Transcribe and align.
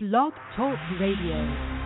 Blog 0.00 0.32
Talk 0.54 0.78
Radio. 1.00 1.77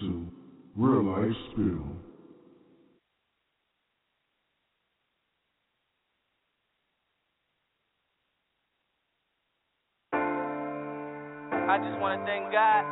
to 0.00 0.26
Real 0.76 1.04
Life 1.04 1.36
Spill. 1.52 1.84
I 11.68 11.76
just 11.78 12.00
want 12.00 12.18
to 12.18 12.24
thank 12.26 12.50
God 12.50 12.82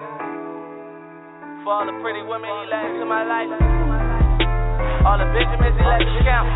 for 1.64 1.72
all 1.72 1.86
the 1.86 1.96
pretty 2.04 2.20
women 2.22 2.46
He 2.46 2.64
let 2.68 2.84
into 2.92 3.06
my 3.06 3.24
life, 3.24 3.48
all 5.08 5.16
the 5.16 5.24
Benjamins 5.32 5.80
He 5.80 5.84
let 5.88 5.98
me 6.04 6.12
count, 6.28 6.46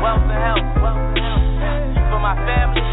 wealth 0.00 0.24
and 0.32 0.40
health, 0.40 0.64
for 2.08 2.20
my 2.20 2.34
family. 2.48 2.83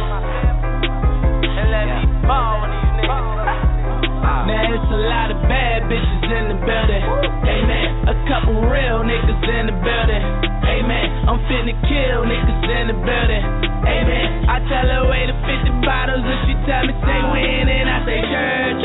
in 6.31 6.45
the 6.55 6.57
building. 6.63 7.03
Amen. 7.03 7.87
A 8.07 8.15
couple 8.31 8.55
real 8.63 9.03
niggas 9.03 9.43
in 9.43 9.63
the 9.67 9.75
building. 9.83 10.23
Amen. 10.63 11.07
I'm 11.27 11.39
finna 11.51 11.75
kill 11.83 12.23
niggas 12.23 12.63
in 12.63 12.85
the 12.91 12.97
building. 13.03 13.43
Amen. 13.83 14.27
I 14.47 14.57
tell 14.71 14.87
her 14.87 15.03
way 15.11 15.27
to 15.27 15.35
50 15.35 15.85
bottles 15.85 16.23
and 16.23 16.39
she 16.47 16.53
tell 16.63 16.83
me 16.87 16.93
say 17.03 17.19
when 17.31 17.67
and 17.67 17.87
I 17.91 17.99
say 18.07 18.19
church. 18.23 18.83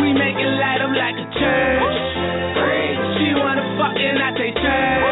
We 0.00 0.12
make 0.16 0.36
it 0.40 0.52
light 0.60 0.80
up 0.80 0.92
like 0.96 1.16
a 1.20 1.26
church. 1.36 1.96
She 3.20 3.36
wanna 3.36 3.64
fuck 3.76 3.96
and 3.96 4.18
I 4.18 4.30
say 4.36 4.50
church. 4.56 5.03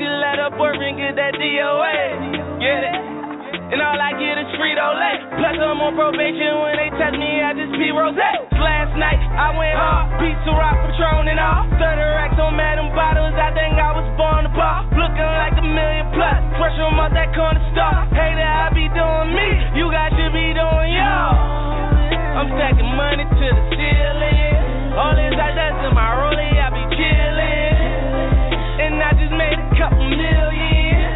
She 0.00 0.08
let 0.08 0.40
her 0.40 0.48
boyfriend 0.56 0.96
get 0.96 1.12
that 1.20 1.36
DOA. 1.36 2.56
Get 2.56 2.80
it? 2.88 3.00
And 3.70 3.78
all 3.84 4.00
I 4.00 4.16
get 4.16 4.40
is 4.40 4.48
Frito 4.56 4.88
Lay. 4.96 5.16
Plus 5.36 5.60
I'm 5.60 5.76
on 5.76 5.92
probation 5.92 6.56
when 6.64 6.74
they 6.80 6.90
test 6.96 7.20
me, 7.20 7.44
I 7.44 7.52
just 7.52 7.68
pee 7.76 7.92
rose. 7.92 8.16
Last 8.16 8.96
night 8.96 9.20
I 9.36 9.52
went 9.52 9.76
hard, 9.76 10.24
pizza 10.24 10.52
rock, 10.56 10.80
Patron 10.88 11.28
and 11.28 11.36
all. 11.36 11.68
30 11.76 12.16
racks 12.16 12.38
on 12.40 12.56
Madam 12.56 12.88
Bottles, 12.96 13.36
I 13.36 13.52
think 13.52 13.76
I 13.76 13.92
was 13.92 14.08
born 14.16 14.48
to 14.48 14.52
pop. 14.56 14.88
Looking 14.96 15.32
like 15.36 15.54
a 15.60 15.66
million 15.66 16.08
plus, 16.16 16.40
fresh 16.56 16.76
from 16.80 16.96
out 16.96 17.12
that 17.12 17.30
corner 17.36 17.62
store. 17.76 18.00
Hater, 18.16 18.40
I 18.40 18.72
be 18.72 18.88
doing 18.90 19.30
me, 19.36 19.48
you 19.76 19.86
guys 19.92 20.16
should 20.16 20.32
be 20.32 20.50
doing 20.56 20.90
y'all. 20.96 21.34
I'm 22.40 22.48
stacking 22.56 22.90
money 22.96 23.26
to 23.26 23.46
the 23.52 23.64
ceiling. 23.74 24.96
All 24.96 25.14
this 25.14 25.36
I 25.36 25.50
that's 25.54 25.82
in 25.86 25.92
my 25.94 26.08
rollie, 26.18 26.59
couple 29.80 30.12
million. 30.12 31.08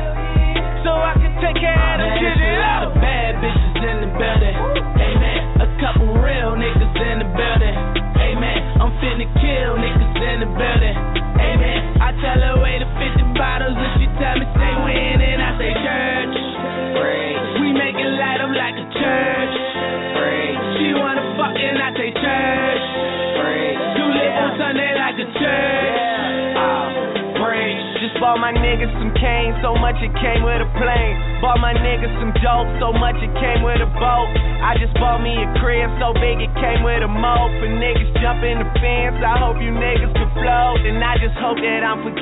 So 0.88 0.96
I 0.96 1.12
can 1.20 1.36
take 1.44 1.60
care 1.60 1.76
of 1.76 2.00
them 2.00 2.16
lot 2.64 2.88
of 2.88 2.96
bad 2.96 3.36
bitches 3.44 3.76
in 3.76 3.96
the 4.08 4.10
building. 4.16 4.56
Amen. 5.04 5.40
A 5.60 5.68
couple 5.84 6.08
real 6.16 6.56
niggas 6.56 6.96
in 6.96 7.16
the 7.20 7.28
building. 7.28 7.76
Amen. 8.16 8.58
I'm 8.80 8.88
finna 9.04 9.28
kill 9.36 9.76
niggas 9.76 10.16
in 10.16 10.36
the 10.40 10.50
building. 10.56 10.96
Amen. 10.96 12.00
I 12.00 12.16
tell 12.24 12.40
her 12.40 12.56
wait 12.64 12.80
to 12.80 12.88
50 12.88 13.36
bottles 13.36 13.76
and 13.76 13.90
she 14.00 14.08
tell 14.16 14.32
me 14.40 14.48
stay 14.56 14.74
winning. 14.80 15.44
I 15.44 15.50
say 15.60 15.72
church. 15.84 16.36
We 17.60 17.68
make 17.76 18.00
it 18.00 18.12
light 18.16 18.40
up 18.40 18.48
like 18.48 18.80
a 18.80 18.86
church. 18.96 19.54
She 20.80 20.96
wanna 20.96 21.36
fuck 21.36 21.52
and 21.52 21.76
I 21.84 21.92
say 22.00 22.10
church. 22.16 22.84
You 23.92 24.04
live 24.08 24.34
on 24.40 24.50
Sunday 24.56 24.90
like 24.96 25.20
a 25.20 25.28
church. 25.36 25.73
Bought 28.24 28.40
my 28.40 28.56
niggas 28.56 28.88
some 28.96 29.12
cane, 29.20 29.52
so 29.60 29.76
much 29.76 30.00
it 30.00 30.08
came 30.16 30.48
with 30.48 30.56
a 30.56 30.68
plane. 30.80 31.44
Bought 31.44 31.60
my 31.60 31.76
niggas 31.76 32.08
some 32.16 32.32
dope, 32.40 32.72
so 32.80 32.88
much 32.88 33.20
it 33.20 33.28
came 33.36 33.60
with 33.60 33.84
a 33.84 33.90
boat. 34.00 34.32
I 34.64 34.80
just 34.80 34.96
bought 34.96 35.20
me 35.20 35.36
a 35.44 35.48
crib 35.60 35.92
so 36.00 36.16
big 36.16 36.40
it 36.40 36.48
came 36.56 36.80
with 36.80 37.04
a 37.04 37.10
moat. 37.10 37.52
For 37.60 37.68
niggas 37.68 38.16
jump 38.24 38.40
in 38.40 38.64
the 38.64 38.68
fence, 38.80 39.20
I 39.20 39.36
hope 39.36 39.60
you 39.60 39.76
niggas 39.76 40.16
can 40.16 40.32
float. 40.40 40.80
And 40.88 41.04
I 41.04 41.20
just 41.20 41.36
hope 41.36 41.60
that 41.60 41.84
I'm 41.84 42.00
forgiven 42.00 42.13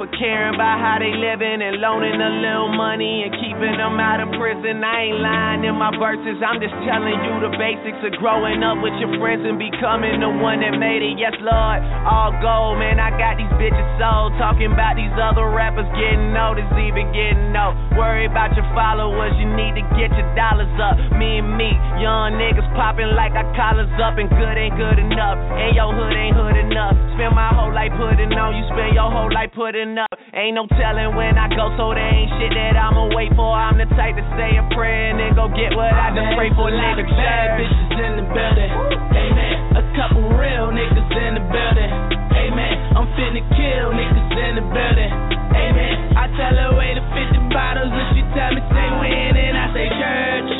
for 0.00 0.08
caring 0.16 0.56
about 0.56 0.80
how 0.80 0.96
they 0.96 1.12
living 1.12 1.60
and 1.60 1.84
loaning 1.84 2.16
a 2.16 2.32
little 2.40 2.72
money 2.72 3.28
and 3.28 3.32
keeping 3.36 3.76
them 3.76 4.00
out 4.00 4.16
of 4.16 4.32
prison. 4.40 4.80
I 4.80 5.12
ain't 5.12 5.20
lying 5.20 5.68
in 5.68 5.76
my 5.76 5.92
verses, 6.00 6.40
I'm 6.40 6.56
just 6.56 6.72
telling 6.88 7.20
you 7.20 7.44
the 7.44 7.52
basics 7.60 8.00
of 8.00 8.16
growing 8.16 8.64
up 8.64 8.80
with 8.80 8.96
your 8.96 9.12
friends 9.20 9.44
and 9.44 9.60
becoming 9.60 10.24
the 10.24 10.32
one 10.32 10.64
that 10.64 10.80
made 10.80 11.04
it. 11.04 11.20
Yes, 11.20 11.36
Lord, 11.44 11.84
all 12.08 12.32
gold, 12.40 12.80
man. 12.80 12.96
I 12.96 13.12
got 13.20 13.36
these 13.36 13.52
bitches 13.60 13.84
sold. 14.00 14.32
Talking 14.40 14.72
about 14.72 14.96
these 14.96 15.12
other 15.20 15.44
rappers 15.52 15.84
getting 15.92 16.32
noticed, 16.32 16.72
even 16.80 17.12
getting 17.12 17.52
no. 17.52 17.76
Worry 18.00 18.24
about 18.24 18.56
your 18.56 18.64
followers, 18.72 19.36
you 19.36 19.44
need 19.44 19.76
to 19.76 19.84
get 19.92 20.08
your 20.16 20.28
dollars 20.32 20.72
up. 20.80 20.96
Me 21.20 21.44
and 21.44 21.52
me, 21.60 21.68
young 22.00 22.40
niggas 22.40 22.64
popping 22.72 23.12
like 23.12 23.36
our 23.36 23.44
collars 23.52 23.92
up, 24.00 24.16
and 24.16 24.32
good 24.32 24.56
ain't 24.56 24.80
good 24.80 24.96
enough. 24.96 25.36
And 25.36 25.76
your 25.76 25.92
hood 25.92 26.16
ain't 26.16 26.32
hood 26.32 26.56
enough. 26.56 26.96
Spend 27.20 27.36
my 27.36 27.52
whole 27.52 27.76
life 27.76 27.92
putting 28.00 28.32
on, 28.32 28.56
you 28.56 28.64
spend 28.72 28.96
your 28.96 29.12
whole 29.12 29.28
life 29.28 29.49
putting 29.54 29.98
up. 29.98 30.10
Ain't 30.34 30.54
no 30.54 30.66
telling 30.78 31.14
when 31.18 31.34
I 31.34 31.50
go, 31.50 31.74
so 31.74 31.90
there 31.94 32.02
ain't 32.02 32.30
shit 32.38 32.54
that 32.54 32.78
I'ma 32.78 33.10
wait 33.14 33.34
for. 33.34 33.50
I'm 33.50 33.78
the 33.78 33.86
type 33.98 34.14
to 34.14 34.24
say 34.38 34.56
a 34.58 34.64
prayer 34.74 35.10
and 35.10 35.18
then 35.18 35.34
go 35.34 35.50
get 35.50 35.74
what 35.74 35.90
I 35.90 36.14
done 36.14 36.34
pray 36.38 36.50
for. 36.54 36.70
Nigga, 36.70 37.04
bad 37.06 37.58
bitches 37.58 37.98
in 37.98 38.12
the 38.22 38.26
building. 38.30 38.70
Amen. 38.70 39.54
A 39.74 39.82
couple 39.98 40.22
real 40.38 40.70
niggas 40.70 41.10
in 41.10 41.32
the 41.38 41.44
building. 41.50 41.90
Amen. 42.30 42.74
I'm 42.94 43.06
finna 43.18 43.42
kill 43.54 43.90
niggas 43.90 44.30
in 44.38 44.52
the 44.62 44.64
building. 44.70 45.12
Amen. 45.50 45.94
I 46.14 46.24
tell 46.38 46.54
her 46.54 46.70
wait 46.78 46.94
to 46.94 47.04
50 47.10 47.50
bottles 47.50 47.90
and 47.90 48.06
she 48.14 48.22
tell 48.34 48.54
me 48.54 48.62
stay 48.70 48.90
winning. 49.02 49.54
I 49.58 49.66
say 49.74 49.86
church. 49.90 50.50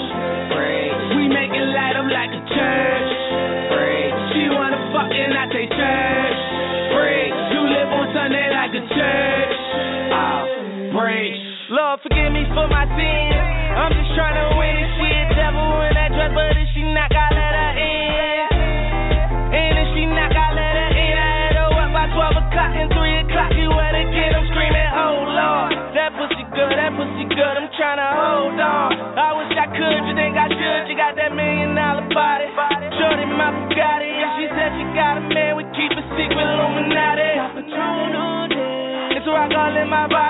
We 1.14 1.26
make 1.30 1.50
it 1.54 1.66
light 1.74 1.94
up 1.94 2.06
like 2.10 2.29
for 12.60 12.68
my 12.68 12.84
sins. 12.92 13.40
I'm 13.72 13.92
just 13.96 14.12
trying 14.12 14.36
to 14.36 14.46
win 14.60 14.76
this 14.76 14.92
shit. 15.00 15.24
Devil 15.32 15.64
in 15.88 15.92
that 15.96 16.12
dress, 16.12 16.32
but 16.36 16.52
if 16.60 16.68
she 16.76 16.84
not, 16.84 17.08
I 17.08 17.26
let 17.32 17.54
her 17.56 17.72
in. 17.80 18.44
And 19.56 19.74
if 19.80 19.88
she 19.96 20.04
not, 20.04 20.28
I 20.28 20.48
let 20.52 20.74
her 20.76 20.90
in. 20.92 21.16
I 21.16 21.30
had 21.48 21.56
her 21.56 21.72
up 21.72 21.90
by 21.96 22.04
12 22.12 22.44
o'clock 22.44 22.72
and 22.76 22.88
3 22.92 23.24
o'clock. 23.24 23.50
You 23.56 23.72
at 23.72 23.96
again, 23.96 24.36
I'm 24.36 24.44
screaming, 24.52 24.90
oh 24.92 25.16
Lord. 25.32 25.72
That 25.96 26.12
pussy 26.20 26.44
good, 26.52 26.76
that 26.76 26.92
pussy 26.92 27.24
good. 27.32 27.54
I'm 27.56 27.72
trying 27.80 28.00
to 28.04 28.08
hold 28.12 28.60
on. 28.60 28.88
I 29.16 29.28
wish 29.40 29.56
I 29.56 29.66
could, 29.72 30.00
you 30.04 30.12
think 30.12 30.36
I 30.36 30.52
should. 30.52 30.82
You 30.92 30.96
got 31.00 31.16
that 31.16 31.32
million 31.32 31.72
dollar 31.72 32.04
body. 32.12 32.52
Shorty 33.00 33.24
my 33.24 33.56
Bugatti. 33.56 34.10
And 34.20 34.30
she 34.36 34.44
said 34.52 34.68
she 34.76 34.84
got 34.92 35.16
a 35.16 35.24
man, 35.32 35.56
we 35.56 35.64
keep 35.72 35.96
a 35.96 36.04
secret, 36.12 36.44
Illuminati. 36.44 37.40
It's 39.16 39.24
a 39.24 39.32
rock 39.32 39.52
all 39.56 39.76
in 39.76 39.88
my 39.88 40.04
bottle. 40.08 40.29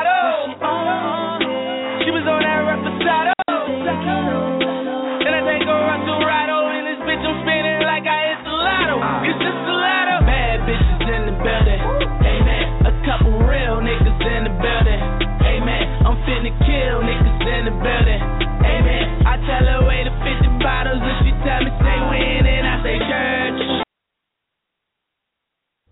Lotto. 9.31 9.37
It's 9.37 9.39
just 9.39 9.63
a 9.63 9.75
lotto. 9.75 10.27
Bad 10.27 10.59
bitches 10.67 11.07
in 11.07 11.23
the 11.31 11.37
building. 11.39 11.81
Amen. 12.27 12.65
A 12.87 12.93
couple 13.07 13.33
real 13.47 13.79
niggas 13.79 14.19
in 14.19 14.43
the 14.45 14.55
building. 14.59 15.01
Amen. 15.47 15.85
I'm 16.07 16.17
finna 16.27 16.53
kill 16.67 17.03
niggas 17.03 17.41
in 17.47 17.65
the 17.71 17.75
building. 17.79 18.23
Amen. 18.67 19.27
I 19.27 19.35
tell 19.47 19.65
her 19.67 19.87
wait 19.87 20.05
to 20.05 20.15
50 20.19 20.63
bottles. 20.63 21.01
And 21.03 21.17
she 21.25 21.33
tell 21.47 21.61
me 21.63 21.71
stay 21.79 22.01
winning. 22.11 22.65
I 22.67 22.77
say 22.83 22.99
church. 22.99 23.85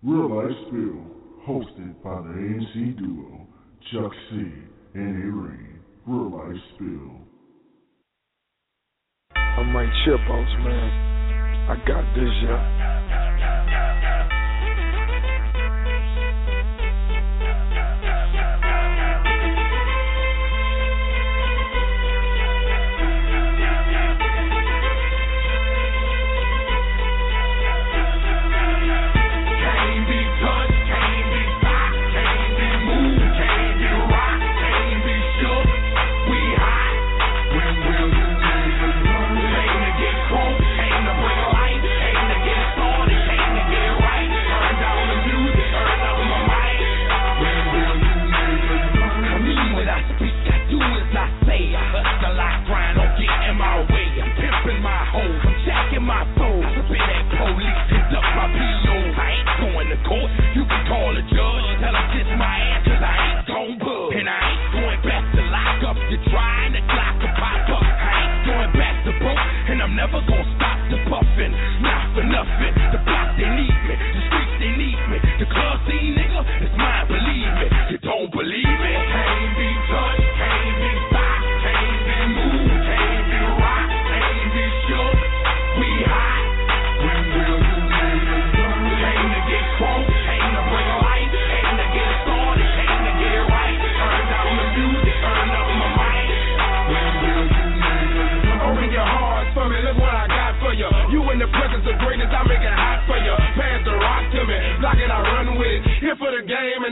Real 0.01 0.31
Life 0.31 0.55
Spill, 0.67 1.03
hosted 1.47 2.01
by 2.03 2.21
the 2.23 2.31
ANC 2.31 2.97
duo, 2.97 3.47
Chuck 3.91 4.11
C 4.29 4.47
and 4.95 5.23
A-Rain. 5.23 5.79
Real 6.07 6.31
Life 6.31 6.61
Spill. 6.75 7.19
I'm 9.35 9.73
Mike 9.73 9.91
Chipos, 10.07 10.63
man. 10.63 11.09
I 11.69 11.75
got 11.85 12.03
this, 12.15 12.31
yeah. 12.43 12.78
Yeah. 13.09 13.68
Court, 60.05 60.29
you 60.55 60.63
can 60.63 60.81
call 60.87 61.11
a 61.11 61.23
judge. 61.23 61.67
Tell 61.79 61.95
him 61.95 62.07
kiss 62.15 62.29
my 62.37 62.55
ass, 62.69 62.81
cause 62.85 63.03
I 63.03 63.15
ain't 63.15 63.43
gon' 63.47 63.73
budge. 63.79 64.13
And 64.19 64.27
I 64.29 64.39
ain't 64.39 64.63
going 64.75 65.01
back 65.03 65.25
to 65.35 65.41
lock 65.49 65.79
up. 65.89 65.97
You're 66.11 66.25
trying 66.29 66.73
to 66.75 66.81
clock 66.87 67.15
a 67.23 67.29
pop 67.35 67.69
up. 67.73 67.83
I 67.83 68.11
ain't 68.23 68.41
going 68.45 68.71
back 68.77 68.95
to 69.05 69.11
broke, 69.19 69.45
and 69.71 69.77
I'm 69.81 69.95
never 69.95 70.19
gonna 70.23 70.55
stop 70.55 70.79
the 70.91 70.99
puffin'. 71.09 71.53
Not 71.81 72.03
for 72.15 72.23
nothing. 72.23 72.73
The 72.93 73.08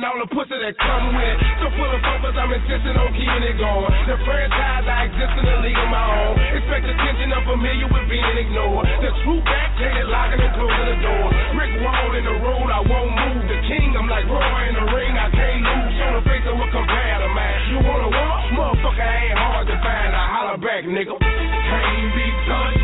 all 0.07 0.23
the 0.23 0.29
pussy 0.31 0.55
that 0.55 0.75
come 0.79 1.11
with 1.11 1.27
it. 1.27 1.37
So 1.59 1.67
full 1.75 1.91
of 1.91 1.99
focus, 1.99 2.35
I'm 2.39 2.51
insisting 2.55 2.95
on 2.95 3.11
keeping 3.11 3.43
it 3.43 3.59
going. 3.59 3.91
The 4.07 4.15
franchise, 4.23 4.87
I 4.87 5.11
exist 5.11 5.35
in 5.35 5.45
a 5.51 5.57
league 5.59 5.81
of 5.83 5.89
my 5.91 6.05
own. 6.07 6.35
Expect 6.55 6.87
attention, 6.87 7.35
I'm 7.35 7.43
familiar 7.43 7.87
with 7.91 8.07
being 8.07 8.37
ignored. 8.39 8.87
The 9.03 9.11
true 9.27 9.43
back, 9.43 9.75
locking 10.07 10.39
and 10.39 10.53
closing 10.55 10.87
the 10.87 10.97
door. 11.03 11.25
Rick 11.59 11.73
wall 11.83 12.09
in 12.15 12.23
the 12.23 12.37
road, 12.39 12.69
I 12.71 12.81
won't 12.87 13.11
move. 13.11 13.43
The 13.51 13.59
king, 13.67 13.91
I'm 13.99 14.07
like 14.07 14.23
Roy 14.31 14.59
in 14.71 14.75
the 14.79 14.85
ring, 14.95 15.11
I 15.11 15.27
can't 15.27 15.61
lose. 15.67 15.95
On 16.07 16.13
the 16.15 16.23
face 16.23 16.45
of 16.47 16.55
a 16.55 16.67
compare 16.71 17.19
to 17.19 17.29
man. 17.35 17.57
You 17.67 17.77
wanna 17.83 18.07
walk? 18.07 18.39
Motherfucker 18.55 19.03
ain't 19.03 19.35
hard 19.35 19.67
to 19.67 19.75
find. 19.83 20.11
I 20.15 20.23
holler 20.31 20.59
back, 20.63 20.87
nigga. 20.87 21.19
Can't 21.19 22.09
be 22.15 22.27
touched, 22.47 22.76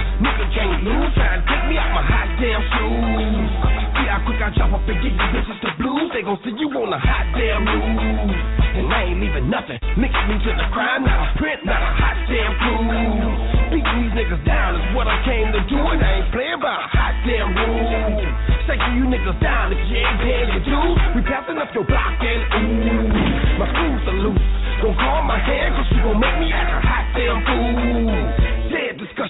in 0.00 0.24
nigga 0.24 0.46
can't 0.52 0.80
lose. 0.84 1.12
Trying 1.14 1.40
to 1.40 1.46
take 1.48 1.64
me 1.68 1.76
out 1.80 1.90
my 1.94 2.04
hot 2.04 2.28
damn 2.36 2.62
shoes. 2.76 3.50
See 3.96 4.06
how 4.08 4.20
quick 4.28 4.40
I 4.40 4.48
drop 4.52 4.76
up 4.76 4.84
and 4.84 4.98
give 5.00 5.14
you 5.14 5.26
bitches 5.32 5.58
the 5.64 5.70
blues. 5.80 6.08
They 6.12 6.22
gon' 6.22 6.38
see 6.44 6.54
you 6.56 6.68
on 6.76 6.92
a 6.92 7.00
hot 7.00 7.26
damn 7.32 7.64
move. 7.64 8.32
And 8.76 8.92
I 8.92 9.08
ain't 9.08 9.20
leaving 9.20 9.48
nothing. 9.48 9.80
Mix 9.96 10.12
me 10.28 10.36
to 10.36 10.50
the 10.52 10.66
crime, 10.72 11.08
not 11.08 11.16
a 11.16 11.28
print, 11.40 11.64
not 11.64 11.80
a 11.80 11.92
hot 11.96 12.18
damn 12.28 12.52
crew. 12.60 13.56
Beating 13.72 13.96
these 14.04 14.14
niggas 14.14 14.44
down 14.44 14.76
is 14.76 14.84
what 14.92 15.08
I 15.08 15.16
came 15.24 15.48
to 15.50 15.62
do, 15.64 15.80
and 15.80 16.00
I 16.04 16.10
ain't 16.20 16.30
playing 16.30 16.60
by 16.60 16.76
a 16.76 16.88
hot 16.92 17.14
damn 17.24 17.56
rule. 17.56 18.20
Taking 18.68 18.94
you 19.00 19.04
niggas 19.08 19.40
down 19.40 19.72
if 19.72 19.80
you 19.88 19.96
ain't 19.96 20.18
paying 20.20 20.48
your 20.52 20.64
dues. 20.68 20.96
We 21.16 21.20
passing 21.24 21.56
up 21.56 21.72
your 21.72 21.88
block 21.88 22.20
and 22.20 22.42
ooh, 22.52 23.58
my 23.58 23.66
screws 23.72 24.04
are 24.12 24.18
loose. 24.28 24.46
Don't 24.82 24.96
call 25.00 25.24
my 25.24 25.40
hand, 25.40 25.72
cause 25.72 25.88
you 25.96 26.02
gon' 26.04 26.20
make 26.20 26.36
me 26.36 26.52
act 26.52 26.68
a 26.68 26.80
hot 26.84 27.06
damn 27.16 27.38
fool. 27.48 28.55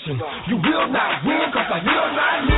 You 0.06 0.56
will 0.56 0.86
not 0.92 1.24
win, 1.26 1.50
cause 1.52 1.66
I 1.66 1.82
will 1.82 2.14
not 2.14 2.44
lose. 2.46 2.55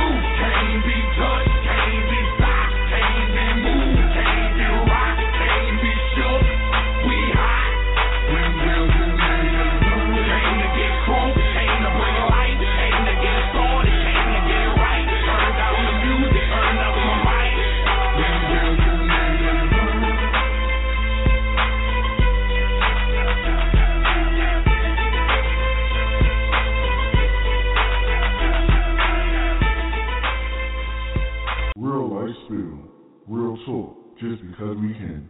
Just 34.19 34.41
because 34.51 34.75
we 34.75 34.93
can. 34.95 35.29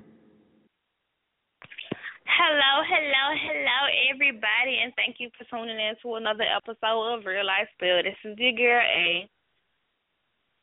Hello, 2.26 2.82
hello, 2.90 3.38
hello, 3.38 3.80
everybody, 4.12 4.80
and 4.84 4.92
thank 4.96 5.18
you 5.20 5.30
for 5.38 5.46
tuning 5.46 5.78
in 5.78 5.94
to 6.02 6.16
another 6.16 6.46
episode 6.58 7.14
of 7.14 7.24
Real 7.24 7.46
Life 7.46 7.68
Spill. 7.76 8.02
This 8.02 8.16
is 8.26 8.36
your 8.40 8.54
girl 8.54 8.82
A. 8.82 9.30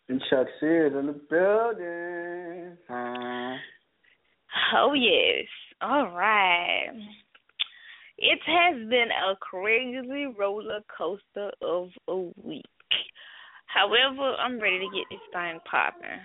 And 0.08 0.20
Chuck 0.28 0.48
C's 0.58 0.92
in 0.98 1.06
the 1.06 1.20
building. 1.30 2.76
Huh? 2.88 3.54
Oh 4.74 4.94
yes, 4.94 5.46
all 5.80 6.10
right. 6.10 6.90
It 8.18 8.40
has 8.44 8.88
been 8.88 9.10
a 9.12 9.36
crazy 9.36 10.26
roller 10.36 10.80
coaster 10.98 11.52
of 11.62 11.90
a 12.08 12.16
week. 12.42 12.64
However, 13.66 14.34
I'm 14.34 14.58
ready 14.58 14.80
to 14.80 14.86
get 14.86 15.06
this 15.10 15.20
thing 15.32 15.60
popping. 15.70 16.18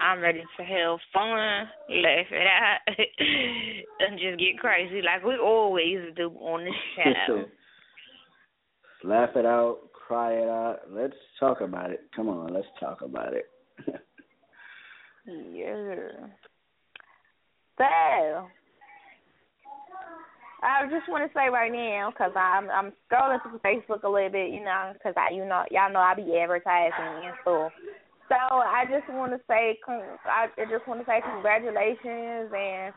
I'm 0.00 0.20
ready 0.20 0.42
to 0.56 0.64
have 0.64 0.98
fun, 1.12 1.68
laugh 1.88 2.26
it 2.30 2.46
out, 2.46 2.78
and 4.00 4.18
just 4.18 4.38
get 4.38 4.58
crazy 4.58 5.02
like 5.02 5.24
we 5.24 5.36
always 5.36 5.98
do 6.16 6.30
on 6.30 6.64
the 6.64 6.72
show. 7.26 7.44
Laugh 9.04 9.30
it 9.36 9.46
out, 9.46 9.78
cry 9.92 10.32
it 10.34 10.48
out. 10.48 10.80
Let's 10.90 11.14
talk 11.38 11.60
about 11.60 11.90
it. 11.90 12.00
Come 12.14 12.28
on, 12.28 12.52
let's 12.52 12.66
talk 12.80 13.02
about 13.02 13.34
it. 13.34 13.46
Yeah. 15.26 16.28
So, 17.76 17.84
I 20.62 20.86
just 20.88 21.08
want 21.08 21.28
to 21.28 21.34
say 21.34 21.48
right 21.50 21.72
now, 21.72 22.12
cause 22.16 22.30
I'm 22.36 22.70
I'm 22.70 22.92
scrolling 23.10 23.42
through 23.42 23.58
Facebook 23.58 24.04
a 24.04 24.08
little 24.08 24.30
bit, 24.30 24.50
you 24.50 24.64
know, 24.64 24.92
cause 25.02 25.14
I 25.16 25.34
you 25.34 25.44
know 25.44 25.64
y'all 25.70 25.92
know 25.92 26.00
I 26.00 26.14
be 26.14 26.38
advertising 26.38 27.26
and 27.26 27.34
stuff. 27.42 27.72
So 28.28 28.34
I 28.34 28.84
just 28.90 29.08
want 29.08 29.32
to 29.32 29.40
say, 29.48 29.78
I 30.26 30.48
just 30.70 30.86
want 30.88 31.00
to 31.00 31.06
say 31.06 31.20
congratulations 31.22 32.50
and 32.56 32.92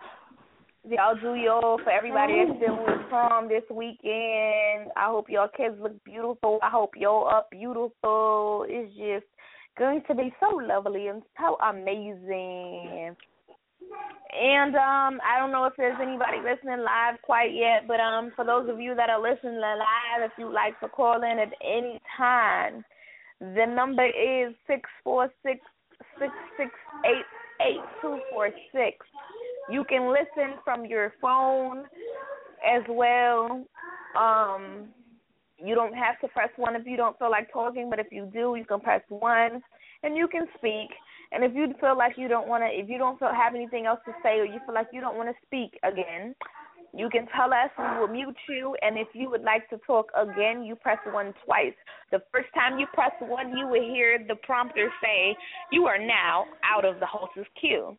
y'all 0.87 1.15
do 1.21 1.35
y'all 1.35 1.79
for 1.83 1.91
everybody 1.91 2.33
that's 2.47 2.59
dealing 2.59 2.81
with 2.81 3.09
prom 3.09 3.47
this 3.47 3.63
weekend. 3.69 4.91
I 4.95 5.07
hope 5.07 5.29
your 5.29 5.47
kids 5.49 5.75
look 5.79 6.03
beautiful. 6.03 6.59
I 6.63 6.69
hope 6.69 6.91
y'all 6.95 7.27
up 7.27 7.49
beautiful. 7.51 8.65
It's 8.67 8.91
just 8.95 9.25
going 9.77 10.01
to 10.07 10.15
be 10.15 10.33
so 10.39 10.55
lovely 10.55 11.07
and 11.07 11.21
so 11.37 11.57
amazing. 11.61 13.15
And 14.31 14.75
um, 14.75 15.19
I 15.25 15.39
don't 15.39 15.51
know 15.51 15.65
if 15.65 15.73
there's 15.77 15.97
anybody 16.01 16.37
listening 16.37 16.79
live 16.79 17.21
quite 17.23 17.53
yet, 17.53 17.87
but 17.87 17.99
um, 17.99 18.31
for 18.35 18.45
those 18.45 18.69
of 18.69 18.79
you 18.79 18.95
that 18.95 19.09
are 19.09 19.21
listening 19.21 19.59
live, 19.59 20.21
if 20.21 20.31
you'd 20.37 20.53
like 20.53 20.79
to 20.81 20.89
call 20.89 21.21
in 21.23 21.39
at 21.39 21.53
any 21.63 21.99
time, 22.17 22.83
the 23.39 23.65
number 23.65 24.05
is 24.05 24.53
six 24.67 24.89
four 25.03 25.29
six 25.43 25.59
six 26.19 26.31
six 26.57 26.71
eight 27.05 27.25
eight 27.61 27.81
two 28.01 28.19
four 28.31 28.49
six. 28.73 28.97
You 29.71 29.83
can 29.83 30.11
listen 30.11 30.57
from 30.63 30.85
your 30.85 31.13
phone 31.21 31.85
as 32.65 32.83
well. 32.89 33.63
Um, 34.17 34.89
you 35.57 35.75
don't 35.75 35.93
have 35.93 36.19
to 36.21 36.27
press 36.29 36.49
one 36.55 36.75
if 36.75 36.85
you 36.85 36.97
don't 36.97 37.17
feel 37.19 37.29
like 37.29 37.51
talking, 37.51 37.89
but 37.89 37.99
if 37.99 38.07
you 38.11 38.29
do, 38.33 38.55
you 38.57 38.65
can 38.65 38.79
press 38.79 39.01
one 39.09 39.61
and 40.03 40.15
you 40.15 40.27
can 40.27 40.47
speak. 40.57 40.89
And 41.31 41.43
if 41.43 41.53
you 41.53 41.67
feel 41.79 41.97
like 41.97 42.13
you 42.17 42.27
don't 42.27 42.47
want 42.47 42.63
to, 42.63 42.67
if 42.67 42.89
you 42.89 42.97
don't 42.97 43.19
feel 43.19 43.31
have 43.33 43.53
anything 43.53 43.85
else 43.85 43.99
to 44.05 44.13
say, 44.23 44.39
or 44.39 44.45
you 44.45 44.59
feel 44.65 44.73
like 44.73 44.87
you 44.91 45.01
don't 45.01 45.17
want 45.17 45.29
to 45.29 45.35
speak 45.45 45.77
again, 45.83 46.33
you 46.93 47.09
can 47.09 47.27
tell 47.35 47.53
us. 47.53 47.69
We 47.77 47.99
will 47.99 48.07
mute 48.07 48.37
you. 48.47 48.75
And 48.81 48.97
if 48.97 49.07
you 49.13 49.29
would 49.29 49.43
like 49.43 49.69
to 49.69 49.77
talk 49.85 50.11
again, 50.15 50.63
you 50.63 50.75
press 50.75 50.99
one 51.11 51.33
twice. 51.45 51.73
The 52.11 52.21
first 52.31 52.49
time 52.53 52.79
you 52.79 52.87
press 52.93 53.11
one, 53.21 53.55
you 53.57 53.67
will 53.67 53.81
hear 53.81 54.19
the 54.27 54.35
prompter 54.35 54.91
say, 55.01 55.35
"You 55.71 55.87
are 55.87 55.99
now 55.99 56.45
out 56.63 56.85
of 56.85 56.99
the 56.99 57.05
hostess 57.05 57.47
queue." 57.59 57.97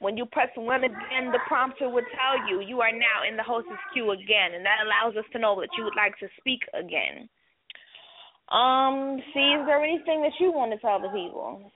When 0.00 0.16
you 0.16 0.26
press 0.26 0.50
one 0.56 0.84
again, 0.84 1.30
the 1.32 1.40
prompter 1.46 1.88
will 1.88 2.04
tell 2.16 2.48
you 2.48 2.60
you 2.60 2.80
are 2.80 2.92
now 2.92 3.22
in 3.28 3.36
the 3.36 3.42
hostess 3.42 3.78
queue 3.92 4.10
again, 4.10 4.54
and 4.54 4.64
that 4.64 4.84
allows 4.84 5.16
us 5.16 5.24
to 5.32 5.38
know 5.38 5.60
that 5.60 5.70
you 5.76 5.84
would 5.84 5.96
like 5.96 6.18
to 6.18 6.28
speak 6.38 6.60
again. 6.74 7.28
Um, 8.48 9.22
see, 9.32 9.54
is 9.54 9.64
there 9.66 9.82
anything 9.82 10.22
that 10.22 10.32
you 10.40 10.52
want 10.52 10.72
to 10.72 10.78
tell 10.78 11.00
the 11.00 11.08
people? 11.08 11.70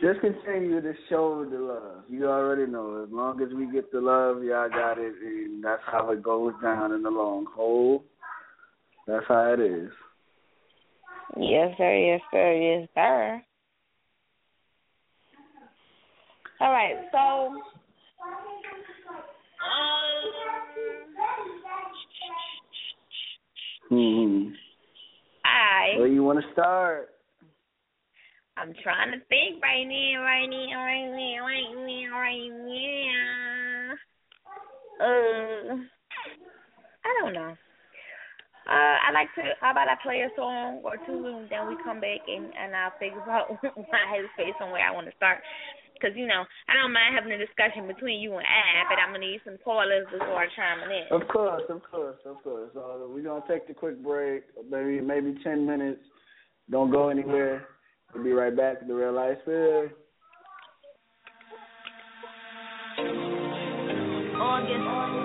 Just 0.00 0.20
continue 0.20 0.80
to 0.80 0.94
show 1.10 1.44
the 1.44 1.58
love. 1.58 2.04
You 2.08 2.26
already 2.26 2.70
know. 2.70 3.04
As 3.04 3.12
long 3.12 3.42
as 3.42 3.52
we 3.54 3.70
get 3.70 3.92
the 3.92 4.00
love, 4.00 4.42
y'all 4.42 4.70
got 4.70 4.96
it, 4.96 5.12
and 5.22 5.62
that's 5.62 5.82
how 5.86 6.10
it 6.10 6.22
goes 6.22 6.54
down 6.62 6.92
in 6.92 7.02
the 7.02 7.10
long 7.10 7.46
haul. 7.54 8.02
That's 9.06 9.26
how 9.28 9.52
it 9.52 9.60
is. 9.60 9.90
Yes, 11.36 11.74
sir. 11.76 11.94
Yes, 11.94 12.20
sir. 12.30 12.52
Yes, 12.54 12.88
sir. 12.94 13.42
All 16.60 16.72
right. 16.72 16.96
So, 17.12 17.60
hmm 23.90 24.48
I 25.44 25.98
Where 25.98 26.06
you 26.06 26.22
want 26.22 26.38
to 26.40 26.52
start? 26.52 27.10
I'm 28.60 28.74
trying 28.84 29.12
to 29.16 29.24
think 29.32 29.62
right 29.62 29.88
now, 29.88 30.20
right 30.20 30.44
now, 30.44 30.84
right 30.84 31.08
now, 31.08 31.48
right 31.48 31.72
now, 31.80 32.08
right 32.12 32.52
now. 32.68 33.96
Uh, 35.00 35.80
I 37.00 37.10
don't 37.24 37.32
know. 37.32 37.56
Uh, 38.68 38.96
I 39.00 39.08
like 39.16 39.32
to. 39.40 39.56
How 39.64 39.72
about 39.72 39.88
I 39.88 39.96
play 40.04 40.20
a 40.20 40.30
song 40.36 40.84
or 40.84 41.00
two, 41.08 41.24
and 41.24 41.48
then 41.48 41.72
we 41.72 41.76
come 41.82 42.04
back 42.04 42.20
and 42.28 42.52
and 42.52 42.76
I'll 42.76 42.92
figure 43.00 43.24
out 43.32 43.48
my 43.64 44.04
headspace 44.12 44.60
and 44.60 44.70
where 44.70 44.84
I 44.84 44.92
want 44.92 45.08
to 45.08 45.16
start. 45.16 45.40
Cause 46.00 46.12
you 46.16 46.26
know 46.26 46.44
I 46.68 46.72
don't 46.80 46.92
mind 46.92 47.16
having 47.16 47.32
a 47.32 47.36
discussion 47.36 47.86
between 47.86 48.20
you 48.20 48.32
and 48.32 48.44
I, 48.44 48.88
but 48.88 48.96
I'm 49.00 49.12
gonna 49.12 49.24
need 49.24 49.40
some 49.44 49.56
callers 49.64 50.06
before 50.12 50.36
I 50.36 50.48
chime 50.56 50.84
in. 50.88 51.08
Of 51.12 51.28
course, 51.28 51.64
of 51.68 51.80
course, 51.90 52.16
of 52.24 52.42
course. 52.42 52.70
Uh, 52.76 53.08
we're 53.08 53.24
gonna 53.24 53.44
take 53.48 53.68
the 53.68 53.74
quick 53.74 54.02
break, 54.02 54.44
maybe 54.68 55.00
maybe 55.00 55.36
ten 55.44 55.66
minutes. 55.66 56.00
Don't 56.70 56.90
go 56.90 57.08
anywhere. 57.08 57.66
We'll 58.14 58.24
be 58.24 58.32
right 58.32 58.56
back 58.56 58.80
to 58.80 58.86
the 58.86 58.94
real 58.94 59.12
life 59.12 59.38
spill. 59.42 59.88
August. 64.42 65.19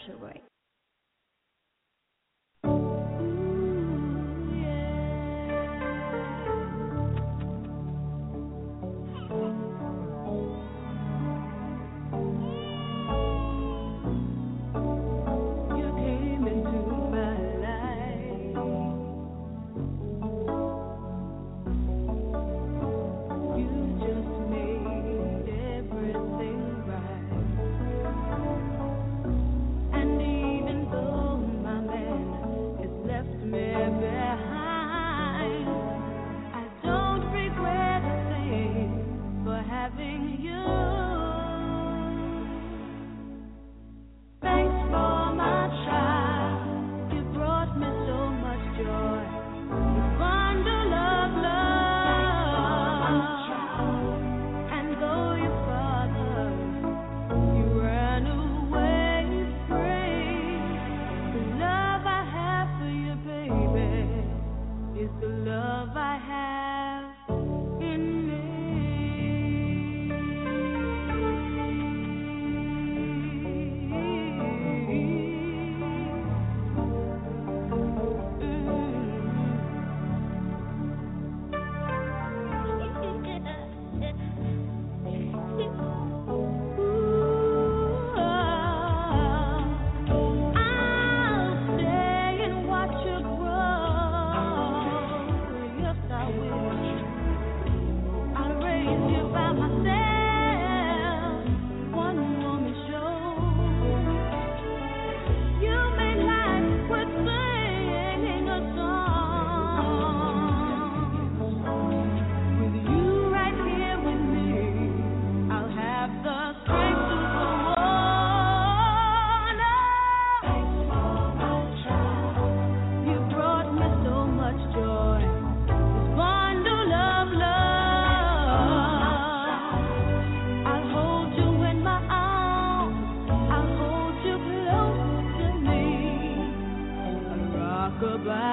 partial 0.00 0.18
way. 0.20 0.39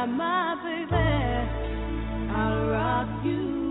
my 0.06 0.56
baby, 0.64 0.96
I'll 2.32 2.68
rock 2.68 3.26
you. 3.26 3.67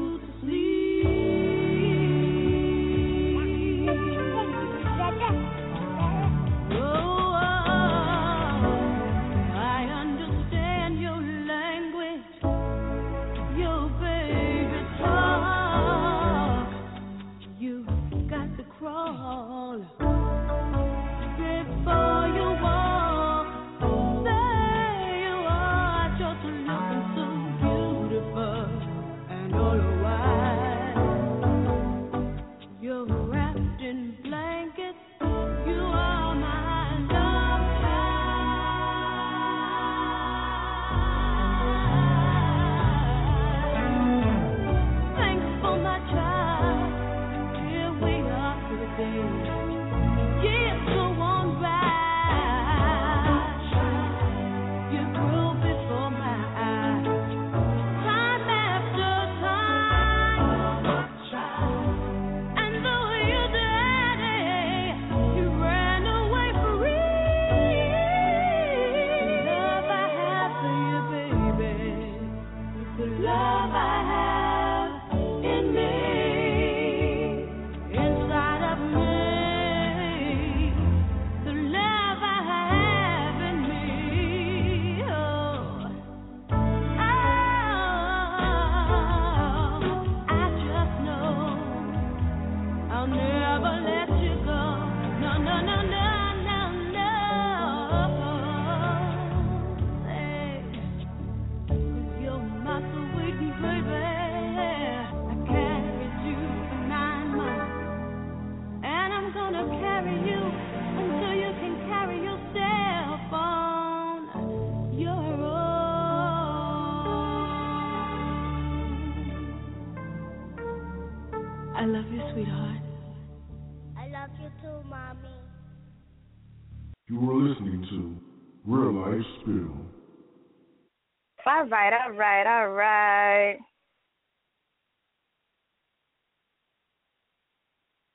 All 131.57 131.65
right, 131.69 131.91
all 132.05 132.13
right, 132.13 132.47
all 132.47 132.69
right. 132.69 133.57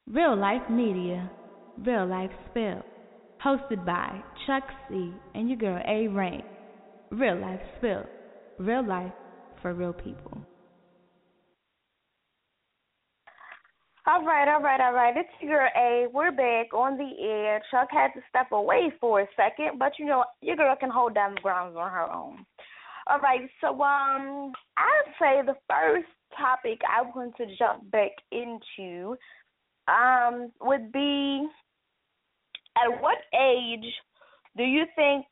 Real 0.06 0.38
Life 0.38 0.69
Media, 0.69 1.27
Real 1.84 2.06
Life 2.06 2.30
Spill, 2.51 2.84
hosted 3.43 3.84
by 3.84 4.21
Chuck 4.45 4.62
C 4.88 5.12
and 5.34 5.49
your 5.49 5.58
girl 5.58 5.82
A 5.88 6.08
Rain. 6.10 6.43
Real 7.10 7.36
Life 7.39 7.62
Spill, 7.77 8.06
real 8.60 8.88
life 8.88 9.12
for 9.63 9.73
real 9.73 9.93
people. 9.93 10.38
All 14.06 14.23
right, 14.23 14.54
all 14.54 14.62
right, 14.62 14.82
all 14.82 14.93
right. 14.93 15.17
It's 15.17 15.30
your 15.39 15.58
girl 15.58 15.69
A. 15.77 16.06
We're 16.13 16.32
back 16.32 16.75
on 16.75 16.95
the 16.95 17.23
air. 17.23 17.60
Chuck 17.71 17.88
had 17.89 18.10
to 18.10 18.21
step 18.30 18.51
away 18.51 18.91
for 18.99 19.21
a 19.21 19.27
second, 19.36 19.80
but 19.80 19.93
you 19.97 20.06
know 20.06 20.25
your 20.41 20.58
girl 20.58 20.75
can 20.80 20.91
hold 20.91 21.15
down 21.15 21.34
the 21.34 21.41
grounds 21.41 21.75
on 21.75 21.89
her 21.89 22.12
own. 22.12 22.45
All 23.07 23.19
right, 23.19 23.49
so 23.59 23.69
um, 23.81 24.51
I'd 24.77 25.13
say 25.19 25.41
the 25.45 25.55
first 25.67 26.07
topic 26.37 26.79
I 26.87 27.01
want 27.01 27.35
to 27.37 27.45
jump 27.57 27.89
back 27.91 28.11
into 28.31 29.17
um 29.87 30.51
would 30.61 30.91
be 30.91 31.47
at 32.77 33.01
what 33.01 33.17
age 33.33 33.85
do 34.55 34.63
you 34.63 34.83
think 34.95 35.25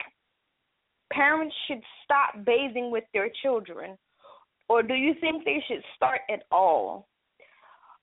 parents 1.13 1.55
should 1.67 1.81
stop 2.03 2.45
bathing 2.45 2.91
with 2.91 3.03
their 3.13 3.29
children, 3.41 3.97
or 4.67 4.83
do 4.83 4.93
you 4.93 5.13
think 5.21 5.45
they 5.45 5.63
should 5.67 5.83
start 5.95 6.21
at 6.31 6.43
all? 6.51 7.07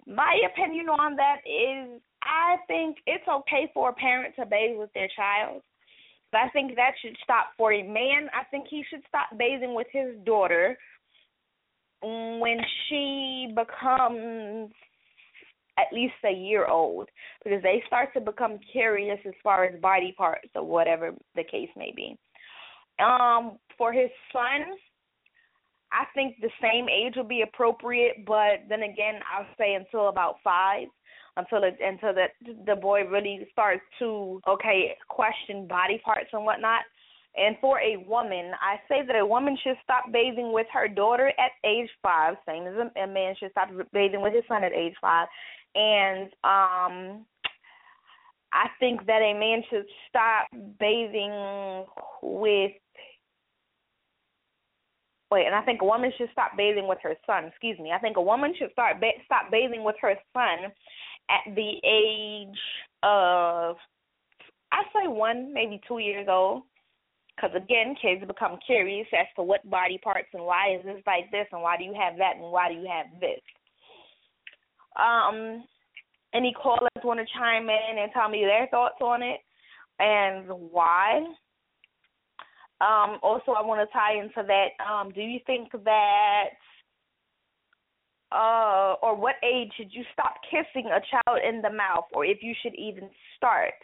My 0.07 0.39
opinion 0.53 0.89
on 0.89 1.17
that 1.17 1.39
is 1.45 2.01
I 2.23 2.57
think 2.67 2.99
it's 3.07 3.27
okay 3.29 3.71
for 3.75 3.91
a 3.91 3.95
parent 3.95 4.35
to 4.37 4.47
bathe 4.47 4.79
with 4.79 4.93
their 4.95 5.09
child. 5.17 5.63
But 6.33 6.41
I 6.43 6.49
think 6.51 6.75
that 6.77 6.93
should 7.01 7.17
stop 7.23 7.49
for 7.57 7.73
a 7.73 7.83
man. 7.83 8.29
I 8.35 8.45
think 8.51 8.67
he 8.69 8.83
should 8.91 9.03
stop 9.09 9.39
bathing 9.39 9.75
with 9.75 9.87
his 9.93 10.17
daughter 10.25 10.77
when 12.03 12.59
she 12.89 13.53
becomes 13.55 14.71
at 15.79 15.93
least 15.93 16.15
a 16.25 16.33
year 16.33 16.67
old 16.67 17.09
because 17.45 17.63
they 17.63 17.83
start 17.87 18.13
to 18.15 18.21
become 18.21 18.59
curious 18.73 19.19
as 19.27 19.35
far 19.43 19.65
as 19.65 19.81
body 19.81 20.15
parts 20.17 20.49
or 20.55 20.65
whatever 20.65 21.13
the 21.35 21.45
case 21.45 21.69
may 21.77 21.93
be. 21.95 22.17
Um, 22.99 23.59
for 23.77 23.93
his 23.93 24.11
son, 24.33 24.77
I 25.93 26.05
think 26.15 26.37
the 26.41 26.51
same 26.61 26.89
age 26.89 27.15
would 27.17 27.29
be 27.29 27.43
appropriate, 27.43 28.25
but 28.27 28.65
then 28.69 28.83
again, 28.83 29.21
I'll 29.33 29.47
say 29.59 29.75
until 29.75 30.09
about 30.09 30.37
five, 30.43 30.89
until 31.37 31.65
it, 31.65 31.77
until 31.81 32.13
the 32.15 32.27
the 32.67 32.77
boy 32.77 33.05
really 33.05 33.47
starts 33.53 33.83
to 33.99 34.41
okay 34.49 34.97
question 35.09 35.67
body 35.67 36.01
parts 36.05 36.29
and 36.33 36.45
whatnot. 36.45 36.83
And 37.39 37.57
for 37.61 37.79
a 37.81 37.99
woman, 38.09 38.53
I 38.63 38.77
say 38.89 39.05
that 39.07 39.15
a 39.15 39.27
woman 39.27 39.59
should 39.63 39.77
stop 39.85 40.05
bathing 40.11 40.53
with 40.55 40.67
her 40.73 40.89
daughter 40.89 41.29
at 41.29 41.51
age 41.69 41.91
five, 42.03 42.37
same 42.49 42.67
as 42.67 42.75
a, 42.75 43.01
a 43.03 43.07
man 43.07 43.35
should 43.39 43.51
stop 43.51 43.69
bathing 43.93 44.23
with 44.23 44.33
his 44.33 44.45
son 44.49 44.65
at 44.65 44.73
age 44.73 44.95
five. 45.01 45.29
And 45.75 46.31
um 46.45 47.27
I 48.53 48.69
think 48.81 49.05
that 49.07 49.21
a 49.21 49.35
man 49.35 49.63
should 49.69 49.85
stop 50.09 50.49
bathing 50.81 51.85
with 52.23 52.73
wait, 55.31 55.47
and 55.47 55.55
I 55.55 55.61
think 55.63 55.83
a 55.83 55.85
woman 55.85 56.13
should 56.17 56.31
stop 56.33 56.53
bathing 56.57 56.89
with 56.89 56.99
her 57.03 57.15
son. 57.27 57.45
Excuse 57.47 57.79
me. 57.79 57.93
I 57.93 57.99
think 57.99 58.17
a 58.17 58.23
woman 58.23 58.55
should 58.59 58.73
start 58.73 58.99
ba- 59.01 59.21
stop 59.27 59.51
bathing 59.51 59.85
with 59.85 59.97
her 60.01 60.15
son 60.33 60.73
at 61.31 61.55
the 61.55 61.73
age 61.85 62.59
of 63.03 63.77
I 64.73 64.83
say 64.93 65.09
one, 65.09 65.55
maybe 65.55 65.81
two 65.87 65.99
years 65.99 66.27
old. 66.29 66.63
Because 67.35 67.55
again, 67.55 67.95
kids 68.01 68.27
become 68.27 68.59
curious 68.65 69.07
as 69.13 69.27
to 69.37 69.43
what 69.43 69.69
body 69.69 69.99
parts 70.03 70.29
and 70.33 70.43
why 70.45 70.75
is 70.75 70.85
this 70.85 71.03
like 71.07 71.31
this 71.31 71.47
and 71.53 71.61
why 71.61 71.77
do 71.77 71.85
you 71.85 71.95
have 71.95 72.17
that 72.17 72.37
and 72.37 72.51
why 72.51 72.73
do 72.73 72.75
you 72.75 72.89
have 72.89 73.21
this. 73.21 73.41
Um, 74.99 75.65
any 76.35 76.55
callers 76.55 76.89
want 77.05 77.21
to 77.21 77.27
chime 77.39 77.69
in 77.69 77.99
and 77.99 78.11
tell 78.13 78.31
me 78.31 78.45
their 78.45 78.67
thoughts 78.69 78.97
on 79.03 79.23
it 79.23 79.41
and 79.99 80.49
why? 80.49 81.19
Um, 82.81 83.19
also, 83.23 83.53
I 83.53 83.63
want 83.63 83.87
to 83.87 83.93
tie 83.93 84.19
into 84.19 84.47
that. 84.47 84.69
Um, 84.85 85.11
do 85.13 85.21
you 85.21 85.41
think 85.47 85.73
that, 85.85 86.45
uh, 88.37 88.95
or 89.03 89.17
what 89.17 89.37
age 89.43 89.73
should 89.77 89.93
you 89.93 90.05
stop 90.13 90.35
kissing 90.51 90.91
a 90.91 91.01
child 91.11 91.41
in 91.43 91.63
the 91.63 91.71
mouth, 91.71 92.05
or 92.13 92.25
if 92.25 92.39
you 92.43 92.55
should 92.63 92.75
even 92.75 93.09
start? 93.37 93.75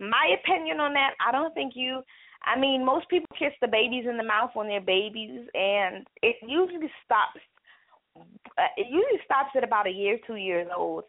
My 0.00 0.34
opinion 0.42 0.80
on 0.80 0.92
that, 0.94 1.14
I 1.26 1.30
don't 1.30 1.54
think 1.54 1.72
you. 1.76 2.02
I 2.44 2.58
mean, 2.58 2.84
most 2.84 3.08
people 3.08 3.28
kiss 3.38 3.52
the 3.60 3.68
babies 3.68 4.04
in 4.08 4.16
the 4.16 4.24
mouth 4.24 4.50
when 4.54 4.66
they're 4.66 4.80
babies, 4.80 5.46
and 5.54 6.06
it 6.22 6.36
usually 6.42 6.90
stops. 7.04 7.40
Uh, 8.16 8.72
it 8.76 8.86
usually 8.90 9.20
stops 9.24 9.50
at 9.56 9.64
about 9.64 9.86
a 9.86 9.90
year, 9.90 10.18
two 10.26 10.36
years 10.36 10.68
old. 10.76 11.04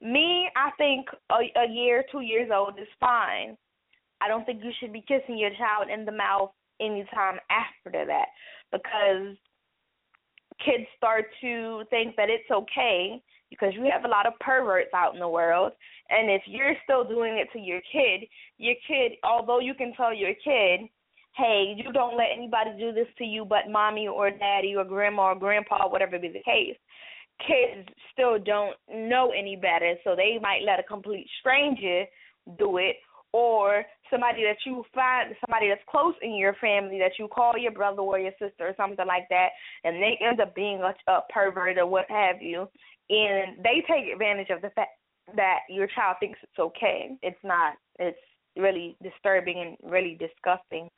Me, 0.00 0.48
I 0.56 0.70
think 0.78 1.06
a, 1.30 1.60
a 1.60 1.68
year, 1.68 2.04
two 2.10 2.20
years 2.20 2.50
old 2.52 2.78
is 2.78 2.88
fine 3.00 3.56
I 4.20 4.28
don't 4.28 4.44
think 4.44 4.62
you 4.64 4.72
should 4.80 4.92
be 4.92 5.04
kissing 5.06 5.38
your 5.38 5.50
child 5.50 5.88
in 5.92 6.04
the 6.04 6.12
mouth 6.12 6.50
anytime 6.80 7.38
after 7.50 8.06
that 8.06 8.26
because 8.72 9.36
kids 10.64 10.84
start 10.96 11.26
to 11.40 11.82
think 11.90 12.16
that 12.16 12.28
it's 12.30 12.50
okay 12.50 13.20
because 13.50 13.72
you 13.74 13.88
have 13.90 14.04
a 14.04 14.08
lot 14.08 14.26
of 14.26 14.32
perverts 14.40 14.90
out 14.94 15.14
in 15.14 15.20
the 15.20 15.28
world. 15.28 15.72
And 16.10 16.30
if 16.30 16.42
you're 16.46 16.74
still 16.84 17.04
doing 17.04 17.38
it 17.38 17.48
to 17.52 17.58
your 17.58 17.80
kid 17.92 18.28
your 18.58 18.74
kid 18.86 19.12
although 19.24 19.60
you 19.60 19.74
can 19.74 19.92
tell 19.94 20.14
your 20.14 20.32
kid 20.44 20.88
hey 21.36 21.74
you 21.76 21.92
don't 21.92 22.16
let 22.16 22.28
anybody 22.34 22.70
do 22.78 22.92
this 22.92 23.08
to 23.18 23.24
you 23.24 23.44
but 23.44 23.70
mommy 23.70 24.08
or 24.08 24.30
daddy 24.30 24.74
or 24.74 24.84
grandma 24.84 25.32
or 25.32 25.34
grandpa 25.34 25.88
whatever 25.88 26.18
be 26.18 26.28
the 26.28 26.42
case 26.42 26.76
kids 27.38 27.88
still 28.12 28.38
don't 28.38 28.76
know 28.92 29.32
any 29.36 29.56
better. 29.56 29.94
So 30.04 30.14
they 30.16 30.38
might 30.40 30.62
let 30.64 30.80
a 30.80 30.82
complete 30.82 31.26
stranger 31.40 32.04
do 32.58 32.78
it 32.78 32.96
or 33.32 33.84
somebody 34.10 34.42
that 34.42 34.58
you 34.64 34.84
find 34.94 35.34
somebody 35.44 35.68
that's 35.68 35.82
close 35.88 36.14
in 36.22 36.36
your 36.36 36.54
family 36.54 36.98
that 36.98 37.18
you 37.18 37.28
call 37.28 37.56
your 37.58 37.72
brother 37.72 38.02
or 38.02 38.18
your 38.18 38.32
sister 38.32 38.68
or 38.68 38.74
something 38.76 39.06
like 39.06 39.28
that 39.30 39.48
and 39.84 39.96
they 40.02 40.18
end 40.20 40.40
up 40.40 40.54
being 40.54 40.80
a, 40.80 41.10
a 41.10 41.20
pervert 41.32 41.78
or 41.78 41.86
what 41.86 42.10
have 42.10 42.40
you 42.40 42.68
and 43.08 43.58
they 43.62 43.84
take 43.88 44.12
advantage 44.12 44.50
of 44.50 44.62
the 44.62 44.70
fact 44.70 44.98
that 45.34 45.60
your 45.68 45.86
child 45.88 46.16
thinks 46.20 46.38
it's 46.42 46.58
okay. 46.58 47.10
It's 47.22 47.38
not. 47.42 47.74
It's 47.98 48.18
really 48.56 48.96
disturbing 49.02 49.58
and 49.58 49.92
really 49.92 50.18
disgusting. 50.18 50.88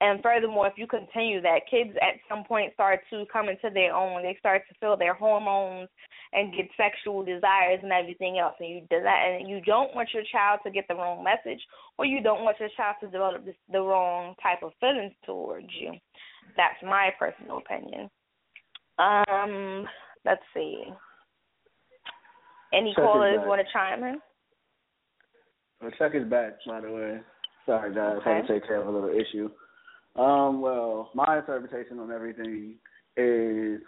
And 0.00 0.22
furthermore, 0.22 0.66
if 0.66 0.74
you 0.76 0.86
continue 0.86 1.40
that, 1.40 1.60
kids 1.70 1.90
at 2.02 2.20
some 2.28 2.44
point 2.44 2.74
start 2.74 3.00
to 3.10 3.24
come 3.32 3.48
into 3.48 3.70
their 3.72 3.94
own. 3.94 4.22
They 4.22 4.36
start 4.38 4.62
to 4.68 4.74
feel 4.78 4.96
their 4.96 5.14
hormones 5.14 5.88
and 6.32 6.54
get 6.54 6.66
sexual 6.76 7.24
desires 7.24 7.80
and 7.82 7.92
everything 7.92 8.38
else. 8.38 8.54
And 8.60 8.68
you 8.68 8.80
desire, 8.90 9.36
and 9.38 9.48
you 9.48 9.60
don't 9.60 9.94
want 9.94 10.08
your 10.12 10.24
child 10.30 10.60
to 10.64 10.70
get 10.70 10.86
the 10.88 10.94
wrong 10.94 11.24
message, 11.24 11.60
or 11.98 12.04
you 12.04 12.22
don't 12.22 12.42
want 12.42 12.58
your 12.60 12.70
child 12.76 12.96
to 13.00 13.06
develop 13.06 13.44
this, 13.44 13.54
the 13.70 13.80
wrong 13.80 14.34
type 14.42 14.62
of 14.62 14.72
feelings 14.80 15.12
towards 15.24 15.68
you. 15.80 15.92
That's 16.56 16.82
my 16.82 17.10
personal 17.18 17.58
opinion. 17.58 18.10
Um, 18.98 19.86
let's 20.24 20.42
see. 20.54 20.84
Any 22.72 22.92
Chuck 22.94 23.04
callers 23.04 23.38
want 23.44 23.60
to 23.60 23.72
chime 23.72 24.02
in? 24.02 24.20
Well, 25.80 25.90
Chuck 25.98 26.12
is 26.14 26.28
back, 26.28 26.54
by 26.66 26.80
the 26.80 26.90
way. 26.90 27.20
Sorry, 27.66 27.94
guys. 27.94 28.16
Okay. 28.20 28.30
Had 28.30 28.46
to 28.46 28.54
take 28.54 28.66
care 28.66 28.80
of 28.80 28.86
a 28.86 28.90
little 28.90 29.10
issue. 29.10 29.50
Um, 30.20 30.62
well, 30.62 31.10
my 31.14 31.38
interpretation 31.38 31.98
on 31.98 32.10
everything 32.10 32.76
is, 33.16 33.80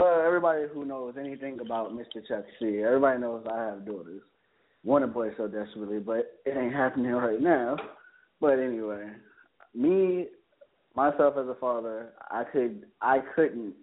well, 0.00 0.22
everybody 0.26 0.64
who 0.72 0.84
knows 0.84 1.14
anything 1.18 1.60
about 1.60 1.92
Mr. 1.92 2.26
Chuck 2.26 2.44
C, 2.58 2.82
everybody 2.84 3.20
knows 3.20 3.44
I 3.50 3.58
have 3.58 3.86
daughters. 3.86 4.22
Want 4.82 5.04
a 5.04 5.06
boy 5.06 5.30
so 5.36 5.46
desperately, 5.46 5.98
but 5.98 6.40
it 6.46 6.56
ain't 6.56 6.74
happening 6.74 7.12
right 7.12 7.40
now. 7.40 7.76
But 8.40 8.58
anyway, 8.58 9.10
me, 9.74 10.26
myself 10.96 11.34
as 11.38 11.46
a 11.46 11.56
father, 11.60 12.12
I 12.30 12.44
could, 12.44 12.86
I 13.02 13.18
couldn't 13.36 13.74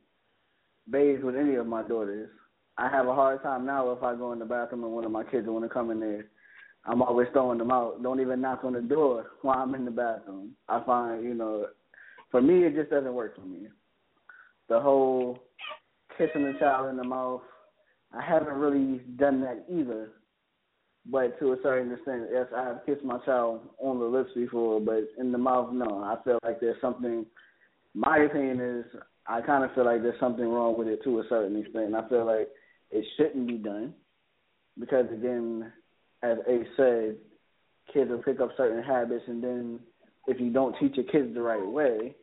bathe 0.91 1.21
with 1.21 1.35
any 1.35 1.55
of 1.55 1.67
my 1.67 1.83
daughters. 1.83 2.29
I 2.77 2.89
have 2.89 3.07
a 3.07 3.15
hard 3.15 3.43
time 3.43 3.65
now 3.65 3.91
if 3.91 4.03
I 4.03 4.15
go 4.15 4.33
in 4.33 4.39
the 4.39 4.45
bathroom 4.45 4.83
and 4.83 4.93
one 4.93 5.05
of 5.05 5.11
my 5.11 5.23
kids 5.23 5.47
want 5.47 5.65
to 5.65 5.69
come 5.69 5.91
in 5.91 5.99
there 5.99 6.25
I'm 6.87 7.01
always 7.01 7.27
throwing 7.33 7.57
them 7.57 7.71
out. 7.71 8.01
Don't 8.01 8.21
even 8.21 8.41
knock 8.41 8.63
on 8.63 8.73
the 8.73 8.81
door 8.81 9.25
while 9.41 9.59
I'm 9.59 9.75
in 9.75 9.85
the 9.85 9.91
bathroom. 9.91 10.51
I 10.69 10.81
find, 10.85 11.23
you 11.23 11.33
know, 11.33 11.67
for 12.31 12.41
me, 12.41 12.65
it 12.65 12.75
just 12.75 12.89
doesn't 12.89 13.13
work 13.13 13.35
for 13.35 13.41
me. 13.41 13.67
The 14.69 14.79
whole 14.79 15.39
kissing 16.17 16.43
the 16.43 16.57
child 16.59 16.89
in 16.89 16.97
the 16.97 17.03
mouth, 17.03 17.41
I 18.13 18.23
haven't 18.23 18.53
really 18.53 18.99
done 19.17 19.41
that 19.41 19.65
either. 19.69 20.09
But 21.09 21.39
to 21.39 21.53
a 21.53 21.57
certain 21.63 21.91
extent, 21.93 22.23
yes, 22.31 22.47
I 22.55 22.63
have 22.63 22.85
kissed 22.85 23.03
my 23.03 23.19
child 23.19 23.61
on 23.79 23.99
the 23.99 24.05
lips 24.05 24.31
before, 24.35 24.81
but 24.81 25.03
in 25.17 25.31
the 25.31 25.37
mouth, 25.37 25.71
no. 25.71 26.03
I 26.03 26.21
feel 26.23 26.39
like 26.43 26.59
there's 26.59 26.81
something. 26.81 27.25
My 27.93 28.17
opinion 28.17 28.59
is, 28.59 28.85
I 29.25 29.41
kind 29.41 29.63
of 29.63 29.73
feel 29.73 29.85
like 29.85 30.01
there's 30.01 30.19
something 30.19 30.47
wrong 30.47 30.77
with 30.77 30.87
it 30.87 31.03
to 31.03 31.19
a 31.19 31.23
certain 31.29 31.57
extent. 31.57 31.95
I 31.95 32.07
feel 32.09 32.25
like 32.25 32.49
it 32.91 33.05
shouldn't 33.15 33.47
be 33.47 33.57
done 33.57 33.93
because 34.79 35.05
again, 35.11 35.71
as 36.23 36.37
A 36.47 36.63
said, 36.75 37.17
kids 37.93 38.09
will 38.09 38.23
pick 38.23 38.39
up 38.39 38.51
certain 38.57 38.83
habits, 38.83 39.23
and 39.27 39.43
then 39.43 39.79
if 40.27 40.39
you 40.39 40.51
don't 40.51 40.75
teach 40.79 40.95
your 40.95 41.05
kids 41.05 41.33
the 41.33 41.41
right 41.41 41.65
way, 41.65 42.15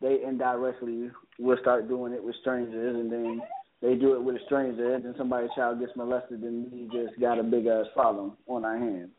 they 0.00 0.18
indirectly 0.26 1.10
will 1.38 1.56
start 1.60 1.88
doing 1.88 2.12
it 2.12 2.22
with 2.22 2.36
strangers, 2.40 2.96
and 2.96 3.10
then 3.10 3.40
they 3.80 3.94
do 3.94 4.14
it 4.14 4.22
with 4.22 4.36
a 4.36 4.44
stranger, 4.46 4.94
and 4.94 5.04
then 5.04 5.14
somebody's 5.16 5.50
child 5.54 5.80
gets 5.80 5.92
molested, 5.96 6.42
and 6.42 6.70
we 6.72 6.84
just 6.86 7.18
got 7.20 7.38
a 7.38 7.42
big 7.42 7.66
ass 7.66 7.86
problem 7.94 8.36
on 8.46 8.64
our 8.64 8.78
hands. 8.78 9.10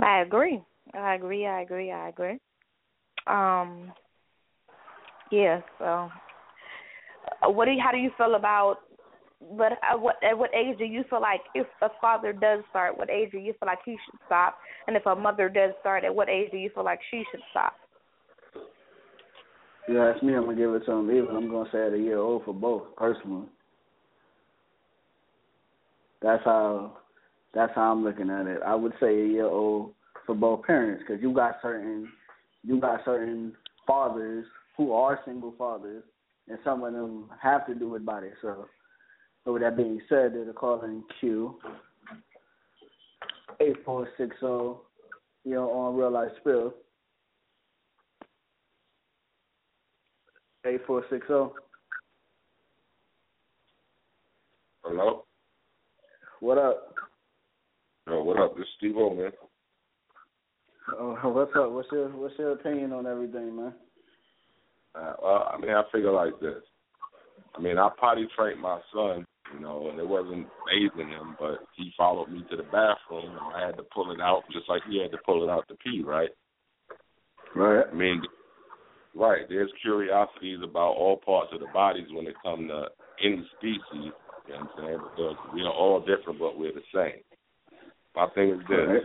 I 0.00 0.20
agree. 0.20 0.62
I 0.94 1.14
agree. 1.14 1.46
I 1.46 1.62
agree. 1.62 1.90
I 1.90 2.08
agree. 2.08 2.38
Um. 3.26 3.92
Yeah. 5.32 5.60
So, 5.78 6.10
uh, 7.42 7.50
what 7.50 7.64
do 7.64 7.72
you, 7.72 7.82
how 7.82 7.90
do 7.90 7.98
you 7.98 8.10
feel 8.16 8.34
about? 8.36 8.76
But 9.56 9.72
at 9.88 10.00
what 10.00 10.16
at 10.22 10.36
what 10.36 10.54
age 10.54 10.78
do 10.78 10.84
you 10.84 11.04
feel 11.10 11.20
like 11.20 11.40
if 11.54 11.66
a 11.82 11.88
father 12.00 12.32
does 12.32 12.60
start, 12.70 12.96
what 12.96 13.10
age 13.10 13.30
do 13.32 13.38
you 13.38 13.52
feel 13.58 13.66
like 13.66 13.80
he 13.84 13.92
should 13.92 14.20
stop? 14.26 14.58
And 14.86 14.96
if 14.96 15.04
a 15.06 15.14
mother 15.14 15.48
does 15.48 15.72
start, 15.80 16.04
at 16.04 16.14
what 16.14 16.28
age 16.28 16.50
do 16.50 16.56
you 16.56 16.70
feel 16.74 16.84
like 16.84 17.00
she 17.10 17.24
should 17.30 17.42
stop? 17.50 17.74
You 19.88 20.02
ask 20.02 20.22
me, 20.22 20.34
I'm 20.34 20.46
gonna 20.46 20.56
give 20.56 20.74
it 20.74 20.80
to 20.86 20.92
them 20.92 21.10
even. 21.10 21.36
I'm 21.36 21.48
gonna 21.48 21.68
say 21.70 21.86
at 21.86 21.92
a 21.92 21.98
year 21.98 22.18
old 22.18 22.44
for 22.44 22.54
both, 22.54 22.96
personally. 22.96 23.46
That's 26.20 26.42
how 26.44 26.98
that's 27.54 27.72
how 27.74 27.92
I'm 27.92 28.02
looking 28.04 28.30
at 28.30 28.46
it. 28.46 28.60
I 28.66 28.74
would 28.74 28.92
say 29.00 29.06
a 29.06 29.26
year 29.26 29.46
old 29.46 29.92
for 30.26 30.34
both 30.34 30.64
parents 30.64 31.04
because 31.06 31.22
you 31.22 31.32
got 31.32 31.56
certain 31.62 32.08
you 32.64 32.80
got 32.80 33.04
certain 33.04 33.52
fathers 33.86 34.44
who 34.76 34.92
are 34.92 35.20
single 35.24 35.54
fathers, 35.56 36.02
and 36.48 36.58
some 36.64 36.82
of 36.82 36.92
them 36.92 37.30
have 37.40 37.66
to 37.66 37.74
do 37.74 37.94
it 37.94 38.04
by 38.04 38.20
themselves. 38.20 38.68
So 39.44 39.52
with 39.52 39.62
that 39.62 39.76
being 39.76 40.00
said, 40.08 40.34
there's 40.34 40.48
a 40.48 40.52
call 40.52 40.82
in 40.82 41.04
queue 41.20 41.58
eight 43.60 43.76
four 43.84 44.08
six 44.18 44.34
zero, 44.40 44.82
you 45.44 45.52
know, 45.52 45.70
on 45.70 45.96
real 45.96 46.10
life 46.10 46.30
spill. 46.40 46.74
Eight 50.66 50.80
four 50.84 51.04
six 51.08 51.24
zero. 51.28 51.54
Hello. 54.82 55.24
What 56.40 56.58
up? 56.58 56.94
Yo, 58.08 58.24
what 58.24 58.40
up? 58.40 58.56
This 58.56 58.64
is 58.64 58.68
Steve 58.76 58.96
O, 58.96 59.14
man. 59.14 59.30
Oh, 60.98 61.14
what's 61.30 61.52
up? 61.56 61.70
What's 61.70 61.88
your 61.92 62.08
what's 62.08 62.34
your 62.36 62.52
opinion 62.52 62.92
on 62.92 63.06
everything, 63.06 63.54
man? 63.54 63.74
Uh, 64.96 65.12
well, 65.22 65.50
I 65.52 65.60
mean, 65.60 65.70
I 65.70 65.82
figure 65.92 66.10
like 66.10 66.38
this. 66.40 66.62
I 67.56 67.60
mean, 67.60 67.78
I 67.78 67.88
potty 68.00 68.26
trained 68.36 68.60
my 68.60 68.80
son, 68.92 69.24
you 69.54 69.60
know, 69.60 69.88
and 69.88 70.00
it 70.00 70.08
wasn't 70.08 70.48
bathing 70.66 71.10
him, 71.10 71.36
but 71.38 71.58
he 71.76 71.92
followed 71.96 72.28
me 72.28 72.44
to 72.50 72.56
the 72.56 72.64
bathroom, 72.64 73.30
and 73.30 73.54
I 73.54 73.66
had 73.66 73.76
to 73.76 73.84
pull 73.94 74.10
it 74.10 74.20
out 74.20 74.42
just 74.52 74.68
like 74.68 74.82
he 74.90 75.00
had 75.00 75.12
to 75.12 75.18
pull 75.24 75.44
it 75.44 75.50
out 75.50 75.68
to 75.68 75.76
pee, 75.76 76.02
right? 76.04 76.30
Right. 77.54 77.84
I 77.90 77.94
mean, 77.94 78.22
right. 79.16 79.48
There's 79.48 79.70
curiosities 79.82 80.60
about 80.62 80.94
all 80.96 81.16
parts 81.16 81.50
of 81.52 81.60
the 81.60 81.66
bodies 81.72 82.06
when 82.12 82.26
it 82.26 82.34
comes 82.44 82.68
to 82.68 82.86
any 83.24 83.44
species. 83.58 84.12
You 84.46 84.52
know 84.52 84.60
what 84.60 84.60
I'm 84.60 84.68
saying? 84.78 84.98
Because 84.98 85.36
we 85.54 85.62
are 85.62 85.72
all 85.72 86.00
different, 86.00 86.38
but 86.38 86.58
we're 86.58 86.72
the 86.72 86.86
same. 86.94 87.22
My 88.14 88.28
thing 88.34 88.50
is 88.50 88.60
this. 88.68 88.86
Right. 88.86 89.02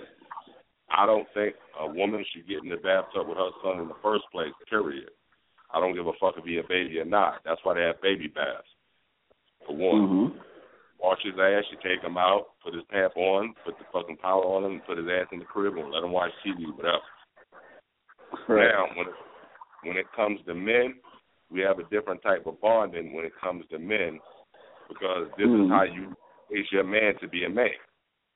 I 0.92 1.06
don't 1.06 1.28
think 1.34 1.56
a 1.80 1.88
woman 1.88 2.24
should 2.34 2.48
get 2.48 2.64
in 2.64 2.70
the 2.70 2.76
bathtub 2.76 3.28
with 3.28 3.38
her 3.38 3.52
son 3.64 3.80
in 3.80 3.88
the 3.88 4.02
first 4.04 4.24
place, 4.32 4.54
period. 4.70 5.10
I 5.74 5.80
don't 5.80 5.96
give 5.96 6.06
a 6.06 6.12
fuck 6.20 6.36
if 6.38 6.44
he 6.44 6.58
a 6.58 6.64
baby 6.68 7.00
or 7.00 7.06
not. 7.06 7.40
That's 7.46 7.62
why 7.64 7.76
they 7.76 7.82
have 7.82 8.02
baby 8.02 8.28
baths. 8.28 8.68
For 9.66 9.76
one. 9.76 10.02
Mm-hmm. 10.02 10.38
Wash 11.02 11.18
his 11.26 11.34
ass, 11.34 11.66
you 11.74 11.82
take 11.82 12.06
him 12.06 12.16
out, 12.16 12.54
put 12.64 12.76
his 12.76 12.84
pap 12.92 13.18
on, 13.18 13.56
put 13.66 13.74
the 13.80 13.86
fucking 13.92 14.18
power 14.18 14.46
on 14.46 14.64
him, 14.64 14.82
put 14.86 15.00
his 15.00 15.08
ass 15.10 15.26
in 15.32 15.40
the 15.40 15.46
crib 15.46 15.74
and 15.74 15.90
let 15.90 16.04
him 16.04 16.12
watch 16.12 16.30
TV, 16.46 16.70
whatever. 16.78 17.02
Right. 18.48 18.70
Now, 18.70 18.86
when 18.94 19.08
when 19.84 19.98
it 19.98 20.06
comes 20.16 20.40
to 20.46 20.54
men, 20.54 20.96
we 21.50 21.60
have 21.62 21.80
a 21.80 21.84
different 21.84 22.22
type 22.22 22.46
of 22.46 22.60
bonding 22.62 23.14
when 23.14 23.26
it 23.26 23.34
comes 23.40 23.66
to 23.70 23.80
men 23.80 24.20
because 24.88 25.30
this 25.38 25.48
Mhm. 25.48 25.66
is 25.66 25.70
how 25.70 25.84
you 25.84 26.16
raise 26.50 26.72
your 26.72 26.84
man 26.84 27.18
to 27.20 27.28
be 27.28 27.46
a 27.46 27.50
man. 27.50 27.74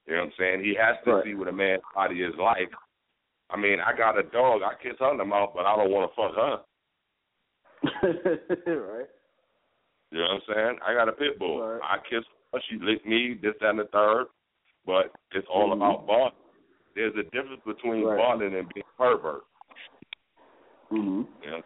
You 0.05 0.13
know 0.13 0.19
what 0.21 0.25
I'm 0.27 0.33
saying? 0.37 0.63
He 0.63 0.73
has 0.75 0.97
to 1.03 1.15
Right. 1.15 1.23
see 1.23 1.35
what 1.35 1.47
a 1.47 1.51
man's 1.51 1.83
body 1.93 2.21
is 2.21 2.35
like. 2.35 2.73
I 3.49 3.57
mean, 3.57 3.79
I 3.79 3.93
got 3.93 4.17
a 4.17 4.23
dog. 4.23 4.63
I 4.63 4.75
kiss 4.75 4.97
her 4.99 5.11
in 5.11 5.17
the 5.17 5.25
mouth, 5.25 5.53
but 5.53 5.65
I 5.65 5.75
don't 5.75 5.91
want 5.91 6.11
to 6.11 6.15
fuck 6.15 6.35
her. 6.35 6.63
right. 8.65 9.09
You 10.11 10.19
know 10.19 10.27
what 10.27 10.43
I'm 10.49 10.53
saying? 10.53 10.79
I 10.85 10.93
got 10.93 11.09
a 11.09 11.13
pit 11.13 11.37
bull. 11.39 11.61
Right. 11.61 11.81
I 11.83 11.97
kiss 11.99 12.23
her. 12.53 12.59
She 12.69 12.79
lick 12.79 13.05
me, 13.05 13.33
this, 13.35 13.53
that, 13.59 13.69
and 13.71 13.79
the 13.79 13.85
third. 13.85 14.27
But 14.85 15.11
it's 15.31 15.47
all 15.47 15.69
Mhm. 15.69 15.77
about 15.77 16.05
bonding. 16.05 16.39
There's 16.93 17.15
a 17.15 17.23
difference 17.23 17.61
between 17.65 18.03
Right. 18.05 18.17
bonding 18.17 18.55
and 18.55 18.71
being 18.73 18.85
pervert. 18.97 19.43
Mhm. 20.91 21.27
You 21.43 21.51
know? 21.51 21.61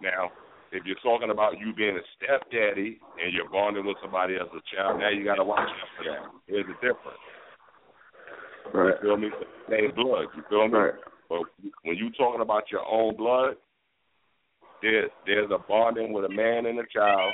Now, 0.00 0.32
if 0.70 0.84
you're 0.84 1.00
talking 1.02 1.30
about 1.30 1.58
you 1.58 1.72
being 1.74 1.96
a 1.96 2.02
stepdaddy 2.16 3.00
and 3.22 3.32
you're 3.32 3.48
bonding 3.48 3.86
with 3.86 3.96
somebody 4.02 4.34
as 4.36 4.48
a 4.52 4.60
child, 4.74 5.00
now 5.00 5.08
you 5.08 5.24
got 5.24 5.36
to 5.36 5.44
watch 5.44 5.68
out 5.68 5.88
for 5.96 6.04
that. 6.04 6.22
There's 6.46 6.66
a 6.66 6.74
difference. 6.74 7.18
Right. 8.72 8.94
You 8.94 9.00
feel 9.00 9.16
me? 9.16 9.30
Same 9.70 9.94
blood. 9.94 10.26
You 10.36 10.42
feel 10.48 10.68
me? 10.68 10.78
Right. 10.78 10.94
But 11.28 11.42
when 11.82 11.96
you 11.96 12.10
talking 12.12 12.42
about 12.42 12.70
your 12.70 12.86
own 12.86 13.16
blood, 13.16 13.56
there 14.82 15.08
there's 15.26 15.50
a 15.50 15.58
bonding 15.58 16.12
with 16.12 16.24
a 16.24 16.28
man 16.28 16.66
and 16.66 16.78
a 16.78 16.86
child, 16.86 17.32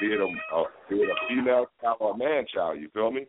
be 0.00 0.06
it 0.08 0.20
a, 0.20 0.24
a 0.54 0.64
be 0.90 0.96
it 0.96 1.08
a 1.08 1.28
female 1.28 1.66
child 1.80 1.96
or 2.00 2.12
a 2.12 2.16
man 2.16 2.44
child. 2.52 2.80
You 2.80 2.88
feel 2.92 3.10
me? 3.10 3.26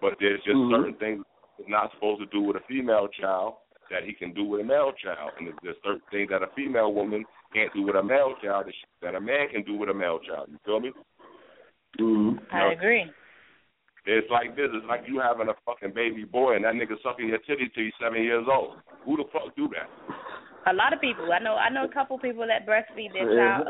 But 0.00 0.14
there's 0.20 0.42
just 0.44 0.56
Mhm. 0.56 0.70
certain 0.70 0.94
things 0.94 1.24
he's 1.56 1.68
not 1.68 1.92
supposed 1.92 2.20
to 2.20 2.26
do 2.26 2.40
with 2.40 2.56
a 2.56 2.60
female 2.60 3.08
child 3.08 3.54
that 3.90 4.04
he 4.04 4.12
can 4.12 4.32
do 4.34 4.44
with 4.44 4.60
a 4.60 4.64
male 4.64 4.92
child, 5.02 5.32
and 5.38 5.48
there's 5.62 5.76
certain 5.84 6.02
things 6.10 6.30
that 6.30 6.42
a 6.42 6.48
female 6.54 6.92
woman 6.92 7.24
can't 7.54 7.72
do 7.72 7.82
with 7.82 7.96
a 7.96 8.02
male 8.02 8.34
child 8.42 8.66
that, 8.66 8.72
she, 8.74 8.86
that 9.02 9.14
a 9.14 9.20
man 9.20 9.48
can 9.48 9.62
do 9.64 9.76
with 9.76 9.88
a 9.88 9.94
male 9.94 10.18
child. 10.20 10.48
You 10.50 10.58
feel 10.64 10.80
me? 10.80 10.92
Mhm. 11.98 12.38
I 12.52 12.72
agree. 12.72 13.10
It's 14.06 14.30
like 14.30 14.56
this. 14.56 14.70
It's 14.72 14.86
like 14.86 15.04
you 15.06 15.20
having 15.20 15.48
a 15.48 15.56
fucking 15.66 15.92
baby 15.92 16.24
boy 16.24 16.56
and 16.56 16.64
that 16.64 16.74
nigga 16.74 16.96
sucking 17.02 17.28
your 17.28 17.38
titty 17.44 17.68
till 17.74 17.84
he's 17.84 17.92
seven 18.00 18.22
years 18.22 18.46
old. 18.48 18.76
Who 19.04 19.16
the 19.16 19.24
fuck 19.32 19.54
do 19.56 19.68
that? 19.76 19.88
A 20.70 20.72
lot 20.72 20.92
of 20.92 21.00
people. 21.00 21.32
I 21.32 21.38
know. 21.40 21.56
I 21.56 21.68
know 21.68 21.84
a 21.84 21.92
couple 21.92 22.18
people 22.18 22.46
that 22.46 22.66
breastfeed 22.66 23.12
their 23.12 23.28
Yeah. 23.28 23.58
child 23.58 23.68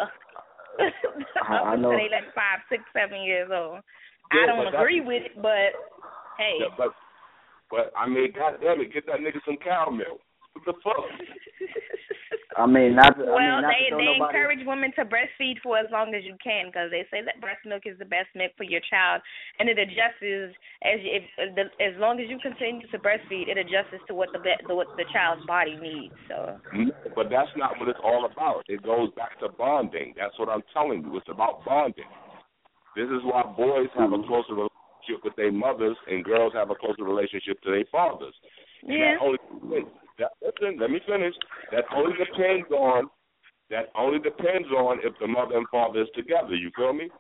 I- 0.79 1.57
up 1.59 1.67
I 1.67 1.75
until 1.75 1.91
they 1.91 2.09
like 2.11 2.31
five, 2.35 2.63
six, 2.69 2.83
seven 2.93 3.23
years 3.23 3.51
old. 3.53 3.81
Yeah, 4.35 4.43
I 4.43 4.47
don't 4.47 4.75
agree 4.75 5.01
with 5.01 5.23
it, 5.25 5.43
but 5.43 5.75
hey, 6.39 6.59
Yeah, 6.61 6.75
but 6.77 6.93
but 7.71 7.93
I 7.97 8.09
mean, 8.09 8.33
goddamn 8.33 8.81
it, 8.81 8.93
get 8.93 9.07
that 9.07 9.21
nigga 9.21 9.41
some 9.45 9.59
cow 9.63 9.91
milk. 9.91 10.21
What 10.55 10.65
the 10.65 10.75
fuck? 10.83 11.05
I 12.59 12.67
mean, 12.67 12.99
not. 12.99 13.15
To, 13.15 13.23
well, 13.23 13.39
I 13.39 13.63
mean, 13.63 13.63
not 13.63 13.71
they 13.71 13.87
to 13.87 13.97
they 13.97 14.19
nobody. 14.19 14.35
encourage 14.35 14.63
women 14.67 14.91
to 14.99 15.07
breastfeed 15.07 15.63
for 15.63 15.79
as 15.79 15.87
long 15.95 16.11
as 16.19 16.27
you 16.27 16.35
can 16.43 16.75
because 16.75 16.91
they 16.91 17.07
say 17.07 17.23
that 17.23 17.39
breast 17.39 17.63
milk 17.63 17.87
is 17.87 17.95
the 18.03 18.09
best 18.09 18.27
milk 18.35 18.51
for 18.59 18.67
your 18.67 18.83
child, 18.91 19.23
and 19.63 19.71
it 19.71 19.79
adjusts 19.79 20.19
as 20.83 20.99
if 21.07 21.23
the, 21.55 21.71
as 21.79 21.95
long 22.03 22.19
as 22.19 22.27
you 22.27 22.35
continue 22.43 22.83
to 22.91 22.99
breastfeed, 22.99 23.47
it 23.47 23.63
adjusts 23.63 24.03
to 24.11 24.15
what 24.15 24.35
the 24.35 24.43
the 24.43 24.75
what 24.75 24.91
the 24.99 25.07
child's 25.15 25.47
body 25.47 25.79
needs. 25.79 26.15
So 26.27 26.59
mm, 26.75 26.91
But 27.15 27.31
that's 27.31 27.53
not 27.55 27.79
what 27.79 27.89
it's 27.89 28.03
all 28.03 28.27
about. 28.27 28.67
It 28.67 28.83
goes 28.83 29.15
back 29.15 29.39
to 29.39 29.55
bonding. 29.55 30.19
That's 30.19 30.35
what 30.39 30.49
I'm 30.49 30.67
telling 30.75 31.07
you. 31.07 31.15
It's 31.17 31.31
about 31.31 31.63
bonding. 31.65 32.11
This 32.97 33.07
is 33.07 33.23
why 33.23 33.47
boys 33.55 33.87
have 33.95 34.11
a 34.11 34.19
mm-hmm. 34.19 34.27
closer 34.27 34.59
relationship 35.09 35.25
with 35.25 35.37
their 35.37 35.53
mothers 35.53 35.97
and 36.07 36.25
girls 36.25 36.53
have 36.55 36.71
a 36.71 36.75
closer 36.75 37.05
relationship 37.05 37.61
to 37.63 37.71
their 37.71 37.85
fathers. 37.91 38.35
Yeah. 38.83 39.15
That 39.19 39.25
only, 39.25 39.39
that, 40.19 40.31
listen, 40.43 40.79
let 40.81 40.91
me 40.91 41.01
finish. 41.07 41.35
That 41.73 41.85
only 41.95 42.13
depends 42.17 42.71
on 42.71 43.11
that 43.71 43.93
only 43.95 44.19
depends 44.19 44.69
on 44.73 44.99
if 45.05 45.13
the 45.21 45.27
mother 45.27 45.57
and 45.57 45.69
father 45.69 46.01
is 46.01 46.09
together. 46.15 46.55
You 46.55 46.71
feel 46.75 46.95
me? 46.95 47.11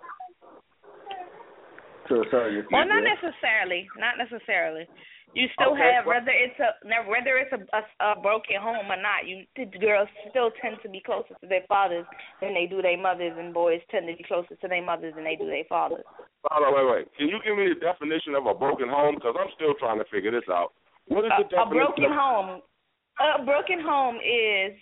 To 2.09 2.14
a 2.14 2.24
certain 2.31 2.64
extent. 2.64 2.72
Well, 2.72 2.88
not 2.88 3.05
yeah. 3.05 3.12
necessarily. 3.20 3.87
Not 3.98 4.16
necessarily. 4.16 4.88
You 5.35 5.44
still 5.53 5.77
Okay, 5.77 5.92
have 5.92 6.07
well- 6.07 6.24
whether 6.24 6.33
it's 6.33 6.57
a 6.57 6.72
whether 7.05 7.37
it's 7.37 7.53
a, 7.53 7.61
a, 7.77 8.12
a 8.16 8.20
broken 8.22 8.57
home 8.57 8.88
or 8.88 8.96
not. 8.96 9.29
You 9.29 9.44
the 9.57 9.68
girls 9.79 10.09
still 10.31 10.51
tend 10.62 10.79
to 10.83 10.88
be 10.88 11.03
closer 11.05 11.37
to 11.37 11.46
their 11.46 11.68
fathers 11.68 12.07
than 12.40 12.55
they 12.55 12.64
do 12.64 12.81
their 12.81 12.96
mothers, 12.96 13.37
and 13.37 13.53
boys 13.53 13.83
tend 13.90 14.09
to 14.09 14.16
be 14.16 14.24
closer 14.24 14.57
to 14.57 14.68
their 14.68 14.83
mothers 14.83 15.12
than 15.14 15.24
they 15.24 15.37
do 15.37 15.46
their 15.46 15.68
fathers. 15.68 16.05
Wait, 16.48 16.87
wait. 16.90 17.06
Can 17.16 17.28
you 17.28 17.38
give 17.44 17.56
me 17.56 17.68
the 17.68 17.80
definition 17.80 18.34
of 18.34 18.46
a 18.46 18.54
broken 18.54 18.88
home? 18.88 19.16
Because 19.16 19.37
I'm 19.38 19.52
still 19.54 19.74
trying 19.78 19.98
to 19.98 20.06
figure 20.11 20.30
this 20.30 20.48
out. 20.50 20.72
What 21.06 21.24
is 21.24 21.32
A, 21.37 21.42
the 21.42 21.46
a 21.46 21.64
definition? 21.64 21.76
broken 21.76 22.04
of, 22.04 22.16
home. 22.16 22.48
A 23.18 23.44
broken 23.44 23.80
home 23.80 24.16
is 24.22 24.72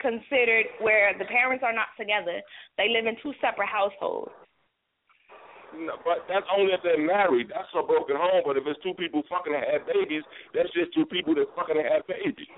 considered 0.00 0.66
where 0.80 1.16
the 1.18 1.24
parents 1.26 1.64
are 1.64 1.72
not 1.72 1.88
together. 1.98 2.40
They 2.78 2.88
live 2.88 3.06
in 3.06 3.16
two 3.22 3.32
separate 3.40 3.68
households. 3.68 4.32
No, 5.76 5.98
but 6.04 6.24
that's 6.28 6.46
only 6.56 6.72
if 6.72 6.80
they're 6.80 7.00
married. 7.00 7.52
That's 7.52 7.68
a 7.76 7.84
broken 7.84 8.16
home. 8.16 8.42
But 8.46 8.56
if 8.56 8.64
it's 8.64 8.80
two 8.80 8.94
people 8.94 9.20
fucking 9.28 9.52
and 9.52 9.64
have 9.66 9.84
babies, 9.84 10.22
that's 10.54 10.72
just 10.72 10.94
two 10.94 11.04
people 11.04 11.34
that 11.36 11.52
fucking 11.52 11.76
and 11.76 11.84
have 11.84 12.06
babies. 12.06 12.48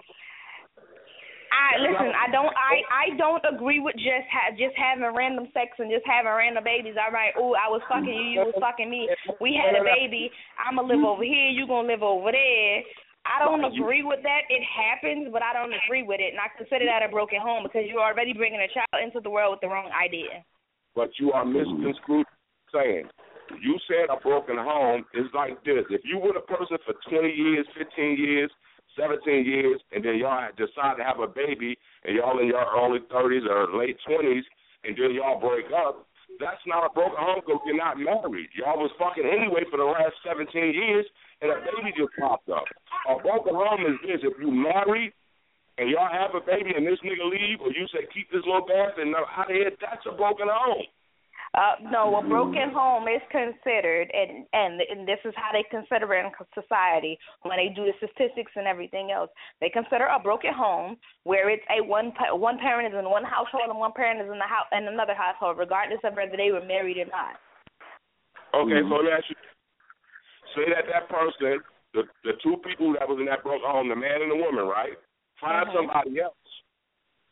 I 1.50 1.80
listen. 1.80 2.12
I 2.12 2.28
don't. 2.30 2.52
I 2.52 2.74
I 2.88 3.06
don't 3.16 3.44
agree 3.48 3.80
with 3.80 3.96
just 3.96 4.28
ha- 4.28 4.54
just 4.56 4.76
having 4.76 5.08
random 5.08 5.48
sex 5.52 5.76
and 5.78 5.90
just 5.90 6.04
having 6.04 6.30
random 6.30 6.64
babies. 6.64 6.96
All 7.00 7.12
right. 7.12 7.32
Oh, 7.36 7.56
I 7.56 7.68
was 7.68 7.80
fucking 7.88 8.08
you. 8.08 8.40
You 8.40 8.52
was 8.52 8.58
fucking 8.60 8.88
me. 8.88 9.08
We 9.40 9.56
had 9.56 9.76
a 9.76 9.84
baby. 9.84 10.30
I'ma 10.60 10.82
live 10.82 11.04
over 11.04 11.24
here. 11.24 11.48
You 11.48 11.66
gonna 11.66 11.88
live 11.88 12.02
over 12.02 12.32
there. 12.32 12.84
I 13.28 13.44
don't 13.44 13.60
agree 13.60 14.02
with 14.02 14.24
that. 14.24 14.48
It 14.48 14.64
happens, 14.64 15.28
but 15.32 15.42
I 15.42 15.52
don't 15.52 15.74
agree 15.84 16.02
with 16.02 16.20
it, 16.20 16.32
and 16.32 16.40
I 16.40 16.48
consider 16.56 16.86
that 16.88 17.04
a 17.04 17.12
broken 17.12 17.40
home 17.40 17.64
because 17.64 17.84
you're 17.84 18.00
already 18.00 18.32
bringing 18.32 18.60
a 18.60 18.70
child 18.72 19.04
into 19.04 19.20
the 19.20 19.28
world 19.28 19.52
with 19.52 19.60
the 19.60 19.68
wrong 19.68 19.92
idea. 19.92 20.44
But 20.96 21.10
you 21.20 21.32
are 21.32 21.44
misconstrued 21.44 22.26
saying. 22.72 23.08
You 23.62 23.78
said 23.88 24.12
a 24.12 24.20
broken 24.20 24.56
home 24.56 25.04
is 25.14 25.24
like 25.32 25.62
this. 25.64 25.84
If 25.88 26.02
you 26.04 26.18
were 26.18 26.36
a 26.36 26.44
person 26.44 26.76
for 26.84 26.94
20 27.08 27.28
years, 27.32 27.66
15 27.76 28.16
years, 28.16 28.50
17 28.98 29.46
years, 29.46 29.80
and 29.94 30.04
then 30.04 30.18
y'all 30.18 30.50
decide 30.58 30.98
to 30.98 31.04
have 31.06 31.22
a 31.22 31.30
baby, 31.30 31.78
and 32.04 32.16
y'all 32.16 32.38
in 32.42 32.50
your 32.50 32.66
early 32.66 32.98
30s 33.06 33.46
or 33.46 33.78
late 33.78 33.96
20s, 34.02 34.42
and 34.84 34.98
then 34.98 35.14
y'all 35.14 35.38
break 35.38 35.66
up, 35.70 36.04
that's 36.42 36.62
not 36.66 36.86
a 36.86 36.90
broken 36.92 37.18
home 37.18 37.40
because 37.40 37.62
you're 37.66 37.78
not 37.78 37.98
married. 37.98 38.50
Y'all 38.54 38.78
was 38.78 38.92
fucking 38.98 39.26
anyway 39.26 39.66
for 39.70 39.78
the 39.78 39.86
last 39.86 40.14
17 40.22 40.50
years, 40.52 41.06
and 41.42 41.50
a 41.50 41.58
baby 41.62 41.94
just 41.96 42.14
popped 42.18 42.50
up. 42.50 42.66
A 43.10 43.18
broken 43.22 43.54
home 43.54 43.86
is 43.86 43.98
this: 44.02 44.20
if 44.22 44.34
you 44.38 44.50
married 44.50 45.14
and 45.78 45.90
y'all 45.90 46.10
have 46.10 46.34
a 46.34 46.42
baby 46.42 46.74
and 46.74 46.86
this 46.86 46.98
nigga 47.06 47.26
leave, 47.26 47.62
or 47.62 47.70
you 47.70 47.86
say 47.94 48.06
keep 48.10 48.30
this 48.30 48.42
little 48.46 48.66
bastard 48.66 49.06
and 49.06 49.14
out 49.14 49.46
of 49.46 49.54
here, 49.54 49.70
that's 49.78 50.02
a 50.10 50.14
broken 50.14 50.50
home. 50.50 50.86
Uh, 51.56 51.80
no, 51.90 52.16
a 52.16 52.28
broken 52.28 52.70
home 52.74 53.08
is 53.08 53.22
considered, 53.32 54.10
and, 54.12 54.44
and 54.52 54.80
and 54.84 55.08
this 55.08 55.18
is 55.24 55.32
how 55.36 55.48
they 55.52 55.64
consider 55.70 56.12
it 56.14 56.26
in 56.26 56.32
society 56.52 57.18
when 57.42 57.56
they 57.56 57.72
do 57.72 57.88
the 57.88 57.96
statistics 57.96 58.52
and 58.54 58.66
everything 58.66 59.10
else. 59.10 59.30
They 59.60 59.70
consider 59.70 60.06
a 60.06 60.20
broken 60.20 60.52
home 60.52 60.98
where 61.24 61.48
it's 61.48 61.64
a 61.72 61.82
one 61.82 62.12
one 62.36 62.58
parent 62.58 62.92
is 62.92 62.98
in 62.98 63.08
one 63.08 63.24
household 63.24 63.70
and 63.70 63.78
one 63.78 63.92
parent 63.96 64.20
is 64.20 64.30
in 64.30 64.38
the 64.38 64.44
house 64.44 64.68
in 64.76 64.88
another 64.88 65.14
household, 65.14 65.56
regardless 65.56 66.00
of 66.04 66.14
whether 66.14 66.36
they 66.36 66.52
were 66.52 66.64
married 66.64 66.98
or 66.98 67.06
not. 67.06 67.40
Okay, 68.52 68.80
so 68.84 68.96
let 69.00 69.24
you 69.28 69.36
say 70.52 70.68
that 70.68 70.84
that 70.92 71.08
person, 71.08 71.64
the 71.94 72.02
the 72.24 72.36
two 72.42 72.60
people 72.60 72.92
that 73.00 73.08
was 73.08 73.16
in 73.20 73.26
that 73.26 73.42
broken 73.42 73.64
home, 73.64 73.88
the 73.88 73.96
man 73.96 74.20
and 74.20 74.30
the 74.30 74.36
woman, 74.36 74.68
right? 74.68 75.00
Find 75.40 75.68
Mhm. 75.68 75.74
somebody 75.74 76.20
else, 76.20 76.34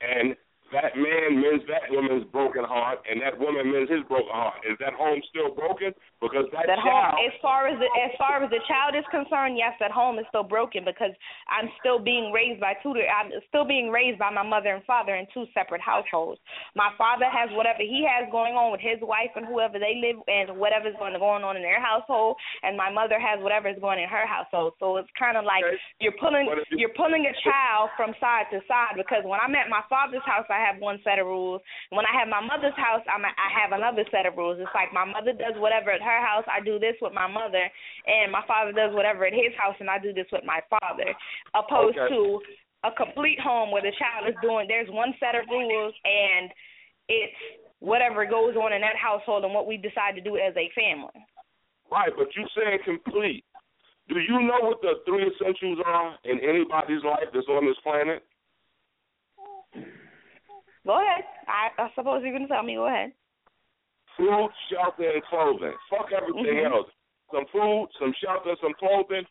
and 0.01 0.37
that 0.73 0.97
man 0.97 1.41
mends 1.41 1.64
that 1.71 1.87
woman's 1.91 2.25
broken 2.35 2.64
heart, 2.64 2.99
and 3.09 3.21
that 3.23 3.39
woman 3.39 3.71
mends 3.71 3.91
his 3.91 4.03
broken 4.09 4.33
heart. 4.33 4.59
Is 4.67 4.77
that 4.81 4.95
home 4.95 5.21
still 5.31 5.55
broken? 5.55 5.95
Because 6.21 6.49
that, 6.53 6.67
That 6.67 6.81
child. 6.81 7.14
home, 7.14 7.27
as 7.29 7.35
far 7.45 7.69
as 7.69 7.77
the, 7.79 7.89
as 8.01 8.12
far 8.19 8.43
as 8.43 8.49
the 8.51 8.62
child 8.67 8.97
is 8.97 9.05
concerned, 9.12 9.55
yes, 9.61 9.77
that 9.79 9.93
home 9.93 10.19
is 10.19 10.27
still 10.33 10.43
broken 10.47 10.83
because 10.85 11.12
I'm 11.47 11.69
still 11.79 12.01
being 12.01 12.33
raised 12.33 12.59
by 12.61 12.75
two. 12.83 12.97
I'm 12.97 13.31
still 13.49 13.64
being 13.69 13.91
raised 13.93 14.19
by 14.19 14.31
my 14.31 14.43
mother 14.43 14.75
and 14.75 14.83
father 14.85 15.14
in 15.14 15.27
two 15.33 15.45
separate 15.53 15.81
households. 15.85 16.41
My 16.75 16.91
father 16.97 17.27
has 17.29 17.53
whatever 17.53 17.85
he 17.85 18.03
has 18.09 18.27
going 18.33 18.55
on 18.57 18.73
with 18.73 18.81
his 18.81 18.99
wife 19.05 19.31
and 19.37 19.45
whoever 19.47 19.79
they 19.79 20.01
live 20.01 20.19
and 20.27 20.57
whatever's 20.59 20.97
going 20.99 21.14
going 21.17 21.45
on 21.45 21.57
in 21.57 21.62
their 21.62 21.81
household, 21.81 22.37
and 22.64 22.77
my 22.77 22.91
mother 22.91 23.21
has 23.21 23.39
whatever 23.45 23.69
is 23.69 23.79
going 23.81 24.01
in 24.01 24.09
her 24.09 24.27
household. 24.27 24.75
So 24.81 24.97
it's 24.97 25.09
kind 25.19 25.37
of 25.37 25.45
like 25.45 25.64
you're 26.01 26.17
pulling 26.19 26.49
you- 26.73 26.79
you're 26.87 26.97
pulling 26.97 27.27
a 27.27 27.35
child 27.45 27.91
from 27.97 28.14
side 28.21 28.47
to 28.51 28.61
side 28.67 28.97
because 28.97 29.25
when 29.25 29.39
I'm 29.41 29.55
at 29.55 29.69
my 29.69 29.83
father's 29.89 30.25
house, 30.25 30.47
I 30.49 30.56
have 30.61 30.81
one 30.81 31.01
set 31.05 31.19
of 31.19 31.27
rules. 31.27 31.61
When 31.91 32.07
I 32.07 32.15
have 32.19 32.29
my 32.29 32.41
mother's 32.41 32.77
house, 32.77 33.03
I'm 33.09 33.25
a, 33.25 33.33
I 33.35 33.49
have 33.53 33.73
another 33.73 34.05
set 34.11 34.27
of 34.27 34.37
rules. 34.37 34.59
It's 34.61 34.73
like 34.75 34.93
my 34.93 35.05
mother 35.05 35.33
does 35.33 35.57
whatever 35.57 35.91
at 35.91 36.01
her 36.01 36.21
house, 36.25 36.45
I 36.49 36.65
do 36.65 36.79
this 36.79 36.97
with 37.01 37.13
my 37.13 37.27
mother, 37.27 37.67
and 38.07 38.31
my 38.31 38.43
father 38.47 38.73
does 38.73 38.95
whatever 38.95 39.27
at 39.27 39.35
his 39.35 39.53
house, 39.59 39.77
and 39.81 39.91
I 39.91 39.99
do 39.99 40.13
this 40.13 40.31
with 40.33 40.45
my 40.45 40.61
father. 40.71 41.13
Opposed 41.55 41.99
Okay. 41.99 42.15
to 42.15 42.41
a 42.85 42.93
complete 42.93 43.41
home 43.41 43.71
where 43.71 43.83
the 43.83 43.93
child 43.99 44.29
is 44.29 44.37
doing 44.43 44.67
there's 44.69 44.89
one 44.91 45.15
set 45.19 45.35
of 45.35 45.49
rules 45.49 45.95
and 46.05 46.51
it's 47.09 47.35
whatever 47.81 48.25
goes 48.27 48.55
on 48.57 48.73
in 48.73 48.81
that 48.81 48.97
household 48.97 49.45
and 49.45 49.55
what 49.55 49.67
we 49.67 49.77
decide 49.77 50.15
to 50.15 50.21
do 50.21 50.37
as 50.37 50.55
a 50.57 50.71
family. 50.75 51.19
Right, 51.91 52.13
but 52.17 52.29
you 52.37 52.47
saying 52.57 52.79
complete. 52.85 53.45
Do 54.09 54.19
you 54.19 54.41
know 54.43 54.59
what 54.63 54.81
the 54.83 55.03
three 55.05 55.27
essentials 55.27 55.79
are 55.85 56.17
in 56.25 56.39
anybody's 56.41 57.03
life 57.05 57.27
that's 57.35 57.49
on 57.49 57.67
this 57.67 57.77
planet? 57.83 58.23
Go 60.87 61.03
ahead. 61.03 61.26
I, 61.51 61.74
I 61.82 61.91
suppose 61.95 62.22
you're 62.22 62.32
gonna 62.32 62.47
tell 62.47 62.62
me. 62.62 62.76
Go 62.76 62.87
ahead. 62.87 63.12
Food, 64.16 64.49
shelter, 64.70 65.11
and 65.11 65.22
clothing. 65.26 65.74
Fuck 65.91 66.09
everything 66.14 66.62
Mhm. 66.62 66.70
else. 66.70 66.91
Some 67.34 67.45
food, 67.51 67.91
some 67.99 68.14
shelter, 68.22 68.55
some 68.62 68.72
clothing. 68.78 69.26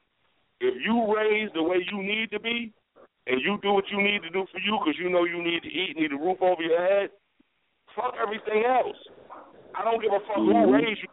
If 0.59 0.75
you 0.83 1.15
raise 1.15 1.49
the 1.53 1.63
way 1.63 1.77
you 1.91 2.03
need 2.03 2.29
to 2.31 2.39
be, 2.39 2.73
and 3.27 3.41
you 3.41 3.57
do 3.63 3.71
what 3.71 3.89
you 3.89 4.01
need 4.01 4.21
to 4.23 4.29
do 4.29 4.45
for 4.51 4.59
you 4.59 4.77
because 4.83 4.99
you 4.99 5.09
know 5.09 5.23
you 5.23 5.41
need 5.41 5.63
to 5.63 5.71
eat, 5.71 5.97
need 5.97 6.11
a 6.11 6.17
roof 6.17 6.37
over 6.41 6.61
your 6.61 6.79
head, 6.79 7.09
fuck 7.95 8.13
everything 8.21 8.63
else. 8.65 8.97
I 9.73 9.83
don't 9.83 10.01
give 10.01 10.11
a 10.11 10.19
fuck 10.27 10.37
who 10.37 10.73
raised 10.73 11.01
you, 11.01 11.09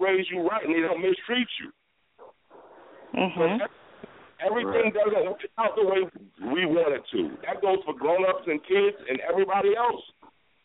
raised 0.00 0.30
you 0.30 0.48
right, 0.48 0.64
and 0.64 0.74
they 0.74 0.80
don't 0.80 1.02
mistreat 1.02 1.48
you. 1.60 1.72
Mhm. 3.14 3.68
Everything 4.40 4.92
doesn't 4.96 5.24
work 5.24 5.44
out 5.58 5.76
the 5.76 5.84
way 5.84 6.00
we 6.52 6.64
want 6.64 6.96
it 6.96 7.04
to. 7.12 7.36
That 7.44 7.60
goes 7.60 7.78
for 7.84 7.92
grown 7.92 8.24
ups 8.24 8.48
and 8.48 8.60
kids 8.64 8.96
and 9.08 9.20
everybody 9.20 9.76
else. 9.76 10.00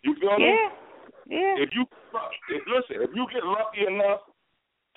You 0.04 0.16
feel 0.20 0.38
me? 0.40 0.48
Yeah. 0.48 0.70
Yeah. 1.26 1.64
If 1.66 1.74
you 1.74 1.84
if 2.54 2.64
listen, 2.70 3.02
if 3.02 3.12
you 3.18 3.26
get 3.34 3.44
lucky 3.44 3.84
enough 3.90 4.22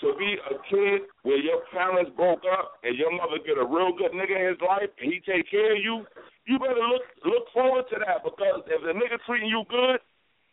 to 0.04 0.14
be 0.14 0.36
a 0.38 0.54
kid 0.70 1.08
where 1.24 1.40
your 1.40 1.64
parents 1.72 2.12
broke 2.14 2.44
up 2.46 2.78
and 2.84 2.94
your 2.94 3.10
mother 3.10 3.42
get 3.42 3.58
a 3.58 3.64
real 3.64 3.96
good 3.96 4.12
nigga 4.12 4.36
in 4.36 4.46
his 4.54 4.60
life 4.62 4.92
and 5.00 5.10
he 5.10 5.18
take 5.24 5.50
care 5.50 5.74
of 5.74 5.82
you, 5.82 6.04
you 6.46 6.58
better 6.60 6.84
look 6.84 7.02
look 7.24 7.48
forward 7.50 7.88
to 7.90 7.96
that 8.04 8.22
because 8.22 8.62
if 8.68 8.80
the 8.84 8.94
nigga 8.94 9.18
treating 9.26 9.48
you 9.48 9.64
good, 9.72 9.98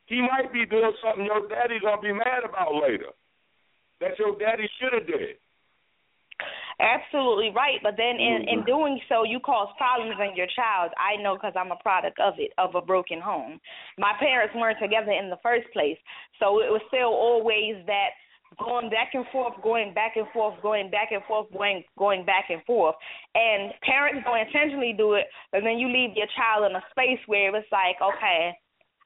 he 0.07 0.23
might 0.23 0.49
be 0.49 0.65
doing 0.65 0.95
something 1.03 1.25
your 1.25 1.45
daddy 1.51 1.77
gonna 1.83 2.01
be 2.01 2.15
mad 2.15 2.47
about 2.47 2.73
later. 2.79 3.11
That 3.99 4.17
your 4.17 4.39
daddy 4.39 4.69
should 4.79 4.93
have 4.95 5.07
did. 5.07 5.37
Absolutely 6.85 7.49
right, 7.49 7.81
but 7.81 7.97
then 7.97 8.21
in 8.21 8.45
in 8.45 8.61
mm-hmm. 8.61 8.69
doing 8.69 8.99
so, 9.09 9.23
you 9.23 9.39
cause 9.39 9.73
problems 9.75 10.13
in 10.21 10.37
your 10.37 10.45
child. 10.53 10.91
I 11.01 11.17
know 11.17 11.33
because 11.33 11.57
I'm 11.57 11.71
a 11.71 11.81
product 11.81 12.19
of 12.21 12.35
it, 12.37 12.53
of 12.59 12.75
a 12.75 12.81
broken 12.81 13.19
home. 13.19 13.59
My 13.97 14.13
parents 14.19 14.53
weren't 14.53 14.77
together 14.79 15.11
in 15.11 15.31
the 15.33 15.41
first 15.41 15.65
place, 15.73 15.97
so 16.37 16.61
it 16.61 16.69
was 16.69 16.81
still 16.87 17.09
always 17.09 17.81
that 17.89 18.13
going 18.61 18.91
back 18.93 19.17
and 19.17 19.25
forth, 19.33 19.53
going 19.63 19.95
back 19.95 20.13
and 20.15 20.27
forth, 20.29 20.61
going 20.61 20.91
back 20.91 21.09
and 21.11 21.23
forth, 21.25 21.47
going 21.51 21.83
going 21.97 22.23
back 22.23 22.53
and 22.53 22.61
forth. 22.65 22.95
And 23.33 23.73
parents 23.81 24.21
don't 24.23 24.45
intentionally 24.45 24.93
do 24.93 25.13
it, 25.13 25.25
but 25.51 25.61
then 25.65 25.79
you 25.81 25.89
leave 25.89 26.15
your 26.15 26.29
child 26.37 26.69
in 26.69 26.77
a 26.77 26.83
space 26.91 27.19
where 27.25 27.49
it's 27.55 27.71
like, 27.71 27.97
okay, 27.97 28.53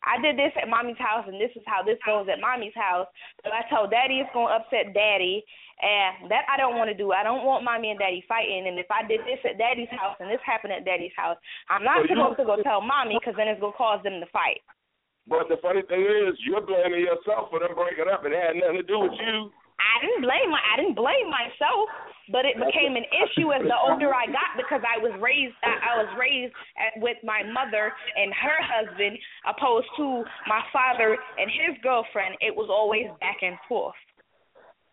I 0.04 0.22
did 0.22 0.40
this 0.40 0.54
at 0.56 0.70
mommy's 0.70 0.98
house, 0.98 1.28
and 1.28 1.40
this 1.40 1.52
is 1.56 1.64
how 1.68 1.84
this 1.84 2.00
goes 2.06 2.28
at 2.32 2.40
mommy's 2.40 2.76
house. 2.76 3.08
So 3.44 3.52
I 3.52 3.68
told 3.68 3.92
daddy 3.92 4.20
it's 4.24 4.32
gonna 4.34 4.56
upset 4.56 4.94
daddy, 4.94 5.44
and 5.82 6.32
that 6.32 6.48
I 6.48 6.56
don't 6.56 6.78
want 6.80 6.88
to 6.90 6.96
do. 6.96 7.12
I 7.12 7.24
don't 7.24 7.44
want 7.44 7.64
mommy 7.64 7.92
and 7.92 8.00
daddy 8.00 8.24
fighting. 8.28 8.68
And 8.68 8.80
if 8.80 8.88
I 8.92 9.04
did 9.04 9.22
this 9.28 9.40
at 9.44 9.58
daddy's 9.58 9.92
house 9.92 10.16
and 10.20 10.30
this 10.32 10.42
happened 10.46 10.74
at 10.74 10.86
daddy's 10.86 11.16
house, 11.16 11.38
I'm 11.68 11.84
not 11.84 12.04
So 12.04 12.10
you- 12.10 12.16
supposed 12.16 12.40
to 12.40 12.46
go 12.46 12.62
tell 12.64 12.82
mommy 12.82 13.20
because 13.20 13.36
then 13.36 13.48
it's 13.48 13.60
gonna 13.60 13.74
cause 13.74 14.02
them 14.04 14.20
to 14.20 14.26
fight. 14.28 14.62
But 15.28 15.48
the 15.48 15.58
funny 15.58 15.84
thing 15.84 16.02
is, 16.02 16.40
you're 16.46 16.62
blaming 16.62 17.02
yourself 17.02 17.50
for 17.52 17.60
them 17.60 17.76
breaking 17.76 18.08
up, 18.10 18.26
and 18.26 18.34
it 18.34 18.42
had 18.42 18.56
nothing 18.56 18.78
to 18.78 18.84
do 18.84 19.00
with 19.00 19.14
you. 19.20 19.52
I 19.80 20.04
didn't 20.04 20.22
blame 20.22 20.52
my, 20.52 20.60
I 20.60 20.76
didn't 20.76 20.96
blame 20.96 21.28
myself, 21.32 21.88
but 22.32 22.46
it 22.46 22.60
became 22.60 23.00
an 23.00 23.08
issue 23.10 23.50
as 23.56 23.64
the 23.64 23.80
older 23.80 24.14
I 24.14 24.28
got 24.28 24.54
because 24.60 24.84
I 24.86 25.00
was 25.02 25.16
raised 25.18 25.56
I, 25.64 25.96
I 25.96 26.04
was 26.04 26.12
raised 26.20 26.54
at, 26.78 27.02
with 27.02 27.18
my 27.24 27.42
mother 27.48 27.92
and 28.16 28.30
her 28.36 28.60
husband 28.60 29.18
opposed 29.48 29.88
to 29.98 30.24
my 30.46 30.62
father 30.72 31.16
and 31.16 31.50
his 31.50 31.80
girlfriend. 31.82 32.36
It 32.42 32.54
was 32.56 32.70
always 32.70 33.08
back 33.20 33.42
and 33.42 33.58
forth. 33.68 33.98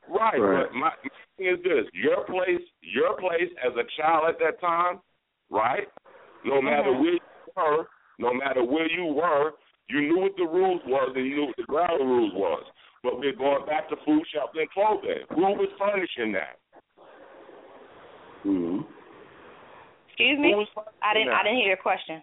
Right, 0.08 0.38
but 0.38 0.72
my, 0.72 0.94
my 0.94 1.18
thing 1.36 1.50
is 1.50 1.58
this: 1.62 1.84
your 1.92 2.24
place, 2.24 2.62
your 2.80 3.18
place 3.18 3.50
as 3.58 3.74
a 3.74 3.84
child 4.00 4.30
at 4.30 4.38
that 4.38 4.60
time, 4.60 5.02
right? 5.50 5.88
No 6.44 6.62
matter 6.62 6.94
Mhm. 6.94 7.00
where 7.02 7.12
you 7.12 7.20
were, 7.56 7.88
no 8.18 8.32
matter 8.32 8.62
where 8.62 8.86
you 8.86 9.06
were, 9.06 9.54
you 9.88 10.00
knew 10.02 10.18
what 10.18 10.36
the 10.36 10.46
rules 10.46 10.82
was 10.86 11.12
and 11.16 11.26
you 11.26 11.34
knew 11.36 11.46
what 11.46 11.56
the 11.56 11.64
ground 11.64 12.00
rules 12.00 12.32
was. 12.34 12.64
But 13.06 13.20
we're 13.20 13.38
going 13.38 13.64
back 13.66 13.88
to 13.90 13.96
food, 14.04 14.26
shelter, 14.34 14.58
and 14.58 14.70
clothing. 14.74 15.22
Who 15.30 15.54
was 15.54 15.70
furnishing 15.78 16.34
that? 16.34 16.58
Mm-hmm. 18.44 18.82
Excuse 20.10 20.38
me? 20.40 20.50
I 21.02 21.14
didn't 21.14 21.30
I 21.30 21.44
didn't 21.44 21.58
hear 21.58 21.68
your 21.68 21.76
question. 21.76 22.20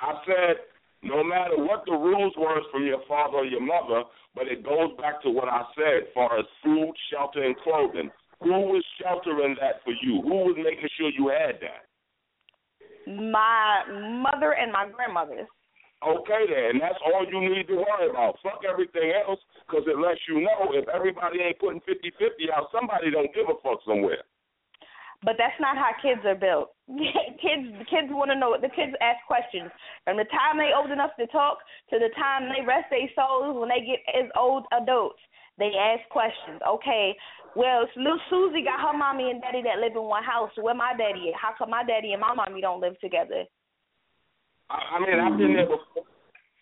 I 0.00 0.12
said, 0.26 0.56
no 1.02 1.24
matter 1.24 1.56
what 1.56 1.84
the 1.86 1.96
rules 1.96 2.34
were 2.36 2.60
from 2.70 2.84
your 2.84 3.00
father 3.08 3.38
or 3.38 3.44
your 3.46 3.64
mother, 3.64 4.04
but 4.34 4.46
it 4.46 4.62
goes 4.62 4.92
back 5.00 5.22
to 5.22 5.30
what 5.30 5.48
I 5.48 5.62
said 5.74 6.04
as 6.04 6.08
far 6.12 6.38
as 6.38 6.44
food, 6.62 6.92
shelter, 7.10 7.42
and 7.42 7.56
clothing. 7.64 8.10
Who 8.42 8.76
was 8.76 8.84
sheltering 9.00 9.56
that 9.60 9.80
for 9.84 9.94
you? 10.02 10.20
Who 10.20 10.52
was 10.52 10.56
making 10.58 10.88
sure 10.98 11.08
you 11.08 11.32
had 11.32 11.60
that? 11.64 11.88
My 13.10 13.84
mother 14.20 14.52
and 14.52 14.70
my 14.70 14.86
grandmother. 14.92 15.48
Okay 15.98 16.46
then, 16.46 16.78
and 16.78 16.80
that's 16.80 16.98
all 17.02 17.26
you 17.26 17.42
need 17.42 17.66
to 17.66 17.74
worry 17.74 18.06
about. 18.08 18.38
Fuck 18.42 18.62
everything 18.62 19.10
else, 19.18 19.40
because 19.66 19.82
it 19.90 19.98
lets 19.98 20.22
you 20.30 20.38
know 20.46 20.70
if 20.70 20.86
everybody 20.86 21.42
ain't 21.42 21.58
putting 21.58 21.82
fifty 21.82 22.14
fifty 22.14 22.46
out, 22.54 22.70
somebody 22.70 23.10
don't 23.10 23.34
give 23.34 23.50
a 23.50 23.58
fuck 23.66 23.82
somewhere. 23.82 24.22
But 25.26 25.34
that's 25.34 25.58
not 25.58 25.74
how 25.74 25.90
kids 25.98 26.22
are 26.22 26.38
built. 26.38 26.70
kids 27.42 27.66
kids 27.90 28.14
want 28.14 28.30
to 28.30 28.38
know. 28.38 28.54
The 28.54 28.70
kids 28.70 28.94
ask 29.02 29.18
questions 29.26 29.74
from 30.06 30.22
the 30.22 30.30
time 30.30 30.54
they 30.54 30.70
old 30.70 30.94
enough 30.94 31.18
to 31.18 31.26
talk 31.34 31.58
to 31.90 31.98
the 31.98 32.14
time 32.14 32.46
they 32.46 32.62
rest 32.62 32.86
their 32.94 33.10
souls 33.18 33.58
when 33.58 33.68
they 33.68 33.82
get 33.82 33.98
as 34.14 34.30
old 34.38 34.70
adults. 34.70 35.18
They 35.58 35.74
ask 35.74 36.06
questions. 36.14 36.62
Okay, 36.62 37.18
well, 37.58 37.90
little 37.98 38.22
Susie 38.30 38.62
got 38.62 38.78
her 38.78 38.94
mommy 38.94 39.34
and 39.34 39.42
daddy 39.42 39.66
that 39.66 39.82
live 39.82 39.98
in 39.98 40.06
one 40.06 40.22
house. 40.22 40.54
Where 40.54 40.78
my 40.78 40.94
daddy 40.94 41.34
at? 41.34 41.40
How 41.40 41.50
come 41.58 41.74
my 41.74 41.82
daddy 41.82 42.14
and 42.14 42.22
my 42.22 42.34
mommy 42.34 42.60
don't 42.60 42.80
live 42.80 42.94
together? 43.00 43.42
I, 44.70 44.76
I 44.76 44.98
mean, 45.00 45.18
I've 45.18 45.38
been 45.38 45.54
mm-hmm. 45.54 45.68
there 45.68 45.76
before. 45.76 46.04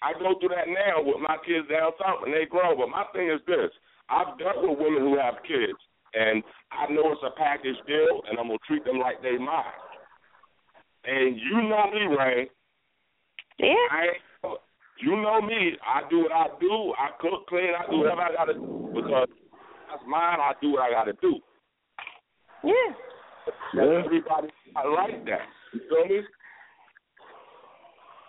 I 0.02 0.12
go 0.18 0.38
through 0.38 0.54
that 0.54 0.68
now 0.68 1.02
with 1.02 1.18
my 1.18 1.36
kids 1.42 1.66
down 1.66 1.90
south 1.98 2.22
when 2.22 2.30
they 2.30 2.46
grow. 2.46 2.76
But 2.76 2.92
my 2.92 3.04
thing 3.12 3.30
is 3.32 3.40
this: 3.46 3.72
I've 4.08 4.38
dealt 4.38 4.62
with 4.62 4.78
women 4.78 5.02
who 5.02 5.18
have 5.18 5.42
kids, 5.42 5.78
and 6.14 6.44
I 6.70 6.92
know 6.92 7.12
it's 7.12 7.26
a 7.26 7.34
package 7.34 7.80
deal, 7.86 8.22
and 8.28 8.38
I'm 8.38 8.46
gonna 8.46 8.62
treat 8.68 8.84
them 8.84 8.98
like 8.98 9.22
they 9.22 9.38
mine. 9.38 9.80
And 11.04 11.36
you 11.36 11.62
know 11.66 11.90
me, 11.90 12.14
Ray. 12.14 12.50
Yeah. 13.58 13.86
I 13.90 14.04
you 15.00 15.16
know 15.16 15.40
me. 15.40 15.76
I 15.84 16.08
do 16.08 16.24
what 16.24 16.32
I 16.32 16.46
do. 16.60 16.94
I 16.96 17.08
cook, 17.20 17.46
clean. 17.48 17.72
I 17.76 17.90
do 17.90 17.98
whatever 17.98 18.22
I 18.22 18.32
gotta 18.32 18.54
do 18.54 18.90
because 18.94 19.28
that's 19.90 20.02
mine. 20.06 20.38
I 20.40 20.52
do 20.60 20.72
what 20.72 20.82
I 20.82 20.90
gotta 20.90 21.12
do. 21.20 21.40
Yeah. 22.64 22.72
yeah. 23.74 24.04
Everybody 24.04 24.48
I 24.74 24.88
like 24.88 25.24
that. 25.26 25.46
You 25.72 25.80
feel 25.88 26.04
me? 26.08 26.22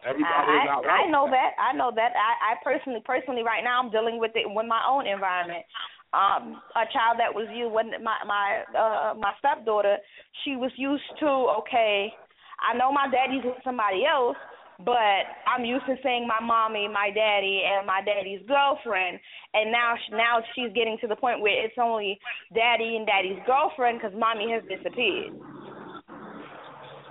Everybody 0.06 0.30
I, 0.30 1.06
I 1.06 1.10
know 1.10 1.26
that. 1.26 1.58
that. 1.58 1.62
I 1.62 1.74
know 1.74 1.92
that. 1.96 2.12
I, 2.14 2.54
I 2.54 2.64
personally, 2.64 3.02
personally, 3.06 3.44
right 3.44 3.64
now, 3.64 3.82
I'm 3.82 3.90
dealing 3.90 4.20
with 4.20 4.32
it 4.36 4.46
with 4.46 4.68
my 4.68 4.82
own 4.88 5.08
environment. 5.08 5.66
Um, 6.14 6.62
a 6.76 6.88
child 6.94 7.20
that 7.20 7.34
was 7.34 7.50
used 7.52 7.74
when 7.74 7.92
my 8.04 8.16
my 8.24 8.64
uh 8.72 9.14
my 9.20 9.34
stepdaughter, 9.40 9.98
she 10.46 10.56
was 10.56 10.72
used 10.78 11.04
to 11.20 11.28
okay. 11.66 12.14
I 12.62 12.78
know 12.78 12.92
my 12.92 13.10
daddy's 13.12 13.44
with 13.44 13.60
somebody 13.64 14.06
else, 14.06 14.38
but 14.86 15.26
I'm 15.50 15.66
used 15.66 15.86
to 15.86 15.96
seeing 16.04 16.28
my 16.28 16.40
mommy, 16.42 16.88
my 16.88 17.10
daddy, 17.10 17.62
and 17.66 17.86
my 17.86 18.02
daddy's 18.06 18.42
girlfriend, 18.48 19.20
and 19.54 19.72
now 19.72 19.96
she, 19.98 20.16
now 20.16 20.42
she's 20.54 20.74
getting 20.74 20.98
to 21.02 21.08
the 21.08 21.16
point 21.16 21.42
where 21.42 21.66
it's 21.66 21.78
only 21.82 22.20
daddy 22.54 22.96
and 22.98 23.06
daddy's 23.06 23.42
girlfriend 23.46 24.00
because 24.00 24.18
mommy 24.18 24.52
has 24.54 24.62
disappeared. 24.70 25.34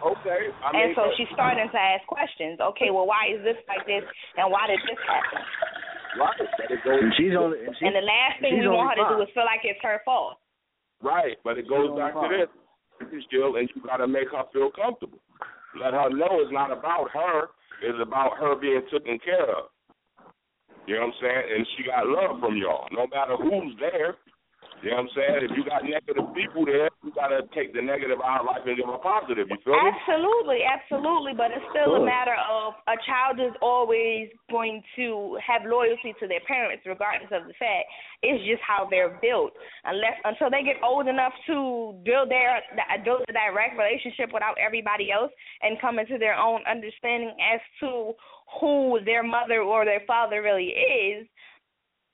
Okay. 0.06 0.54
I 0.62 0.70
and 0.70 0.94
mean, 0.94 0.94
so 0.94 1.10
uh, 1.10 1.14
she's 1.18 1.30
starting 1.34 1.66
to 1.66 1.80
ask 1.80 2.06
questions. 2.06 2.62
Okay, 2.62 2.94
well, 2.94 3.10
why 3.10 3.26
is 3.34 3.42
this 3.42 3.58
like 3.66 3.82
this, 3.90 4.06
and 4.38 4.46
why 4.54 4.70
did 4.70 4.78
this 4.86 5.00
happen? 5.02 5.42
Right. 6.14 6.46
But 6.56 6.70
it 6.70 6.80
goes, 6.86 7.02
And 7.02 7.12
she's 7.18 7.34
only 7.34 7.58
and, 7.66 7.74
she, 7.74 7.90
and 7.90 7.96
the 7.98 8.06
last 8.06 8.38
thing 8.38 8.62
we 8.62 8.70
want 8.70 8.94
only 8.94 9.02
her 9.02 9.18
to 9.18 9.18
do 9.18 9.26
is 9.26 9.34
feel 9.34 9.44
like 9.44 9.66
it's 9.66 9.82
her 9.82 9.98
fault. 10.06 10.38
Right, 11.02 11.36
but 11.42 11.58
it 11.58 11.66
goes 11.68 11.90
She's 11.90 11.98
back 11.98 12.14
to 12.14 12.28
this. 12.30 12.50
You 13.12 13.20
still, 13.28 13.60
and 13.60 13.68
you 13.74 13.82
got 13.84 14.00
to 14.00 14.08
make 14.08 14.32
her 14.32 14.46
feel 14.54 14.70
comfortable. 14.72 15.20
Let 15.76 15.92
her 15.92 16.08
know 16.08 16.40
it's 16.40 16.54
not 16.54 16.72
about 16.72 17.12
her. 17.12 17.52
It's 17.84 18.00
about 18.00 18.40
her 18.40 18.56
being 18.56 18.80
taken 18.88 19.20
care 19.20 19.44
of. 19.44 19.68
You 20.88 20.96
know 20.96 21.10
what 21.10 21.18
I'm 21.18 21.20
saying? 21.20 21.44
And 21.50 21.66
she 21.76 21.84
got 21.84 22.06
love 22.06 22.40
from 22.40 22.56
y'all, 22.56 22.88
no 22.94 23.04
matter 23.10 23.36
who's 23.36 23.74
there. 23.76 24.16
You 24.84 24.92
know 24.92 25.02
what 25.02 25.08
I'm 25.08 25.16
saying? 25.16 25.38
If 25.48 25.52
you 25.56 25.64
got 25.64 25.82
negative 25.82 26.28
people 26.36 26.68
there, 26.68 26.92
you 27.02 27.10
got 27.16 27.32
to 27.32 27.42
take 27.56 27.72
the 27.72 27.80
negative 27.80 28.20
out 28.20 28.44
of 28.44 28.46
life 28.46 28.62
and 28.68 28.76
give 28.76 28.84
them 28.84 28.94
a 28.94 29.02
positive. 29.02 29.48
You 29.48 29.58
feel 29.64 29.72
me? 29.72 29.88
Absolutely, 29.88 30.60
absolutely, 30.62 31.32
but 31.32 31.50
it's 31.50 31.64
still 31.72 31.96
a 31.96 32.04
matter 32.04 32.36
of 32.36 32.76
a 32.86 32.94
child 33.08 33.40
is 33.40 33.56
always 33.64 34.28
going 34.52 34.84
to 34.94 35.40
have 35.40 35.64
loyalty 35.64 36.12
to 36.20 36.28
their 36.28 36.44
parents, 36.44 36.84
regardless 36.84 37.32
of 37.32 37.48
the 37.48 37.56
fact. 37.56 37.88
It's 38.22 38.44
just 38.44 38.60
how 38.60 38.86
they're 38.86 39.18
built. 39.24 39.56
Unless 39.84 40.20
until 40.24 40.52
they 40.52 40.62
get 40.62 40.78
old 40.84 41.08
enough 41.08 41.32
to 41.48 41.96
build 42.04 42.30
their 42.30 42.60
build 43.02 43.24
a 43.26 43.32
direct 43.32 43.74
relationship 43.80 44.30
without 44.32 44.54
everybody 44.60 45.10
else 45.10 45.32
and 45.62 45.80
come 45.80 45.98
into 45.98 46.18
their 46.18 46.36
own 46.36 46.60
understanding 46.68 47.32
as 47.40 47.60
to 47.80 48.12
who 48.60 49.00
their 49.04 49.22
mother 49.22 49.60
or 49.64 49.84
their 49.84 50.02
father 50.06 50.42
really 50.42 50.70
is, 50.70 51.26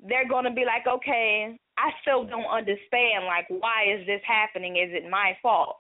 they're 0.09 0.29
going 0.29 0.45
to 0.45 0.51
be 0.51 0.65
like, 0.65 0.87
okay, 0.89 1.59
I 1.79 1.91
still 2.03 2.25
don't 2.25 2.47
understand. 2.47 3.27
Like, 3.27 3.47
why 3.49 3.89
is 3.89 4.07
this 4.07 4.21
happening? 4.27 4.77
Is 4.77 4.91
it 4.93 5.09
my 5.11 5.37
fault? 5.43 5.77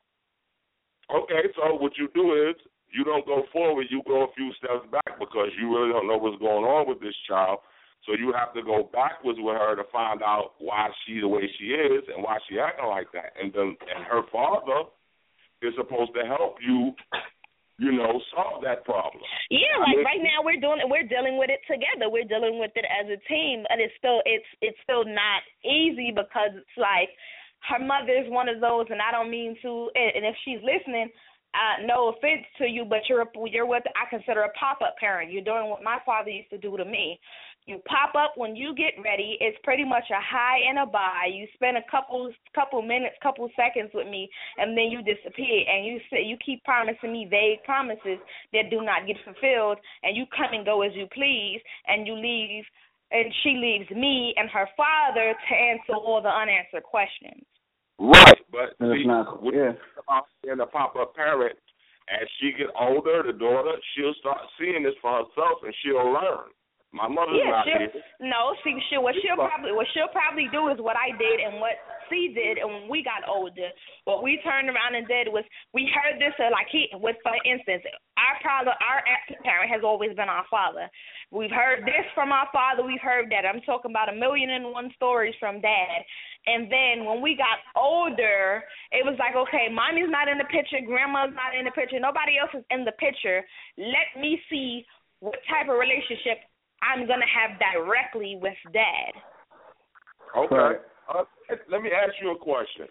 Okay, 1.12 1.48
so 1.56 1.76
what 1.76 1.92
you 1.98 2.08
do 2.14 2.48
is 2.48 2.56
you 2.92 3.04
don't 3.04 3.26
go 3.26 3.44
forward, 3.52 3.86
you 3.90 4.02
go 4.06 4.24
a 4.24 4.32
few 4.36 4.52
steps 4.58 4.86
back 4.90 5.18
because 5.18 5.48
you 5.58 5.68
really 5.74 5.92
don't 5.92 6.06
know 6.06 6.16
what's 6.16 6.40
going 6.40 6.64
on 6.64 6.88
with 6.88 7.00
this 7.00 7.16
child. 7.28 7.58
So 8.06 8.14
you 8.18 8.32
have 8.32 8.52
to 8.54 8.62
go 8.62 8.90
backwards 8.92 9.38
with 9.40 9.54
her 9.54 9.76
to 9.76 9.84
find 9.92 10.22
out 10.22 10.52
why 10.58 10.88
she 11.04 11.20
the 11.20 11.28
way 11.28 11.48
she 11.58 11.66
is 11.66 12.02
and 12.12 12.22
why 12.22 12.38
she 12.48 12.58
acting 12.58 12.88
like 12.88 13.06
that. 13.12 13.32
And 13.40 13.52
then 13.52 13.76
and 13.94 14.04
her 14.10 14.22
father 14.32 14.90
is 15.62 15.74
supposed 15.76 16.12
to 16.14 16.26
help 16.26 16.56
you, 16.60 16.92
you 17.82 17.90
know, 17.92 18.22
solve 18.30 18.62
that 18.62 18.84
problem. 18.86 19.22
Yeah, 19.50 19.66
I 19.82 19.90
like 19.90 19.96
mean- 19.98 20.06
right 20.06 20.22
now 20.22 20.38
we're 20.46 20.62
doing 20.62 20.78
it. 20.78 20.88
we're 20.88 21.02
dealing 21.10 21.36
with 21.36 21.50
it 21.50 21.60
together. 21.66 22.06
We're 22.06 22.30
dealing 22.30 22.62
with 22.62 22.70
it 22.78 22.86
as 22.86 23.10
a 23.10 23.18
team, 23.26 23.66
and 23.68 23.82
it's 23.82 23.94
still 23.98 24.22
it's 24.24 24.46
it's 24.62 24.78
still 24.86 25.02
not 25.04 25.42
easy 25.66 26.14
because 26.14 26.54
it's 26.54 26.78
like 26.78 27.10
her 27.68 27.82
mother 27.82 28.14
is 28.14 28.30
one 28.30 28.48
of 28.48 28.60
those, 28.62 28.86
and 28.90 29.02
I 29.02 29.10
don't 29.10 29.30
mean 29.30 29.56
to. 29.62 29.90
And 29.98 30.10
and 30.16 30.24
if 30.26 30.36
she's 30.46 30.62
listening, 30.62 31.10
uh, 31.54 31.84
no 31.84 32.08
offense 32.14 32.46
to 32.58 32.66
you, 32.66 32.84
but 32.86 33.02
you're 33.10 33.22
a- 33.22 33.48
you're 33.50 33.66
what 33.66 33.82
I 33.98 34.08
consider 34.08 34.42
a 34.42 34.52
pop 34.54 34.80
up 34.80 34.96
parent. 34.98 35.30
You're 35.30 35.44
doing 35.44 35.68
what 35.68 35.82
my 35.82 35.98
father 36.06 36.30
used 36.30 36.50
to 36.50 36.58
do 36.58 36.76
to 36.76 36.84
me. 36.84 37.18
You 37.66 37.78
pop 37.86 38.14
up 38.18 38.32
when 38.36 38.56
you 38.56 38.74
get 38.74 38.94
ready. 39.04 39.36
It's 39.40 39.56
pretty 39.62 39.84
much 39.84 40.02
a 40.10 40.18
high 40.20 40.58
and 40.68 40.80
a 40.80 40.86
bye. 40.86 41.30
You 41.32 41.46
spend 41.54 41.76
a 41.76 41.86
couple 41.88 42.32
couple 42.54 42.82
minutes, 42.82 43.14
couple 43.22 43.48
seconds 43.54 43.90
with 43.94 44.08
me, 44.08 44.28
and 44.58 44.76
then 44.76 44.90
you 44.90 44.98
disappear. 45.02 45.62
And 45.70 45.86
you 45.86 46.00
say 46.10 46.22
you 46.24 46.36
keep 46.44 46.64
promising 46.64 47.12
me 47.12 47.28
vague 47.30 47.62
promises 47.64 48.18
that 48.52 48.70
do 48.70 48.82
not 48.82 49.06
get 49.06 49.16
fulfilled, 49.24 49.78
and 50.02 50.16
you 50.16 50.24
come 50.36 50.52
and 50.52 50.66
go 50.66 50.82
as 50.82 50.90
you 50.94 51.06
please, 51.14 51.60
and 51.86 52.04
you 52.06 52.14
leave, 52.14 52.64
and 53.12 53.32
she 53.42 53.50
leaves 53.54 53.88
me 53.90 54.34
and 54.36 54.50
her 54.50 54.68
father 54.76 55.32
to 55.32 55.54
answer 55.54 55.94
all 55.94 56.20
the 56.20 56.28
unanswered 56.28 56.82
questions. 56.82 57.46
Right, 58.00 58.42
but 58.50 58.74
That's 58.80 58.92
see, 58.98 59.06
not- 59.06 59.40
with 59.40 59.54
yeah. 59.54 59.72
about 60.02 60.26
being 60.42 60.58
a 60.58 60.66
pop-up 60.66 61.14
parent, 61.14 61.56
as 62.10 62.26
she 62.40 62.50
get 62.58 62.74
older, 62.74 63.22
the 63.22 63.32
daughter, 63.32 63.78
she'll 63.94 64.14
start 64.18 64.40
seeing 64.58 64.82
this 64.82 64.94
for 65.00 65.12
herself, 65.22 65.62
and 65.62 65.72
she'll 65.82 66.10
learn. 66.10 66.50
My 66.92 67.08
mother's 67.08 67.40
Yeah, 67.40 67.50
not 67.50 67.64
she'll, 67.64 67.88
here. 67.88 68.04
no, 68.20 68.52
see, 68.62 68.76
she, 68.92 69.00
what 69.00 69.16
she'll 69.24 69.40
probably 69.40 69.72
what 69.72 69.88
she'll 69.96 70.12
probably 70.12 70.48
do 70.52 70.68
is 70.68 70.76
what 70.76 70.92
I 70.96 71.16
did 71.16 71.40
and 71.40 71.56
what 71.56 71.80
C 72.12 72.36
did, 72.36 72.60
and 72.60 72.68
when 72.68 72.86
we 72.92 73.00
got 73.00 73.24
older, 73.24 73.72
what 74.04 74.20
we 74.22 74.36
turned 74.44 74.68
around 74.68 74.92
and 74.94 75.08
did 75.08 75.32
was 75.32 75.44
we 75.72 75.88
heard 75.88 76.20
this 76.20 76.36
uh, 76.36 76.52
like 76.52 76.68
he, 76.68 76.92
with 77.00 77.16
for 77.24 77.32
instance, 77.48 77.80
our 78.20 78.36
father, 78.44 78.76
our 78.76 79.00
parent 79.40 79.72
has 79.72 79.80
always 79.80 80.12
been 80.12 80.28
our 80.28 80.44
father. 80.52 80.84
We've 81.32 81.50
heard 81.50 81.88
this 81.88 82.04
from 82.14 82.28
our 82.28 82.48
father. 82.52 82.84
We've 82.84 83.00
heard 83.00 83.32
that. 83.32 83.48
I'm 83.48 83.64
talking 83.64 83.90
about 83.90 84.12
a 84.12 84.16
million 84.16 84.50
and 84.52 84.68
one 84.68 84.92
stories 84.94 85.34
from 85.40 85.64
dad. 85.64 86.04
And 86.44 86.68
then 86.68 87.06
when 87.08 87.22
we 87.22 87.40
got 87.40 87.64
older, 87.72 88.64
it 88.92 89.00
was 89.06 89.16
like, 89.16 89.32
okay, 89.32 89.72
mommy's 89.72 90.10
not 90.12 90.28
in 90.28 90.36
the 90.36 90.50
picture, 90.52 90.82
grandma's 90.84 91.32
not 91.32 91.56
in 91.56 91.64
the 91.64 91.70
picture, 91.70 91.96
nobody 92.02 92.36
else 92.36 92.50
is 92.52 92.64
in 92.68 92.84
the 92.84 92.92
picture. 93.00 93.40
Let 93.78 94.20
me 94.20 94.42
see 94.50 94.84
what 95.20 95.38
type 95.48 95.70
of 95.70 95.78
relationship 95.78 96.42
I'm 96.82 97.06
gonna 97.06 97.24
have 97.26 97.58
directly 97.58 98.36
with 98.40 98.58
dad. 98.72 99.12
Okay. 100.36 100.78
Uh, 101.08 101.24
let 101.68 101.82
me 101.82 101.90
ask 101.90 102.12
you 102.20 102.32
a 102.32 102.38
question, 102.38 102.86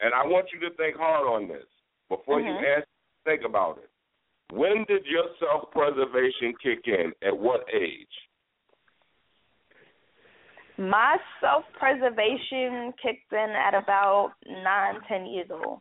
and 0.00 0.12
I 0.14 0.26
want 0.26 0.46
you 0.52 0.60
to 0.68 0.74
think 0.76 0.96
hard 0.96 1.26
on 1.26 1.48
this 1.48 1.66
before 2.08 2.40
you 2.40 2.52
Mhm. 2.52 2.78
ask. 2.78 2.88
Think 3.24 3.44
about 3.44 3.78
it. 3.78 3.90
When 4.50 4.84
did 4.84 5.04
your 5.06 5.28
self-preservation 5.38 6.56
kick 6.56 6.88
in? 6.88 7.14
At 7.20 7.36
what 7.36 7.68
age? 7.72 8.28
My 10.78 11.18
self 11.40 11.64
preservation 11.72 12.92
kicked 13.02 13.32
in 13.32 13.50
at 13.50 13.74
about 13.74 14.34
nine, 14.46 15.00
ten 15.02 15.26
years 15.26 15.50
old. 15.50 15.80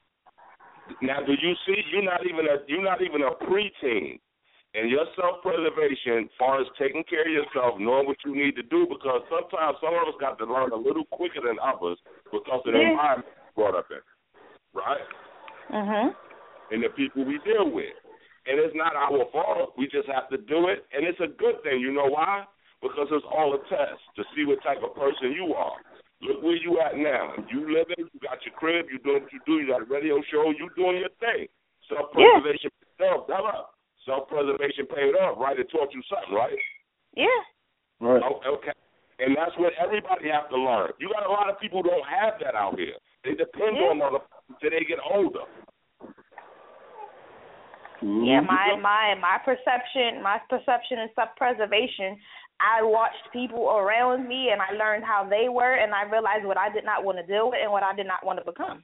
Now, 1.01 1.21
do 1.21 1.33
you 1.33 1.55
see? 1.65 1.85
You're 1.91 2.01
not 2.01 2.25
even 2.25 2.47
a 2.47 2.57
you're 2.67 2.83
not 2.83 3.01
even 3.01 3.21
a 3.21 3.31
preteen, 3.31 4.19
and 4.73 4.89
your 4.89 5.05
self-preservation, 5.15 6.29
far 6.37 6.61
as 6.61 6.67
taking 6.77 7.03
care 7.05 7.25
of 7.25 7.31
yourself, 7.31 7.79
knowing 7.79 8.05
what 8.05 8.17
you 8.25 8.35
need 8.35 8.55
to 8.55 8.63
do, 8.63 8.85
because 8.87 9.23
sometimes 9.29 9.77
some 9.79 9.95
of 9.95 10.07
us 10.07 10.19
got 10.19 10.37
to 10.37 10.45
learn 10.45 10.71
a 10.71 10.75
little 10.75 11.05
quicker 11.05 11.41
than 11.41 11.57
others 11.59 11.97
because 12.31 12.61
of 12.65 12.73
the 12.73 12.79
Yeah. 12.79 12.91
environment 12.91 13.33
brought 13.55 13.75
up 13.75 13.89
in, 13.89 14.01
right? 14.73 15.07
Mhm. 15.69 16.15
And 16.71 16.83
the 16.83 16.89
people 16.89 17.23
we 17.23 17.39
deal 17.39 17.65
with, 17.69 17.95
and 18.45 18.59
it's 18.59 18.75
not 18.75 18.95
our 18.95 19.25
fault. 19.31 19.77
We 19.77 19.87
just 19.87 20.07
have 20.09 20.29
to 20.29 20.37
do 20.37 20.67
it, 20.67 20.85
and 20.91 21.05
it's 21.05 21.19
a 21.19 21.27
good 21.27 21.63
thing. 21.63 21.79
You 21.79 21.91
know 21.91 22.07
why? 22.07 22.45
Because 22.81 23.11
it's 23.11 23.25
all 23.25 23.53
a 23.53 23.59
test 23.65 24.01
to 24.15 24.23
see 24.35 24.45
what 24.45 24.61
type 24.61 24.83
of 24.83 24.93
person 24.93 25.31
you 25.31 25.53
are. 25.55 25.81
Look 26.21 26.41
where 26.41 26.55
you 26.55 26.79
at 26.79 26.97
now. 26.97 27.33
You 27.49 27.71
living, 27.71 28.09
you 28.11 28.19
got 28.19 28.43
your 28.45 28.53
crib, 28.55 28.89
you 28.89 28.99
doing 28.99 29.23
what 29.23 29.33
you 29.33 29.39
do, 29.45 29.59
you 29.59 29.67
got 29.67 29.81
a 29.81 29.85
radio 29.85 30.21
show, 30.23 30.49
you 30.51 30.69
doing 30.75 30.97
your 30.97 31.09
thing. 31.19 31.47
Self 31.87 32.11
preservation 32.11 32.71
off. 33.01 33.27
Tell 33.27 33.45
up. 33.45 33.76
Self 34.07 34.31
preservation 34.31 34.87
paid 34.87 35.11
off, 35.19 35.35
right? 35.37 35.59
It 35.59 35.67
taught 35.69 35.91
you 35.91 36.01
something, 36.07 36.33
right? 36.33 36.55
Yeah. 37.13 37.27
Right. 37.99 38.23
Oh, 38.23 38.39
okay. 38.55 38.71
And 39.19 39.35
that's 39.35 39.51
what 39.59 39.73
everybody 39.75 40.29
have 40.31 40.47
to 40.49 40.57
learn. 40.57 40.95
You 40.99 41.11
got 41.11 41.27
a 41.27 41.29
lot 41.29 41.49
of 41.49 41.59
people 41.59 41.83
who 41.83 41.89
don't 41.89 42.07
have 42.07 42.39
that 42.39 42.55
out 42.55 42.79
here. 42.79 42.95
They 43.25 43.35
depend 43.35 43.75
Yeah. 43.75 43.91
on 43.91 44.01
other 44.01 44.23
people 44.23 44.55
till 44.61 44.69
they 44.71 44.85
get 44.87 44.99
older. 45.03 45.43
Mm-hmm. 48.01 48.23
Yeah, 48.23 48.41
my 48.41 48.77
my 48.79 49.15
my 49.19 49.37
perception, 49.43 50.21
my 50.21 50.37
perception 50.49 50.99
and 50.99 51.09
self 51.15 51.29
preservation. 51.35 52.15
I 52.61 52.81
watched 52.81 53.25
people 53.33 53.69
around 53.69 54.27
me, 54.27 54.49
and 54.49 54.61
I 54.61 54.73
learned 54.73 55.03
how 55.03 55.27
they 55.27 55.49
were, 55.49 55.75
and 55.75 55.93
I 55.93 56.03
realized 56.03 56.45
what 56.45 56.57
I 56.57 56.69
did 56.69 56.85
not 56.85 57.03
want 57.03 57.17
to 57.17 57.25
deal 57.25 57.49
with 57.49 57.59
and 57.61 57.71
what 57.71 57.83
I 57.83 57.93
did 57.95 58.07
not 58.07 58.25
want 58.25 58.39
to 58.39 58.45
become, 58.45 58.83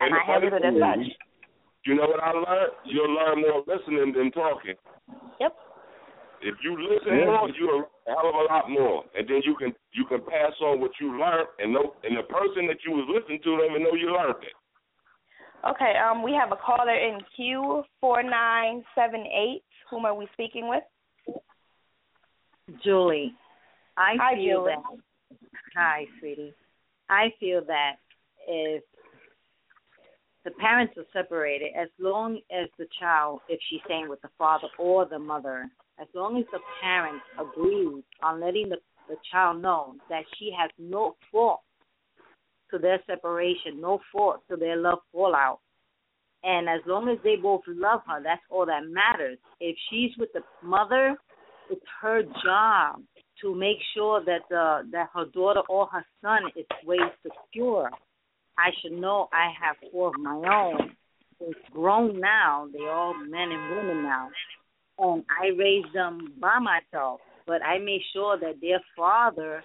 and, 0.00 0.12
And 0.12 0.14
I 0.14 0.24
handled 0.24 0.52
it 0.52 0.62
funny 0.62 0.80
as 0.80 0.96
thing 0.96 1.04
such. 1.12 1.25
You 1.86 1.94
know 1.94 2.10
what 2.10 2.18
I 2.18 2.32
learned? 2.34 2.72
You'll 2.84 3.14
learn 3.14 3.40
more 3.40 3.62
listening 3.62 4.12
than 4.12 4.32
talking. 4.32 4.74
Yep. 5.38 5.54
If 6.42 6.56
you 6.64 6.74
listen 6.76 7.14
Yeah. 7.14 7.26
more, 7.26 7.48
you'll 7.48 7.78
learn 7.78 7.86
a 8.08 8.10
hell 8.10 8.28
of 8.28 8.34
a 8.34 8.42
lot 8.52 8.68
more, 8.68 9.04
and 9.14 9.26
then 9.28 9.40
you 9.44 9.54
can 9.54 9.72
you 9.92 10.04
can 10.04 10.20
pass 10.20 10.52
on 10.60 10.80
what 10.80 10.90
you 11.00 11.16
learned, 11.16 11.48
and 11.60 11.72
know, 11.72 11.94
and 12.02 12.16
the 12.16 12.24
person 12.24 12.66
that 12.66 12.84
you 12.84 12.90
was 12.90 13.06
listening 13.08 13.40
to 13.42 13.56
them 13.56 13.74
and 13.76 13.84
know 13.84 13.94
you 13.94 14.10
learned 14.12 14.42
it. 14.42 14.52
Okay, 15.64 15.94
um, 15.96 16.22
we 16.22 16.32
have 16.32 16.50
a 16.50 16.56
caller 16.56 16.94
in 16.94 17.20
queue 17.34 17.84
four 18.00 18.22
nine 18.22 18.84
seven 18.94 19.24
eight. 19.26 19.62
Whom 19.88 20.04
are 20.04 20.14
we 20.14 20.26
speaking 20.32 20.68
with? 20.68 20.84
Julie, 22.82 23.32
I 23.96 24.16
Hi, 24.18 24.34
feel 24.34 24.64
Julie. 24.64 24.74
that. 24.74 25.38
Hi, 25.76 26.06
sweetie. 26.18 26.54
I 27.08 27.32
feel 27.38 27.64
that 27.66 27.96
if 28.48 28.82
the 30.46 30.52
parents 30.52 30.94
are 30.96 31.04
separated, 31.12 31.72
as 31.76 31.88
long 31.98 32.36
as 32.56 32.68
the 32.78 32.86
child, 33.00 33.40
if 33.48 33.58
she's 33.68 33.80
staying 33.84 34.08
with 34.08 34.22
the 34.22 34.30
father 34.38 34.68
or 34.78 35.04
the 35.04 35.18
mother, 35.18 35.68
as 36.00 36.06
long 36.14 36.38
as 36.38 36.44
the 36.52 36.60
parents 36.80 37.24
agree 37.34 38.04
on 38.22 38.40
letting 38.40 38.68
the, 38.68 38.76
the 39.08 39.16
child 39.32 39.60
know 39.60 39.96
that 40.08 40.22
she 40.38 40.52
has 40.56 40.70
no 40.78 41.16
fault 41.32 41.62
to 42.70 42.78
their 42.78 43.00
separation, 43.08 43.80
no 43.80 43.98
fault 44.12 44.40
to 44.48 44.56
their 44.56 44.76
love 44.76 45.00
fallout, 45.12 45.58
and 46.44 46.68
as 46.68 46.80
long 46.86 47.08
as 47.08 47.18
they 47.24 47.34
both 47.34 47.62
love 47.66 48.02
her, 48.06 48.22
that's 48.22 48.42
all 48.48 48.66
that 48.66 48.82
matters. 48.88 49.38
If 49.58 49.76
she's 49.90 50.12
with 50.16 50.28
the 50.32 50.42
mother, 50.62 51.16
it's 51.68 51.84
her 52.00 52.22
job 52.44 53.02
to 53.42 53.52
make 53.52 53.78
sure 53.94 54.24
that 54.24 54.42
the 54.48 54.82
that 54.92 55.08
her 55.12 55.24
daughter 55.34 55.62
or 55.68 55.88
her 55.88 56.04
son 56.22 56.42
is 56.54 56.66
way 56.84 56.98
secure. 57.24 57.90
I 58.58 58.70
should 58.80 58.92
know 58.92 59.28
I 59.32 59.50
have 59.60 59.76
four 59.90 60.08
of 60.08 60.18
my 60.18 60.34
own. 60.34 60.96
They're 61.38 61.48
grown 61.72 62.20
now. 62.20 62.68
They're 62.72 62.90
all 62.90 63.14
men 63.14 63.50
and 63.52 63.76
women 63.76 64.02
now. 64.02 64.28
And 64.98 65.24
I 65.28 65.48
raised 65.48 65.94
them 65.94 66.32
by 66.40 66.58
myself. 66.58 67.20
But 67.46 67.62
I 67.62 67.78
made 67.78 68.00
sure 68.12 68.38
that 68.40 68.60
their 68.60 68.80
father 68.96 69.62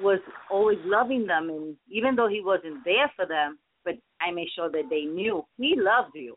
was 0.00 0.20
always 0.50 0.78
loving 0.84 1.26
them 1.26 1.48
and 1.50 1.76
even 1.90 2.16
though 2.16 2.28
he 2.28 2.40
wasn't 2.42 2.84
there 2.84 3.10
for 3.16 3.26
them, 3.26 3.58
but 3.84 3.94
I 4.20 4.30
made 4.30 4.48
sure 4.54 4.70
that 4.70 4.88
they 4.88 5.02
knew 5.02 5.44
he 5.58 5.74
loved 5.76 6.14
you. 6.14 6.36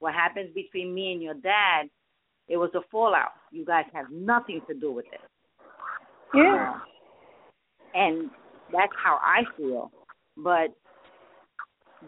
What 0.00 0.14
happens 0.14 0.50
between 0.54 0.94
me 0.94 1.12
and 1.12 1.22
your 1.22 1.34
dad, 1.34 1.88
it 2.48 2.56
was 2.56 2.70
a 2.74 2.80
fallout. 2.90 3.32
You 3.52 3.64
guys 3.64 3.84
have 3.92 4.06
nothing 4.10 4.60
to 4.68 4.74
do 4.74 4.92
with 4.92 5.06
it. 5.12 5.20
Yeah. 6.34 6.74
Uh, 6.74 6.78
and 7.94 8.30
that's 8.72 8.92
how 9.02 9.18
I 9.22 9.42
feel. 9.56 9.90
But 10.42 10.74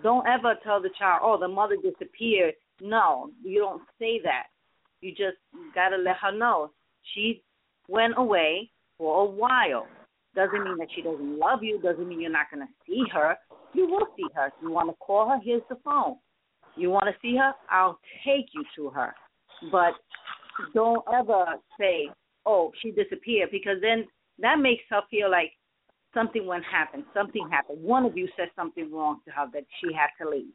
don't 0.02 0.26
ever 0.26 0.54
tell 0.62 0.80
the 0.80 0.90
child, 0.98 1.20
oh, 1.22 1.38
the 1.38 1.48
mother 1.48 1.76
disappeared. 1.76 2.54
No, 2.80 3.30
you 3.44 3.60
don't 3.60 3.82
say 3.98 4.20
that. 4.24 4.44
You 5.00 5.10
just 5.10 5.36
got 5.74 5.90
to 5.90 5.96
let 5.96 6.16
her 6.16 6.32
know 6.32 6.70
she 7.14 7.42
went 7.88 8.14
away 8.16 8.70
for 8.96 9.22
a 9.22 9.30
while. 9.30 9.86
Doesn't 10.34 10.64
mean 10.64 10.78
that 10.78 10.88
she 10.94 11.02
doesn't 11.02 11.38
love 11.38 11.62
you. 11.62 11.80
Doesn't 11.80 12.08
mean 12.08 12.20
you're 12.20 12.30
not 12.30 12.46
going 12.52 12.66
to 12.66 12.72
see 12.86 13.02
her. 13.12 13.36
You 13.74 13.86
will 13.86 14.06
see 14.16 14.26
her. 14.34 14.50
You 14.62 14.70
want 14.70 14.88
to 14.90 14.96
call 14.96 15.28
her, 15.28 15.38
here's 15.42 15.62
the 15.68 15.76
phone. 15.84 16.16
You 16.76 16.90
want 16.90 17.04
to 17.04 17.14
see 17.20 17.36
her? 17.36 17.52
I'll 17.70 17.98
take 18.24 18.46
you 18.54 18.64
to 18.76 18.90
her. 18.90 19.14
But 19.70 19.92
don't 20.74 21.04
ever 21.12 21.56
say, 21.78 22.08
oh, 22.46 22.72
she 22.80 22.90
disappeared, 22.90 23.50
because 23.50 23.76
then 23.82 24.06
that 24.38 24.58
makes 24.58 24.82
her 24.90 25.00
feel 25.10 25.30
like 25.30 25.52
something 26.14 26.46
went 26.46 26.64
happen. 26.64 27.04
Something 27.14 27.48
happened. 27.50 27.82
One 27.82 28.04
of 28.04 28.16
you 28.16 28.28
said 28.36 28.48
something 28.56 28.90
wrong 28.92 29.20
to 29.26 29.30
her 29.32 29.46
that 29.52 29.64
she 29.80 29.92
had 29.94 30.08
to 30.22 30.30
leave. 30.30 30.52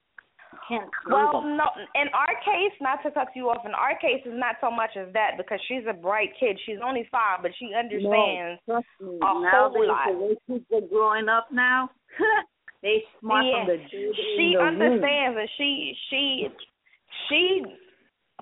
You 0.53 0.60
can't 0.70 0.89
Well, 1.10 1.41
no. 1.43 1.66
In 1.95 2.08
our 2.16 2.34
case, 2.45 2.72
not 2.80 3.03
to 3.03 3.12
cut 3.12 3.28
you 3.36 3.49
off. 3.49 3.66
In 3.66 3.74
our 3.74 3.97
case, 3.99 4.22
it's 4.26 4.39
not 4.39 4.55
so 4.62 4.72
much 4.72 4.91
as 4.95 5.12
that 5.14 5.32
because 5.38 5.60
she's 5.68 5.84
a 5.89 5.93
bright 5.93 6.30
kid. 6.39 6.58
She's 6.66 6.80
only 6.84 7.08
five, 7.12 7.39
but 7.41 7.51
she 7.60 7.74
understands 7.78 8.62
No, 8.68 8.78
me. 9.01 9.20
a 9.22 9.26
whole 9.26 9.41
Nowadays, 9.43 9.88
lot. 9.89 10.08
the 10.08 10.18
way 10.18 10.36
kids 10.47 10.66
are 10.74 10.88
growing 10.88 11.28
up 11.28 11.47
now, 11.51 11.89
they 12.82 13.03
smart 13.20 13.45
yeah. 13.45 13.66
from 13.66 13.76
the 13.76 13.78
she 13.91 13.97
in 13.97 14.53
the 14.53 14.60
womb. 14.60 14.68
understands 14.82 15.38
and 15.38 15.49
she 15.58 15.93
she 16.10 16.47
she 17.28 17.64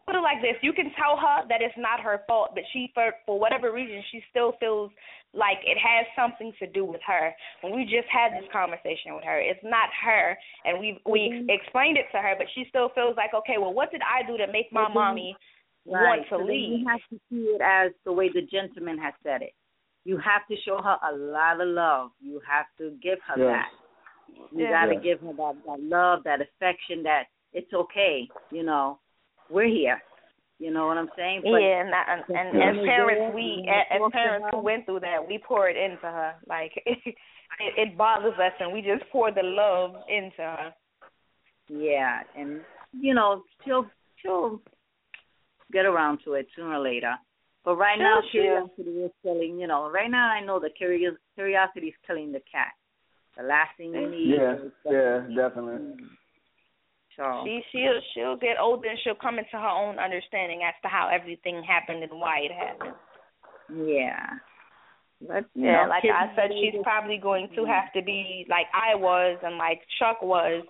put 0.06 0.16
it 0.16 0.22
like 0.22 0.41
this 0.41 0.56
you 0.62 0.74
can 0.74 0.91
tell 0.93 1.18
her 1.18 1.47
that 1.49 1.62
it's 1.62 1.78
not 1.78 1.99
her 1.99 2.22
fault 2.28 2.51
but 2.53 2.64
she 2.74 2.91
for 2.93 3.12
for 3.26 3.39
whatever 3.39 3.72
reason 3.72 4.01
she 4.12 4.22
still 4.30 4.53
feels 4.60 4.91
like 5.34 5.58
it 5.66 5.78
has 5.78 6.06
something 6.16 6.53
to 6.60 6.68
do 6.68 6.86
with 6.86 7.01
her 7.06 7.34
when 7.62 7.76
we 7.76 7.84
just 7.84 8.08
had 8.08 8.32
this 8.34 8.47
conversation 8.53 9.16
with 9.16 9.24
her 9.24 9.39
it's 9.39 9.60
not 9.64 9.89
her 10.03 10.38
and 10.64 10.80
we 10.80 10.99
we 11.06 11.30
Mhm. 11.30 11.49
explained 11.49 11.97
it 11.97 12.06
to 12.12 12.22
her 12.22 12.36
but 12.38 12.47
she 12.53 12.66
still 12.70 12.89
feels 12.89 13.18
like 13.18 13.34
okay 13.34 13.58
well 13.58 13.74
what 13.74 13.91
did 13.91 14.01
i 14.03 14.22
do 14.24 14.38
to 14.38 14.47
make 14.47 14.72
my 14.72 14.88
mommy 14.88 15.36
Right. 15.88 16.01
want 16.01 16.24
to 16.30 16.38
so 16.38 16.43
leave 16.43 16.80
You 16.80 16.88
have 16.88 16.99
to 17.12 17.20
see 17.30 17.45
it 17.53 17.62
as 17.62 17.91
the 18.06 18.12
way 18.12 18.30
the 18.30 18.41
gentleman 18.41 18.97
has 18.97 19.14
said 19.24 19.43
it. 19.43 19.53
You 20.03 20.18
have 20.18 20.47
to 20.47 20.56
show 20.66 20.82
her 20.82 20.97
a 21.08 21.16
lot 21.16 21.62
of 21.62 21.68
love. 21.68 22.12
You 22.20 22.39
have 22.47 22.66
to 22.80 22.91
give 23.01 23.20
her 23.28 23.38
Yes. 23.38 23.47
that. 23.47 23.72
You 24.51 24.64
Yeah. 24.64 24.70
got 24.72 24.86
to 24.86 24.93
Yes. 24.95 25.03
give 25.03 25.22
her 25.22 25.34
that, 25.34 25.56
that 25.66 25.80
love, 25.82 26.24
that 26.24 26.41
affection, 26.41 27.03
that 27.03 27.28
it's 27.53 27.72
okay. 27.74 28.28
You 28.51 28.64
know, 28.64 28.99
we're 29.49 29.67
here. 29.67 30.01
You 30.57 30.71
know 30.71 30.87
what 30.87 30.97
I'm 30.97 31.09
saying? 31.17 31.41
But 31.43 31.57
yeah, 31.57 31.81
and, 31.81 31.93
I- 31.93 32.13
and, 32.13 32.23
and 32.37 32.57
Yeah. 32.57 32.69
as 32.81 32.87
parents, 32.87 33.21
Yeah. 33.27 33.35
we 33.35 33.63
Yeah. 33.65 33.83
as 33.91 33.99
Talk 33.99 34.11
parents 34.13 34.47
who 34.51 34.59
went 34.59 34.85
through 34.85 35.01
that, 35.01 35.27
we 35.27 35.37
pour 35.37 35.67
it 35.69 35.75
into 35.75 36.05
her. 36.07 36.35
Like 36.47 36.71
it, 36.85 37.15
it 37.59 37.97
bothers 37.97 38.33
us, 38.39 38.53
and 38.59 38.71
we 38.73 38.81
just 38.81 39.03
pour 39.11 39.31
the 39.31 39.43
love 39.43 39.95
into 40.07 40.37
her. 40.41 40.73
Yeah, 41.67 42.21
and 42.37 42.61
you 42.93 43.13
know 43.13 43.43
she'll 43.65 43.85
she'll 44.21 44.61
get 45.73 45.85
around 45.85 46.19
to 46.23 46.33
it 46.33 46.47
sooner 46.55 46.75
or 46.75 46.79
later. 46.83 47.15
But 47.65 47.75
right 47.77 47.97
now, 47.97 48.19
Sure, 48.31 48.43
sure. 48.43 48.69
curiosity 48.75 49.03
is 49.05 49.11
killing. 49.23 49.59
You 49.59 49.67
know, 49.67 49.89
right 49.89 50.09
now 50.09 50.29
I 50.29 50.39
know 50.39 50.59
that 50.59 50.77
curios 50.77 51.15
curiosity 51.33 51.87
is 51.87 51.95
killing 52.07 52.31
the 52.31 52.41
cat. 52.49 52.71
The 53.35 53.43
last 53.43 53.75
thing 53.75 53.93
you 53.93 54.09
need. 54.09 54.35
Yeah, 54.37 54.53
is 54.53 54.71
yeah, 54.85 55.19
definitely. 55.35 55.97
So 57.18 57.43
She 57.45 57.61
she'll 57.72 58.01
she'll 58.13 58.38
get 58.38 58.59
older 58.59 58.89
and 58.89 58.99
she'll 59.03 59.16
come 59.16 59.39
into 59.39 59.53
her 59.53 59.68
own 59.68 59.99
understanding 59.99 60.61
as 60.68 60.74
to 60.84 60.88
how 60.88 61.09
everything 61.13 61.63
happened 61.63 62.03
and 62.03 62.11
why 62.20 62.39
it 62.39 62.51
happened. 62.51 62.95
yeah, 63.88 64.39
but 65.22 65.45
Yeah, 65.55 65.84
know, 65.84 65.89
like 65.89 66.03
I 66.05 66.34
said, 66.36 66.51
she's 66.51 66.82
probably 66.84 67.18
going 67.18 67.49
to 67.55 67.61
mm-hmm. 67.61 67.72
have 67.72 67.91
to 67.93 68.01
be 68.01 68.45
like 68.49 68.68
I 68.74 68.95
was 68.95 69.39
and 69.43 69.57
like 69.57 69.82
Chuck 69.99 70.22
was, 70.22 70.66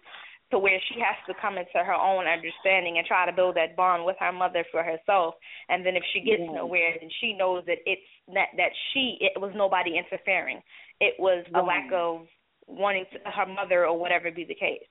to 0.52 0.60
where 0.60 0.80
she 0.88 1.00
has 1.02 1.18
to 1.28 1.34
come 1.42 1.58
into 1.58 1.82
her 1.84 1.94
own 1.94 2.28
understanding 2.28 2.98
and 2.98 3.08
try 3.08 3.26
to 3.26 3.34
build 3.34 3.56
that 3.58 3.76
bond 3.76 4.06
with 4.06 4.16
her 4.20 4.32
mother 4.32 4.64
for 4.72 4.84
herself. 4.84 5.34
And 5.70 5.86
then 5.86 5.96
if 5.96 6.04
she 6.14 6.22
gets 6.22 6.44
Yeah. 6.46 6.62
nowhere, 6.62 6.96
then 7.00 7.10
she 7.20 7.34
knows 7.34 7.66
that 7.66 7.80
it's 7.86 8.08
that 8.34 8.50
that 8.58 8.72
she 8.94 9.18
it 9.20 9.40
was 9.40 9.52
nobody 9.56 9.98
interfering. 9.98 10.62
It 11.02 11.16
was 11.20 11.46
a 11.54 11.62
lack 11.62 11.86
mm-hmm. 11.90 12.22
of 12.22 12.28
wanting 12.68 13.06
to, 13.14 13.20
her 13.30 13.46
mother 13.46 13.86
or 13.86 13.98
whatever 13.98 14.32
be 14.32 14.46
the 14.46 14.56
case. 14.56 14.86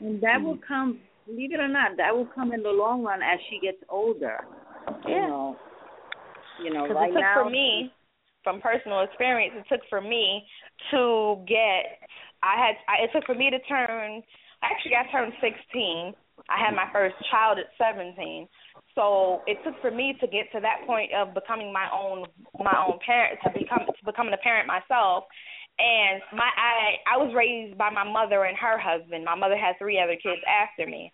And 0.00 0.20
that 0.22 0.40
will 0.42 0.54
mm-hmm. 0.54 0.72
come. 0.72 0.98
Believe 1.26 1.52
it 1.52 1.60
or 1.60 1.68
not, 1.68 1.96
that 1.96 2.14
will 2.14 2.26
come 2.34 2.52
in 2.52 2.62
the 2.62 2.70
long 2.70 3.04
run 3.04 3.20
as 3.22 3.38
she 3.48 3.60
gets 3.60 3.78
older. 3.88 4.40
You 5.06 5.14
Yeah. 5.14 5.26
know, 5.28 5.56
you 6.62 6.70
know, 6.72 6.88
right 6.88 7.10
it 7.10 7.12
took 7.12 7.22
now. 7.22 7.44
for 7.44 7.50
me, 7.50 7.92
from 8.42 8.60
personal 8.60 9.00
experience, 9.00 9.54
it 9.56 9.68
took 9.68 9.86
for 9.88 10.00
me 10.00 10.46
to 10.90 11.44
get. 11.46 12.00
I 12.42 12.56
had. 12.56 12.76
I, 12.88 13.04
it 13.04 13.10
took 13.12 13.24
for 13.26 13.34
me 13.34 13.50
to 13.50 13.58
turn. 13.60 14.22
Actually, 14.62 14.96
I 14.96 15.10
turned 15.12 15.32
16. 15.40 16.14
I 16.48 16.58
had 16.58 16.74
my 16.74 16.88
first 16.92 17.14
child 17.30 17.58
at 17.58 17.66
17. 17.78 18.48
So 18.94 19.42
it 19.46 19.58
took 19.64 19.80
for 19.80 19.90
me 19.90 20.16
to 20.20 20.26
get 20.26 20.50
to 20.52 20.60
that 20.60 20.86
point 20.86 21.12
of 21.14 21.34
becoming 21.34 21.72
my 21.72 21.88
own 21.92 22.26
my 22.58 22.74
own 22.86 22.98
parent 23.04 23.38
to 23.44 23.50
become 23.50 23.86
to 23.86 24.04
becoming 24.04 24.34
a 24.34 24.42
parent 24.42 24.66
myself. 24.66 25.24
And 25.80 26.20
my 26.36 26.44
I 26.44 27.00
I 27.08 27.16
was 27.16 27.32
raised 27.32 27.78
by 27.78 27.88
my 27.88 28.04
mother 28.04 28.44
and 28.44 28.56
her 28.56 28.76
husband. 28.76 29.24
My 29.24 29.34
mother 29.34 29.56
had 29.56 29.78
three 29.78 29.96
other 29.96 30.16
kids 30.20 30.44
after 30.44 30.84
me. 30.84 31.12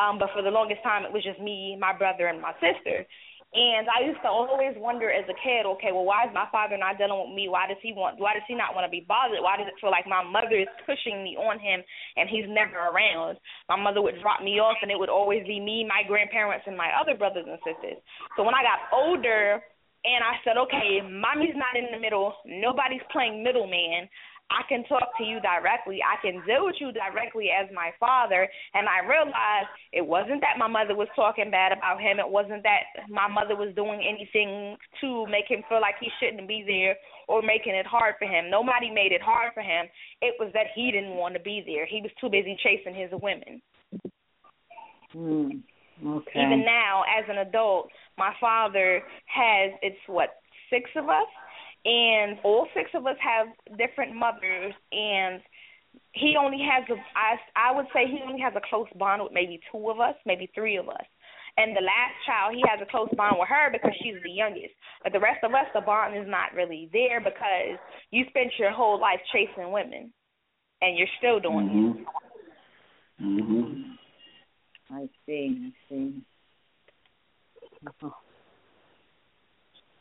Um, 0.00 0.18
but 0.18 0.30
for 0.32 0.40
the 0.40 0.50
longest 0.50 0.82
time 0.82 1.04
it 1.04 1.12
was 1.12 1.24
just 1.24 1.40
me, 1.40 1.76
my 1.78 1.92
brother 1.92 2.26
and 2.28 2.40
my 2.40 2.54
sister. 2.56 3.04
And 3.48 3.88
I 3.88 4.04
used 4.04 4.20
to 4.20 4.28
always 4.28 4.76
wonder 4.76 5.08
as 5.08 5.24
a 5.24 5.32
kid, 5.40 5.64
okay, 5.64 5.88
well, 5.88 6.04
why 6.04 6.28
is 6.28 6.36
my 6.36 6.44
father 6.52 6.76
not 6.76 7.00
dealing 7.00 7.16
with 7.16 7.32
me? 7.32 7.48
Why 7.48 7.64
does 7.64 7.80
he 7.80 7.96
want? 7.96 8.20
Why 8.20 8.36
does 8.36 8.44
he 8.44 8.52
not 8.52 8.76
want 8.76 8.84
to 8.84 8.92
be 8.92 9.08
bothered? 9.08 9.40
Why 9.40 9.56
does 9.56 9.64
it 9.64 9.80
feel 9.80 9.88
like 9.88 10.04
my 10.04 10.20
mother 10.20 10.60
is 10.60 10.68
pushing 10.84 11.24
me 11.24 11.32
on 11.40 11.56
him 11.56 11.80
and 12.20 12.28
he's 12.28 12.44
never 12.44 12.76
around? 12.76 13.40
My 13.64 13.80
mother 13.80 14.04
would 14.04 14.20
drop 14.20 14.44
me 14.44 14.60
off, 14.60 14.76
and 14.84 14.92
it 14.92 15.00
would 15.00 15.08
always 15.08 15.48
be 15.48 15.64
me, 15.64 15.80
my 15.80 16.04
grandparents, 16.04 16.68
and 16.68 16.76
my 16.76 16.92
other 16.92 17.16
brothers 17.16 17.48
and 17.48 17.56
sisters. 17.64 17.96
So 18.36 18.44
when 18.44 18.52
I 18.52 18.60
got 18.60 18.92
older, 18.92 19.64
and 20.04 20.22
I 20.22 20.38
said, 20.44 20.56
okay, 20.56 21.02
mommy's 21.02 21.56
not 21.56 21.76
in 21.76 21.90
the 21.92 22.00
middle, 22.00 22.34
nobody's 22.46 23.04
playing 23.10 23.42
middleman. 23.42 24.08
I 24.50 24.64
can 24.66 24.82
talk 24.84 25.12
to 25.18 25.24
you 25.24 25.40
directly. 25.40 26.00
I 26.00 26.16
can 26.24 26.40
deal 26.46 26.64
with 26.64 26.76
you 26.80 26.90
directly 26.92 27.48
as 27.52 27.68
my 27.74 27.92
father. 28.00 28.48
And 28.72 28.88
I 28.88 29.04
realized 29.04 29.68
it 29.92 30.00
wasn't 30.00 30.40
that 30.40 30.56
my 30.56 30.66
mother 30.66 30.96
was 30.96 31.08
talking 31.14 31.50
bad 31.50 31.72
about 31.72 32.00
him. 32.00 32.18
It 32.18 32.28
wasn't 32.28 32.62
that 32.62 33.08
my 33.10 33.28
mother 33.28 33.56
was 33.56 33.74
doing 33.76 34.00
anything 34.00 34.76
to 35.02 35.26
make 35.28 35.44
him 35.48 35.60
feel 35.68 35.82
like 35.82 35.96
he 36.00 36.08
shouldn't 36.16 36.48
be 36.48 36.64
there 36.66 36.96
or 37.28 37.42
making 37.42 37.74
it 37.74 37.84
hard 37.84 38.14
for 38.18 38.24
him. 38.24 38.48
Nobody 38.48 38.90
made 38.90 39.12
it 39.12 39.20
hard 39.20 39.52
for 39.52 39.60
him. 39.60 39.84
It 40.22 40.32
was 40.40 40.50
that 40.54 40.72
he 40.74 40.90
didn't 40.90 41.16
want 41.20 41.34
to 41.34 41.40
be 41.40 41.62
there. 41.66 41.84
He 41.84 42.00
was 42.00 42.10
too 42.18 42.30
busy 42.30 42.56
chasing 42.64 42.96
his 42.96 43.10
women. 43.20 43.60
Mm, 45.14 45.60
okay. 46.04 46.40
Even 46.40 46.64
now, 46.64 47.04
as 47.04 47.24
an 47.28 47.38
adult, 47.38 47.90
my 48.18 48.34
father 48.40 49.00
has 49.26 49.72
it's 49.80 49.96
what 50.06 50.30
six 50.70 50.90
of 50.96 51.08
us, 51.08 51.30
and 51.84 52.38
all 52.44 52.66
six 52.74 52.90
of 52.94 53.06
us 53.06 53.16
have 53.20 53.46
different 53.78 54.14
mothers, 54.14 54.74
and 54.92 55.40
he 56.12 56.34
only 56.38 56.58
has 56.58 56.84
a 56.90 56.96
I 57.16 57.70
I 57.70 57.72
would 57.74 57.86
say 57.94 58.06
he 58.06 58.20
only 58.26 58.40
has 58.40 58.52
a 58.56 58.68
close 58.68 58.88
bond 58.96 59.22
with 59.22 59.32
maybe 59.32 59.60
two 59.72 59.88
of 59.90 60.00
us, 60.00 60.14
maybe 60.26 60.50
three 60.54 60.76
of 60.76 60.88
us. 60.88 61.06
And 61.56 61.74
the 61.74 61.82
last 61.82 62.14
child, 62.24 62.54
he 62.54 62.62
has 62.68 62.78
a 62.80 62.88
close 62.88 63.08
bond 63.16 63.38
with 63.38 63.48
her 63.48 63.70
because 63.72 63.90
she's 64.00 64.22
the 64.22 64.30
youngest. 64.30 64.74
But 65.02 65.12
the 65.12 65.18
rest 65.18 65.42
of 65.42 65.54
us, 65.54 65.66
the 65.74 65.80
bond 65.80 66.16
is 66.16 66.26
not 66.28 66.54
really 66.54 66.88
there 66.92 67.20
because 67.20 67.78
you 68.10 68.24
spent 68.28 68.52
your 68.58 68.70
whole 68.70 69.00
life 69.00 69.18
chasing 69.32 69.72
women, 69.72 70.12
and 70.82 70.96
you're 70.96 71.14
still 71.18 71.40
doing 71.40 71.68
Mhm. 71.68 72.00
it. 72.00 72.06
Mhm. 73.20 73.98
I 74.90 75.08
see. 75.26 75.66
I 75.66 75.88
see. 75.88 76.22
Uh-huh. 77.86 78.10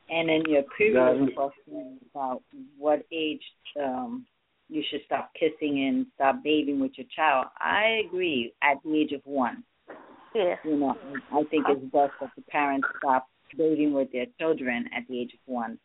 And 0.09 0.30
in 0.30 0.43
your 0.49 0.63
previous 0.63 1.36
question 1.36 1.99
about 2.11 2.41
what 2.78 3.05
age 3.11 3.41
um, 3.82 4.25
you 4.69 4.82
should 4.89 5.01
stop 5.05 5.32
kissing 5.34 5.86
and 5.88 6.05
stop 6.15 6.43
bathing 6.43 6.80
with 6.80 6.91
your 6.97 7.07
child, 7.13 7.47
I 7.59 8.03
agree 8.05 8.53
at 8.63 8.78
the 8.84 8.97
age 8.97 9.11
of 9.11 9.21
one. 9.25 9.63
Yeah. 10.34 10.55
You 10.63 10.78
know, 10.78 10.95
I 11.32 11.43
think 11.49 11.65
it's 11.67 11.82
best 11.91 12.13
that 12.21 12.30
the 12.36 12.41
parents 12.43 12.88
stop 12.99 13.28
bathing 13.57 13.93
with 13.93 14.11
their 14.11 14.28
children 14.39 14.86
at 14.95 15.03
the 15.09 15.19
age 15.19 15.34
of 15.34 15.39
one. 15.45 15.78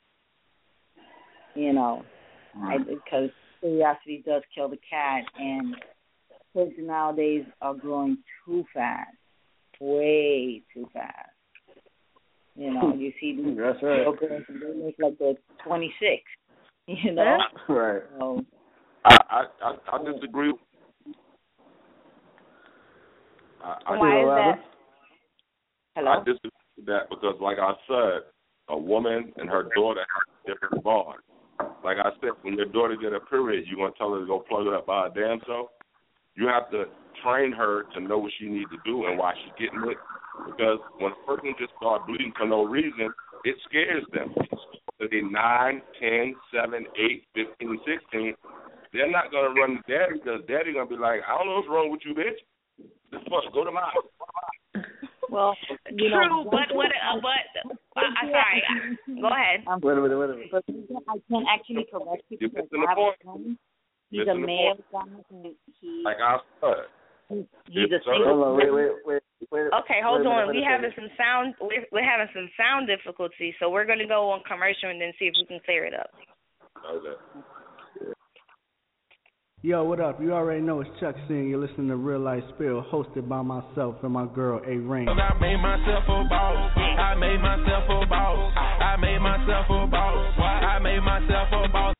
You 1.54 1.72
know, 1.72 2.04
I, 2.62 2.78
because 2.78 3.30
curiosity 3.60 4.22
does 4.24 4.42
kill 4.54 4.68
the 4.68 4.78
cat, 4.88 5.24
and 5.38 5.76
kids 6.54 6.72
nowadays 6.78 7.44
are 7.60 7.74
growing 7.74 8.18
too 8.44 8.64
fast, 8.72 9.16
way 9.80 10.62
too 10.72 10.88
fast. 10.92 11.31
You 12.56 12.74
know, 12.74 12.94
you 12.98 13.12
see 13.20 13.36
these 13.36 13.56
That's 13.56 13.82
right. 13.82 13.98
little 13.98 14.14
girls 14.14 14.42
and 14.48 14.60
they 14.60 14.84
look 14.84 14.94
like 14.98 15.18
they're 15.18 15.34
26. 15.66 15.94
You 16.88 17.12
know, 17.12 17.38
Right. 17.68 18.02
so 18.18 18.44
I 19.04 19.16
I 19.30 19.44
I, 19.62 19.96
I 19.96 20.12
disagree. 20.12 20.52
I, 23.62 23.76
I, 23.86 23.96
Why 23.98 24.20
is 24.20 24.28
that? 24.34 24.64
Hello. 25.94 26.10
I 26.10 26.18
disagree 26.24 26.50
with 26.76 26.86
that 26.86 27.08
because, 27.08 27.36
like 27.40 27.58
I 27.60 27.74
said, 27.86 28.22
a 28.68 28.76
woman 28.76 29.32
and 29.36 29.48
her 29.48 29.68
daughter 29.76 30.00
have 30.00 30.54
different 30.54 30.82
bond. 30.82 31.20
Like 31.84 31.98
I 31.98 32.10
said, 32.20 32.30
when 32.42 32.54
your 32.54 32.66
daughter 32.66 32.96
get 33.00 33.12
a 33.12 33.20
period, 33.20 33.66
you 33.68 33.76
gonna 33.76 33.92
tell 33.96 34.12
her 34.14 34.20
to 34.20 34.26
go 34.26 34.40
plug 34.40 34.66
it 34.66 34.74
up 34.74 34.86
by 34.86 35.08
her 35.08 35.10
damn 35.14 35.40
self. 35.46 35.68
You 36.34 36.48
have 36.48 36.68
to 36.72 36.86
train 37.22 37.52
her 37.52 37.84
to 37.94 38.00
know 38.00 38.18
what 38.18 38.32
she 38.40 38.46
needs 38.48 38.70
to 38.70 38.78
do 38.84 39.06
and 39.06 39.16
why 39.16 39.34
she's 39.34 39.52
getting 39.56 39.88
it. 39.88 39.98
Because 40.46 40.78
when 40.98 41.12
a 41.12 41.20
person 41.26 41.54
just 41.58 41.72
start 41.76 42.06
bleeding 42.06 42.32
for 42.36 42.46
no 42.46 42.64
reason, 42.64 43.12
it 43.44 43.56
scares 43.68 44.04
them. 44.12 44.34
So 44.98 45.06
they 45.10 45.20
nine, 45.20 45.82
ten, 46.00 46.34
seven, 46.52 46.86
eight, 46.96 47.24
fifteen, 47.34 47.78
sixteen. 47.86 48.34
They're 48.92 49.10
not 49.10 49.32
gonna 49.32 49.52
run 49.52 49.80
to 49.80 49.82
daddy 49.88 50.20
because 50.20 50.40
daddy 50.48 50.72
gonna 50.72 50.88
be 50.88 50.96
like, 50.96 51.20
I 51.26 51.36
don't 51.38 51.46
know 51.46 51.56
what's 51.56 51.68
wrong 51.68 51.90
with 51.90 52.00
you, 52.04 52.14
bitch. 52.14 52.40
Just 53.12 53.28
fuck, 53.28 53.52
go 53.52 53.64
to 53.64 53.72
my 53.72 53.88
well, 55.32 55.56
you 55.90 56.10
True, 56.10 56.28
know, 56.28 56.44
but 56.44 56.74
what? 56.76 56.92
Uh, 56.92 57.16
but 57.22 57.72
uh, 57.96 58.00
I'm 58.20 58.28
sorry. 58.28 58.62
Go 59.20 59.28
ahead. 59.28 59.64
Um, 59.66 59.80
Wait 59.82 59.96
a 59.96 60.00
minute, 60.02 60.18
wait 60.18 60.30
a 60.30 60.32
minute. 60.34 60.48
But 60.52 60.64
I 61.08 61.16
can't 61.30 61.46
actually 61.48 61.86
correct 61.90 62.24
you 62.28 62.36
You're 62.40 62.50
because 62.50 62.68
I 62.72 62.84
have 62.90 62.98
a 62.98 63.12
friend. 63.24 63.56
He's 64.10 64.18
Missing 64.20 64.30
a 64.30 64.34
the 64.34 64.46
male 64.46 64.74
point. 64.92 65.08
guy 65.08 65.20
and 65.30 65.54
he 65.80 66.02
Like 66.04 66.16
I 66.22 66.36
said. 66.60 66.84
He's 67.32 67.88
a 67.88 67.88
Yes, 67.90 68.02
Hold 68.04 68.44
on, 68.44 68.56
wait, 68.56 68.72
wait, 68.72 68.90
wait, 69.04 69.22
wait. 69.50 69.72
Okay, 69.72 70.00
hold 70.04 70.20
wait 70.20 70.26
on. 70.26 70.48
wait 70.48 70.56
We 70.56 70.62
a 70.62 70.68
having 70.68 70.92
some 70.94 71.08
sound. 71.16 71.54
We're, 71.60 71.84
we're 71.92 72.04
having 72.04 72.28
some 72.34 72.48
sound 72.56 72.86
difficulties, 72.86 73.54
so 73.58 73.70
we're 73.70 73.86
gonna 73.86 74.06
go 74.06 74.30
on 74.30 74.42
commercial 74.46 74.90
and 74.90 75.00
then 75.00 75.12
see 75.18 75.26
if 75.26 75.34
we 75.38 75.46
can 75.46 75.60
clear 75.64 75.84
it 75.84 75.94
up. 75.94 76.10
Okay. 76.84 77.16
Yo, 79.64 79.84
what 79.84 80.00
up? 80.00 80.20
You 80.20 80.32
already 80.32 80.60
know 80.60 80.80
it's 80.80 80.90
Chuck 80.98 81.14
C, 81.28 81.34
and 81.34 81.48
you're 81.48 81.60
listening 81.60 81.86
to 81.86 81.94
Real 81.94 82.18
Life 82.18 82.42
Spill, 82.56 82.82
hosted 82.90 83.28
by 83.28 83.42
myself 83.42 83.94
and 84.02 84.12
my 84.12 84.26
girl 84.26 84.60
A 84.66 84.76
Rain. 84.76 85.08
I 85.08 85.38
made 85.38 85.62
myself 85.62 86.02
a 86.02 86.24
boss. 86.28 86.72
I 86.76 87.14
made 87.14 87.38
myself 87.38 87.84
a 87.86 88.06
boss. 88.06 88.52
I 88.58 88.96
made 88.96 89.20
myself 89.22 89.66
a 89.70 89.86
boss. 89.86 90.34
I 90.38 90.78
made 90.82 90.98
myself 90.98 91.48
a 91.52 91.68
boss. 91.68 91.94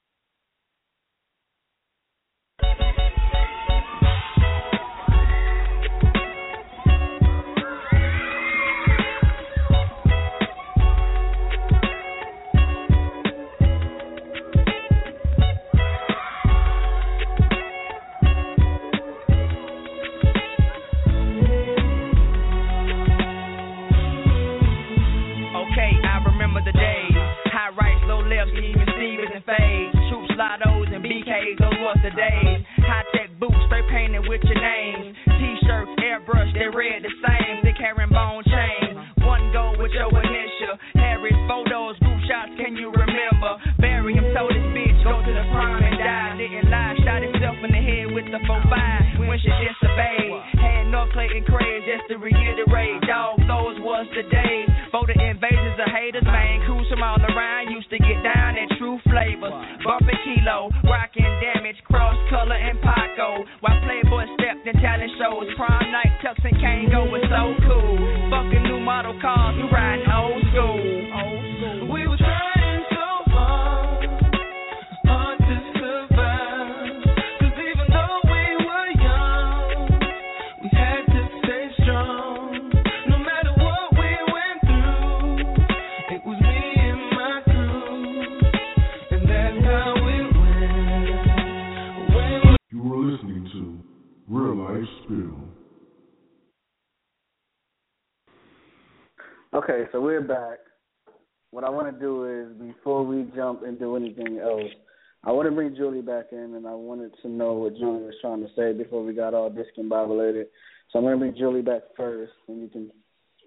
Trying 108.23 108.41
to 108.41 108.49
say 108.57 108.73
before 108.73 109.05
we 109.05 109.13
got 109.13 109.35
all 109.35 109.51
discombobulated. 109.51 110.45
So 110.91 110.99
I'm 110.99 111.05
going 111.05 111.15
to 111.15 111.19
bring 111.19 111.37
Julie 111.37 111.61
back 111.61 111.83
first, 111.97 112.33
and 112.49 112.63
you 112.63 112.69
can 112.69 112.91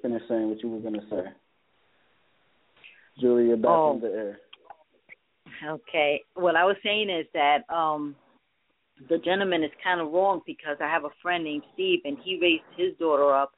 finish 0.02 0.22
saying 0.30 0.50
what 0.50 0.62
you 0.62 0.70
were 0.70 0.80
going 0.80 0.94
to 0.94 1.08
say. 1.10 1.24
Julie, 3.20 3.48
you're 3.48 3.58
back 3.58 3.72
Oh. 3.72 3.92
on 3.92 4.02
the 4.02 4.08
air. 4.12 4.40
Okay. 5.66 6.22
What 6.36 6.56
I 6.56 6.66
was 6.66 6.76
saying 6.84 7.10
is 7.10 7.26
that 7.34 7.60
um 7.74 8.16
the 9.10 9.18
gentleman 9.20 9.64
is 9.64 9.72
kind 9.84 10.00
of 10.02 10.12
wrong 10.12 10.42
because 10.46 10.78
I 10.82 10.88
have 10.88 11.06
a 11.06 11.10
friend 11.22 11.44
named 11.44 11.64
Steve 11.74 12.00
and 12.06 12.18
he 12.24 12.40
raised 12.42 12.64
his 12.78 12.98
daughter 12.98 13.34
up 13.34 13.52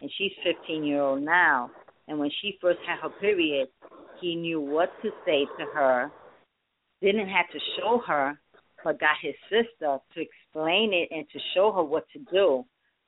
and 0.00 0.10
she's 0.18 0.32
15 0.44 0.84
year 0.84 1.00
old 1.00 1.22
now 1.22 1.70
and 2.08 2.18
when 2.18 2.30
she 2.40 2.58
first 2.60 2.80
had 2.86 2.98
her 3.00 3.08
period 3.20 3.68
he 4.20 4.34
knew 4.34 4.60
what 4.60 4.90
to 5.02 5.10
say 5.24 5.46
to 5.58 5.64
her 5.72 6.10
didn't 7.00 7.28
have 7.28 7.48
to 7.52 7.58
show 7.78 8.02
her 8.06 8.38
but 8.84 9.00
got 9.00 9.16
his 9.20 9.34
sister 9.48 9.98
to 10.14 10.20
explain 10.20 10.92
it 10.92 11.08
and 11.10 11.28
to 11.30 11.38
show 11.54 11.72
her 11.72 11.82
what 11.82 12.04
to 12.12 12.18
do. 12.30 12.64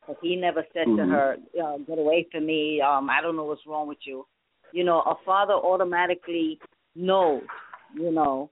But 0.06 0.18
he 0.20 0.36
never 0.36 0.66
said 0.72 0.86
Mhm. 0.86 0.96
to 0.96 1.04
her, 1.06 1.38
uh, 1.62 1.78
"Get 1.78 1.98
away 1.98 2.24
from 2.24 2.46
me. 2.46 2.80
Um, 2.80 3.08
I 3.08 3.20
don't 3.20 3.36
know 3.36 3.44
what's 3.44 3.66
wrong 3.66 3.86
with 3.86 4.06
you." 4.06 4.26
You 4.72 4.84
know, 4.84 5.00
a 5.00 5.14
father 5.24 5.54
automatically 5.54 6.60
knows. 6.94 7.46
You 7.94 8.10
know, 8.10 8.50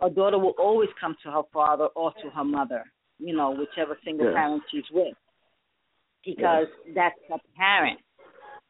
a 0.00 0.10
daughter 0.10 0.38
will 0.38 0.54
always 0.58 0.90
come 1.00 1.16
to 1.22 1.30
her 1.30 1.42
father 1.52 1.86
or 1.94 2.12
to 2.22 2.30
her 2.30 2.44
mother. 2.44 2.84
You 3.18 3.34
know, 3.34 3.50
whichever 3.50 3.98
single 4.04 4.26
Yes. 4.26 4.34
parent 4.34 4.62
she's 4.70 4.90
with, 4.90 5.16
because 6.24 6.68
that's 6.94 7.18
her 7.28 7.38
parent. 7.56 8.00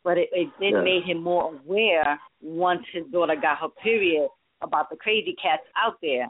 But 0.04 0.16
it, 0.18 0.30
it 0.32 0.48
did 0.60 0.72
Yes. 0.74 0.84
made 0.84 1.02
him 1.04 1.22
more 1.22 1.52
aware 1.52 2.20
once 2.40 2.86
his 2.92 3.04
daughter 3.06 3.34
got 3.34 3.58
her 3.58 3.68
period 3.82 4.28
about 4.62 4.88
the 4.88 4.96
crazy 4.96 5.34
cats 5.34 5.64
out 5.76 6.00
there. 6.00 6.28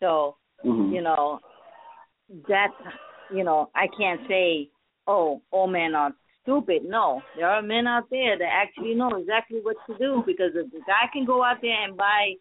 So 0.00 0.36
Mhm. 0.64 0.92
you 0.92 1.02
know, 1.02 1.40
that's 2.48 2.74
you 3.30 3.44
know, 3.44 3.70
I 3.74 3.88
can't 3.88 4.20
say, 4.26 4.70
oh, 5.06 5.42
all 5.50 5.66
men 5.66 5.94
are 5.94 6.12
stupid. 6.42 6.82
No, 6.84 7.20
there 7.36 7.48
are 7.48 7.62
men 7.62 7.86
out 7.86 8.08
there 8.10 8.38
that 8.38 8.48
actually 8.50 8.94
know 8.94 9.10
exactly 9.16 9.60
what 9.62 9.76
to 9.86 9.98
do 9.98 10.22
because 10.26 10.52
if 10.54 10.70
the 10.72 10.80
guy 10.86 11.08
can 11.12 11.26
go 11.26 11.44
out 11.44 11.58
there 11.60 11.84
and 11.84 11.96
buy 11.96 12.34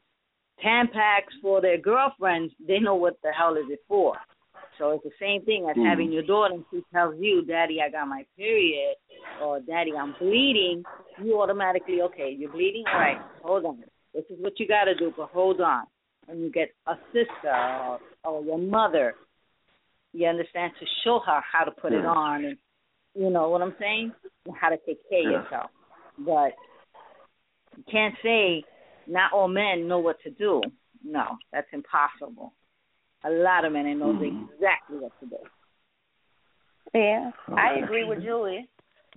Tampax 0.63 1.24
for 1.41 1.61
their 1.61 1.78
girlfriends, 1.78 2.53
they 2.65 2.80
know 2.80 2.95
what 2.95 3.18
the 3.22 3.32
hell 3.32 3.55
is 3.55 3.65
it 3.70 3.80
for. 3.88 4.15
So 4.78 4.91
it's 4.91 5.03
the 5.03 5.11
same 5.20 5.41
thing 5.43 5.68
as 5.70 5.76
Mhm. 5.76 5.86
having 5.86 6.11
your 6.11 6.24
daughter 6.24 6.53
and 6.53 6.65
she 6.72 6.84
tells 6.93 7.20
you, 7.20 7.41
Daddy, 7.41 7.82
I 7.82 7.89
got 7.89 8.07
my 8.07 8.26
period 8.38 8.95
or 9.41 9.59
Daddy, 9.59 9.95
I'm 9.95 10.13
bleeding, 10.13 10.86
you 11.18 11.39
automatically, 11.41 12.01
okay, 12.01 12.30
you're 12.30 12.51
bleeding? 12.51 12.86
All 12.88 12.99
right, 12.99 13.20
hold 13.41 13.65
on. 13.65 13.84
This 14.13 14.26
is 14.30 14.39
what 14.39 14.59
you 14.59 14.68
gotta 14.68 14.95
do, 14.95 15.13
but 15.15 15.30
hold 15.30 15.61
on. 15.61 15.86
And 16.28 16.41
you 16.41 16.51
get 16.51 16.73
a 16.88 16.95
sister 17.13 17.53
or, 17.53 17.99
or 18.23 18.43
your 18.43 18.57
mother, 18.57 19.15
you 20.13 20.28
understand, 20.28 20.73
to 20.80 20.86
show 21.03 21.19
her 21.25 21.41
how 21.51 21.63
to 21.63 21.71
put 21.71 21.93
it 21.93 22.05
on 22.05 22.45
and 22.45 22.57
you 23.15 23.30
know 23.30 23.49
what 23.49 23.61
I'm 23.61 23.75
saying? 23.80 24.11
And 24.45 24.55
how 24.59 24.69
to 24.69 24.78
take 24.86 24.99
care 25.09 25.25
of 25.25 25.43
yourself. 25.43 25.71
But 26.19 26.53
you 27.78 27.84
can't 27.91 28.15
say 28.21 28.63
not 29.07 29.34
all 29.34 29.47
men 29.47 29.88
know 29.88 29.99
what 29.99 30.21
to 30.23 30.30
do. 30.30 30.61
No, 31.03 31.38
that's 31.51 31.67
impossible. 31.73 32.53
A 33.23 33.30
lot 33.30 33.65
of 33.65 33.73
men 33.73 33.97
know 33.97 34.13
Mhm. 34.13 34.53
exactly 34.53 34.97
what 34.97 35.17
to 35.19 35.25
do. 35.25 35.38
Yeah, 36.93 37.32
I 37.55 37.73
agree 37.75 38.03
with 38.03 38.21
Julie 38.21 38.67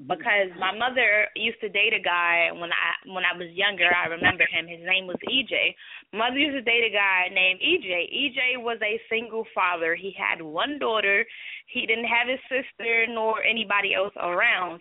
because 0.09 0.49
my 0.59 0.73
mother 0.73 1.29
used 1.37 1.61
to 1.61 1.69
date 1.69 1.93
a 1.93 2.01
guy 2.01 2.49
when 2.53 2.73
I 2.73 2.91
when 3.13 3.25
I 3.25 3.37
was 3.37 3.53
younger. 3.53 3.89
I 3.93 4.09
remember 4.09 4.45
him. 4.49 4.65
His 4.65 4.81
name 4.81 5.07
was 5.07 5.21
EJ. 5.29 5.77
Mother 6.17 6.39
used 6.39 6.57
to 6.57 6.65
date 6.65 6.89
a 6.89 6.93
guy 6.93 7.29
named 7.29 7.61
EJ. 7.61 8.09
EJ 8.09 8.63
was 8.65 8.79
a 8.81 9.01
single 9.13 9.45
father. 9.55 9.95
He 9.95 10.15
had 10.17 10.41
one 10.41 10.79
daughter. 10.79 11.25
He 11.69 11.85
didn't 11.85 12.09
have 12.09 12.29
his 12.29 12.41
sister 12.49 13.07
nor 13.13 13.45
anybody 13.45 13.95
else 13.95 14.15
around. 14.17 14.81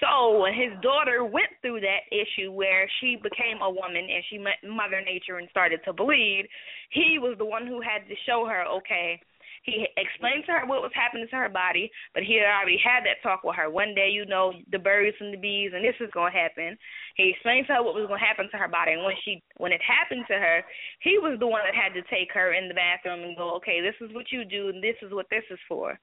So 0.00 0.40
when 0.40 0.52
his 0.52 0.72
daughter 0.82 1.24
went 1.24 1.52
through 1.60 1.80
that 1.80 2.08
issue 2.12 2.52
where 2.52 2.88
she 3.00 3.16
became 3.16 3.60
a 3.62 3.70
woman 3.70 4.08
and 4.08 4.24
she 4.28 4.38
met 4.38 4.60
Mother 4.64 5.00
Nature 5.00 5.36
and 5.36 5.48
started 5.50 5.80
to 5.84 5.92
bleed, 5.92 6.48
he 6.90 7.18
was 7.20 7.36
the 7.38 7.44
one 7.44 7.66
who 7.66 7.80
had 7.80 8.08
to 8.08 8.14
show 8.24 8.46
her, 8.48 8.64
okay, 8.80 9.20
he 9.62 9.86
explained 9.96 10.44
to 10.46 10.52
her 10.52 10.66
what 10.66 10.80
was 10.80 10.92
happening 10.94 11.28
to 11.28 11.36
her 11.36 11.48
body, 11.48 11.90
but 12.14 12.22
he 12.22 12.40
had 12.40 12.48
already 12.48 12.80
had 12.80 13.04
that 13.04 13.20
talk 13.22 13.44
with 13.44 13.56
her. 13.56 13.68
One 13.68 13.94
day, 13.94 14.08
you 14.08 14.24
know, 14.24 14.54
the 14.72 14.78
birds 14.78 15.16
and 15.20 15.34
the 15.34 15.38
bees, 15.38 15.72
and 15.74 15.84
this 15.84 15.96
is 16.00 16.10
going 16.12 16.32
to 16.32 16.38
happen. 16.38 16.78
He 17.16 17.30
explained 17.30 17.66
to 17.68 17.74
her 17.74 17.82
what 17.82 17.94
was 17.94 18.08
going 18.08 18.20
to 18.20 18.24
happen 18.24 18.48
to 18.50 18.56
her 18.56 18.68
body, 18.68 18.92
and 18.92 19.04
when 19.04 19.16
she, 19.24 19.42
when 19.58 19.72
it 19.72 19.82
happened 19.84 20.24
to 20.28 20.34
her, 20.34 20.64
he 21.00 21.18
was 21.18 21.38
the 21.38 21.46
one 21.46 21.62
that 21.68 21.76
had 21.76 21.92
to 21.92 22.02
take 22.08 22.32
her 22.32 22.52
in 22.56 22.68
the 22.68 22.74
bathroom 22.74 23.20
and 23.20 23.36
go, 23.36 23.54
okay, 23.56 23.80
this 23.80 23.96
is 24.00 24.14
what 24.14 24.32
you 24.32 24.44
do, 24.44 24.68
and 24.68 24.82
this 24.82 24.96
is 25.02 25.12
what 25.12 25.28
this 25.28 25.44
is 25.50 25.58
for. 25.68 25.98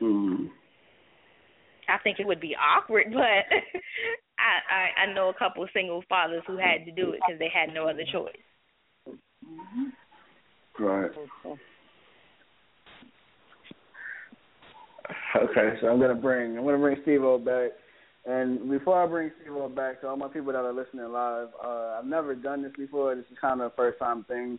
Mhm. 0.00 0.50
I 1.88 1.98
think 1.98 2.20
it 2.20 2.26
would 2.26 2.40
be 2.40 2.54
awkward, 2.56 3.06
but 3.12 3.44
I, 4.38 4.52
I 4.70 5.02
I 5.02 5.12
know 5.12 5.28
a 5.28 5.34
couple 5.34 5.64
of 5.64 5.70
single 5.72 6.02
fathers 6.08 6.42
who 6.46 6.56
had 6.56 6.84
to 6.84 6.92
do 6.92 7.12
it 7.12 7.20
because 7.26 7.38
they 7.38 7.48
had 7.52 7.74
no 7.74 7.88
other 7.88 8.04
choice. 8.12 8.36
Right. 10.78 11.10
Okay, 15.36 15.76
so 15.80 15.86
I'm 15.88 16.00
gonna 16.00 16.14
bring 16.14 16.58
I'm 16.58 16.64
gonna 16.64 16.78
bring 16.78 16.96
Steve 17.02 17.22
O 17.22 17.38
back. 17.38 17.70
And 18.26 18.68
before 18.68 19.02
I 19.02 19.06
bring 19.06 19.30
Steve 19.40 19.54
O 19.54 19.68
back, 19.68 20.00
to 20.00 20.08
all 20.08 20.16
my 20.16 20.28
people 20.28 20.52
that 20.52 20.58
are 20.58 20.72
listening 20.72 21.10
live, 21.12 21.48
uh, 21.64 21.98
I've 21.98 22.04
never 22.04 22.34
done 22.34 22.62
this 22.62 22.72
before. 22.76 23.14
This 23.14 23.24
is 23.30 23.38
kind 23.40 23.60
of 23.60 23.72
a 23.72 23.76
first 23.76 23.98
time 23.98 24.24
thing. 24.24 24.58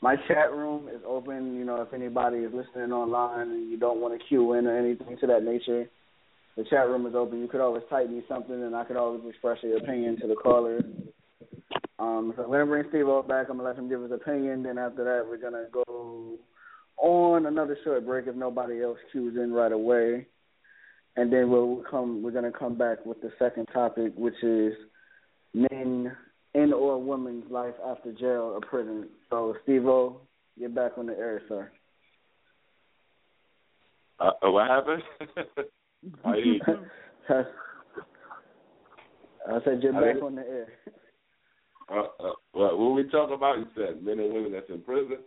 My 0.00 0.16
chat 0.26 0.52
room 0.52 0.88
is 0.88 1.02
open. 1.06 1.54
You 1.56 1.64
know, 1.64 1.82
if 1.82 1.92
anybody 1.92 2.38
is 2.38 2.52
listening 2.54 2.92
online 2.92 3.50
and 3.50 3.70
you 3.70 3.78
don't 3.78 4.00
want 4.00 4.18
to 4.18 4.26
queue 4.26 4.54
in 4.54 4.66
or 4.66 4.76
anything 4.76 5.18
to 5.20 5.26
that 5.26 5.44
nature, 5.44 5.86
the 6.56 6.64
chat 6.64 6.88
room 6.88 7.06
is 7.06 7.14
open. 7.14 7.40
You 7.40 7.48
could 7.48 7.60
always 7.60 7.82
type 7.90 8.08
me 8.08 8.22
something, 8.28 8.54
and 8.54 8.74
I 8.74 8.84
could 8.84 8.96
always 8.96 9.22
express 9.28 9.58
your 9.62 9.76
opinion 9.76 10.18
to 10.20 10.26
the 10.26 10.34
caller. 10.34 10.80
Um, 11.98 12.32
so 12.36 12.44
I'm 12.44 12.50
gonna 12.50 12.66
bring 12.66 12.84
Steve 12.88 13.06
O 13.06 13.22
back. 13.22 13.48
I'm 13.50 13.58
gonna 13.58 13.68
let 13.68 13.78
him 13.78 13.88
give 13.88 14.00
his 14.00 14.12
opinion. 14.12 14.62
Then 14.62 14.78
after 14.78 15.04
that, 15.04 15.28
we're 15.28 15.36
gonna 15.36 15.66
go 15.70 16.38
on 16.98 17.46
another 17.46 17.76
short 17.84 18.06
break 18.06 18.26
if 18.26 18.34
nobody 18.34 18.82
else 18.82 18.98
queues 19.12 19.36
in 19.36 19.52
right 19.52 19.72
away, 19.72 20.26
and 21.16 21.32
then 21.32 21.50
we'll 21.50 21.82
come. 21.90 22.22
We're 22.22 22.30
gonna 22.30 22.52
come 22.52 22.76
back 22.76 23.04
with 23.04 23.20
the 23.20 23.32
second 23.38 23.66
topic, 23.66 24.12
which 24.16 24.42
is 24.42 24.74
men 25.52 26.16
in 26.54 26.72
or 26.72 27.02
women's 27.02 27.50
life 27.50 27.74
after 27.86 28.12
jail 28.12 28.52
or 28.54 28.60
prison. 28.60 29.08
So, 29.30 29.56
Steve 29.64 29.86
O, 29.86 30.20
get 30.58 30.74
back 30.74 30.92
on 30.96 31.06
the 31.06 31.18
air, 31.18 31.42
sir. 31.48 31.70
Uh, 34.20 34.30
uh, 34.42 34.50
what 34.50 34.68
happened? 34.68 35.02
I. 36.24 36.32
I 39.46 39.58
said 39.64 39.82
you're 39.82 39.92
back 39.92 40.22
on 40.22 40.36
the 40.36 40.42
air. 40.42 40.68
Uh, 41.90 42.00
uh, 42.18 42.32
what, 42.52 42.78
what 42.78 42.94
we 42.94 43.04
talk 43.10 43.30
about? 43.30 43.58
You 43.58 43.66
said 43.76 44.02
men 44.02 44.18
and 44.18 44.32
women 44.32 44.52
that's 44.52 44.70
in 44.70 44.80
prison. 44.80 45.18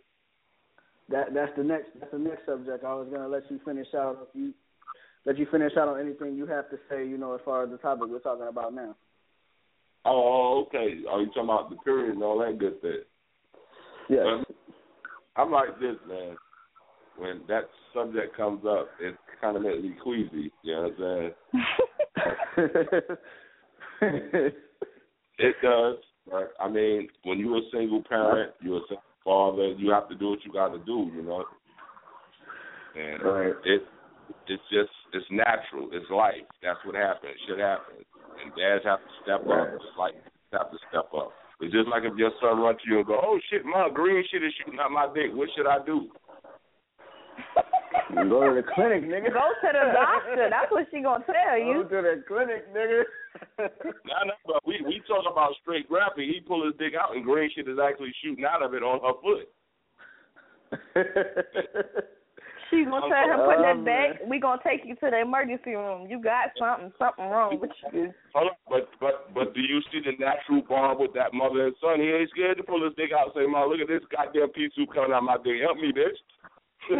That 1.09 1.33
that's 1.33 1.51
the 1.57 1.63
next 1.63 1.87
that's 1.99 2.11
the 2.11 2.19
next 2.19 2.45
subject. 2.45 2.83
I 2.83 2.93
was 2.93 3.07
gonna 3.11 3.27
let 3.27 3.49
you 3.49 3.59
finish 3.63 3.87
out 3.95 4.27
if 4.27 4.35
you 4.39 4.53
let 5.25 5.37
you 5.37 5.47
finish 5.51 5.73
out 5.77 5.87
on 5.87 5.99
anything 5.99 6.35
you 6.35 6.45
have 6.47 6.69
to 6.69 6.77
say, 6.89 7.07
you 7.07 7.17
know, 7.17 7.33
as 7.33 7.41
far 7.45 7.63
as 7.63 7.69
the 7.69 7.77
topic 7.77 8.09
we're 8.09 8.19
talking 8.19 8.47
about 8.47 8.73
now. 8.73 8.95
Oh, 10.05 10.65
okay. 10.67 11.01
Are 11.09 11.21
you 11.21 11.27
talking 11.27 11.43
about 11.43 11.69
the 11.69 11.75
period 11.77 12.13
and 12.13 12.23
all 12.23 12.39
that 12.39 12.57
good 12.57 12.75
stuff? 12.79 12.91
Yes. 14.09 14.25
Um, 14.25 14.45
I'm 15.35 15.51
like 15.51 15.79
this, 15.79 15.95
man. 16.07 16.37
When 17.17 17.41
that 17.47 17.63
subject 17.93 18.37
comes 18.37 18.63
up, 18.65 18.87
it 19.01 19.15
kind 19.41 19.57
of 19.57 19.63
makes 19.63 19.81
me 19.81 19.95
queasy. 20.01 20.51
You 20.63 20.75
know 20.75 20.91
what 20.97 21.05
I'm 21.05 21.33
saying? 23.99 24.51
It 25.39 25.55
does. 25.61 25.97
Right? 26.31 26.47
I 26.59 26.67
mean, 26.67 27.07
when 27.23 27.39
you're 27.39 27.57
a 27.57 27.69
single 27.71 28.03
parent, 28.07 28.53
you're 28.61 28.77
a 28.77 28.81
single 28.89 29.03
father, 29.27 29.75
you 29.75 29.91
have 29.91 30.07
to 30.07 30.15
do 30.15 30.29
what 30.31 30.39
you 30.47 30.51
got 30.55 30.71
to 30.71 30.79
do, 30.87 31.11
you 31.11 31.21
know. 31.21 31.43
And 32.95 33.21
Right. 33.21 33.53
it 33.67 33.83
it's 34.47 34.63
just 34.71 34.91
it's 35.11 35.27
natural. 35.29 35.89
It's 35.91 36.09
life. 36.09 36.47
That's 36.63 36.79
what 36.85 36.95
happens. 36.95 37.35
Shit 37.47 37.59
happens, 37.59 38.07
and 38.41 38.55
dads 38.55 38.83
have 38.85 38.99
to 39.03 39.11
step 39.23 39.43
Right. 39.45 39.67
up. 39.67 39.81
Just 39.81 39.97
like 39.97 40.15
have 40.53 40.71
to 40.71 40.77
step 40.89 41.11
up. 41.13 41.31
It's 41.59 41.73
just 41.73 41.89
like 41.89 42.03
if 42.03 42.15
your 42.15 42.31
son 42.39 42.61
runs 42.61 42.79
to 42.81 42.89
you 42.89 42.97
and 42.97 43.05
go, 43.05 43.19
"Oh 43.21 43.39
shit, 43.49 43.65
my 43.65 43.89
green 43.89 44.23
shit 44.31 44.43
is 44.43 44.53
shooting 44.55 44.79
out 44.79 44.91
my 44.91 45.07
dick. 45.13 45.33
What 45.33 45.49
should 45.51 45.67
I 45.67 45.79
do?" 45.79 46.09
Go 48.15 48.47
to 48.47 48.55
the 48.55 48.63
clinic, 48.73 49.03
nigga. 49.03 49.33
Go 49.33 49.51
to 49.61 49.67
the 49.73 49.91
doctor. 49.91 50.47
That's 50.49 50.71
what 50.71 50.87
she 50.91 51.01
gonna 51.01 51.23
tell 51.25 51.35
Go 51.35 51.55
you. 51.55 51.83
Go 51.83 52.01
to 52.01 52.15
the 52.15 52.23
clinic, 52.27 52.73
nigga. 52.73 53.03
No, 53.59 54.17
no, 54.25 54.33
but 54.45 54.65
we 54.65 54.81
we 54.85 55.01
talk 55.07 55.25
about 55.29 55.53
straight 55.61 55.87
graphic. 55.87 56.25
He 56.25 56.39
pull 56.39 56.65
his 56.65 56.75
dick 56.79 56.93
out 56.99 57.15
and 57.15 57.23
green 57.23 57.49
shit 57.53 57.67
is 57.67 57.79
actually 57.81 58.13
shooting 58.23 58.45
out 58.45 58.63
of 58.63 58.73
it 58.73 58.83
on 58.83 58.99
her 59.01 59.13
foot. 59.21 59.49
She 62.69 62.83
gonna 62.83 63.07
tell 63.07 63.31
him 63.31 63.39
put 63.47 63.59
Oh, 63.59 63.63
that 63.63 63.85
back. 63.85 64.19
We 64.27 64.39
gonna 64.39 64.59
take 64.63 64.81
you 64.83 64.95
to 64.95 65.09
the 65.09 65.21
emergency 65.21 65.71
room. 65.75 66.07
You 66.09 66.21
got 66.21 66.51
something, 66.59 66.91
something 66.99 67.25
wrong 67.25 67.59
with 67.59 67.71
you. 67.93 68.13
Hold 68.35 68.51
on, 68.51 68.55
but 68.67 68.89
but 68.99 69.33
but 69.33 69.53
do 69.53 69.61
you 69.61 69.79
see 69.91 70.01
the 70.03 70.11
natural 70.19 70.61
bond 70.67 70.99
with 70.99 71.13
that 71.13 71.33
mother 71.33 71.67
and 71.67 71.75
son? 71.79 72.01
He 72.01 72.07
ain't 72.11 72.29
scared 72.31 72.57
to 72.57 72.63
pull 72.63 72.83
his 72.83 72.93
dick 72.97 73.11
out 73.15 73.31
and 73.31 73.35
say, 73.35 73.47
"Mom, 73.47 73.69
look 73.69 73.79
at 73.79 73.87
this 73.87 74.03
goddamn 74.11 74.49
piece 74.49 74.71
of 74.77 74.89
coming 74.93 75.13
out 75.13 75.23
my 75.23 75.37
dick. 75.43 75.61
Help 75.63 75.77
me, 75.77 75.93
bitch." 75.95 76.19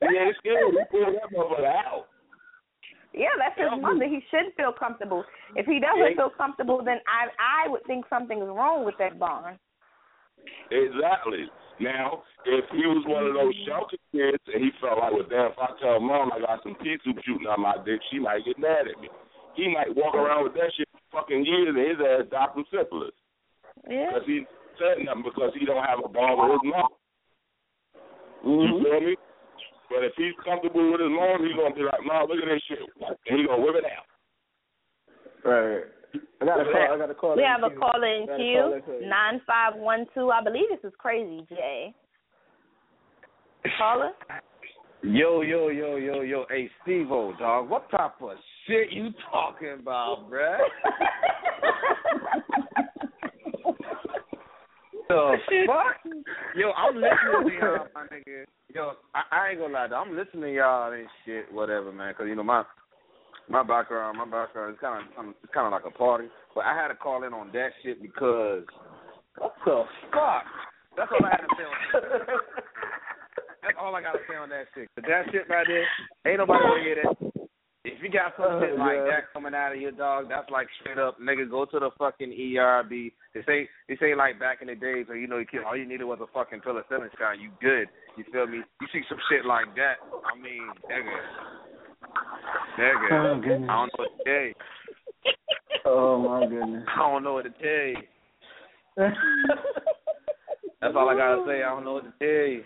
he 0.00 0.06
ain't 0.06 0.36
scared. 0.38 0.70
He 0.70 0.84
pull 0.90 1.06
that 1.10 1.30
motherfucker 1.34 1.66
out. 1.66 2.06
Yeah, 3.16 3.32
that's 3.40 3.56
his 3.56 3.72
mother. 3.80 4.04
He 4.04 4.20
should 4.28 4.52
feel 4.60 4.76
comfortable. 4.76 5.24
If 5.56 5.64
he 5.64 5.80
doesn't 5.80 6.20
feel 6.20 6.30
comfortable, 6.36 6.84
then 6.84 7.00
I 7.08 7.32
I 7.40 7.68
would 7.72 7.80
think 7.88 8.04
something 8.12 8.36
is 8.36 8.52
wrong 8.52 8.84
with 8.84 8.94
that 9.00 9.18
bond. 9.18 9.56
Exactly. 10.70 11.48
Now, 11.80 12.22
if 12.44 12.64
he 12.72 12.84
was 12.88 13.04
one 13.08 13.24
of 13.24 13.32
those 13.36 13.52
mm-hmm. 13.52 13.68
shelter 13.68 14.00
kids 14.12 14.40
and 14.52 14.64
he 14.64 14.70
felt 14.80 15.00
like, 15.00 15.12
well, 15.12 15.28
damn, 15.28 15.52
if 15.52 15.58
I 15.60 15.72
tell 15.80 16.00
mom 16.00 16.32
I 16.32 16.40
got 16.40 16.62
some 16.62 16.76
pea 16.80 16.96
soup 17.04 17.16
shooting 17.24 17.48
out 17.48 17.60
my 17.60 17.76
dick, 17.84 18.00
she 18.12 18.20
might 18.20 18.44
get 18.44 18.60
mad 18.60 18.88
at 18.88 19.00
me. 19.00 19.08
He 19.56 19.72
might 19.72 19.92
walk 19.96 20.12
mm-hmm. 20.12 20.24
around 20.24 20.44
with 20.44 20.56
that 20.56 20.72
shit 20.76 20.88
for 20.92 21.20
fucking 21.20 21.44
years 21.44 21.72
and 21.72 21.80
his 21.80 22.00
ass 22.00 22.28
die 22.32 22.52
from 22.52 22.64
syphilis. 22.72 23.16
Yeah. 23.88 24.12
Because 24.12 24.28
he 24.28 24.44
said 24.76 25.04
nothing 25.04 25.24
because 25.24 25.52
he 25.56 25.64
don't 25.64 25.84
have 25.84 26.00
a 26.04 26.08
ball 26.08 26.36
with 26.36 26.60
his 26.60 26.68
mom. 26.68 26.92
You 28.44 28.56
mm-hmm. 28.56 28.84
feel 28.84 29.00
me? 29.00 29.16
But 29.88 30.04
if 30.04 30.12
he's 30.16 30.34
comfortable 30.44 30.90
with 30.92 31.00
his 31.00 31.10
mom, 31.10 31.44
he's 31.46 31.54
gonna 31.54 31.74
be 31.74 31.82
like, 31.82 32.02
"Mom, 32.04 32.28
look 32.28 32.42
at 32.42 32.48
this 32.48 32.62
shit," 32.64 32.78
and 32.80 33.38
he 33.38 33.46
gonna 33.46 33.62
whip 33.62 33.76
it 33.76 33.84
out. 33.84 34.06
Right. 35.44 35.84
I 36.40 36.44
got 36.44 36.60
a 36.60 36.64
call. 36.64 36.94
I 36.94 36.98
got 36.98 37.10
a 37.10 37.14
call. 37.14 37.36
We 37.36 37.42
have 37.42 37.62
a 37.62 37.70
queue. 37.70 37.78
caller 37.78 38.06
in 38.06 38.26
queue, 38.36 38.60
caller 38.62 38.76
in 38.76 38.82
queue. 38.82 39.06
nine 39.06 39.40
five 39.46 39.76
one 39.76 40.06
two. 40.14 40.30
I 40.30 40.42
believe 40.42 40.68
this 40.70 40.84
is 40.84 40.94
crazy, 40.98 41.46
Jay. 41.48 41.94
Caller. 43.78 44.12
Yo, 45.02 45.42
yo, 45.42 45.68
yo, 45.68 45.96
yo, 45.96 46.22
yo. 46.22 46.46
Hey, 46.48 46.70
Steve 46.82 47.12
O, 47.12 47.32
dog. 47.38 47.68
What 47.68 47.88
type 47.90 48.14
of 48.20 48.36
shit 48.66 48.90
you 48.90 49.10
talking 49.30 49.72
about, 49.80 50.30
bruh? 50.30 50.58
the 55.08 55.36
fuck? 55.66 56.12
Yo, 56.54 56.70
I'm 56.72 56.96
listening 56.96 57.48
to 57.48 57.66
y'all, 57.66 57.86
my 57.94 58.06
nigga. 58.06 58.44
Yo, 58.74 58.92
I, 59.14 59.22
I 59.30 59.48
ain't 59.50 59.60
gonna 59.60 59.72
lie, 59.72 59.86
though. 59.88 59.96
I'm 59.96 60.16
listening 60.16 60.42
to 60.42 60.54
y'all 60.54 60.92
and 60.92 61.06
shit, 61.24 61.52
whatever, 61.52 61.92
man. 61.92 62.14
Cause 62.16 62.26
you 62.28 62.34
know 62.34 62.42
my 62.42 62.64
my 63.48 63.62
background, 63.62 64.18
my 64.18 64.24
background 64.24 64.74
is 64.74 64.80
kind 64.80 65.04
of 65.04 65.34
it's 65.42 65.52
kind 65.54 65.66
of 65.66 65.72
like 65.72 65.86
a 65.86 65.96
party. 65.96 66.28
But 66.54 66.64
I 66.64 66.74
had 66.74 66.88
to 66.88 66.94
call 66.94 67.24
in 67.24 67.32
on 67.32 67.50
that 67.52 67.70
shit 67.82 68.02
because 68.02 68.64
what 69.38 69.54
the 69.64 69.84
fuck? 70.10 70.44
That's 70.96 71.10
all 71.12 71.24
I 71.24 71.30
had 71.30 71.44
to 71.44 71.52
say 71.56 71.64
on 71.64 71.76
that. 71.92 72.26
That's 73.62 73.76
all 73.80 73.94
I 73.94 74.02
gotta 74.02 74.18
say 74.28 74.36
on 74.36 74.48
that 74.50 74.66
shit. 74.74 74.88
But 74.94 75.04
that 75.04 75.26
shit 75.30 75.48
right 75.48 75.66
there, 75.66 75.86
ain't 76.26 76.38
nobody 76.38 76.62
gonna 76.62 76.82
hear 76.82 76.96
that. 77.02 77.45
If 77.86 78.02
you 78.02 78.10
got 78.10 78.34
some 78.34 78.58
oh, 78.58 78.60
shit 78.60 78.74
like 78.74 78.98
yeah. 78.98 79.22
that 79.22 79.32
coming 79.32 79.54
out 79.54 79.70
of 79.70 79.80
your 79.80 79.92
dog, 79.94 80.26
that's 80.28 80.50
like 80.50 80.66
straight 80.80 80.98
up, 80.98 81.20
nigga. 81.22 81.48
Go 81.48 81.66
to 81.66 81.78
the 81.78 81.90
fucking 81.96 82.34
ERB. 82.34 83.14
This 83.32 83.46
ain't 83.48 83.68
this 83.88 83.98
ain't 84.02 84.18
like 84.18 84.40
back 84.40 84.58
in 84.60 84.66
the 84.66 84.74
days 84.74 85.06
where 85.06 85.16
you 85.16 85.28
know 85.28 85.38
you 85.38 85.46
kid, 85.46 85.62
all 85.62 85.76
you 85.76 85.86
needed 85.86 86.02
was 86.02 86.18
a 86.18 86.26
fucking 86.34 86.66
penicillin 86.66 87.14
shot. 87.16 87.38
You 87.38 87.54
good. 87.62 87.86
You 88.18 88.24
feel 88.32 88.48
me? 88.48 88.58
You 88.58 88.86
see 88.92 89.02
some 89.08 89.18
shit 89.30 89.46
like 89.46 89.70
that. 89.78 90.02
I 90.02 90.34
mean, 90.34 90.66
nigga, 90.90 91.14
nigga. 92.74 93.08
Oh, 93.12 93.40
goodness. 93.40 93.70
I 93.70 93.74
don't 93.78 93.90
know 93.94 94.02
what 94.02 94.10
to 94.18 94.24
tell 94.26 94.46
you. 94.50 94.54
Oh 95.86 96.18
my 96.18 96.46
goodness. 96.46 96.84
I 96.96 96.98
don't 96.98 97.22
know 97.22 97.34
what 97.34 97.44
to 97.44 97.50
tell 97.50 97.86
you. 97.86 98.02
That's 100.82 100.94
all 100.96 101.08
I 101.08 101.14
gotta 101.14 101.44
say. 101.46 101.62
I 101.62 101.70
don't 101.70 101.84
know 101.84 101.94
what 101.94 102.04
to 102.04 102.14
tell 102.18 102.50
you. 102.50 102.64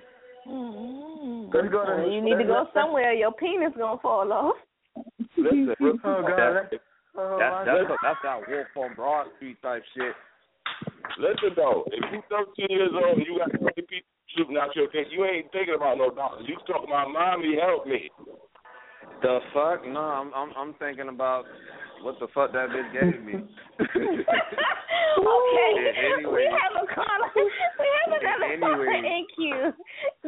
Mm-hmm. 0.48 1.50
Let's 1.52 1.68
go 1.68 1.84
to- 1.84 2.10
you 2.10 2.22
need 2.22 2.38
to 2.38 2.44
go 2.44 2.66
somewhere. 2.72 3.12
Your 3.12 3.32
penis 3.32 3.76
gonna 3.76 4.00
fall 4.00 4.32
off. 4.32 4.56
Listen, 5.37 5.74
Oh, 6.05 6.22
God. 6.22 6.70
that's, 6.70 6.83
Oh, 7.16 7.39
that's, 7.39 7.53
my 7.53 7.64
that's, 7.64 7.78
goodness. 7.81 7.99
that's 8.03 8.20
that 8.22 8.39
Wolf 8.49 8.76
on 8.76 8.95
Broad 8.95 9.26
Street 9.37 9.61
type 9.62 9.83
shit. 9.97 10.14
Listen 11.18 11.53
though, 11.57 11.85
if 11.91 12.05
you 12.12 12.22
13 12.31 12.66
years 12.70 12.93
old 12.95 13.18
and 13.18 13.26
you 13.26 13.39
got 13.39 13.51
20 13.51 13.74
people 13.83 14.09
shooting 14.37 14.57
out 14.57 14.74
your 14.76 14.89
face, 14.91 15.09
you 15.11 15.24
ain't 15.24 15.51
thinking 15.53 15.74
about 15.74 15.99
no 15.99 16.11
doctor. 16.11 16.45
You 16.47 16.57
talking 16.66 16.89
about 16.89 17.11
mommy, 17.11 17.59
help 17.61 17.87
me. 17.87 18.11
The 19.22 19.41
fuck? 19.53 19.85
No, 19.87 20.01
I'm 20.01 20.33
I'm 20.35 20.51
I'm 20.57 20.74
thinking 20.78 21.09
about 21.09 21.45
what 22.03 22.18
the 22.20 22.26
fuck 22.34 22.53
that 22.53 22.68
bitch 22.70 22.92
gave 22.92 23.22
me. 23.22 23.34
okay. 23.80 25.72
Anyway. 26.16 26.32
We 26.32 26.44
have 26.51 26.74
a 26.82 26.86
caller. 26.94 27.30
We 27.80 27.86
have 28.07 28.20
another 28.20 28.59
caller 28.61 28.86
Anyway. 28.90 29.09
in 29.09 29.26
queue. 29.34 29.72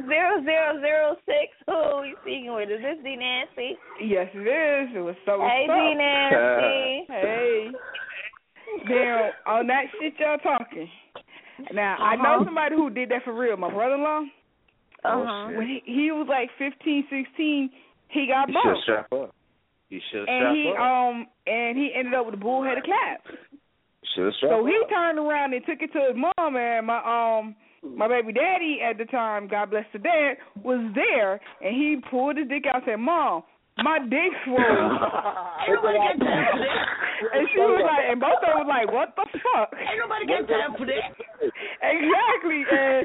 Zero 0.09 0.43
zero 0.45 0.81
zero 0.81 1.17
six. 1.27 1.53
Who 1.67 1.73
are 1.73 2.01
we 2.03 2.15
speaking 2.23 2.53
with? 2.55 2.71
Is 2.71 2.81
this 2.81 2.99
D 3.05 3.17
Nancy? 3.17 3.77
Yes, 4.03 4.29
it 4.35 4.47
is. 4.47 4.97
It 4.97 5.01
was 5.01 5.17
so. 5.27 5.41
Hey, 5.41 5.67
D? 5.67 5.95
Nancy. 5.97 7.07
Hey. 7.13 7.71
Now, 8.89 9.31
on 9.47 9.67
that 9.67 9.85
shit 10.01 10.15
y'all 10.19 10.39
talking. 10.39 10.89
Now, 11.73 11.97
I 11.99 12.17
know 12.17 12.37
Uh-huh. 12.37 12.45
somebody 12.47 12.75
who 12.75 12.89
did 12.91 13.11
that 13.11 13.23
for 13.25 13.35
real. 13.35 13.57
My 13.57 13.71
brother-in-law. 13.71 14.23
Uh-huh. 15.05 15.49
When 15.57 15.67
he, 15.67 15.83
he 15.85 16.11
was 16.13 16.27
like 16.29 16.49
fifteen, 16.59 17.05
sixteen, 17.11 17.71
he 18.09 18.27
got 18.29 18.49
He 19.93 20.01
should 20.09 20.25
bumped. 20.25 20.33
strap 20.33 20.49
up. 20.49 20.57
He 20.57 20.57
should 20.57 20.57
And 20.57 20.57
he 20.57 20.73
up. 20.73 20.81
um 20.81 21.17
and 21.47 21.73
he 21.77 21.93
ended 21.93 22.15
up 22.17 22.25
with 22.25 22.35
a 22.35 22.41
bullheaded 22.41 22.85
cap. 22.89 23.21
Should 24.17 24.33
strap 24.41 24.51
So 24.57 24.65
he 24.65 24.73
turned 24.89 25.19
around 25.21 25.53
and 25.53 25.61
took 25.69 25.83
it 25.85 25.93
to 25.93 26.01
his 26.09 26.17
mom 26.17 26.57
and 26.57 26.87
my 26.89 26.99
um 27.05 27.55
my 27.85 28.07
baby 28.09 28.33
daddy 28.33 28.79
at 28.81 28.97
the 28.97 29.05
time, 29.11 29.49
God 29.49 29.71
bless 29.71 29.85
the 29.93 29.99
dad, 29.99 30.39
was 30.63 30.79
there 30.95 31.41
and 31.61 31.75
he 31.77 31.99
pulled 32.11 32.37
his 32.39 32.47
dick 32.49 32.63
out 32.71 32.77
and 32.77 32.85
said, 32.87 32.97
Mom, 33.03 33.43
my 33.83 33.99
dick's 33.99 34.39
swollen. 34.47 34.63
and 37.35 37.49
she 37.51 37.59
was 37.59 37.83
like 37.83 38.05
and 38.11 38.21
both 38.23 38.39
of 38.43 38.49
them 38.55 38.59
was 38.63 38.71
like, 38.71 38.87
What 38.91 39.15
the 39.19 39.27
fuck? 39.43 39.75
Ain't 39.75 39.99
nobody 39.99 40.25
got 40.31 40.47
time 40.49 40.73
for 40.79 40.87
that. 40.87 41.13
Exactly. 41.83 42.63
And 42.63 43.03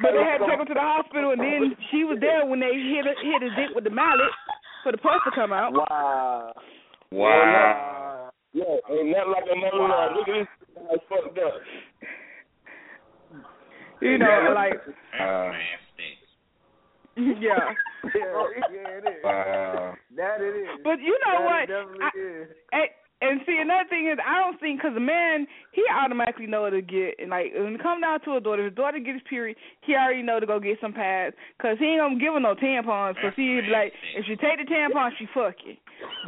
but 0.00 0.16
they 0.16 0.24
had 0.24 0.40
to 0.40 0.48
take 0.48 0.56
him 0.56 0.66
to 0.66 0.72
the 0.74 0.80
hospital 0.80 1.32
and 1.36 1.40
then 1.44 1.76
she 1.92 2.08
was 2.08 2.16
there 2.24 2.46
when 2.48 2.56
they 2.58 2.72
hit 2.72 3.04
hit 3.20 3.42
his 3.44 3.52
dick 3.60 3.76
with 3.76 3.84
the 3.84 3.92
mallet 3.92 4.32
for 4.84 4.92
the 4.92 4.98
pus 4.98 5.18
to 5.24 5.30
come 5.34 5.52
out. 5.52 5.72
Wow. 5.72 6.52
Wow. 7.10 8.30
Yeah, 8.52 8.64
ain't 8.90 9.08
nothing 9.10 9.32
like 9.32 9.44
another 9.50 9.80
wow. 9.82 10.14
Look 10.16 10.28
at 10.28 10.46
this 10.46 10.48
guy 10.76 10.94
fucked 11.08 11.38
up. 11.38 11.54
You 14.00 14.18
know, 14.18 14.52
like 14.54 14.74
Uh, 15.18 15.50
yeah. 17.16 17.32
Yeah, 17.34 17.70
yeah, 18.12 18.98
it 18.98 19.04
is. 19.06 19.24
wow. 19.24 19.94
That 20.16 20.40
it 20.40 20.54
is. 20.56 20.68
But 20.84 21.00
you 21.00 21.18
know 21.24 21.38
that 21.38 21.44
what? 21.44 21.62
It 21.62 21.66
definitely 21.66 22.04
I- 22.04 22.18
is. 22.18 22.48
And, 22.72 22.88
and 23.30 23.40
see, 23.46 23.58
another 23.60 23.88
thing 23.88 24.08
is, 24.08 24.18
I 24.24 24.38
don't 24.40 24.58
think 24.60 24.80
because 24.80 24.94
the 24.94 25.00
man 25.00 25.46
he 25.72 25.82
automatically 25.92 26.46
know 26.46 26.68
to 26.70 26.82
get 26.82 27.18
and 27.18 27.30
like 27.30 27.52
when 27.54 27.74
it 27.74 27.82
come 27.82 28.00
down 28.00 28.20
to 28.22 28.36
a 28.36 28.40
daughter, 28.40 28.66
if 28.66 28.72
his 28.72 28.76
daughter 28.76 28.98
gets 28.98 29.22
period, 29.28 29.56
he 29.82 29.94
already 29.94 30.22
know 30.22 30.40
to 30.40 30.46
go 30.46 30.60
get 30.60 30.78
some 30.80 30.92
pads 30.92 31.34
because 31.56 31.78
he 31.78 31.86
ain't 31.86 32.00
gonna 32.00 32.18
give 32.18 32.34
her 32.34 32.40
no 32.40 32.54
tampons. 32.54 33.14
Because 33.14 33.34
he 33.36 33.60
be 33.60 33.68
like, 33.72 33.92
if 34.16 34.24
she 34.26 34.36
take 34.36 34.58
the 34.58 34.66
tampon, 34.66 35.10
she 35.18 35.26
fuck 35.34 35.54
it. 35.66 35.78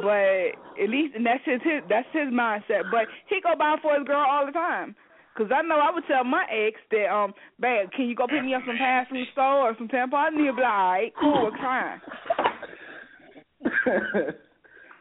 But 0.01 0.55
at 0.81 0.89
least 0.89 1.15
and 1.15 1.25
that's 1.25 1.43
his, 1.45 1.61
his 1.63 1.83
that's 1.89 2.07
his 2.13 2.33
mindset. 2.33 2.91
But 2.91 3.07
he 3.29 3.41
go 3.41 3.55
buy 3.57 3.75
for 3.81 3.97
his 3.97 4.07
girl 4.07 4.25
all 4.27 4.45
the 4.45 4.51
time. 4.51 4.95
Cause 5.37 5.51
I 5.53 5.61
know 5.61 5.77
I 5.77 5.91
would 5.93 6.03
tell 6.07 6.23
my 6.23 6.45
ex 6.49 6.79
that, 6.89 7.13
um, 7.13 7.31
babe, 7.59 7.91
can 7.95 8.09
you 8.09 8.15
go 8.15 8.25
pick 8.25 8.43
me 8.43 8.55
up 8.55 8.63
some 8.65 8.75
pads 8.75 9.07
from 9.07 9.17
the 9.19 9.25
store 9.33 9.69
or 9.69 9.75
some 9.77 9.87
tampons? 9.87 10.29
And 10.33 10.41
he'll 10.41 10.55
be 10.55 10.61
like, 10.61 10.71
all 10.71 10.91
right, 10.91 11.13
cool, 11.19 11.51
it's 11.53 11.61
fine. 11.61 12.01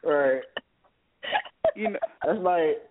right. 0.04 0.42
You 1.74 1.90
know, 1.90 1.98
That's 2.24 2.38
like. 2.38 2.82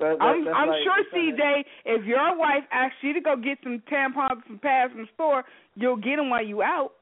That, 0.00 0.16
that, 0.18 0.24
I'm 0.24 0.48
I'm 0.48 0.68
like 0.68 0.80
sure 0.82 1.04
CJ, 1.12 1.64
if 1.84 2.06
your 2.06 2.34
wife 2.38 2.64
asks 2.72 2.96
you 3.02 3.12
to 3.12 3.20
go 3.20 3.36
get 3.36 3.58
some 3.62 3.82
tampons, 3.92 4.40
some 4.46 4.58
pads 4.58 4.92
from 4.92 5.02
the 5.02 5.08
store, 5.12 5.44
you'll 5.74 5.96
get 5.96 6.16
them 6.16 6.30
while 6.30 6.42
you 6.42 6.62
out. 6.62 6.92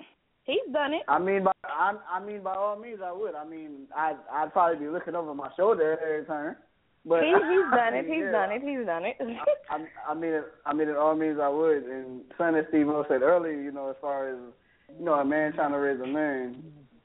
He's 0.43 0.73
done 0.73 0.95
it. 0.95 1.03
I 1.07 1.21
mean, 1.21 1.45
by 1.45 1.53
I, 1.63 1.93
I 2.11 2.25
mean, 2.25 2.43
by 2.43 2.55
all 2.55 2.77
means, 2.77 2.99
I 3.05 3.13
would. 3.13 3.37
I 3.37 3.47
mean, 3.47 3.87
I 3.95 4.15
I'd 4.33 4.53
probably 4.53 4.85
be 4.85 4.91
looking 4.91 5.15
over 5.15 5.33
my 5.33 5.49
shoulder 5.57 5.97
every 6.03 6.25
turn. 6.25 6.57
But 7.05 7.23
he, 7.23 7.29
he's 7.29 7.71
done 7.77 7.95
it. 7.95 8.07
He's 8.07 8.25
yeah, 8.25 8.33
done 8.33 8.51
it. 8.53 8.63
He's 8.63 8.87
done 8.87 9.05
it. 9.05 9.17
I, 9.71 10.11
I 10.11 10.15
mean, 10.15 10.41
I 10.67 10.73
mean, 10.73 10.89
in 10.89 10.97
all 10.97 11.15
means, 11.15 11.39
I 11.41 11.49
would. 11.49 11.85
And 11.85 12.23
son, 12.37 12.57
as 12.57 12.65
Steve 12.71 12.89
O 12.89 13.05
said 13.09 13.23
earlier, 13.23 13.61
you 13.61 13.73
know, 13.73 13.91
as 13.91 13.97
far 14.01 14.29
as 14.29 14.39
you 14.99 15.05
know, 15.05 15.15
a 15.15 15.25
man 15.25 15.53
trying 15.53 15.73
to 15.73 15.79
raise 15.79 16.01
a 16.01 16.07
man, 16.07 16.63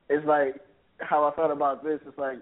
it's 0.09 0.25
like 0.25 0.55
how 0.99 1.25
I 1.25 1.31
thought 1.35 1.51
about 1.51 1.83
this. 1.83 1.99
It's 2.07 2.17
like 2.17 2.39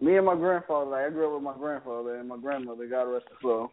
me 0.00 0.16
and 0.16 0.26
my 0.26 0.34
grandfather. 0.34 0.90
Like 0.90 1.06
I 1.06 1.10
grew 1.10 1.28
up 1.28 1.34
with 1.34 1.42
my 1.42 1.58
grandfather 1.58 2.16
and 2.16 2.28
my 2.28 2.36
grandmother. 2.36 2.86
God 2.86 3.04
rest 3.04 3.26
her 3.30 3.36
soul. 3.42 3.72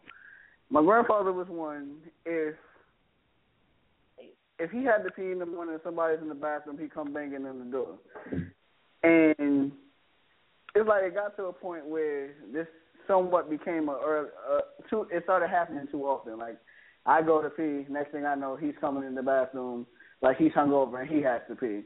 My 0.70 0.82
grandfather 0.82 1.32
was 1.32 1.48
one. 1.48 1.96
If 2.24 2.54
if 4.58 4.70
he 4.70 4.84
had 4.84 5.02
to 5.04 5.10
pee 5.10 5.32
in 5.32 5.38
the 5.38 5.46
morning 5.46 5.74
and 5.74 5.82
somebody's 5.82 6.20
in 6.20 6.28
the 6.28 6.34
bathroom, 6.34 6.78
he 6.78 6.88
come 6.88 7.12
banging 7.12 7.46
in 7.46 7.58
the 7.58 7.70
door. 7.70 7.98
And 9.02 9.72
it's 10.74 10.88
like 10.88 11.02
it 11.02 11.14
got 11.14 11.36
to 11.36 11.46
a 11.46 11.52
point 11.52 11.86
where 11.86 12.34
this 12.52 12.68
somewhat 13.08 13.50
became 13.50 13.88
a, 13.88 13.92
a, 13.92 14.22
a 14.24 14.60
too. 14.88 15.06
It 15.10 15.24
started 15.24 15.48
happening 15.48 15.86
too 15.90 16.04
often. 16.04 16.38
Like 16.38 16.58
I 17.04 17.22
go 17.22 17.42
to 17.42 17.50
pee, 17.50 17.84
next 17.92 18.12
thing 18.12 18.24
I 18.24 18.36
know, 18.36 18.56
he's 18.56 18.74
coming 18.80 19.04
in 19.04 19.14
the 19.14 19.22
bathroom 19.22 19.86
like 20.22 20.36
he's 20.36 20.52
hungover 20.52 21.00
and 21.00 21.10
he 21.10 21.20
has 21.22 21.40
to 21.48 21.56
pee. 21.56 21.82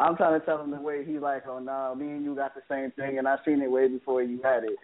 I'm 0.00 0.16
trying 0.16 0.40
to 0.40 0.46
tell 0.46 0.62
him 0.62 0.70
the 0.70 0.80
way 0.80 1.04
he's 1.04 1.20
like, 1.20 1.42
oh 1.46 1.58
no, 1.58 1.72
nah, 1.72 1.94
me 1.94 2.06
and 2.10 2.24
you 2.24 2.34
got 2.34 2.54
the 2.54 2.62
same 2.70 2.90
thing, 2.92 3.18
and 3.18 3.28
I 3.28 3.36
seen 3.44 3.60
it 3.60 3.70
way 3.70 3.86
before 3.86 4.22
you 4.22 4.40
had 4.42 4.64
it. 4.64 4.78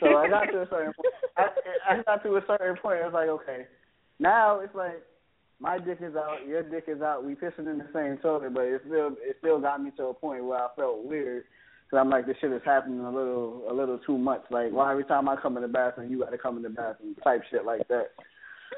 So 0.00 0.16
I 0.16 0.28
got 0.28 0.44
to 0.52 0.62
a 0.62 0.68
certain 0.68 0.92
point. 0.92 1.14
I, 1.36 1.46
I 1.90 2.02
got 2.02 2.22
to 2.22 2.36
a 2.36 2.40
certain 2.46 2.76
point. 2.76 3.00
I 3.00 3.06
was 3.06 3.14
like, 3.14 3.28
okay, 3.28 3.66
now 4.18 4.60
it's 4.60 4.74
like 4.74 5.02
my 5.60 5.78
dick 5.78 5.98
is 6.02 6.14
out, 6.14 6.46
your 6.46 6.62
dick 6.62 6.84
is 6.88 7.00
out. 7.00 7.24
We 7.24 7.34
pissing 7.34 7.70
in 7.70 7.78
the 7.78 7.88
same 7.94 8.18
toilet, 8.18 8.52
but 8.52 8.64
it 8.64 8.82
still 8.86 9.16
it 9.20 9.36
still 9.38 9.60
got 9.60 9.82
me 9.82 9.92
to 9.96 10.04
a 10.04 10.14
point 10.14 10.44
where 10.44 10.58
I 10.58 10.68
felt 10.76 11.04
weird. 11.04 11.44
Cause 11.90 11.98
I'm 12.00 12.10
like, 12.10 12.26
this 12.26 12.36
shit 12.40 12.52
is 12.52 12.62
happening 12.64 13.00
a 13.00 13.10
little 13.10 13.64
a 13.70 13.72
little 13.72 13.98
too 14.06 14.18
much. 14.18 14.42
Like, 14.50 14.72
why 14.72 14.90
every 14.90 15.04
time 15.04 15.28
I 15.28 15.36
come 15.36 15.56
in 15.56 15.62
the 15.62 15.68
bathroom, 15.68 16.10
you 16.10 16.18
got 16.18 16.30
to 16.30 16.38
come 16.38 16.56
in 16.56 16.62
the 16.62 16.70
bathroom? 16.70 17.14
Type 17.24 17.42
shit 17.50 17.64
like 17.64 17.86
that. 17.88 18.08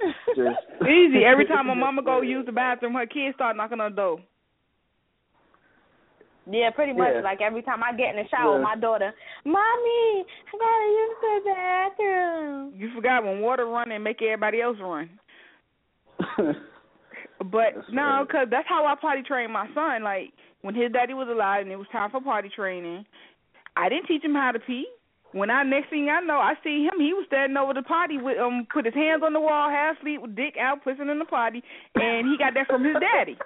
Just 0.36 0.82
Easy. 0.82 1.24
Every 1.24 1.46
time 1.46 1.66
my 1.66 1.74
mama 1.74 2.02
go 2.02 2.20
use 2.20 2.46
the 2.46 2.52
bathroom, 2.52 2.94
her 2.94 3.06
kids 3.06 3.34
start 3.34 3.56
knocking 3.56 3.80
on 3.80 3.92
the 3.92 3.96
door. 3.96 4.18
Yeah, 6.50 6.70
pretty 6.70 6.92
much. 6.92 7.10
Yeah. 7.14 7.20
Like 7.22 7.40
every 7.40 7.62
time 7.62 7.82
I 7.82 7.96
get 7.96 8.14
in 8.14 8.22
the 8.22 8.28
shower, 8.30 8.56
Yeah. 8.58 8.62
my 8.62 8.76
daughter, 8.76 9.12
mommy, 9.44 10.24
I 10.46 10.58
gotta 10.58 10.88
use 10.92 11.16
the 11.20 11.40
bathroom. 11.44 12.72
You 12.76 12.90
forgot 12.94 13.24
when 13.24 13.40
water 13.40 13.66
run 13.66 13.90
and 13.90 14.04
make 14.04 14.22
everybody 14.22 14.60
else 14.60 14.78
run. 14.80 15.10
But 17.38 17.92
no, 17.92 18.24
because 18.26 18.48
that's 18.50 18.66
how 18.68 18.86
I 18.86 18.94
potty 18.98 19.22
trained 19.22 19.52
my 19.52 19.68
son. 19.74 20.02
Like 20.02 20.32
when 20.62 20.74
his 20.74 20.90
daddy 20.92 21.14
was 21.14 21.28
alive 21.30 21.62
and 21.62 21.70
it 21.70 21.76
was 21.76 21.86
time 21.92 22.10
for 22.10 22.20
potty 22.20 22.48
training, 22.48 23.04
I 23.76 23.88
didn't 23.88 24.06
teach 24.06 24.24
him 24.24 24.34
how 24.34 24.52
to 24.52 24.58
pee. 24.58 24.86
When 25.32 25.50
I 25.50 25.62
next 25.62 25.90
thing 25.90 26.08
I 26.08 26.20
know, 26.20 26.38
I 26.38 26.54
see 26.64 26.84
him. 26.84 26.98
He 26.98 27.12
was 27.12 27.24
standing 27.26 27.56
over 27.58 27.74
the 27.74 27.82
potty 27.82 28.16
with 28.16 28.38
um, 28.38 28.66
put 28.72 28.86
his 28.86 28.94
hands 28.94 29.22
on 29.24 29.34
the 29.34 29.40
wall, 29.40 29.68
half 29.68 29.98
asleep, 29.98 30.22
with 30.22 30.34
dick 30.34 30.54
out, 30.58 30.82
pissing 30.84 31.10
in 31.12 31.18
the 31.18 31.26
potty, 31.26 31.62
and 31.94 32.26
he 32.26 32.38
got 32.38 32.54
that 32.54 32.66
from 32.68 32.84
his 32.84 32.96
daddy. 33.00 33.36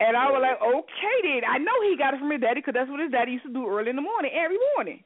And 0.00 0.16
I 0.16 0.30
was 0.30 0.38
like, 0.38 0.62
okay 0.62 1.16
then. 1.26 1.42
I 1.42 1.58
know 1.58 1.74
he 1.82 1.98
got 1.98 2.14
it 2.14 2.20
from 2.22 2.30
his 2.30 2.40
daddy 2.40 2.62
because 2.62 2.74
that's 2.74 2.90
what 2.90 3.02
his 3.02 3.10
daddy 3.10 3.34
used 3.34 3.46
to 3.46 3.52
do 3.52 3.66
early 3.66 3.90
in 3.90 3.98
the 3.98 4.04
morning, 4.04 4.30
every 4.30 4.58
morning. 4.74 5.02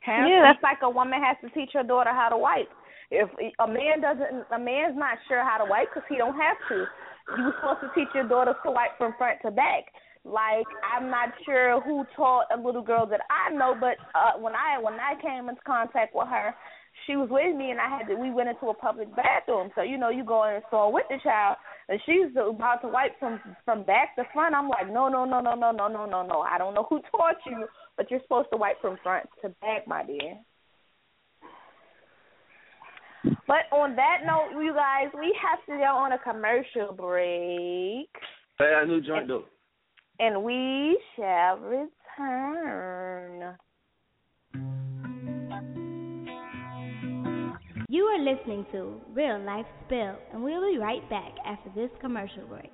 Half 0.00 0.28
yeah, 0.28 0.44
that's 0.44 0.62
like 0.62 0.84
a 0.84 0.90
woman 0.90 1.20
has 1.20 1.36
to 1.42 1.48
teach 1.56 1.72
her 1.72 1.82
daughter 1.82 2.12
how 2.12 2.28
to 2.28 2.36
wipe. 2.36 2.68
If 3.10 3.28
a 3.58 3.66
man 3.66 4.04
doesn't, 4.04 4.44
a 4.52 4.58
man's 4.60 4.96
not 4.96 5.16
sure 5.28 5.42
how 5.42 5.56
to 5.58 5.64
wipe 5.64 5.88
because 5.88 6.06
he 6.08 6.16
don't 6.16 6.36
have 6.36 6.60
to. 6.68 6.84
You're 7.36 7.54
supposed 7.56 7.80
to 7.80 7.90
teach 7.96 8.12
your 8.14 8.28
daughter 8.28 8.52
to 8.52 8.70
wipe 8.70 8.96
from 8.96 9.14
front 9.16 9.40
to 9.42 9.50
back. 9.50 9.88
Like 10.24 10.68
I'm 10.84 11.10
not 11.10 11.32
sure 11.44 11.80
who 11.80 12.04
taught 12.14 12.52
a 12.52 12.60
little 12.60 12.82
girl 12.82 13.06
that 13.06 13.20
I 13.32 13.52
know, 13.52 13.74
but 13.78 13.96
uh, 14.14 14.38
when 14.38 14.52
I 14.54 14.78
when 14.78 14.94
I 15.00 15.16
came 15.20 15.48
into 15.48 15.60
contact 15.66 16.14
with 16.14 16.28
her, 16.28 16.54
she 17.08 17.16
was 17.16 17.28
with 17.30 17.56
me 17.56 17.70
and 17.72 17.80
I 17.80 17.88
had 17.88 18.06
to. 18.08 18.14
We 18.14 18.30
went 18.30 18.50
into 18.50 18.66
a 18.68 18.74
public 18.74 19.08
bathroom, 19.16 19.70
so 19.74 19.80
you 19.82 19.96
know 19.96 20.10
you 20.10 20.22
go 20.24 20.44
in 20.46 20.54
the 20.54 20.60
store 20.68 20.92
with 20.92 21.06
the 21.08 21.16
child, 21.24 21.56
and 21.88 21.98
she's 22.04 22.30
about 22.36 22.82
to 22.82 22.88
wipe 22.88 23.18
from 23.18 23.40
from 23.64 23.82
back 23.84 24.14
to 24.16 24.24
front. 24.32 24.54
I'm 24.54 24.68
like, 24.68 24.86
no, 24.92 25.08
no, 25.08 25.24
no, 25.24 25.40
no, 25.40 25.54
no, 25.54 25.72
no, 25.72 25.88
no, 25.88 26.04
no, 26.06 26.22
no. 26.22 26.40
I 26.42 26.58
don't 26.58 26.74
know 26.74 26.86
who 26.88 27.00
taught 27.10 27.36
you, 27.46 27.66
but 27.96 28.10
you're 28.10 28.20
supposed 28.20 28.50
to 28.52 28.58
wipe 28.58 28.80
from 28.82 28.98
front 29.02 29.26
to 29.42 29.48
back, 29.60 29.88
my 29.88 30.04
dear. 30.04 30.36
But 33.46 33.66
on 33.72 33.96
that 33.96 34.18
note, 34.26 34.60
you 34.62 34.74
guys, 34.74 35.08
we 35.18 35.34
have 35.42 35.58
to 35.66 35.76
go 35.82 35.96
on 35.96 36.12
a 36.12 36.18
commercial 36.18 36.92
break, 36.94 38.08
Hey, 38.58 38.74
I 38.76 38.84
new 38.84 39.00
joint 39.00 39.28
though. 39.28 39.44
and 40.20 40.42
we 40.44 40.98
shall 41.16 41.58
return. 41.58 43.56
You 47.90 48.04
are 48.04 48.18
listening 48.18 48.66
to 48.72 49.00
Real 49.14 49.40
Life 49.40 49.64
Spill, 49.86 50.16
and 50.34 50.44
we'll 50.44 50.70
be 50.70 50.76
right 50.76 51.08
back 51.08 51.32
after 51.46 51.70
this 51.74 51.88
commercial 52.02 52.46
break. 52.46 52.70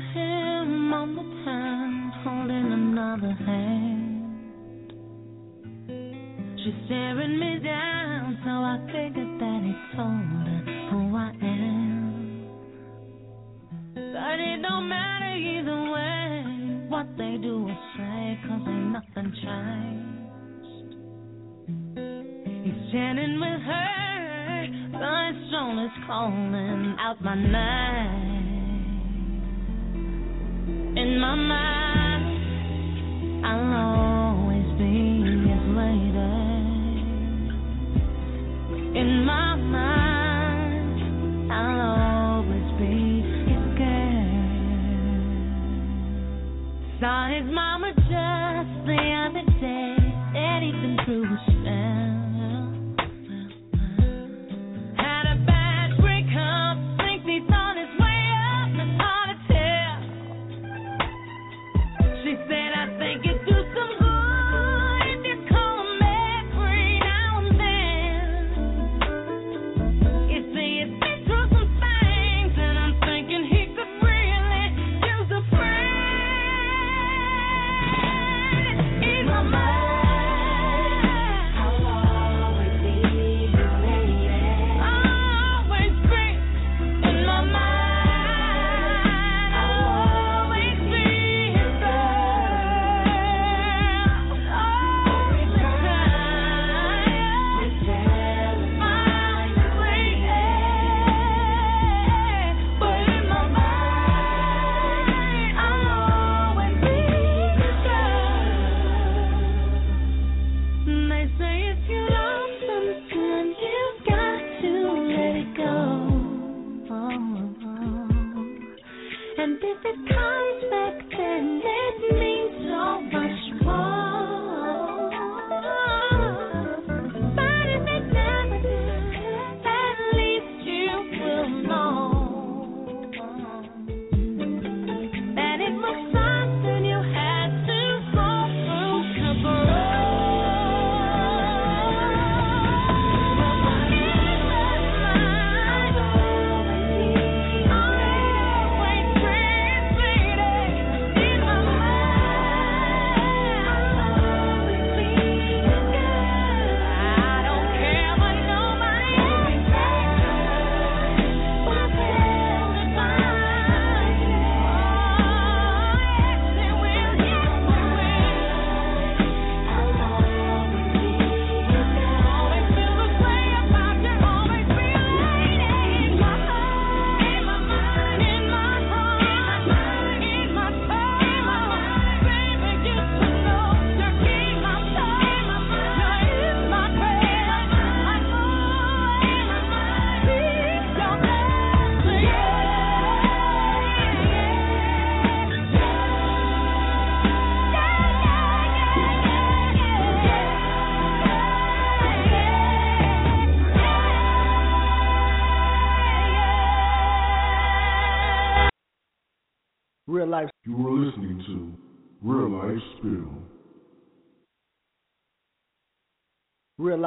Him 0.00 0.92
on 0.92 1.14
the 1.16 1.22
town 1.44 2.12
holding 2.24 2.72
another 2.72 3.32
hand. 3.44 4.92
She's 6.58 6.78
staring 6.86 7.38
me 7.38 7.58
down, 7.62 8.38
so 8.44 8.50
I 8.50 8.78
figured 8.86 9.40
that 9.40 9.60
he 9.62 9.74
told 9.96 10.46
her 10.48 10.62
who 10.90 11.16
I 11.16 11.30
am. 11.42 12.48
But 13.94 14.38
it 14.40 14.62
don't 14.62 14.88
matter 14.88 15.36
either 15.36 15.80
way 15.90 16.88
what 16.88 17.06
they 17.18 17.36
do 17.42 17.68
or 17.68 17.78
say, 17.96 18.38
cause 18.48 18.64
ain't 18.68 18.92
nothing 18.92 19.32
changed. 19.44 20.12
He's 22.64 22.80
standing 22.88 23.40
with 23.40 23.60
her, 23.60 24.68
but 24.92 25.34
his 25.34 25.50
soul 25.50 25.84
is 25.84 25.92
calling 26.06 26.96
out 26.98 27.20
my 27.20 27.34
name. 27.34 28.31
In 31.02 31.18
my 31.18 31.34
mind, 31.34 32.26
I'll 33.44 33.74
always 34.38 34.68
be 34.78 34.94
his 35.50 35.64
lady. 35.74 36.38
In 39.00 39.24
my 39.26 39.56
mind, 39.56 40.96
I'll 41.52 41.80
always 42.38 42.68
be 42.78 42.94
his 43.50 43.64
girl. 43.78 44.30
His 47.34 47.46
mama 47.52 47.71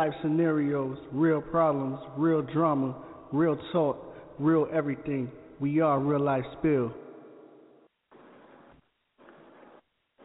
life 0.06 0.14
scenarios, 0.22 0.99
real 1.11 1.41
problems, 1.41 1.98
real 2.15 2.44
drama, 2.44 2.95
real 3.32 3.57
talk, 3.72 4.14
real 4.38 4.68
everything. 4.72 5.32
We 5.60 5.82
are 5.82 5.99
Real 5.99 6.23
Life 6.23 6.44
Spill. 6.60 6.94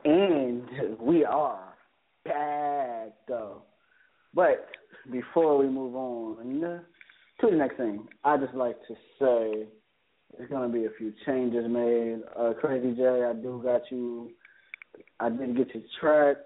And 0.05 0.69
we 1.01 1.25
are 1.25 1.73
back 2.27 3.13
though. 3.27 3.63
But 4.35 4.69
before 5.11 5.57
we 5.57 5.67
move 5.67 5.97
on 5.97 6.61
to 7.41 7.51
the 7.51 7.57
next 7.57 7.79
thing, 7.79 8.07
I 8.23 8.37
just 8.37 8.53
like 8.53 8.77
to 8.87 8.95
say 9.19 9.67
there's 10.37 10.51
gonna 10.51 10.69
be 10.69 10.85
a 10.85 10.91
few 10.99 11.15
changes 11.25 11.65
made. 11.67 12.19
Uh, 12.39 12.53
Crazy 12.61 12.95
J, 12.95 13.25
I 13.25 13.33
do 13.33 13.63
got 13.65 13.91
you. 13.91 14.31
I 15.21 15.31
did 15.31 15.57
get 15.57 15.75
your 15.75 15.85
track. 16.01 16.37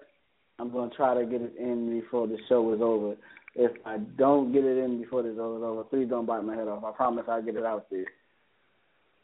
I'm 0.59 0.71
gonna 0.71 0.91
try 0.95 1.13
to 1.15 1.25
get 1.25 1.41
it 1.41 1.55
in 1.57 1.99
before 1.99 2.27
the 2.27 2.37
show 2.47 2.73
is 2.73 2.81
over. 2.81 3.15
If 3.55 3.71
I 3.85 3.97
don't 3.97 4.51
get 4.51 4.63
it 4.63 4.77
in 4.77 5.01
before 5.01 5.23
the 5.23 5.33
show 5.35 5.57
is 5.57 5.63
over, 5.63 5.83
please 5.83 6.09
don't 6.09 6.25
bite 6.25 6.43
my 6.43 6.55
head 6.55 6.67
off. 6.67 6.83
I 6.83 6.91
promise 6.91 7.25
I'll 7.27 7.41
get 7.41 7.55
it 7.55 7.65
out 7.65 7.87
there. 7.89 8.05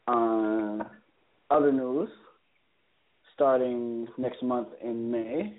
Uh, 0.08 0.84
other 1.50 1.72
news 1.72 2.08
starting 3.34 4.06
next 4.18 4.42
month 4.42 4.68
in 4.82 5.10
May, 5.10 5.54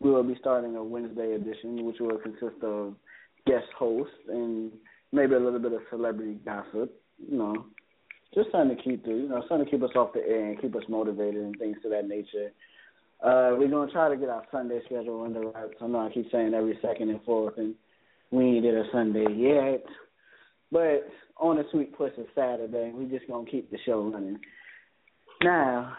we 0.00 0.10
will 0.10 0.22
be 0.22 0.36
starting 0.40 0.76
a 0.76 0.82
Wednesday 0.82 1.34
edition, 1.34 1.84
which 1.84 1.96
will 2.00 2.18
consist 2.18 2.62
of 2.62 2.94
guest 3.46 3.66
hosts 3.76 4.14
and 4.28 4.72
maybe 5.12 5.34
a 5.34 5.40
little 5.40 5.58
bit 5.58 5.72
of 5.72 5.80
celebrity 5.90 6.36
gossip. 6.44 6.94
You 7.18 7.38
know, 7.38 7.66
just 8.34 8.50
trying 8.50 8.68
to 8.68 8.76
keep 8.76 9.04
the, 9.04 9.10
you 9.10 9.28
know, 9.28 9.42
trying 9.48 9.64
to 9.64 9.70
keep 9.70 9.82
us 9.82 9.90
off 9.96 10.12
the 10.12 10.20
air 10.20 10.46
and 10.46 10.60
keep 10.60 10.74
us 10.76 10.82
motivated 10.88 11.42
and 11.42 11.56
things 11.58 11.76
to 11.82 11.88
that 11.88 12.06
nature. 12.06 12.52
Uh, 13.20 13.56
we're 13.58 13.68
gonna 13.68 13.90
try 13.90 14.08
to 14.08 14.16
get 14.16 14.28
our 14.28 14.44
Sunday 14.52 14.80
schedule 14.84 15.24
in 15.24 15.32
the 15.32 15.40
right. 15.40 15.70
I 15.80 15.86
know 15.86 16.06
I 16.06 16.10
keep 16.12 16.30
saying 16.30 16.54
every 16.54 16.78
second 16.80 17.10
and 17.10 17.22
fourth, 17.24 17.58
and 17.58 17.74
we 18.30 18.44
ain't 18.44 18.62
did 18.62 18.76
a 18.76 18.84
Sunday 18.92 19.26
yet. 19.34 19.84
But 20.70 21.08
on 21.36 21.58
a 21.58 21.64
sweet 21.72 21.96
push 21.96 22.12
of 22.16 22.26
Saturday, 22.34 22.92
we 22.94 23.06
just 23.06 23.26
gonna 23.26 23.50
keep 23.50 23.70
the 23.70 23.78
show 23.84 24.02
running. 24.08 24.38
Now, 25.42 25.96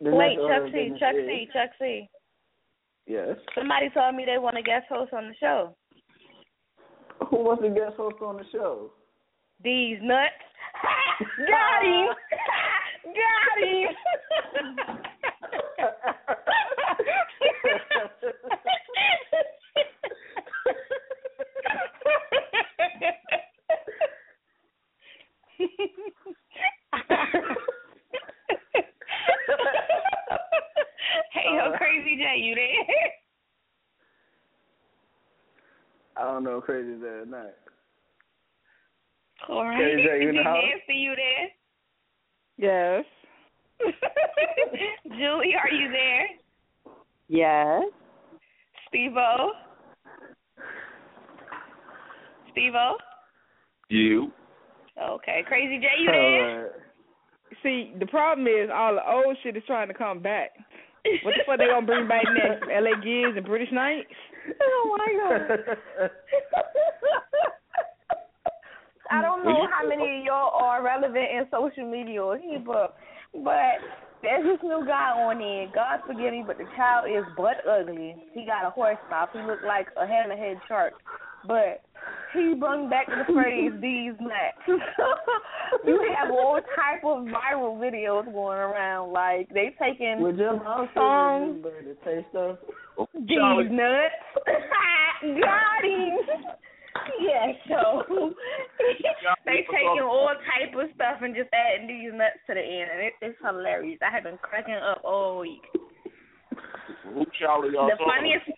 the 0.00 0.10
Wait, 0.10 0.36
Chuck 0.36 0.70
C, 0.72 0.90
Chuck 0.98 1.14
is- 1.14 1.26
C, 1.26 1.48
Chuck 1.52 1.70
C. 1.78 2.08
Yes. 3.06 3.38
Somebody 3.54 3.88
told 3.90 4.14
me 4.14 4.26
they 4.26 4.36
want 4.36 4.58
a 4.58 4.62
guest 4.62 4.86
host 4.90 5.14
on 5.14 5.28
the 5.28 5.34
show. 5.36 5.74
Who 7.30 7.38
wants 7.44 7.64
a 7.64 7.70
guest 7.70 7.96
host 7.96 8.16
on 8.20 8.36
the 8.36 8.44
show? 8.52 8.92
These 9.64 9.98
nuts. 10.02 10.32
Got 11.38 11.82
him. 11.82 12.08
Got 13.14 13.58
him. 13.64 14.98
Hey, 15.78 15.86
yo, 31.54 31.72
Crazy 31.76 32.16
J, 32.16 32.38
you 32.38 32.54
there? 32.54 32.66
I 36.16 36.22
don't 36.24 36.42
know, 36.42 36.60
crazy 36.60 36.94
is 36.94 37.00
there 37.00 37.22
or 37.22 37.26
not. 37.26 37.54
All 39.48 39.64
right. 39.64 39.76
Crazy 39.76 40.02
J, 40.02 40.22
you 40.22 40.28
in 40.30 40.36
the 40.36 40.42
house? 40.42 40.56
Nancy, 40.56 40.98
you 40.98 41.14
there? 41.14 41.48
Yes. 42.56 43.04
Julie, 45.18 45.54
are 45.54 45.70
you 45.70 45.90
there? 45.90 46.26
Yes. 47.28 47.82
Steve-O? 48.88 49.52
Steve-O? 52.52 52.96
You. 53.88 54.32
Okay. 55.00 55.42
Crazy 55.46 55.78
J, 55.78 55.86
you 56.00 56.10
there? 56.10 56.70
See, 57.62 57.92
the 57.98 58.06
problem 58.06 58.46
is 58.46 58.70
all 58.72 58.94
the 58.94 59.10
old 59.10 59.36
shit 59.42 59.56
is 59.56 59.62
trying 59.66 59.88
to 59.88 59.94
come 59.94 60.20
back. 60.20 60.50
What 61.22 61.34
the 61.36 61.42
fuck 61.46 61.58
they 61.58 61.66
gonna 61.66 61.86
bring 61.86 62.06
back 62.06 62.24
next? 62.34 62.64
L.A. 62.74 63.00
Gears 63.02 63.34
and 63.36 63.46
British 63.46 63.72
Knights? 63.72 64.08
Oh 64.60 64.96
my 64.98 65.06
god. 65.16 65.60
I 69.10 69.22
don't 69.22 69.42
know 69.44 69.66
how 69.72 69.88
many 69.88 70.02
of 70.02 70.22
uh, 70.22 70.24
y'all 70.26 70.52
are 70.54 70.82
relevant 70.84 71.16
in 71.16 71.46
social 71.50 71.90
media 71.90 72.22
or 72.22 72.36
here, 72.36 72.60
but 72.64 72.94
but 73.32 73.78
there's 74.22 74.44
this 74.44 74.62
new 74.62 74.84
guy 74.86 75.12
on 75.14 75.38
there. 75.38 75.70
God 75.74 76.00
forgive 76.06 76.32
me, 76.32 76.42
but 76.46 76.58
the 76.58 76.66
child 76.76 77.06
is 77.10 77.24
butt 77.36 77.58
ugly. 77.68 78.16
He 78.34 78.44
got 78.44 78.66
a 78.66 78.70
horse 78.70 78.98
mouth. 79.10 79.28
He 79.32 79.40
looked 79.40 79.64
like 79.64 79.86
a 79.96 80.04
hammerhead 80.04 80.60
shark. 80.66 80.94
But 81.46 81.82
he 82.34 82.54
brought 82.54 82.90
back 82.90 83.06
the 83.06 83.32
phrase 83.32 83.72
"these 83.80 84.12
nuts." 84.20 84.66
you 85.86 86.14
have 86.18 86.30
all 86.30 86.58
type 86.74 87.04
of 87.04 87.24
viral 87.26 87.78
videos 87.78 88.24
going 88.32 88.58
around. 88.58 89.12
Like 89.12 89.48
they 89.50 89.74
taking 89.80 90.20
Would 90.20 90.36
your 90.36 90.62
mom 90.62 90.86
say 90.88 90.94
songs. 90.94 91.64
remember 91.64 91.94
taste 92.04 92.34
of? 92.34 92.58
These 93.14 93.70
nuts. 93.70 94.18
Got 95.22 95.84
him. 95.84 96.18
Yeah, 97.20 97.52
so 97.68 98.04
they 99.46 99.64
taking 99.66 100.04
all 100.04 100.32
type 100.44 100.74
of 100.74 100.88
stuff 100.94 101.20
and 101.22 101.34
just 101.34 101.50
adding 101.52 101.88
these 101.88 102.12
nuts 102.12 102.40
to 102.46 102.54
the 102.54 102.62
end, 102.62 102.88
and 102.92 103.00
it, 103.08 103.12
it's 103.20 103.38
hilarious. 103.42 103.98
I 104.02 104.12
have 104.12 104.24
been 104.24 104.38
cracking 104.40 104.78
up 104.78 105.02
all 105.04 105.40
week. 105.40 105.64
Who 107.04 107.24
Charlie 107.38 107.72
y'all 107.72 107.88
The 107.88 107.98
funniest, 108.00 108.48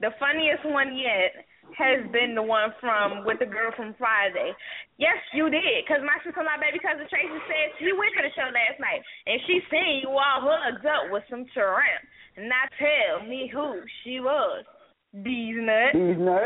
the 0.00 0.12
funniest 0.20 0.64
one 0.64 0.96
yet 0.96 1.44
has 1.76 2.02
been 2.10 2.34
the 2.34 2.42
one 2.42 2.74
from 2.80 3.22
with 3.24 3.38
the 3.38 3.46
girl 3.46 3.70
from 3.76 3.94
Friday. 3.98 4.52
Yes, 4.98 5.18
you 5.34 5.48
did, 5.50 5.86
because 5.86 6.02
my 6.02 6.18
sister, 6.24 6.42
my 6.42 6.58
baby 6.58 6.82
cousin 6.82 7.06
Tracy 7.06 7.40
said 7.46 7.66
she 7.78 7.94
went 7.94 8.10
to 8.18 8.22
the 8.26 8.32
show 8.34 8.48
last 8.50 8.78
night 8.82 9.02
and 9.26 9.38
she 9.46 9.62
seen 9.70 10.02
you 10.02 10.10
all 10.10 10.42
hugged 10.42 10.86
up 10.86 11.12
with 11.14 11.22
some 11.30 11.46
tramp. 11.54 12.02
Now 12.38 12.66
tell 12.78 13.26
me 13.26 13.50
who 13.52 13.82
she 14.02 14.18
was. 14.18 14.64
These 15.12 15.56
nuts. 15.58 15.94
These 15.94 16.18
nuts. 16.18 16.44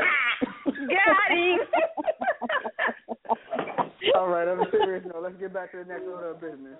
Got 0.64 1.30
him. 1.36 1.58
All 4.16 4.28
right, 4.28 4.48
I'm 4.48 4.60
serious. 4.70 5.04
No, 5.12 5.20
let's 5.20 5.36
get 5.38 5.52
back 5.52 5.70
to 5.72 5.78
the 5.78 5.84
next 5.84 6.02
order 6.04 6.30
of 6.30 6.40
business. 6.40 6.78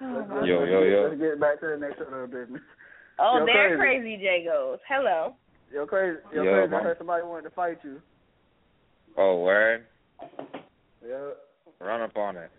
Let's- 0.00 0.28
let's- 0.30 0.46
Yo, 0.46 0.64
yo, 0.64 0.82
yo. 0.82 1.02
Let's 1.08 1.20
get 1.20 1.40
back 1.40 1.60
to 1.60 1.66
the 1.68 1.76
next 1.76 2.00
order 2.00 2.24
of 2.24 2.30
business. 2.30 2.62
Oh, 3.18 3.38
Yo, 3.38 3.46
there 3.46 3.76
crazy. 3.76 4.16
Crazy 4.16 4.16
J 4.22 4.44
goes. 4.44 4.78
Hello. 4.88 5.34
Yo, 5.72 5.86
crazy. 5.86 6.18
Yo, 6.34 6.42
Yo, 6.42 6.52
crazy. 6.52 6.74
I 6.74 6.82
heard 6.82 6.98
somebody 6.98 7.22
wanted 7.24 7.42
to 7.48 7.50
fight 7.54 7.78
you. 7.84 8.00
Oh, 9.16 9.38
word? 9.42 9.84
Yeah. 11.06 11.30
Run 11.80 12.00
up 12.00 12.16
on 12.16 12.36
it. 12.36 12.50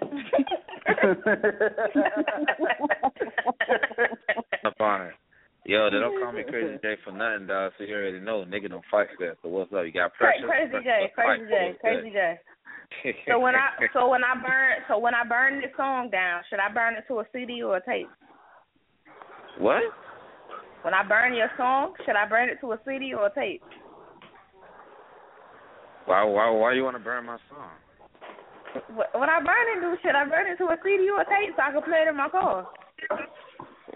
Run 4.02 4.64
up 4.64 4.80
on 4.80 5.02
it. 5.02 5.14
Yo, 5.64 5.90
they 5.90 5.98
don't 5.98 6.18
call 6.18 6.32
me 6.32 6.42
Crazy 6.42 6.74
J 6.82 6.96
for 7.04 7.12
nothing, 7.12 7.46
dog. 7.46 7.72
So 7.78 7.84
you 7.84 7.94
already 7.94 8.18
know, 8.18 8.44
nigga 8.44 8.68
don't 8.68 8.84
fight 8.90 9.06
fair. 9.16 9.36
So 9.42 9.48
what's 9.48 9.72
up? 9.72 9.86
You 9.86 9.92
got 9.92 10.12
pressure? 10.14 10.46
Crazy 10.46 10.82
J, 10.82 11.12
Crazy. 11.14 11.44
J, 11.48 11.74
Crazy? 11.80 12.10
J. 12.10 12.38
So 13.26 13.38
when 13.40 13.54
I 13.54 13.70
so 13.94 14.06
when 14.10 14.22
I 14.22 14.34
burn 14.34 14.84
so 14.86 14.98
when 14.98 15.14
I 15.14 15.24
burn 15.24 15.62
this 15.62 15.70
song 15.78 16.10
down, 16.10 16.42
should 16.50 16.58
I 16.58 16.70
burn 16.70 16.94
it 16.94 17.04
to 17.08 17.20
a 17.20 17.24
CD 17.32 17.62
or 17.62 17.78
a 17.78 17.84
tape? 17.84 18.08
What? 19.58 19.82
When 20.82 20.92
I 20.92 21.02
burn 21.02 21.32
your 21.32 21.48
song, 21.56 21.94
should 22.04 22.16
I 22.16 22.28
burn 22.28 22.50
it 22.50 22.58
to 22.60 22.72
a 22.72 22.80
CD 22.84 23.14
or 23.14 23.28
a 23.28 23.34
tape? 23.34 23.62
Why? 26.04 26.22
Why? 26.24 26.50
Why 26.50 26.74
you 26.74 26.84
want 26.84 26.98
to 26.98 27.02
burn 27.02 27.24
my 27.24 27.38
song? 27.48 27.70
When 29.14 29.30
I 29.30 29.40
burn 29.40 29.66
it, 29.76 29.80
do 29.80 29.96
should 30.02 30.16
I 30.16 30.28
burn 30.28 30.50
it 30.52 30.56
to 30.58 30.64
a 30.64 30.76
CD 30.84 31.08
or 31.08 31.22
a 31.22 31.24
tape 31.24 31.54
so 31.56 31.62
I 31.62 31.72
can 31.72 31.82
play 31.82 32.04
it 32.04 32.08
in 32.08 32.16
my 32.16 32.28
car? 32.28 32.68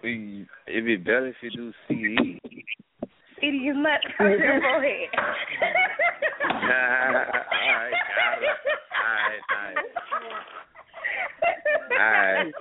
We- 0.03 0.47
It'd 0.67 0.85
be 0.85 0.97
better 0.97 1.27
if 1.29 1.37
you 1.43 1.51
do 1.51 1.73
CD. 1.89 2.41
CD 3.41 3.57
is 3.69 3.77
not 3.77 4.01
from 4.17 4.31
your 4.31 4.39
forehead. 4.61 5.09
alright, 6.45 7.93
got 8.17 8.43
it. 8.43 8.49
Alright, 9.03 9.43
nice. 9.51 9.85
Alright. 11.93 12.53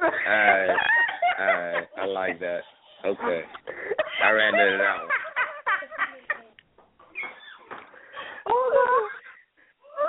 Alright. 0.00 0.76
Alright. 1.40 1.86
I 1.98 2.04
like 2.06 2.40
that. 2.40 2.60
Okay. 3.04 3.42
I 4.24 4.30
ran 4.30 4.54
into 4.54 4.78
that 4.78 4.96
one. 4.98 5.08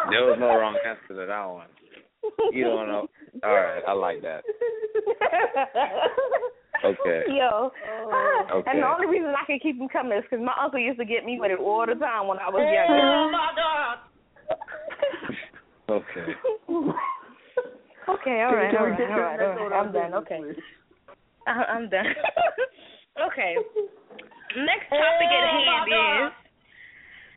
There 0.10 0.26
was 0.26 0.38
no 0.40 0.48
wrong 0.48 0.78
answer 0.86 1.08
to 1.10 1.26
that 1.28 1.46
one. 1.46 1.68
You 2.52 2.64
don't 2.66 2.88
know. 2.88 3.08
Alright, 3.44 3.84
I 3.88 3.94
like 3.94 4.22
that. 4.22 4.44
Okay. 6.84 7.24
Yo. 7.30 7.72
Okay. 8.54 8.70
And 8.72 8.82
the 8.82 8.88
only 8.88 9.08
reason 9.08 9.30
I 9.30 9.46
can 10.02 10.10
keep 10.12 10.24
is 10.24 10.30
because 10.30 10.46
my 10.46 10.54
uncle 10.62 10.80
used 10.80 11.00
to 11.00 11.06
get 11.06 11.26
me 11.26 11.40
with 11.40 11.52
it 11.52 11.60
all 11.60 11.86
the 11.86 11.96
time 11.96 12.28
when 12.28 12.40
I 12.40 12.50
was 12.50 12.62
Oh 12.62 12.72
younger. 12.72 14.02
Okay. 15.90 16.34
Okay, 18.10 18.42
all 18.42 18.50
Can- 18.50 18.58
right, 18.58 18.72
can 18.72 18.80
all 18.82 18.86
we 18.86 18.92
right, 18.92 18.98
get 18.98 19.08
to 19.08 19.14
all 19.14 19.18
the 19.18 19.24
right, 19.24 19.40
next 19.40 19.58
all 19.58 19.64
order 19.64 19.76
right. 19.76 19.86
of 19.86 19.88
I'm 19.88 19.94
done. 19.94 20.14
Okay. 20.26 20.42
I- 21.48 21.70
I'm 21.70 21.88
done. 21.90 22.06
okay. 23.30 23.56
Next 24.58 24.90
topic 24.90 25.30
at 25.32 25.48
hand 25.48 25.88
is 25.88 26.34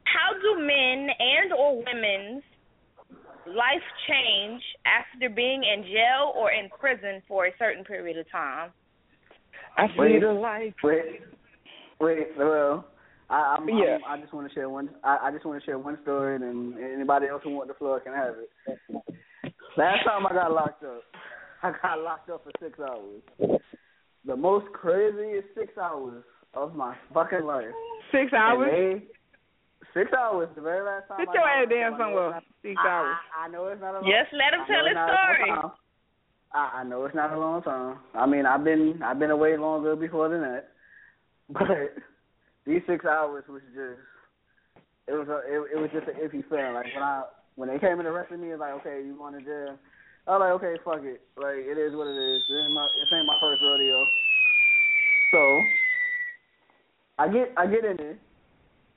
how 0.04 0.32
do 0.40 0.58
men 0.58 1.08
and 1.18 1.52
or 1.52 1.76
women's 1.84 2.42
life 3.46 3.84
change 4.08 4.62
after 4.86 5.28
being 5.28 5.62
in 5.64 5.84
jail 5.84 6.32
or 6.34 6.50
in 6.50 6.68
prison 6.80 7.22
for 7.28 7.46
a 7.46 7.52
certain 7.58 7.84
period 7.84 8.16
of 8.18 8.28
time? 8.32 8.70
I 9.76 9.86
Wait, 9.96 10.14
see 10.14 10.20
the 10.20 10.32
light. 10.32 10.74
Wait, 10.82 11.04
wait. 11.04 11.20
Wait, 12.00 12.28
well, 12.38 12.84
I, 13.30 13.56
I'm, 13.58 13.68
Yeah. 13.68 13.98
I'm, 14.06 14.18
I 14.18 14.20
just 14.22 14.32
want 14.34 14.48
to 14.48 14.54
share 14.54 14.68
one. 14.68 14.90
I, 15.02 15.18
I 15.24 15.30
just 15.32 15.44
want 15.44 15.60
to 15.60 15.64
share 15.66 15.78
one 15.78 15.98
story, 16.02 16.34
and 16.36 16.42
then 16.44 16.82
anybody 16.94 17.26
else 17.26 17.42
who 17.44 17.50
want 17.50 17.68
the 17.68 17.74
floor 17.74 18.00
can 18.00 18.12
have 18.14 18.34
it. 18.36 18.74
Last 19.76 20.04
time 20.04 20.26
I 20.26 20.32
got 20.32 20.52
locked 20.52 20.84
up, 20.84 21.02
I 21.62 21.72
got 21.82 22.00
locked 22.00 22.30
up 22.30 22.44
for 22.44 22.52
six 22.62 22.78
hours. 22.78 23.60
The 24.26 24.36
most 24.36 24.66
craziest 24.72 25.48
six 25.54 25.76
hours 25.78 26.22
of 26.54 26.74
my 26.74 26.94
fucking 27.12 27.44
life. 27.44 27.66
Six 28.12 28.32
hours? 28.32 28.68
they- 28.70 29.02
six 29.92 30.10
hours. 30.12 30.48
The 30.56 30.60
very 30.62 30.84
last 30.84 31.08
time. 31.08 31.18
Sit 31.20 31.28
I 31.28 31.32
your 31.34 31.42
ass 31.48 31.58
locked 31.60 31.70
down 31.70 31.92
up, 31.94 31.98
somewhere. 32.00 32.30
not- 32.30 32.44
Six 32.62 32.74
I- 32.84 32.88
hours. 32.88 33.16
I, 33.38 33.44
I 33.44 33.48
know 33.48 33.66
it's 33.68 33.80
not 33.80 33.90
a 33.90 34.00
long. 34.00 34.04
Just 34.10 34.32
let 34.32 34.54
him 34.54 34.60
I 34.62 34.66
tell 34.66 34.86
his 34.86 34.94
not 34.94 35.08
a 35.08 35.12
long 35.12 35.34
story. 35.34 35.72
I, 36.54 36.70
I 36.80 36.84
know 36.84 37.04
it's 37.04 37.14
not 37.14 37.32
a 37.32 37.38
long 37.38 37.62
time. 37.62 37.98
I 38.14 38.26
mean, 38.26 38.46
I've 38.46 38.62
been 38.64 39.00
I've 39.04 39.18
been 39.18 39.30
away 39.32 39.56
longer 39.56 39.96
before 39.96 40.28
than 40.28 40.40
that, 40.42 40.68
but 41.50 41.94
these 42.66 42.82
six 42.86 43.04
hours 43.04 43.44
was 43.48 43.62
just 43.74 44.00
it 45.06 45.12
was 45.12 45.28
a 45.28 45.44
it, 45.44 45.76
it 45.76 45.78
was 45.78 45.90
just 45.92 46.08
an 46.08 46.16
iffy 46.16 46.42
feeling. 46.48 46.74
Like 46.74 46.88
when 46.94 47.04
I 47.04 47.22
when 47.56 47.68
they 47.68 47.78
came 47.78 47.98
and 48.00 48.08
arrested 48.08 48.40
me, 48.40 48.50
it's 48.50 48.60
like 48.60 48.72
okay, 48.80 49.04
you 49.04 49.16
going 49.16 49.34
to 49.34 49.44
jail? 49.44 49.76
I 50.26 50.30
was 50.32 50.40
like 50.40 50.54
okay, 50.58 50.74
fuck 50.84 51.04
it. 51.04 51.20
Like 51.36 51.60
it 51.60 51.76
is 51.76 51.92
what 51.94 52.08
it 52.08 52.16
is. 52.16 52.40
This 52.48 52.64
ain't 52.64 52.74
my 52.74 52.88
this 52.88 53.12
ain't 53.12 53.26
my 53.26 53.38
first 53.40 53.60
rodeo. 53.62 54.00
So 55.32 55.40
I 57.18 57.28
get 57.28 57.52
I 57.56 57.66
get 57.66 57.84
in 57.84 57.96
there. 57.96 58.18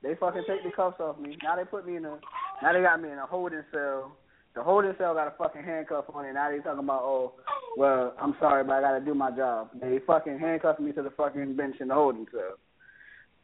They 0.04 0.16
fucking 0.16 0.46
take 0.48 0.64
the 0.64 0.72
cuffs 0.72 1.00
off 1.00 1.20
me. 1.20 1.38
Now 1.44 1.56
they 1.56 1.66
put 1.66 1.86
me 1.86 1.98
in 1.98 2.06
a 2.06 2.18
now 2.64 2.74
they 2.74 2.82
got 2.82 3.02
me 3.02 3.12
in 3.12 3.18
a 3.18 3.26
holding 3.26 3.64
cell. 3.74 4.16
The 4.58 4.64
holding 4.64 4.96
cell 4.98 5.14
got 5.14 5.28
a 5.28 5.34
fucking 5.38 5.62
handcuff 5.62 6.06
on 6.16 6.26
it. 6.26 6.34
Now 6.34 6.50
they 6.50 6.58
talking 6.58 6.80
about, 6.80 7.04
oh, 7.04 7.34
well, 7.78 8.16
I'm 8.20 8.36
sorry, 8.40 8.64
but 8.64 8.74
I 8.74 8.82
got 8.82 8.98
to 8.98 9.06
do 9.06 9.14
my 9.14 9.30
job. 9.30 9.70
They 9.80 10.00
fucking 10.08 10.40
handcuffed 10.40 10.80
me 10.80 10.92
to 10.94 11.04
the 11.04 11.12
fucking 11.12 11.56
bench 11.56 11.76
in 11.80 11.90
the 11.90 11.94
holding 11.94 12.26
cell. 12.32 12.58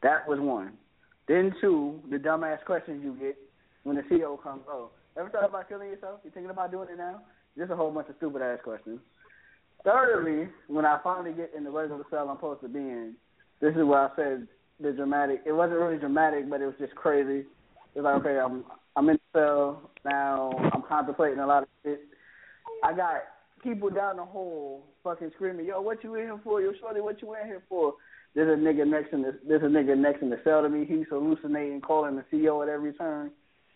That 0.02 0.26
was 0.26 0.40
one. 0.40 0.72
Then 1.28 1.54
two, 1.60 2.00
the 2.10 2.16
dumbass 2.16 2.64
questions 2.64 3.00
you 3.04 3.14
get 3.14 3.36
when 3.84 3.94
the 3.94 4.02
CO 4.02 4.40
comes. 4.42 4.62
Oh, 4.68 4.90
ever 5.16 5.30
thought 5.30 5.48
about 5.48 5.68
killing 5.68 5.88
yourself? 5.88 6.18
You 6.24 6.32
thinking 6.32 6.50
about 6.50 6.72
doing 6.72 6.88
it 6.90 6.98
now? 6.98 7.20
Just 7.56 7.70
a 7.70 7.76
whole 7.76 7.92
bunch 7.92 8.08
of 8.08 8.16
stupid 8.16 8.42
ass 8.42 8.58
questions. 8.64 8.98
Thirdly, 9.84 10.48
when 10.66 10.84
I 10.84 10.98
finally 11.04 11.32
get 11.32 11.52
in 11.56 11.62
the 11.62 11.70
regular 11.70 12.02
cell 12.10 12.28
I'm 12.28 12.38
supposed 12.38 12.62
to 12.62 12.68
be 12.68 12.80
in, 12.80 13.14
this 13.60 13.70
is 13.76 13.84
where 13.84 14.00
I 14.00 14.16
said 14.16 14.48
the 14.80 14.90
dramatic. 14.90 15.42
It 15.46 15.52
wasn't 15.52 15.78
really 15.78 15.98
dramatic, 15.98 16.50
but 16.50 16.60
it 16.60 16.66
was 16.66 16.74
just 16.80 16.96
crazy. 16.96 17.46
It's 17.94 18.04
like, 18.04 18.16
okay, 18.16 18.38
I'm 18.38 18.64
I'm 18.96 19.08
in 19.08 19.18
the 19.32 19.38
cell 19.38 19.90
now. 20.04 20.52
I'm 20.72 20.82
contemplating 20.82 21.38
a 21.38 21.46
lot 21.46 21.64
of 21.64 21.68
shit. 21.82 22.00
I 22.82 22.92
got 22.92 23.22
people 23.62 23.90
down 23.90 24.16
the 24.16 24.24
hall 24.24 24.84
fucking 25.02 25.32
screaming, 25.34 25.66
"Yo, 25.66 25.80
what 25.80 26.02
you 26.04 26.14
in 26.14 26.22
here 26.22 26.40
for? 26.42 26.60
Yo, 26.60 26.72
shorty, 26.80 27.00
what 27.00 27.20
you 27.22 27.34
in 27.34 27.46
here 27.46 27.62
for?" 27.68 27.94
There's 28.34 28.58
a 28.58 28.60
nigga 28.60 28.86
next 28.86 29.12
in 29.12 29.22
the 29.22 29.38
there's 29.46 29.62
a 29.62 29.66
nigga 29.66 29.96
next 29.96 30.22
in 30.22 30.30
the 30.30 30.40
cell 30.44 30.62
to 30.62 30.68
me. 30.68 30.84
He's 30.84 31.06
hallucinating, 31.08 31.80
calling 31.80 32.16
the 32.16 32.24
CEO 32.32 32.62
at 32.62 32.68
every 32.68 32.92
turn. 32.94 33.30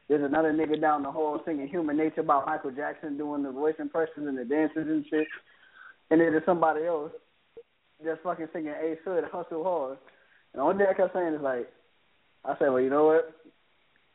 There's 0.09 0.25
another 0.25 0.53
nigga 0.53 0.81
down 0.81 1.03
the 1.03 1.13
hall 1.13 1.41
singing 1.45 1.69
"Human 1.69 1.97
Nature" 1.97 2.23
about 2.23 2.47
Michael 2.47 2.71
Jackson, 2.73 3.17
doing 3.17 3.43
the 3.43 3.53
voice 3.53 3.77
impressions 3.79 4.27
and 4.27 4.39
the 4.39 4.45
dances 4.45 4.87
and 4.89 5.05
shit. 5.09 5.29
And 6.11 6.21
then 6.21 6.33
there's 6.33 6.47
somebody 6.47 6.87
else 6.87 7.13
just 8.05 8.23
fucking 8.23 8.49
singing 8.53 8.75
Ace 8.81 8.99
Hood, 9.05 9.25
Hustle 9.31 9.65
Hard. 9.65 9.99
And 10.53 10.63
only 10.63 10.79
thing 10.79 10.87
I 10.91 10.95
kept 10.95 11.15
saying 11.15 11.35
is 11.35 11.43
like, 11.43 11.69
I 12.45 12.57
said, 12.59 12.69
well, 12.69 12.81
you 12.81 12.91
know 12.91 13.05
what? 13.05 13.35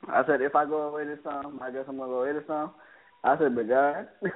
I 0.09 0.23
said, 0.27 0.41
if 0.41 0.55
I 0.55 0.65
go 0.65 0.89
away 0.89 1.05
this 1.05 1.23
time, 1.23 1.59
I 1.61 1.71
guess 1.71 1.85
I'm 1.87 1.97
gonna 1.97 2.11
go 2.11 2.21
away 2.21 2.33
this 2.33 2.47
time. 2.47 2.71
I 3.23 3.37
said, 3.37 3.55
but 3.55 3.69
God, 3.69 4.07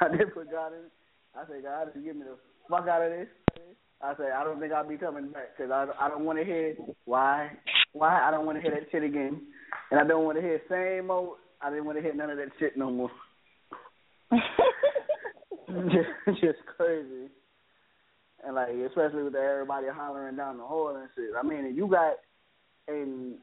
I 0.00 0.08
did 0.16 0.32
put 0.32 0.50
God 0.50 0.72
in. 0.72 0.90
I 1.34 1.46
said, 1.46 1.62
God, 1.62 1.88
if 1.88 1.96
you 1.96 2.02
get 2.02 2.16
me 2.16 2.24
the 2.24 2.36
fuck 2.70 2.88
out 2.88 3.02
of 3.02 3.10
this, 3.10 3.28
I 4.02 4.14
said, 4.16 4.32
I 4.36 4.44
don't 4.44 4.60
think 4.60 4.72
I'll 4.72 4.88
be 4.88 4.96
coming 4.96 5.30
back 5.30 5.56
because 5.56 5.70
I 5.70 5.86
I 6.00 6.08
don't 6.08 6.24
want 6.24 6.38
to 6.38 6.44
hear 6.44 6.74
why 7.04 7.50
why 7.92 8.22
I 8.26 8.30
don't 8.30 8.46
want 8.46 8.58
to 8.58 8.62
hear 8.62 8.72
that 8.72 8.90
shit 8.90 9.02
again, 9.02 9.42
and 9.90 10.00
I 10.00 10.04
don't 10.04 10.24
want 10.24 10.36
to 10.36 10.42
hear 10.42 10.60
same 10.68 11.10
old. 11.10 11.36
I 11.60 11.70
didn't 11.70 11.86
want 11.86 11.98
to 11.98 12.02
hear 12.02 12.14
none 12.14 12.30
of 12.30 12.36
that 12.36 12.50
shit 12.58 12.76
no 12.76 12.90
more. 12.90 13.10
just 14.32 16.10
just 16.40 16.58
crazy. 16.76 17.30
And 18.44 18.56
like 18.56 18.74
especially 18.86 19.22
with 19.22 19.34
everybody 19.34 19.86
hollering 19.90 20.36
down 20.36 20.58
the 20.58 20.64
hall 20.64 20.94
and 20.96 21.08
shit. 21.14 21.30
I 21.38 21.42
mean, 21.42 21.64
if 21.64 21.76
you 21.76 21.86
got 21.88 22.16
and 22.88 23.36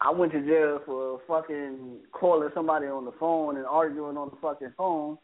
I 0.00 0.10
went 0.10 0.32
to 0.32 0.42
jail 0.44 0.80
for 0.84 1.20
fucking 1.26 2.00
calling 2.12 2.50
somebody 2.54 2.86
on 2.86 3.04
the 3.04 3.12
phone 3.18 3.56
and 3.56 3.66
arguing 3.66 4.16
on 4.16 4.30
the 4.30 4.36
fucking 4.42 4.74
phone, 4.76 5.16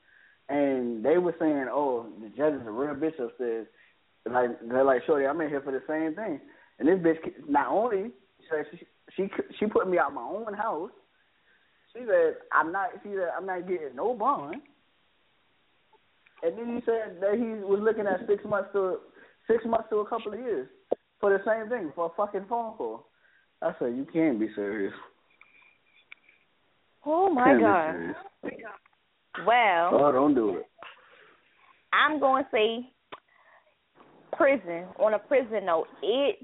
and 0.48 1.04
they 1.04 1.18
were 1.18 1.34
saying, 1.38 1.66
"Oh, 1.70 2.06
the 2.20 2.28
judge 2.30 2.54
is 2.54 2.66
a 2.66 2.70
real 2.70 2.94
bitch 2.94 3.18
upstairs." 3.18 3.66
Like 4.24 4.50
they're 4.62 4.84
like, 4.84 5.04
"Shorty, 5.04 5.26
I'm 5.26 5.40
in 5.40 5.50
here 5.50 5.60
for 5.60 5.72
the 5.72 5.82
same 5.86 6.14
thing." 6.14 6.40
And 6.78 6.88
this 6.88 6.98
bitch 6.98 7.48
not 7.48 7.68
only 7.68 8.12
she 8.48 8.78
she 9.16 9.30
she 9.58 9.66
put 9.66 9.88
me 9.88 9.98
out 9.98 10.14
my 10.14 10.22
own 10.22 10.54
house. 10.54 10.90
She 11.92 12.00
said, 12.06 12.36
"I'm 12.50 12.72
not." 12.72 12.90
She 13.02 13.10
said, 13.10 13.30
"I'm 13.36 13.46
not 13.46 13.68
getting 13.68 13.94
no 13.94 14.14
bond." 14.14 14.62
And 16.42 16.58
then 16.58 16.76
he 16.76 16.82
said 16.84 17.20
that 17.20 17.34
he 17.34 17.62
was 17.62 17.80
looking 17.80 18.06
at 18.06 18.26
six 18.26 18.42
months 18.44 18.70
to 18.72 19.00
six 19.46 19.64
months 19.64 19.88
to 19.90 19.98
a 19.98 20.08
couple 20.08 20.32
of 20.32 20.40
years 20.40 20.68
for 21.20 21.30
the 21.30 21.44
same 21.44 21.68
thing 21.68 21.92
for 21.94 22.06
a 22.06 22.16
fucking 22.16 22.46
phone 22.48 22.74
call. 22.76 23.06
I 23.62 23.72
said, 23.78 23.96
"You 23.96 24.06
can't 24.12 24.40
be 24.40 24.48
serious." 24.54 24.92
Oh 27.04 27.30
my 27.30 27.58
god. 27.58 28.14
Well, 29.46 29.90
Oh, 29.92 30.12
don't 30.12 30.34
do 30.34 30.56
it. 30.56 30.66
I'm 31.92 32.20
going 32.20 32.44
to 32.44 32.50
say 32.52 32.92
prison. 34.36 34.86
On 34.98 35.14
a 35.14 35.18
prison 35.18 35.66
note, 35.66 35.86
it 36.02 36.36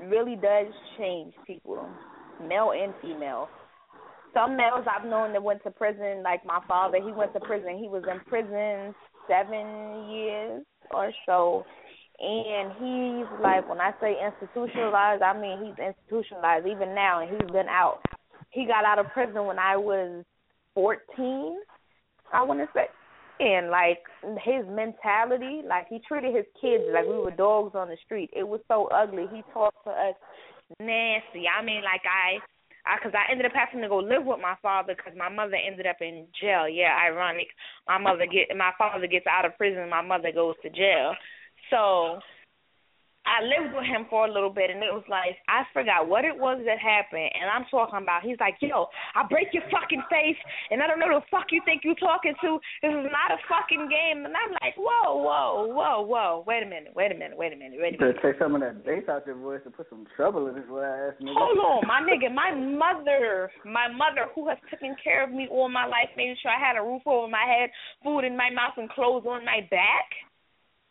really 0.00 0.36
does 0.36 0.66
change 0.98 1.34
people, 1.46 1.88
male 2.46 2.72
and 2.72 2.94
female. 3.02 3.48
Some 4.34 4.56
males 4.56 4.84
I've 4.86 5.08
known 5.08 5.32
that 5.32 5.42
went 5.42 5.62
to 5.64 5.70
prison, 5.70 6.22
like 6.22 6.44
my 6.44 6.60
father, 6.68 6.98
he 7.04 7.12
went 7.12 7.32
to 7.32 7.40
prison. 7.40 7.78
He 7.78 7.88
was 7.88 8.04
in 8.10 8.20
prison 8.28 8.94
seven 9.26 10.10
years 10.10 10.64
or 10.92 11.12
so. 11.26 11.64
And 12.20 12.72
he's 12.72 13.30
like, 13.40 13.68
when 13.68 13.80
I 13.80 13.92
say 14.00 14.16
institutionalized, 14.18 15.22
I 15.22 15.38
mean 15.38 15.58
he's 15.64 15.78
institutionalized 15.78 16.66
even 16.66 16.94
now, 16.94 17.20
and 17.20 17.30
he's 17.30 17.50
been 17.50 17.68
out. 17.68 18.00
He 18.50 18.66
got 18.66 18.84
out 18.84 18.98
of 18.98 19.12
prison 19.12 19.46
when 19.46 19.58
I 19.58 19.76
was 19.76 20.24
14, 20.74 21.58
I 22.32 22.42
want 22.42 22.60
to 22.60 22.66
say. 22.74 22.86
And 23.40 23.70
like 23.70 24.02
his 24.42 24.66
mentality, 24.66 25.62
like 25.68 25.86
he 25.88 26.00
treated 26.08 26.34
his 26.34 26.46
kids 26.60 26.82
like 26.92 27.06
we 27.06 27.18
were 27.18 27.30
dogs 27.30 27.76
on 27.76 27.88
the 27.88 27.96
street. 28.04 28.30
It 28.34 28.46
was 28.46 28.60
so 28.66 28.88
ugly. 28.88 29.26
He 29.32 29.42
talked 29.52 29.84
to 29.84 29.90
us 29.90 30.14
nasty. 30.80 31.46
I 31.46 31.62
mean, 31.62 31.82
like 31.84 32.02
I, 32.02 32.42
I, 32.82 32.98
cause 33.00 33.12
I 33.14 33.30
ended 33.30 33.46
up 33.46 33.52
having 33.54 33.82
to 33.82 33.88
go 33.88 33.98
live 33.98 34.24
with 34.24 34.40
my 34.42 34.56
father 34.60 34.94
because 34.96 35.12
my 35.16 35.28
mother 35.28 35.54
ended 35.54 35.86
up 35.86 35.98
in 36.00 36.26
jail. 36.40 36.68
Yeah, 36.68 36.98
ironic. 36.98 37.46
My 37.86 37.98
mother 37.98 38.26
get, 38.26 38.56
my 38.56 38.72
father 38.76 39.06
gets 39.06 39.26
out 39.30 39.44
of 39.44 39.56
prison. 39.56 39.88
My 39.88 40.02
mother 40.02 40.32
goes 40.34 40.56
to 40.62 40.70
jail. 40.70 41.14
So 41.70 42.20
I 43.28 43.44
lived 43.44 43.76
with 43.76 43.84
him 43.84 44.08
for 44.08 44.24
a 44.24 44.32
little 44.32 44.48
bit, 44.48 44.72
and 44.72 44.80
it 44.80 44.88
was 44.88 45.04
like 45.04 45.36
I 45.52 45.68
forgot 45.76 46.08
what 46.08 46.24
it 46.24 46.32
was 46.32 46.64
that 46.64 46.80
happened. 46.80 47.28
And 47.36 47.44
I'm 47.52 47.68
talking 47.68 48.00
about, 48.00 48.24
he's 48.24 48.40
like, 48.40 48.56
"Yo, 48.64 48.88
I 49.14 49.28
break 49.28 49.52
your 49.52 49.68
fucking 49.68 50.00
face, 50.08 50.40
and 50.72 50.80
I 50.80 50.88
don't 50.88 50.96
know 50.96 51.12
the 51.12 51.24
fuck 51.28 51.52
you 51.52 51.60
think 51.68 51.84
you're 51.84 52.00
talking 52.00 52.32
to. 52.40 52.56
This 52.80 52.88
is 52.88 53.08
not 53.12 53.36
a 53.36 53.38
fucking 53.44 53.92
game." 53.92 54.24
And 54.24 54.32
I'm 54.32 54.52
like, 54.64 54.72
"Whoa, 54.80 55.20
whoa, 55.20 55.68
whoa, 55.68 56.00
whoa! 56.08 56.44
Wait 56.48 56.64
a 56.64 56.66
minute, 56.66 56.96
wait 56.96 57.12
a 57.12 57.18
minute, 57.20 57.36
wait 57.36 57.52
a 57.52 57.56
minute, 57.60 57.76
wait 57.76 57.94
a 57.94 57.98
To 58.00 58.16
minute." 58.16 58.22
take 58.24 58.40
some 58.40 58.56
of 58.56 58.64
that 58.64 58.80
bass 58.80 59.04
out 59.12 59.28
your 59.28 59.36
voice 59.36 59.60
and 59.68 59.76
put 59.76 59.92
some 59.92 60.08
trouble 60.16 60.48
in 60.48 60.56
his 60.56 60.64
little 60.64 60.88
ass 60.88 61.12
nigga. 61.20 61.36
Hold 61.36 61.60
on, 61.60 61.80
my 61.84 62.00
nigga, 62.08 62.32
my 62.32 62.56
mother, 62.56 63.52
my 63.68 63.92
mother 63.92 64.32
who 64.32 64.48
has 64.48 64.56
taken 64.72 64.96
care 65.04 65.22
of 65.22 65.30
me 65.30 65.46
all 65.52 65.68
my 65.68 65.84
life, 65.84 66.08
making 66.16 66.40
sure 66.40 66.50
I 66.50 66.58
had 66.58 66.80
a 66.80 66.82
roof 66.82 67.02
over 67.04 67.28
my 67.28 67.44
head, 67.44 67.68
food 68.02 68.24
in 68.24 68.36
my 68.36 68.48
mouth, 68.48 68.80
and 68.80 68.88
clothes 68.88 69.28
on 69.28 69.44
my 69.44 69.68
back. 69.70 70.08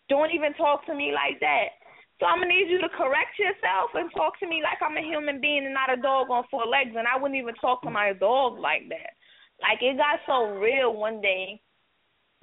Don't 0.09 0.31
even 0.31 0.53
talk 0.53 0.85
to 0.85 0.95
me 0.95 1.11
like 1.13 1.39
that. 1.41 1.77
So 2.19 2.25
I'm 2.25 2.39
gonna 2.39 2.49
need 2.49 2.69
you 2.69 2.81
to 2.81 2.89
correct 2.89 3.38
yourself 3.38 3.93
and 3.93 4.09
talk 4.11 4.39
to 4.39 4.47
me 4.47 4.63
like 4.63 4.81
I'm 4.81 4.97
a 4.97 5.05
human 5.05 5.39
being 5.39 5.65
and 5.65 5.73
not 5.73 5.93
a 5.93 6.01
dog 6.01 6.29
on 6.29 6.45
four 6.49 6.65
legs. 6.65 6.95
And 6.97 7.05
I 7.05 7.19
wouldn't 7.19 7.39
even 7.39 7.53
talk 7.55 7.84
to 7.84 7.91
my 7.91 8.13
dog 8.13 8.57
like 8.57 8.89
that. 8.89 9.13
Like 9.61 9.81
it 9.81 9.97
got 9.97 10.19
so 10.25 10.57
real 10.57 10.93
one 10.97 11.21
day. 11.21 11.61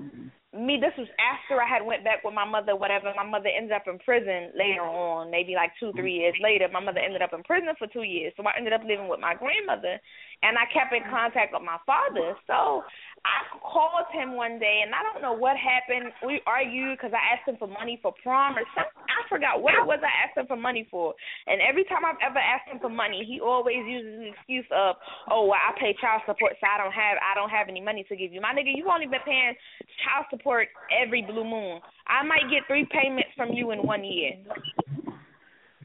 Mm-hmm. 0.00 0.30
Me, 0.54 0.78
this 0.78 0.94
was 0.94 1.10
after 1.18 1.58
I 1.58 1.66
had 1.66 1.82
went 1.82 2.06
back 2.06 2.22
with 2.22 2.34
my 2.34 2.46
mother, 2.46 2.78
whatever. 2.78 3.10
My 3.16 3.26
mother 3.26 3.50
ended 3.50 3.74
up 3.74 3.90
in 3.90 3.98
prison 3.98 4.54
later 4.54 4.86
on, 4.86 5.28
maybe 5.28 5.58
like 5.58 5.74
two, 5.80 5.90
three 5.98 6.14
mm-hmm. 6.14 6.30
years 6.30 6.38
later. 6.38 6.70
My 6.70 6.78
mother 6.78 7.02
ended 7.02 7.22
up 7.22 7.34
in 7.34 7.42
prison 7.42 7.74
for 7.74 7.90
two 7.90 8.06
years, 8.06 8.32
so 8.36 8.46
I 8.46 8.54
ended 8.56 8.72
up 8.72 8.86
living 8.86 9.10
with 9.10 9.18
my 9.18 9.34
grandmother, 9.34 9.98
and 10.46 10.54
I 10.54 10.70
kept 10.70 10.94
in 10.94 11.02
mm-hmm. 11.02 11.10
contact 11.10 11.50
with 11.50 11.66
my 11.66 11.82
father. 11.82 12.38
So 12.46 12.86
I 13.24 13.56
called 13.64 14.04
him 14.12 14.36
one 14.36 14.60
day, 14.60 14.84
and 14.84 14.92
I 14.92 15.00
don't 15.00 15.24
know 15.24 15.32
what 15.32 15.56
happened. 15.56 16.12
We 16.20 16.44
argued 16.46 16.96
because 16.96 17.16
I 17.16 17.22
asked 17.32 17.48
him 17.48 17.56
for 17.56 17.66
money 17.66 17.98
for 18.04 18.12
prom 18.22 18.56
or 18.60 18.64
something. 18.76 19.00
I 19.08 19.24
forgot 19.32 19.64
what 19.64 19.72
it 19.72 19.84
was 19.84 20.04
I 20.04 20.12
asked 20.28 20.36
him 20.36 20.46
for 20.46 20.60
money 20.60 20.86
for. 20.92 21.16
And 21.48 21.64
every 21.64 21.84
time 21.88 22.04
I've 22.04 22.20
ever 22.20 22.38
asked 22.38 22.68
him 22.68 22.84
for 22.84 22.92
money, 22.92 23.24
he 23.24 23.40
always 23.40 23.80
uses 23.88 24.20
the 24.20 24.28
excuse 24.28 24.68
of, 24.70 24.96
"Oh, 25.32 25.48
well, 25.48 25.58
I 25.58 25.72
pay 25.80 25.96
child 26.00 26.20
support, 26.26 26.52
so 26.60 26.66
I 26.68 26.76
don't 26.76 26.92
have 26.92 27.16
I 27.24 27.32
don't 27.34 27.50
have 27.50 27.68
any 27.68 27.80
money 27.80 28.04
to 28.04 28.14
give 28.16 28.32
you." 28.32 28.40
My 28.44 28.52
nigga, 28.52 28.76
you 28.76 28.84
only 28.92 29.06
been 29.08 29.24
paying 29.24 29.56
child 30.04 30.26
support 30.28 30.68
every 30.92 31.22
blue 31.22 31.44
moon. 31.44 31.80
I 32.06 32.22
might 32.22 32.50
get 32.52 32.68
three 32.68 32.84
payments 32.92 33.32
from 33.36 33.56
you 33.56 33.72
in 33.72 33.80
one 33.80 34.04
year 34.04 34.36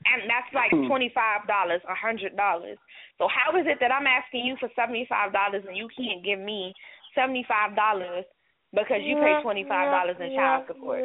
and 0.10 0.30
that's 0.30 0.52
like 0.54 0.72
Hmm. 0.72 0.88
twenty 0.88 1.10
five 1.10 1.46
dollars, 1.48 1.82
a 1.88 1.96
hundred 1.96 2.36
dollars. 2.36 2.78
So 3.18 3.28
how 3.28 3.56
is 3.58 3.68
it 3.68 3.80
that 3.80 3.92
I'm 3.92 4.08
asking 4.08 4.46
you 4.46 4.56
for 4.58 4.70
seventy 4.76 5.06
five 5.06 5.32
dollars 5.32 5.64
and 5.66 5.78
you 5.78 5.88
can't 5.90 6.24
give 6.24 6.40
me 6.40 6.74
seventy 7.16 7.46
five 7.48 7.76
dollars 7.76 8.26
because 8.74 9.02
you 9.04 9.16
pay 9.16 9.42
twenty 9.42 9.66
five 9.68 9.92
dollars 9.92 10.18
in 10.20 10.36
child 10.36 10.66
support? 10.68 11.02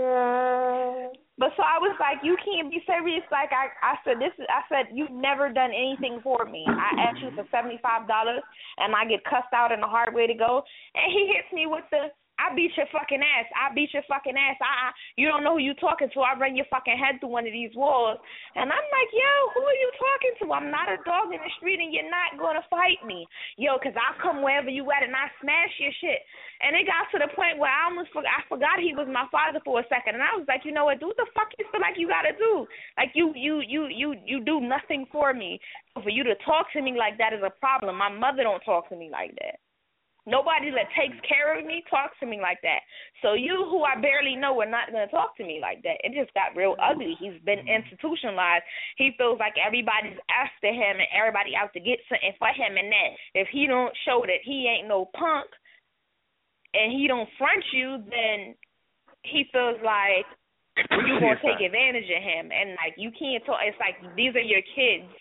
But 1.36 1.50
so 1.56 1.66
I 1.66 1.82
was 1.82 1.96
like, 1.98 2.22
you 2.22 2.36
can't 2.46 2.70
be 2.70 2.78
serious. 2.86 3.26
Like 3.32 3.50
I, 3.50 3.66
I 3.82 3.98
said, 4.06 4.22
this 4.22 4.30
is. 4.38 4.46
I 4.46 4.62
said 4.70 4.94
you've 4.94 5.10
never 5.10 5.50
done 5.50 5.74
anything 5.74 6.20
for 6.22 6.44
me. 6.46 6.62
I 6.68 7.10
asked 7.10 7.18
you 7.20 7.34
for 7.34 7.42
seventy 7.50 7.80
five 7.82 8.06
dollars, 8.06 8.42
and 8.78 8.94
I 8.94 9.04
get 9.04 9.24
cussed 9.24 9.50
out 9.52 9.72
in 9.72 9.82
a 9.82 9.88
hard 9.88 10.14
way 10.14 10.28
to 10.28 10.34
go. 10.34 10.62
And 10.94 11.10
he 11.10 11.34
hits 11.34 11.50
me 11.52 11.66
with 11.66 11.82
the, 11.90 12.14
I 12.38 12.54
beat 12.54 12.74
your 12.76 12.90
fucking 12.90 13.22
ass. 13.22 13.46
I 13.54 13.72
beat 13.74 13.94
your 13.94 14.02
fucking 14.10 14.34
ass. 14.34 14.58
I, 14.58 14.90
I 14.90 14.96
you 15.14 15.30
don't 15.30 15.44
know 15.46 15.54
who 15.54 15.62
you 15.62 15.74
talking 15.78 16.10
to. 16.10 16.20
I 16.20 16.34
run 16.34 16.56
your 16.58 16.66
fucking 16.66 16.98
head 16.98 17.20
through 17.20 17.30
one 17.30 17.46
of 17.46 17.54
these 17.54 17.70
walls. 17.78 18.18
And 18.58 18.66
I'm 18.66 18.88
like, 18.90 19.10
yo, 19.14 19.32
who 19.54 19.62
are 19.62 19.78
you 19.78 19.90
talking 19.94 20.34
to? 20.42 20.46
I'm 20.52 20.70
not 20.70 20.90
a 20.90 20.98
dog 21.06 21.30
in 21.30 21.38
the 21.38 21.52
street, 21.58 21.78
and 21.78 21.94
you're 21.94 22.10
not 22.10 22.34
gonna 22.38 22.64
fight 22.70 22.98
me, 23.06 23.26
yo, 23.56 23.78
'cause 23.78 23.94
I'll 23.94 24.18
come 24.18 24.42
wherever 24.42 24.68
you 24.68 24.82
at 24.90 25.02
and 25.06 25.14
I 25.14 25.30
smash 25.40 25.72
your 25.78 25.92
shit. 26.02 26.22
And 26.60 26.74
it 26.74 26.86
got 26.86 27.10
to 27.12 27.18
the 27.18 27.30
point 27.34 27.58
where 27.58 27.70
I 27.70 27.86
almost 27.86 28.10
forgot, 28.10 28.32
I 28.34 28.42
forgot 28.48 28.80
he 28.80 28.94
was 28.94 29.06
my 29.06 29.26
father 29.30 29.60
for 29.64 29.80
a 29.80 29.86
second, 29.88 30.14
and 30.14 30.22
I 30.22 30.34
was 30.34 30.46
like, 30.48 30.64
you 30.64 30.72
know 30.72 30.86
what? 30.86 31.00
Do 31.00 31.12
the 31.16 31.26
fuck 31.34 31.50
you 31.58 31.66
feel 31.70 31.80
like 31.80 31.98
you 31.98 32.08
gotta 32.08 32.32
do. 32.34 32.66
Like 32.96 33.12
you, 33.14 33.32
you, 33.34 33.60
you, 33.60 33.86
you, 33.86 34.14
you 34.24 34.40
do 34.40 34.60
nothing 34.60 35.06
for 35.12 35.34
me. 35.34 35.60
For 36.02 36.10
you 36.10 36.24
to 36.24 36.34
talk 36.44 36.72
to 36.72 36.82
me 36.82 36.96
like 36.98 37.18
that 37.18 37.32
is 37.32 37.42
a 37.44 37.50
problem. 37.50 37.96
My 37.96 38.08
mother 38.08 38.42
don't 38.42 38.60
talk 38.60 38.88
to 38.88 38.96
me 38.96 39.10
like 39.10 39.34
that. 39.42 39.60
Nobody 40.26 40.72
that 40.72 40.88
takes 40.96 41.20
care 41.28 41.52
of 41.52 41.66
me 41.66 41.84
talks 41.90 42.16
to 42.20 42.26
me 42.26 42.40
like 42.40 42.56
that. 42.64 42.80
So 43.20 43.34
you, 43.34 43.68
who 43.68 43.84
I 43.84 44.00
barely 44.00 44.36
know, 44.36 44.56
are 44.60 44.68
not 44.68 44.88
going 44.90 45.04
to 45.04 45.12
talk 45.12 45.36
to 45.36 45.44
me 45.44 45.60
like 45.60 45.82
that. 45.84 46.00
It 46.00 46.16
just 46.16 46.32
got 46.32 46.56
real 46.56 46.76
ugly. 46.80 47.12
He's 47.20 47.36
been 47.44 47.60
institutionalized. 47.68 48.64
He 48.96 49.12
feels 49.18 49.38
like 49.38 49.52
everybody's 49.60 50.16
after 50.32 50.72
him 50.72 50.96
and 50.96 51.12
everybody 51.12 51.52
out 51.52 51.76
to 51.76 51.80
get 51.80 52.00
something 52.08 52.32
for 52.40 52.48
him. 52.48 52.80
And 52.80 52.88
that 52.88 53.10
if 53.36 53.48
he 53.52 53.66
don't 53.68 53.92
show 54.08 54.24
that 54.24 54.40
he 54.44 54.64
ain't 54.64 54.88
no 54.88 55.12
punk 55.12 55.52
and 56.72 56.88
he 56.90 57.04
don't 57.06 57.28
front 57.36 57.64
you, 57.76 58.00
then 58.08 58.56
he 59.28 59.44
feels 59.52 59.76
like 59.84 60.24
you 60.90 61.20
gonna 61.20 61.36
take 61.44 61.60
advantage 61.60 62.08
of 62.08 62.22
him. 62.24 62.48
And 62.48 62.80
like 62.80 62.96
you 62.96 63.12
can't 63.12 63.44
talk. 63.44 63.60
It's 63.60 63.76
like 63.78 64.00
these 64.16 64.34
are 64.34 64.40
your 64.40 64.64
kids. 64.74 65.12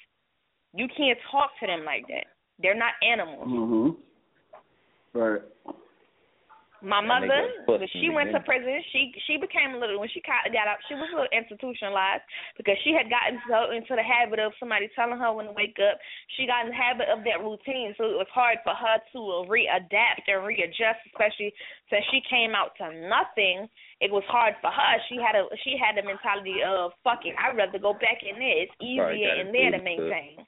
You 0.73 0.87
can't 0.95 1.19
talk 1.29 1.51
to 1.59 1.67
them 1.67 1.83
like 1.83 2.07
that. 2.07 2.31
They're 2.57 2.73
not 2.73 2.93
animals. 3.03 3.47
Mhm. 3.47 3.97
Right. 5.13 5.41
My 6.83 6.99
mother, 6.99 7.63
when 7.63 7.87
she 7.95 8.11
went 8.11 8.35
to 8.35 8.43
prison, 8.43 8.75
she 8.91 9.15
she 9.23 9.39
became 9.39 9.71
a 9.71 9.79
little 9.79 10.03
when 10.03 10.11
she 10.11 10.19
got 10.19 10.43
got 10.51 10.67
out, 10.67 10.83
she 10.91 10.99
was 10.99 11.07
a 11.07 11.15
little 11.15 11.31
institutionalized 11.31 12.27
because 12.59 12.75
she 12.83 12.91
had 12.91 13.07
gotten 13.07 13.39
so 13.47 13.71
into 13.71 13.95
the 13.95 14.03
habit 14.03 14.43
of 14.43 14.51
somebody 14.59 14.91
telling 14.91 15.15
her 15.15 15.31
when 15.31 15.47
to 15.47 15.55
wake 15.55 15.79
up. 15.79 15.95
She 16.35 16.43
got 16.43 16.67
in 16.67 16.75
the 16.75 16.75
habit 16.75 17.07
of 17.07 17.23
that 17.23 17.39
routine, 17.39 17.95
so 17.95 18.03
it 18.03 18.19
was 18.19 18.27
hard 18.35 18.59
for 18.67 18.75
her 18.75 18.99
to 18.99 19.47
readapt 19.47 20.27
and 20.27 20.43
readjust, 20.43 20.99
especially 21.07 21.55
since 21.87 22.03
she 22.11 22.19
came 22.27 22.51
out 22.51 22.75
to 22.83 22.91
nothing. 23.07 23.71
It 24.03 24.11
was 24.11 24.27
hard 24.27 24.59
for 24.59 24.67
her. 24.67 24.93
She 25.07 25.23
had 25.23 25.39
a 25.39 25.47
she 25.63 25.79
had 25.79 25.95
the 25.95 26.03
mentality 26.03 26.67
of 26.67 26.91
fuck 26.99 27.23
it, 27.23 27.31
I'd 27.39 27.55
rather 27.55 27.79
go 27.79 27.95
back 27.95 28.27
in 28.27 28.35
there. 28.35 28.67
It's 28.67 28.75
easier 28.83 29.07
gotta 29.07 29.39
in 29.39 29.55
there 29.55 29.71
to 29.71 29.79
maintain. 29.79 30.43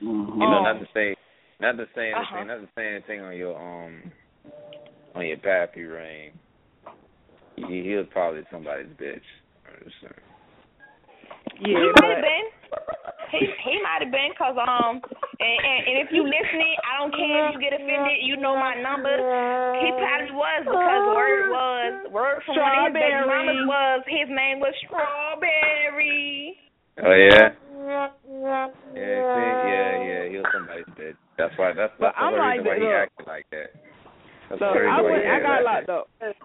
Mm-hmm. 0.00 0.40
You 0.40 0.46
know, 0.48 0.64
not 0.64 0.80
to 0.80 0.88
say, 0.96 1.19
not 1.60 1.76
to 1.76 1.86
say 1.94 2.12
anything, 2.12 2.14
Uh-huh. 2.16 2.44
not 2.44 2.60
to 2.60 2.68
say 2.74 2.86
anything 2.88 3.20
on 3.20 3.36
your 3.36 3.56
um, 3.56 4.02
on 5.14 5.26
your 5.26 5.36
pappy 5.38 5.82
ring. 5.84 6.32
He, 7.56 7.82
he 7.82 7.94
was 7.94 8.06
probably 8.12 8.42
somebody's 8.50 8.86
bitch. 8.96 9.20
I'm 9.68 9.84
just 9.84 9.96
saying. 10.00 10.24
he 11.60 11.74
might 11.74 12.16
have 12.16 12.24
been. 12.24 12.46
He 13.30 13.38
he 13.62 13.74
might 13.82 14.00
have 14.02 14.10
been, 14.10 14.32
cause 14.38 14.56
um, 14.58 14.98
and, 15.38 15.58
and 15.62 15.80
and 15.86 15.96
if 16.02 16.08
you 16.10 16.22
listening, 16.24 16.74
I 16.82 16.98
don't 16.98 17.12
care 17.14 17.46
if 17.46 17.54
you 17.54 17.60
get 17.60 17.74
offended. 17.74 18.24
You 18.26 18.36
know 18.38 18.56
my 18.56 18.74
number. 18.80 19.12
He 19.84 19.88
probably 19.92 20.32
was 20.34 20.62
because 20.66 21.04
word 21.14 21.44
was 21.52 21.92
word 22.10 22.38
from 22.46 22.56
one 22.58 22.74
of 22.74 22.90
his 22.90 22.94
baby 22.96 23.12
Strawberry. 23.22 23.60
mamas 23.60 23.68
was 23.70 24.00
his 24.08 24.28
name 24.30 24.58
was 24.58 24.74
Strawberry. 24.86 26.56
Oh 27.04 27.12
yeah. 27.14 27.54
Yeah, 27.80 28.08
see, 28.94 29.50
yeah, 29.70 29.92
yeah, 30.04 30.22
he 30.28 30.36
was 30.36 30.46
somebody's 30.52 30.90
bitch. 30.98 31.16
That's 31.40 31.56
why. 31.56 31.72
That's 31.72 31.92
But 31.98 32.12
that's 32.12 32.16
the 32.20 32.22
I'm 32.22 32.34
only 32.36 32.44
like 32.44 32.60
reason 32.60 32.66
why 32.68 32.76
he 32.76 32.84
look. 32.84 32.92
acted 33.00 33.26
like 33.26 33.46
that. 33.50 33.68
That's 34.50 34.60
Look, 34.60 34.76
I 34.76 35.00
why 35.00 35.02
went, 35.02 35.22
he 35.24 35.28
I 35.28 35.32
acted 35.32 35.46
got 35.48 35.64
like 35.64 35.64
locked 35.64 35.86
that. 35.88 35.92
up. 35.96 36.36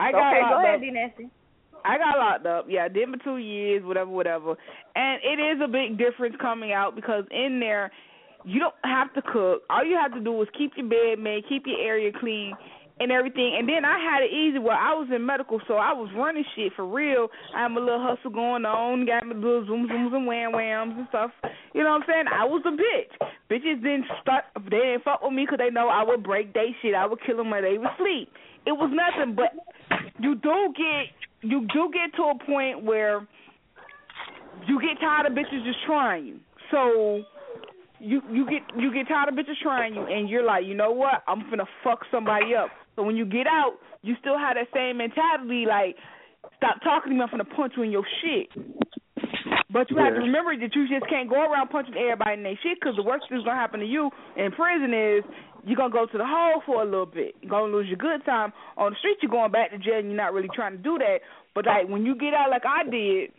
I 0.00 0.12
got 0.12 0.32
okay, 0.32 0.42
locked 0.42 0.52
go 0.52 0.58
ahead, 0.60 0.74
up. 0.76 0.80
D 0.80 0.90
Nasty. 0.90 1.30
I 1.84 1.96
got 1.96 2.18
locked 2.18 2.46
up. 2.46 2.66
Yeah, 2.68 2.84
I 2.84 2.88
did 2.88 3.08
for 3.08 3.16
two 3.24 3.36
years, 3.38 3.84
whatever, 3.84 4.10
whatever. 4.10 4.54
And 4.94 5.20
it 5.24 5.40
is 5.40 5.60
a 5.64 5.68
big 5.68 5.96
difference 5.96 6.36
coming 6.40 6.72
out 6.72 6.94
because 6.94 7.24
in 7.30 7.60
there, 7.60 7.90
you 8.44 8.60
don't 8.60 8.74
have 8.84 9.12
to 9.14 9.22
cook. 9.22 9.62
All 9.70 9.84
you 9.84 9.96
have 9.96 10.12
to 10.14 10.20
do 10.20 10.40
is 10.42 10.48
keep 10.56 10.72
your 10.76 10.88
bed 10.88 11.22
made, 11.22 11.44
keep 11.48 11.64
your 11.66 11.78
area 11.80 12.10
clean, 12.18 12.54
and 13.00 13.12
everything. 13.12 13.56
And 13.58 13.68
then 13.68 13.84
I 13.84 13.98
had 13.98 14.22
it 14.22 14.32
easy 14.32 14.58
where 14.58 14.76
I 14.76 14.94
was 14.94 15.08
in 15.14 15.24
medical, 15.24 15.60
so 15.66 15.74
I 15.74 15.92
was 15.92 16.10
running 16.16 16.44
shit 16.54 16.72
for 16.74 16.86
real. 16.86 17.28
I 17.54 17.62
had 17.62 17.68
my 17.68 17.80
little 17.80 18.02
hustle 18.02 18.30
going 18.30 18.64
on, 18.64 19.06
got 19.06 19.26
my 19.26 19.34
little 19.34 19.66
zoom 19.66 19.88
zooms 19.88 20.14
and 20.14 20.26
wham 20.26 20.52
whams 20.52 20.94
and 20.96 21.06
stuff. 21.08 21.30
You 21.74 21.82
know 21.82 21.90
what 21.90 22.02
I'm 22.02 22.08
saying? 22.08 22.24
I 22.32 22.44
was 22.44 22.62
a 22.66 22.74
bitch. 22.74 23.12
Bitches 23.50 23.82
didn't 23.82 24.06
start. 24.22 24.44
They 24.70 24.94
didn't 24.94 25.04
fuck 25.04 25.22
with 25.22 25.32
me 25.32 25.44
because 25.44 25.58
they 25.58 25.70
know 25.70 25.88
I 25.88 26.02
would 26.04 26.22
break 26.22 26.52
they 26.54 26.74
shit. 26.82 26.94
I 26.94 27.06
would 27.06 27.20
kill 27.24 27.36
them 27.36 27.50
when 27.50 27.62
they 27.62 27.78
would 27.78 27.94
sleep. 27.98 28.30
It 28.66 28.72
was 28.72 28.90
nothing, 28.92 29.34
but 29.34 29.54
you 30.20 30.34
do 30.34 30.74
get 30.76 31.14
you 31.42 31.66
do 31.72 31.90
get 31.92 32.14
to 32.16 32.22
a 32.34 32.38
point 32.44 32.84
where 32.84 33.26
you 34.66 34.80
get 34.80 35.00
tired 35.00 35.26
of 35.26 35.32
bitches 35.32 35.64
just 35.64 35.78
trying 35.86 36.26
you. 36.26 36.36
So 36.70 37.22
you 38.00 38.20
you 38.30 38.44
get 38.44 38.62
you 38.76 38.92
get 38.92 39.08
tired 39.08 39.28
of 39.28 39.34
bitches 39.34 39.58
trying 39.62 39.94
you, 39.94 40.02
and 40.02 40.28
you're 40.28 40.44
like, 40.44 40.64
you 40.64 40.74
know 40.74 40.92
what? 40.92 41.22
I'm 41.26 41.42
finna 41.42 41.66
fuck 41.82 42.00
somebody 42.10 42.54
up. 42.54 42.70
So 42.98 43.04
when 43.04 43.14
you 43.14 43.24
get 43.24 43.46
out, 43.46 43.78
you 44.02 44.16
still 44.18 44.36
have 44.36 44.58
that 44.58 44.66
same 44.74 44.98
mentality, 44.98 45.70
like, 45.70 45.94
stop 46.58 46.82
talking 46.82 47.14
to 47.14 47.14
me, 47.14 47.22
I'm 47.22 47.30
finna 47.30 47.46
punch 47.46 47.74
you 47.76 47.84
in 47.84 47.94
your 47.94 48.02
shit. 48.18 48.50
But 49.70 49.86
you 49.86 50.02
have 50.02 50.18
to 50.18 50.26
remember 50.26 50.58
that 50.58 50.74
you 50.74 50.88
just 50.90 51.06
can't 51.06 51.30
go 51.30 51.38
around 51.38 51.70
punching 51.70 51.94
everybody 51.94 52.34
in 52.34 52.42
their 52.42 52.58
shit 52.58 52.74
because 52.80 52.96
the 52.98 53.06
worst 53.06 53.30
that's 53.30 53.44
gonna 53.44 53.54
happen 53.54 53.78
to 53.78 53.86
you 53.86 54.10
in 54.34 54.50
prison 54.50 54.90
is 54.90 55.22
you're 55.62 55.78
gonna 55.78 55.94
go 55.94 56.06
to 56.10 56.18
the 56.18 56.26
hole 56.26 56.58
for 56.66 56.82
a 56.82 56.84
little 56.84 57.06
bit. 57.06 57.36
You're 57.40 57.50
gonna 57.50 57.70
lose 57.70 57.86
your 57.86 58.02
good 58.02 58.24
time. 58.26 58.52
On 58.76 58.90
the 58.90 58.98
street, 58.98 59.18
you're 59.22 59.30
going 59.30 59.52
back 59.52 59.70
to 59.70 59.78
jail 59.78 60.02
and 60.02 60.10
you're 60.10 60.18
not 60.18 60.34
really 60.34 60.50
trying 60.52 60.72
to 60.72 60.82
do 60.82 60.98
that. 60.98 61.22
But 61.54 61.66
like 61.66 61.86
when 61.86 62.04
you 62.04 62.16
get 62.16 62.34
out, 62.34 62.50
like 62.50 62.66
I 62.66 62.82
did, 62.82 63.30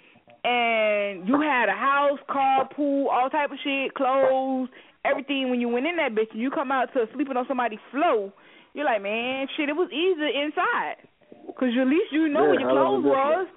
and 0.48 1.28
you 1.28 1.36
had 1.42 1.68
a 1.68 1.76
house, 1.76 2.20
car, 2.32 2.70
pool, 2.72 3.10
all 3.12 3.30
type 3.30 3.52
of 3.52 3.58
shit, 3.62 3.94
clothes, 3.94 4.70
everything. 5.04 5.50
When 5.50 5.60
you 5.60 5.68
went 5.68 5.86
in 5.86 5.98
that 5.98 6.16
bitch 6.16 6.32
and 6.32 6.40
you 6.40 6.50
come 6.50 6.72
out 6.72 6.94
to 6.94 7.12
sleeping 7.14 7.36
on 7.36 7.44
somebody's 7.48 7.84
floor, 7.92 8.32
you're 8.74 8.86
like, 8.86 9.02
man, 9.02 9.48
shit, 9.58 9.70
it 9.70 9.76
was 9.76 9.90
easier 9.92 10.30
inside. 10.30 10.98
Cause 11.58 11.76
at 11.76 11.88
least 11.88 12.12
you 12.12 12.30
know 12.30 12.44
Yeah, 12.46 12.50
where 12.56 12.60
your 12.62 12.70
hell 12.70 12.96
of 12.96 13.04
a 13.04 13.04
clothes 13.04 13.06
was. 13.10 13.48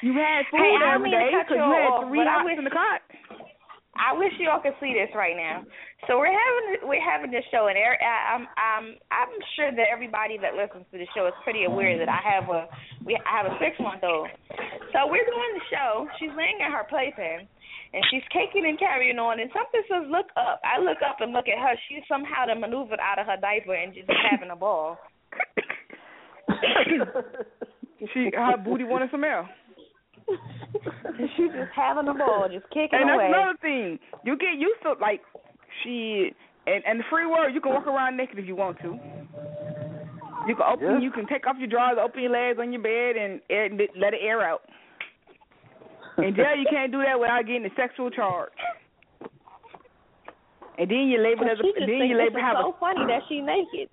You 0.00 0.12
had 0.16 0.48
food 0.48 0.64
Hey, 0.64 0.72
I 0.72 0.96
don't 0.96 1.04
every 1.04 1.10
mean 1.12 1.20
to 1.20 1.24
day 1.28 1.32
cut 1.36 1.44
because 1.44 1.60
you 1.60 1.68
you 1.68 1.76
had 1.76 1.90
off, 1.92 2.04
three 2.08 2.18
but 2.20 2.26
I 2.26 2.32
hots 2.40 2.46
wish- 2.48 2.58
in 2.58 2.64
the 2.64 2.72
cot. 2.72 3.00
I 4.00 4.16
wish 4.16 4.32
y'all 4.40 4.62
could 4.64 4.72
see 4.80 4.96
this 4.96 5.12
right 5.12 5.36
now. 5.36 5.60
So 6.08 6.16
we're 6.16 6.32
having 6.32 6.88
we're 6.88 7.04
having 7.04 7.28
this 7.28 7.44
show, 7.52 7.68
and 7.68 7.76
er- 7.76 8.00
I- 8.00 8.32
I'm 8.32 8.48
I'm 8.56 8.84
I'm 9.12 9.32
sure 9.60 9.68
that 9.68 9.92
everybody 9.92 10.40
that 10.40 10.56
listens 10.56 10.88
to 10.88 10.96
the 10.96 11.04
show 11.12 11.28
is 11.28 11.36
pretty 11.44 11.68
aware 11.68 11.98
that 12.00 12.08
I 12.08 12.16
have 12.24 12.48
a 12.48 12.64
we 13.04 13.20
I 13.28 13.32
have 13.44 13.52
a 13.52 13.58
six 13.60 13.76
month 13.76 14.00
old. 14.00 14.32
So 14.96 15.04
we're 15.04 15.26
doing 15.28 15.52
the 15.52 15.66
show. 15.68 16.08
She's 16.16 16.32
laying 16.32 16.64
in 16.64 16.72
her 16.72 16.88
playpen, 16.88 17.44
and 17.92 18.02
she's 18.10 18.22
kicking 18.32 18.66
and 18.66 18.78
carrying 18.78 19.18
on. 19.18 19.40
And 19.40 19.50
something 19.52 19.82
says, 19.90 20.06
"Look 20.10 20.26
up." 20.36 20.60
I 20.64 20.78
look 20.80 20.98
up 21.02 21.20
and 21.20 21.32
look 21.32 21.48
at 21.48 21.58
her. 21.58 21.74
She 21.88 22.00
somehow 22.08 22.46
done 22.46 22.60
maneuvered 22.60 23.00
out 23.00 23.18
of 23.18 23.26
her 23.26 23.36
diaper 23.40 23.74
and 23.74 23.92
just 23.94 24.08
having 24.30 24.50
a 24.50 24.56
ball. 24.56 24.98
she 28.14 28.30
her 28.34 28.56
booty 28.56 28.84
wanted 28.84 29.10
some 29.10 29.24
air. 29.24 29.48
She's 31.36 31.50
just 31.52 31.72
having 31.74 32.08
a 32.08 32.14
ball, 32.14 32.48
just 32.50 32.66
kicking 32.70 32.90
And 32.92 33.08
that's 33.08 33.16
away. 33.16 33.26
another 33.26 33.58
thing. 33.60 33.98
You 34.24 34.36
get 34.38 34.54
used 34.58 34.80
to 34.82 34.92
like 35.00 35.20
she 35.82 36.30
and 36.66 36.82
and 36.86 37.00
the 37.00 37.04
free 37.10 37.26
world. 37.26 37.52
You 37.54 37.60
can 37.60 37.72
walk 37.72 37.86
around 37.86 38.16
naked 38.16 38.38
if 38.38 38.46
you 38.46 38.56
want 38.56 38.78
to. 38.80 38.98
You 40.48 40.54
can 40.56 40.64
open. 40.72 40.86
Yeah. 40.86 40.98
You 41.00 41.10
can 41.10 41.26
take 41.26 41.46
off 41.46 41.56
your 41.58 41.68
drawers, 41.68 41.98
open 42.02 42.22
your 42.22 42.32
legs 42.32 42.58
on 42.60 42.72
your 42.72 42.80
bed, 42.82 43.16
and 43.20 43.40
air, 43.50 43.68
let 43.98 44.14
it 44.14 44.20
air 44.22 44.40
out. 44.42 44.62
In 46.24 46.34
jail, 46.34 46.56
you 46.56 46.66
can't 46.70 46.92
do 46.92 47.02
that 47.02 47.18
without 47.18 47.46
getting 47.46 47.64
a 47.66 47.74
sexual 47.76 48.10
charge. 48.10 48.52
and 50.78 50.90
then 50.90 51.08
you 51.08 51.20
label 51.22 51.44
But 51.44 51.52
as 51.52 51.58
a, 51.60 51.62
she 51.62 51.72
just 51.72 51.86
then 51.86 52.08
you 52.08 52.16
label 52.16 52.40
have 52.40 52.56
so 52.60 52.70
a 52.72 52.78
funny 52.80 53.06
that 53.06 53.22
she 53.28 53.40
naked. 53.40 53.88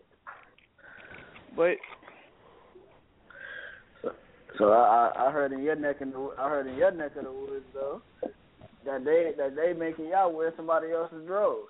but 1.56 1.78
So 4.58 4.72
I 4.72 5.12
I 5.16 5.28
I 5.28 5.32
heard 5.32 5.52
in 5.52 5.62
your 5.64 5.76
neck 5.76 5.98
in 6.02 6.12
the 6.12 6.34
I 6.40 6.50
heard 6.50 6.68
in 6.68 6.76
your 6.76 6.92
neck 6.92 7.16
of 7.18 7.26
the 7.26 7.32
woods 7.32 7.66
though 7.74 8.02
that 8.86 9.04
they 9.06 9.34
that 9.38 9.56
they 9.56 9.74
making 9.74 10.08
y'all 10.08 10.34
wear 10.34 10.54
somebody 10.56 10.92
else's 10.92 11.26
drawers. 11.28 11.68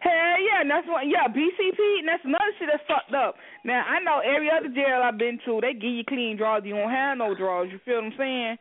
Hell 0.00 0.36
yeah, 0.42 0.60
and 0.60 0.70
that's 0.70 0.86
what 0.86 1.06
yeah, 1.08 1.28
BCP 1.28 1.80
and 2.00 2.08
that's 2.08 2.24
another 2.24 2.52
shit 2.58 2.68
that's 2.70 2.84
fucked 2.86 3.14
up. 3.14 3.36
Now 3.64 3.84
I 3.86 4.00
know 4.00 4.20
every 4.20 4.50
other 4.50 4.68
jail 4.68 5.00
I've 5.02 5.18
been 5.18 5.38
to, 5.46 5.60
they 5.60 5.72
give 5.72 5.92
you 5.92 6.04
clean 6.04 6.36
drawers, 6.36 6.62
you 6.66 6.74
don't 6.74 6.90
have 6.90 7.18
no 7.18 7.34
drawers, 7.34 7.70
you 7.72 7.80
feel 7.84 8.02
what 8.02 8.12
I'm 8.12 8.18
saying? 8.18 8.56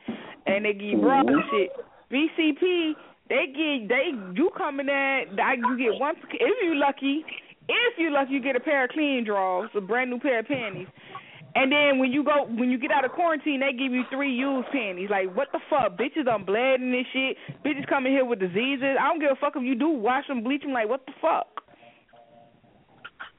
And 0.47 0.65
they 0.65 0.73
give 0.73 0.95
you 0.95 1.01
bras 1.01 1.25
and 1.27 1.43
shit. 1.51 1.71
BCP, 2.11 2.93
they 3.29 3.45
give 3.51 3.89
they 3.89 4.11
you 4.35 4.51
come 4.57 4.79
in 4.79 4.87
there, 4.87 5.27
you 5.27 5.77
get 5.77 5.99
one 5.99 6.15
if 6.33 6.57
you 6.63 6.75
lucky, 6.75 7.25
if 7.67 7.93
you 7.97 8.11
lucky 8.11 8.33
you 8.33 8.41
get 8.41 8.55
a 8.55 8.59
pair 8.59 8.85
of 8.85 8.91
clean 8.91 9.23
drawers, 9.25 9.69
a 9.75 9.81
brand 9.81 10.09
new 10.11 10.19
pair 10.19 10.39
of 10.39 10.47
panties. 10.47 10.87
And 11.53 11.71
then 11.71 11.99
when 11.99 12.11
you 12.11 12.23
go 12.23 12.45
when 12.47 12.71
you 12.71 12.79
get 12.79 12.91
out 12.91 13.03
of 13.03 13.11
quarantine, 13.11 13.59
they 13.59 13.75
give 13.75 13.91
you 13.91 14.03
three 14.09 14.31
used 14.31 14.69
panties. 14.71 15.09
Like 15.09 15.35
what 15.35 15.49
the 15.51 15.59
fuck, 15.69 15.97
bitches? 15.97 16.27
I'm 16.27 16.45
bled 16.45 16.79
and 16.79 16.93
this 16.93 17.05
shit. 17.11 17.35
Bitches 17.65 17.87
coming 17.87 18.13
here 18.13 18.23
with 18.25 18.39
diseases. 18.39 18.95
I 18.99 19.11
don't 19.11 19.19
give 19.19 19.31
a 19.31 19.39
fuck 19.39 19.53
if 19.55 19.63
you 19.63 19.75
do 19.75 19.89
wash 19.89 20.27
them, 20.27 20.43
bleach 20.43 20.61
them. 20.61 20.71
Like 20.71 20.87
what 20.87 21.05
the 21.05 21.13
fuck? 21.21 21.47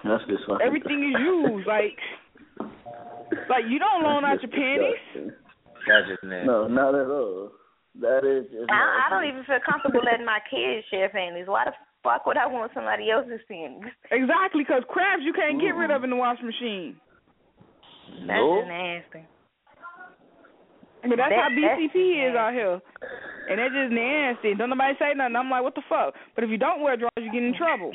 That's 0.05 0.25
just 0.29 0.45
fucking. 0.47 0.67
Everything 0.67 1.09
is 1.09 1.21
used. 1.21 1.67
Like 1.67 1.97
like 3.49 3.65
you 3.69 3.79
don't 3.79 4.03
loan 4.03 4.25
out 4.25 4.43
your 4.43 4.51
panties. 4.53 5.33
That's 5.89 6.09
just 6.09 6.23
nasty. 6.23 6.47
No, 6.47 6.69
not 6.69 6.95
at 6.95 7.09
all. 7.09 7.51
That 8.01 8.29
is 8.29 8.45
just 8.53 8.69
I, 8.69 9.07
I 9.07 9.11
don't 9.11 9.25
nasty. 9.25 9.41
even 9.41 9.45
feel 9.49 9.65
comfortable 9.65 10.05
letting 10.05 10.27
my 10.27 10.41
kids 10.51 10.85
share 10.91 11.09
panties. 11.09 11.49
Why 11.49 11.65
the 11.65 11.73
fuck 12.05 12.27
would 12.27 12.37
I 12.37 12.47
want 12.47 12.73
somebody 12.75 13.11
else's 13.11 13.41
panties? 13.49 13.89
Exactly, 14.11 14.69
because 14.69 14.85
crabs 14.89 15.25
you 15.25 15.33
can't 15.33 15.61
get 15.61 15.73
rid 15.73 15.91
of 15.91 16.05
in 16.05 16.11
the 16.11 16.17
washing 16.17 16.47
machine. 16.47 16.97
That's 18.27 18.39
just 18.39 18.69
nasty. 18.69 19.23
But 21.03 21.17
that's 21.19 21.31
That- 21.31 21.43
how 21.43 21.49
BCP 21.51 22.29
is 22.31 22.37
out 22.37 22.53
here. 22.53 22.81
And 23.51 23.59
that's 23.59 23.75
just 23.75 23.93
nasty. 23.93 24.55
Don't 24.55 24.71
nobody 24.71 24.95
say 24.99 25.15
nothing. 25.17 25.35
I'm 25.37 25.51
like, 25.51 25.63
what 25.63 25.75
the 25.75 25.83
fuck? 25.89 26.15
But 26.35 26.45
if 26.45 26.51
you 26.51 26.59
don't 26.59 26.81
wear 26.81 26.97
drawers, 26.97 27.11
you 27.19 27.33
get 27.33 27.43
in 27.43 27.55
trouble. 27.55 27.93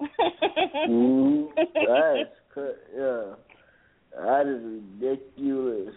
Mhm. 0.00 1.48
That's 1.56 2.30
cra- 2.52 2.74
yeah. 2.94 3.34
That 4.16 4.46
is 4.46 4.62
ridiculous. 4.62 5.94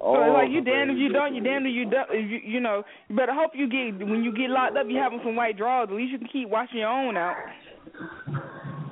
So 0.00 0.18
it's 0.18 0.34
like 0.34 0.50
you 0.50 0.60
fucking 0.60 0.64
damned 0.64 0.90
if 0.90 0.98
you 0.98 1.12
don't, 1.12 1.34
you 1.34 1.40
ridiculous. 1.40 1.44
damned 1.44 1.66
if 1.66 1.74
you 1.74 1.84
don't. 1.90 2.08
If 2.10 2.30
you, 2.30 2.40
you 2.54 2.60
know, 2.60 2.82
you 3.08 3.16
better 3.16 3.32
hope 3.32 3.52
you 3.54 3.68
get 3.68 4.06
when 4.06 4.24
you 4.24 4.32
get 4.32 4.50
locked 4.50 4.76
up, 4.76 4.86
you 4.88 4.98
have 4.98 5.12
some 5.24 5.36
white 5.36 5.56
drawers. 5.56 5.88
At 5.90 5.96
least 5.96 6.12
you 6.12 6.18
can 6.18 6.28
keep 6.28 6.48
washing 6.48 6.78
your 6.78 6.88
own 6.88 7.16
out. 7.16 7.36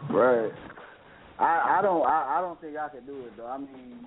Right. 0.09 0.53
I 1.41 1.79
I 1.79 1.83
don't 1.83 2.05
I, 2.05 2.37
I 2.37 2.41
don't 2.41 2.61
think 2.61 2.77
I 2.77 2.89
could 2.89 3.07
do 3.07 3.17
it 3.27 3.33
though. 3.37 3.47
I 3.49 3.57
mean, 3.59 4.07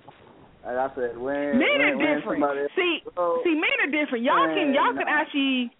like 0.64 0.78
I 0.78 0.88
said, 0.94 1.18
when 1.18 1.58
Men 1.58 1.66
when, 1.66 1.80
are 1.82 1.96
when 1.98 2.14
different. 2.16 2.40
somebody 2.40 2.60
See, 2.78 2.98
Oh. 3.18 3.42
see, 3.44 3.54
men 3.54 3.76
are 3.82 3.90
different. 3.90 4.24
Y'all 4.24 4.46
can 4.54 4.72
y'all 4.72 4.94
can 4.94 5.06
nah. 5.10 5.20
actually 5.20 5.70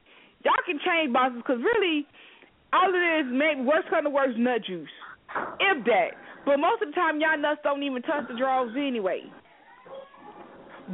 y'all 0.45 0.65
can 0.67 0.79
change 0.85 1.13
boxes 1.15 1.39
because 1.47 1.63
really, 1.63 2.07
all 2.75 2.91
it 2.91 3.05
is 3.23 3.27
maybe 3.31 3.63
worst 3.63 3.89
kind 3.89 4.07
of 4.07 4.13
worst 4.13 4.37
nut 4.37 4.61
juice, 4.67 4.91
if 5.61 5.85
that. 5.87 6.19
But 6.45 6.59
most 6.59 6.83
of 6.83 6.89
the 6.91 6.95
time, 6.95 7.21
y'all 7.21 7.39
nuts 7.39 7.61
don't 7.65 7.83
even 7.83 8.03
touch 8.03 8.29
the 8.29 8.37
drawers 8.37 8.75
anyway. 8.77 9.23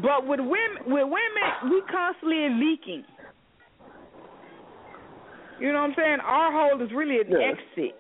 But 0.01 0.29
with 0.29 0.39
women, 0.39 0.87
with 0.87 1.09
women, 1.11 1.49
we 1.73 1.83
constantly 1.91 2.47
are 2.47 2.55
leaking. 2.55 3.03
You 5.59 5.73
know 5.73 5.81
what 5.83 5.91
I'm 5.91 5.95
saying? 5.97 6.19
Our 6.25 6.53
hole 6.53 6.81
is 6.81 6.93
really 6.95 7.21
an 7.21 7.33
Yeah. 7.33 7.53
exit. 7.53 8.00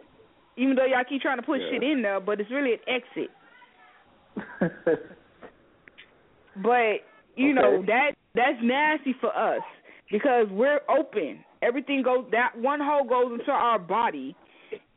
Even 0.61 0.77
though 0.77 0.85
y'all 0.85 1.09
keep 1.09 1.23
trying 1.23 1.39
to 1.39 1.43
put 1.43 1.61
Yeah. 1.61 1.70
shit 1.70 1.82
in 1.82 2.03
there, 2.03 2.20
but 2.20 2.39
it's 2.41 2.51
really 2.51 2.74
an 2.74 2.81
exit. 2.87 3.31
But 6.57 7.07
you 7.37 7.55
know 7.55 7.82
that 7.87 8.12
that's 8.35 8.59
nasty 8.62 9.15
for 9.20 9.35
us 9.37 9.62
because 10.11 10.47
we're 10.51 10.81
open. 10.89 11.45
Everything 11.62 12.03
goes 12.03 12.27
that 12.32 12.59
one 12.59 12.81
hole 12.81 13.05
goes 13.05 13.39
into 13.39 13.53
our 13.53 13.78
body, 13.78 14.35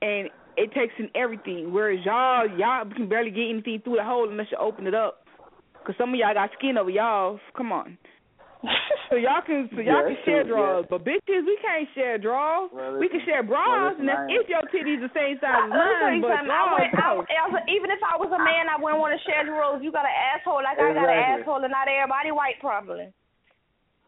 and 0.01 0.29
it 0.57 0.73
takes 0.73 0.93
in 0.97 1.09
everything. 1.15 1.71
Whereas 1.71 1.99
y'all 2.03 2.47
y'all 2.57 2.85
can 2.89 3.07
barely 3.07 3.29
get 3.31 3.49
anything 3.49 3.81
through 3.83 3.97
the 3.97 4.03
hole 4.03 4.29
unless 4.29 4.47
you 4.51 4.57
open 4.57 4.87
it 4.87 4.95
up. 4.95 5.25
Cause 5.85 5.95
some 5.97 6.09
of 6.09 6.15
y'all 6.15 6.33
got 6.33 6.49
skin 6.57 6.77
over 6.77 6.89
y'all. 6.89 7.39
Come 7.55 7.71
on. 7.71 7.97
So 9.11 9.19
y'all 9.21 9.45
can 9.45 9.69
so 9.75 9.77
y'all 9.83 10.01
Yeah, 10.01 10.09
can 10.09 10.17
share 10.25 10.41
true, 10.41 10.57
drawers, 10.57 10.85
but 10.89 11.05
bitches 11.05 11.45
we 11.45 11.53
can't 11.61 11.85
share 11.93 12.17
drawers. 12.17 12.71
Well, 12.73 12.97
we 12.97 13.05
can 13.11 13.21
share 13.27 13.43
bras, 13.43 13.93
well, 13.93 13.99
and 13.99 14.09
that's 14.09 14.25
if 14.31 14.49
your 14.49 14.65
titties 14.73 15.03
the 15.05 15.11
same 15.13 15.37
size 15.37 15.69
as 15.69 15.69
Let 15.75 16.17
me 16.17 16.17
tell 16.17 16.17
mine. 16.17 16.21
But 16.23 16.33
something. 16.33 16.49
I 16.49 16.63
drawers, 16.65 16.73
would, 16.73 16.89
I, 16.89 16.97
no. 16.97 17.11
I 17.29 17.45
was- 17.53 17.67
even 17.69 17.91
if 17.93 18.01
I 18.01 18.15
was 18.17 18.31
a 18.33 18.41
man, 18.41 18.71
I 18.73 18.79
wouldn't 18.81 18.97
want 19.03 19.13
to 19.13 19.21
share 19.29 19.45
drawers. 19.45 19.85
You 19.85 19.91
got 19.93 20.09
an 20.09 20.17
asshole 20.33 20.65
like 20.65 20.81
I 20.81 20.95
got 20.97 21.05
an 21.11 21.19
asshole, 21.37 21.61
and 21.61 21.69
not 21.69 21.85
everybody 21.85 22.31
white 22.33 22.57
probably. 22.57 23.13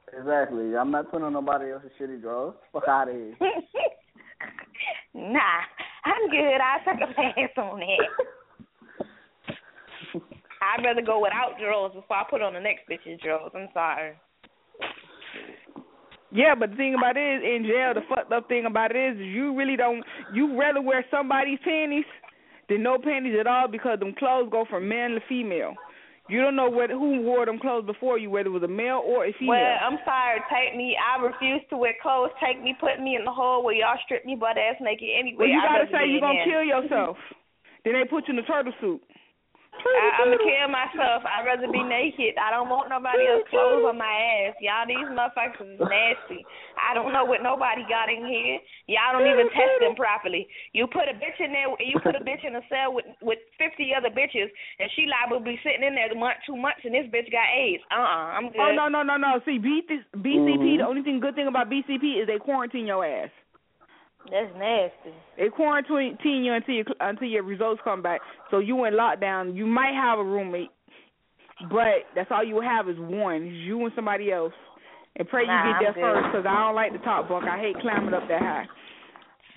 Exactly. 0.10 0.74
I'm 0.74 0.90
not 0.90 1.12
putting 1.12 1.28
on 1.30 1.34
nobody 1.38 1.70
else's 1.70 1.92
shitty 2.02 2.24
drawers. 2.24 2.56
Fuck 2.74 2.88
out 2.88 3.10
of 3.10 3.14
here. 3.14 3.36
nah, 5.14 5.60
I'm 6.08 6.26
good. 6.34 6.58
I'll 6.64 6.82
take 6.82 7.04
a 7.04 7.14
pass 7.14 7.54
on 7.62 7.78
that. 7.84 8.10
I'd 10.66 10.82
rather 10.84 11.02
go 11.06 11.22
without 11.22 11.60
drawers 11.62 11.94
before 11.94 12.18
I 12.18 12.24
put 12.26 12.42
on 12.42 12.54
the 12.58 12.60
next 12.64 12.90
bitch's 12.90 13.22
drawers. 13.22 13.52
I'm 13.54 13.70
sorry. 13.74 14.18
Yeah, 16.32 16.54
but 16.60 16.72
the 16.72 16.76
thing 16.76 16.96
about 16.96 17.16
it 17.16 17.22
is, 17.22 17.42
in 17.44 17.64
jail, 17.64 17.94
the 17.94 18.02
fucked 18.10 18.32
up 18.34 18.48
thing 18.50 18.66
about 18.66 18.92
it 18.92 19.00
is, 19.00 19.18
you 19.20 19.56
really 19.56 19.78
don't. 19.78 20.04
You 20.34 20.60
rather 20.60 20.82
wear 20.82 21.06
somebody's 21.10 21.60
panties 21.64 22.04
than 22.68 22.84
no 22.84 22.98
panties 22.98 23.36
at 23.40 23.48
all 23.48 23.68
because 23.70 24.00
them 24.00 24.14
clothes 24.18 24.50
go 24.52 24.66
from 24.70 24.90
man 24.90 25.12
to 25.12 25.22
female. 25.30 25.74
You 26.28 26.42
don't 26.42 26.56
know 26.58 26.68
what 26.68 26.90
who 26.90 27.22
wore 27.22 27.46
them 27.46 27.60
clothes 27.60 27.86
before 27.86 28.18
you, 28.18 28.32
whether 28.32 28.50
it 28.50 28.58
was 28.58 28.64
a 28.64 28.68
male 28.68 29.00
or 29.06 29.28
a 29.28 29.34
female. 29.38 29.62
Well, 29.62 29.78
I'm 29.86 30.00
sorry. 30.04 30.42
Take 30.50 30.76
me. 30.76 30.98
I 30.98 31.22
refuse 31.22 31.62
to 31.70 31.78
wear 31.78 31.94
clothes. 32.02 32.32
Take 32.44 32.62
me. 32.64 32.76
Put 32.82 33.00
me 33.00 33.16
in 33.16 33.24
the 33.24 33.32
hole 33.32 33.64
where 33.64 33.76
y'all 33.76 33.96
strip 34.04 34.26
me 34.26 34.36
butt 34.36 34.58
ass 34.58 34.76
naked 34.82 35.08
anyway. 35.08 35.46
well, 35.46 35.48
you 35.48 35.62
gotta 35.62 35.86
say 35.94 36.10
you're 36.10 36.20
gonna 36.26 36.44
kill 36.44 36.64
yourself. 36.74 37.18
then 37.86 37.94
they 37.94 38.10
put 38.10 38.28
you 38.28 38.34
in 38.34 38.40
a 38.40 38.48
turtle 38.48 38.74
suit. 38.82 39.02
I, 39.84 40.22
I'm 40.22 40.32
gonna 40.32 40.42
kill 40.42 40.68
myself. 40.72 41.24
I'd 41.26 41.46
rather 41.46 41.68
be 41.72 41.84
naked. 41.84 42.36
I 42.40 42.52
don't 42.52 42.70
want 42.70 42.90
nobody 42.90 43.28
else 43.28 43.44
clothes 43.50 43.86
on 43.86 43.98
my 43.98 44.10
ass. 44.48 44.56
Y'all, 44.60 44.88
these 44.88 45.08
motherfuckers 45.12 45.76
is 45.76 45.82
nasty. 45.82 46.42
I 46.80 46.94
don't 46.94 47.14
know 47.14 47.24
what 47.26 47.44
nobody 47.44 47.84
got 47.88 48.10
in 48.10 48.26
here. 48.26 48.60
Y'all 48.88 49.14
don't 49.14 49.28
even 49.30 49.48
test 49.54 49.78
them 49.80 49.96
properly. 49.96 50.48
You 50.74 50.88
put 50.88 51.08
a 51.08 51.16
bitch 51.16 51.38
in 51.40 51.52
there. 51.54 51.70
You 51.80 52.00
put 52.02 52.16
a 52.16 52.24
bitch 52.24 52.44
in 52.44 52.56
a 52.56 52.64
cell 52.70 52.94
with 52.94 53.06
with 53.22 53.40
50 53.58 53.94
other 53.96 54.10
bitches, 54.10 54.50
and 54.80 54.90
she 54.96 55.06
liable 55.08 55.40
to 55.40 55.46
be 55.46 55.60
sitting 55.64 55.84
in 55.84 55.96
there 55.96 56.12
a 56.12 56.16
month, 56.18 56.42
two 56.46 56.58
months, 56.58 56.82
and 56.84 56.94
this 56.94 57.08
bitch 57.08 57.32
got 57.32 57.48
AIDS. 57.54 57.84
Uh, 57.92 58.00
uh-uh, 58.00 58.38
I'm 58.38 58.52
good. 58.52 58.62
Oh 58.62 58.72
no 58.76 58.88
no 58.88 59.04
no 59.04 59.18
no! 59.18 59.40
See, 59.46 59.58
B- 59.58 59.84
BCP. 60.16 60.36
Mhm. 60.36 60.78
The 60.80 60.88
only 60.88 61.02
thing 61.02 61.20
good 61.20 61.36
thing 61.36 61.48
about 61.48 61.70
BCP 61.70 62.22
is 62.22 62.28
they 62.28 62.38
quarantine 62.40 62.86
your 62.86 63.06
ass. 63.06 63.30
That's 64.32 64.52
nasty. 64.58 65.14
They 65.38 65.50
quarantine 65.50 66.18
you 66.44 66.54
until 66.54 66.76
you, 66.76 66.84
until 67.00 67.28
your 67.28 67.44
results 67.44 67.82
come 67.84 68.02
back. 68.02 68.22
So 68.50 68.60
you 68.60 68.86
in 68.86 68.94
lockdown. 68.94 69.56
You 69.56 69.66
might 69.66 69.94
have 69.94 70.20
a 70.20 70.24
roommate, 70.24 70.72
but 71.70 72.10
that's 72.16 72.32
all 72.32 72.44
you 72.44 72.56
will 72.56 72.62
have 72.64 72.90
is 72.90 72.98
one. 72.98 73.44
It's 73.44 73.54
you 73.54 73.84
and 73.86 73.94
somebody 73.96 74.32
else. 74.32 74.54
And 75.18 75.28
pray 75.30 75.44
you 75.44 75.48
get 75.48 75.56
I'm 75.56 75.80
there 75.80 75.94
first, 75.94 76.28
because 76.28 76.46
I 76.46 76.66
don't 76.66 76.76
like 76.76 76.92
the 76.92 77.00
top 77.00 77.30
bunk. 77.30 77.46
I 77.46 77.58
hate 77.58 77.80
climbing 77.80 78.14
up 78.14 78.28
that 78.28 78.42
high. 78.42 78.66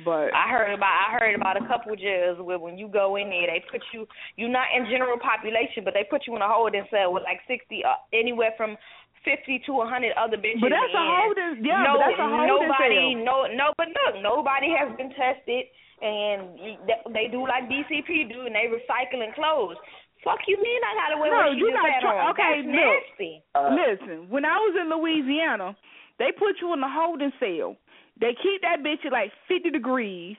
But 0.05 0.31
I 0.31 0.47
heard 0.51 0.73
about 0.73 0.95
I 0.95 1.19
heard 1.19 1.35
about 1.35 1.57
a 1.61 1.67
couple 1.67 1.97
jails 1.97 2.39
where 2.39 2.61
when 2.61 2.79
you 2.79 2.87
go 2.87 3.17
in 3.17 3.31
there, 3.31 3.51
they 3.51 3.65
put 3.69 3.83
you 3.93 4.07
you're 4.37 4.49
not 4.49 4.71
in 4.77 4.87
general 4.87 5.19
population, 5.19 5.83
but 5.83 5.95
they 5.95 6.07
put 6.09 6.29
you 6.29 6.37
in 6.37 6.43
a 6.43 6.47
holding 6.47 6.87
cell 6.89 7.13
with 7.13 7.25
like 7.25 7.41
sixty 7.49 7.83
uh, 7.83 7.99
anywhere 8.15 8.55
from 8.57 8.77
fifty 9.25 9.59
to 9.67 9.81
a 9.83 9.87
hundred 9.87 10.13
other 10.19 10.37
bitches. 10.37 10.61
But 10.61 10.71
that's 10.71 10.95
a 10.95 11.03
in. 11.03 11.13
holding- 11.17 11.65
yeah, 11.65 11.83
no, 11.83 11.99
but 11.99 12.11
that's 12.11 12.19
a 12.19 12.29
holding 12.29 12.69
nobody, 12.69 13.15
cell. 13.15 13.25
no, 13.25 13.37
no, 13.55 13.67
but 13.77 13.89
look, 13.89 14.23
nobody 14.23 14.71
has 14.75 14.89
been 14.97 15.11
tested, 15.15 15.67
and 16.03 16.59
they- 16.87 17.03
they 17.11 17.27
do 17.29 17.43
like 17.47 17.69
BCP 17.69 18.25
do, 18.29 18.47
and 18.47 18.55
they 18.55 18.69
recycling 18.71 19.35
clothes. 19.35 19.77
Fuck 20.25 20.41
you, 20.49 20.57
mean 20.61 20.81
I 20.85 20.95
gotta 20.95 21.17
wear 21.19 21.31
no, 21.31 21.37
what 21.47 21.53
she 21.55 21.59
you 21.63 21.71
just 21.71 21.79
got 21.83 21.91
had 21.91 22.01
try- 22.03 22.31
okay. 22.31 22.63
that's 22.63 22.67
look, 22.67 22.75
nasty. 22.75 23.43
Uh, 23.55 23.69
listen. 23.75 24.29
When 24.29 24.45
I 24.45 24.57
was 24.59 24.75
in 24.75 24.91
Louisiana, 24.91 25.77
they 26.19 26.33
put 26.33 26.61
you 26.61 26.73
in 26.75 26.81
the 26.81 26.89
holding 26.89 27.33
cell. 27.39 27.77
They 28.21 28.35
keep 28.35 28.63
that 28.63 28.83
bitch 28.83 29.07
at 29.07 29.13
like 29.13 29.31
fifty 29.47 29.71
degrees. 29.71 30.37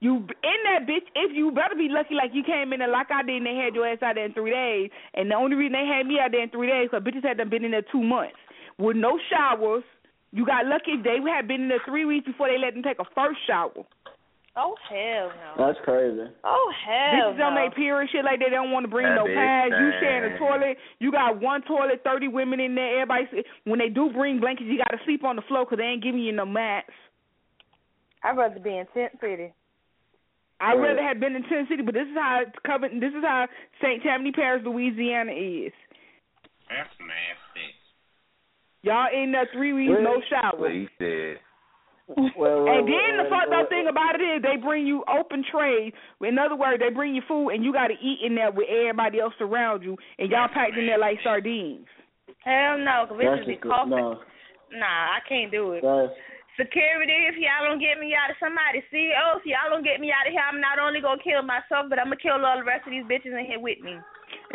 You 0.00 0.16
in 0.16 0.60
that 0.68 0.84
bitch 0.86 1.08
if 1.14 1.34
you 1.34 1.50
better 1.52 1.74
be 1.74 1.88
lucky 1.88 2.14
like 2.14 2.30
you 2.34 2.44
came 2.44 2.72
in 2.72 2.80
there 2.80 2.88
like 2.88 3.10
I 3.10 3.22
did 3.22 3.36
and 3.36 3.46
they 3.46 3.56
had 3.56 3.74
your 3.74 3.88
ass 3.88 4.02
out 4.02 4.16
there 4.16 4.26
in 4.26 4.34
three 4.34 4.50
days. 4.52 4.90
And 5.14 5.30
the 5.30 5.34
only 5.34 5.56
reason 5.56 5.72
they 5.72 5.86
had 5.88 6.06
me 6.06 6.18
out 6.20 6.32
there 6.32 6.42
in 6.42 6.50
three 6.50 6.68
days 6.68 6.88
because 6.90 7.04
bitches 7.04 7.24
had 7.24 7.38
done 7.38 7.48
been 7.48 7.64
in 7.64 7.70
there 7.70 7.86
two 7.90 8.02
months 8.02 8.36
with 8.78 8.96
no 8.96 9.18
showers. 9.30 9.84
You 10.32 10.44
got 10.44 10.66
lucky 10.66 11.00
they 11.02 11.16
had 11.24 11.48
been 11.48 11.62
in 11.62 11.68
there 11.68 11.80
three 11.86 12.04
weeks 12.04 12.26
before 12.26 12.48
they 12.48 12.58
let 12.58 12.74
them 12.74 12.82
take 12.82 12.98
a 12.98 13.08
first 13.14 13.40
shower. 13.46 13.88
Oh 14.56 14.74
hell 14.88 15.32
no. 15.32 15.66
That's 15.66 15.78
crazy. 15.84 16.28
Oh 16.44 16.72
hell 16.84 17.32
Bitches 17.32 17.38
no. 17.38 17.44
on 17.44 17.54
their 17.54 17.70
period 17.70 18.08
shit 18.12 18.24
like 18.24 18.40
they 18.40 18.48
don't 18.48 18.72
want 18.72 18.84
to 18.84 18.88
bring 18.88 19.08
That 19.08 19.16
no 19.16 19.24
is 19.24 19.36
pads. 19.36 19.72
You 19.80 19.90
sharing 20.00 20.32
a 20.32 20.38
toilet. 20.38 20.76
You 20.98 21.12
got 21.12 21.40
one 21.40 21.62
toilet, 21.62 22.00
thirty 22.04 22.28
women 22.28 22.60
in 22.60 22.74
there. 22.74 23.00
Everybody, 23.00 23.44
when 23.64 23.78
they 23.78 23.88
do 23.88 24.10
bring 24.12 24.40
blankets, 24.40 24.68
you 24.68 24.76
got 24.76 24.96
to 24.96 25.04
sleep 25.04 25.24
on 25.24 25.36
the 25.36 25.42
floor 25.48 25.64
because 25.64 25.78
they 25.78 25.84
ain't 25.84 26.02
giving 26.02 26.20
you 26.20 26.32
no 26.32 26.44
mats. 26.44 26.92
I'd 28.22 28.36
rather 28.36 28.58
be 28.58 28.76
in 28.76 28.86
Tent 28.94 29.12
City. 29.20 29.52
I'd 30.60 30.80
rather 30.80 31.02
have 31.02 31.20
been 31.20 31.36
in 31.36 31.42
Tennessee, 31.44 31.82
but 31.84 31.94
this 31.94 32.08
is 32.08 32.16
how 32.16 32.42
it's 32.46 32.56
covered. 32.66 32.92
This 32.96 33.12
is 33.12 33.22
how 33.22 33.46
St. 33.82 34.02
Tammany 34.02 34.32
Parish, 34.32 34.64
Louisiana 34.64 35.32
is. 35.32 35.72
That's 36.68 36.90
nasty. 36.98 37.68
Y'all 38.82 39.08
in 39.12 39.32
there 39.32 39.48
three 39.52 39.72
weeks, 39.72 39.92
no 40.00 40.22
shower. 40.30 40.58
What 40.58 40.70
he 40.72 40.88
said. 40.98 41.36
Well, 42.38 42.70
and 42.70 42.86
then 42.86 43.18
the 43.18 43.26
fucked 43.28 43.52
up 43.52 43.68
thing 43.68 43.88
about 43.90 44.14
it 44.14 44.22
is 44.22 44.42
they 44.42 44.62
bring 44.62 44.86
you 44.86 45.02
open 45.10 45.42
trays. 45.50 45.92
In 46.22 46.38
other 46.38 46.54
words, 46.54 46.78
they 46.78 46.94
bring 46.94 47.16
you 47.16 47.22
food 47.26 47.50
and 47.50 47.64
you 47.64 47.72
got 47.72 47.88
to 47.88 47.94
eat 47.94 48.20
in 48.24 48.36
there 48.36 48.52
with 48.52 48.68
everybody 48.70 49.18
else 49.18 49.34
around 49.40 49.82
you, 49.82 49.96
and 50.18 50.30
y'all 50.30 50.46
packed 50.46 50.78
in 50.78 50.86
there 50.86 50.98
like 50.98 51.18
sardines. 51.24 51.86
Hell 52.44 52.78
no, 52.78 53.06
cause 53.08 53.18
That's 53.18 53.42
bitches 53.42 53.46
be 53.46 53.54
just 53.54 53.66
coughing. 53.66 53.90
no. 53.90 54.20
Nah, 54.72 55.18
I 55.18 55.18
can't 55.28 55.50
do 55.50 55.72
it. 55.72 55.82
That's 55.82 56.14
Security, 56.56 57.28
if 57.28 57.36
y'all 57.36 57.68
don't 57.68 57.78
get 57.80 58.00
me 58.00 58.16
out 58.16 58.32
of 58.32 58.36
somebody, 58.40 58.80
CEO, 58.88 59.36
if 59.36 59.44
y'all 59.44 59.68
don't 59.68 59.84
get 59.84 60.00
me 60.00 60.08
out 60.08 60.24
of 60.26 60.32
here, 60.32 60.40
I'm 60.40 60.60
not 60.60 60.80
only 60.80 61.04
gonna 61.04 61.20
kill 61.20 61.44
myself, 61.44 61.92
but 61.92 62.00
I'm 62.00 62.08
gonna 62.08 62.16
kill 62.16 62.40
all 62.40 62.56
the 62.56 62.64
rest 62.64 62.88
of 62.88 62.92
these 62.96 63.04
bitches 63.04 63.36
in 63.36 63.44
here 63.44 63.60
with 63.60 63.80
me. 63.84 63.92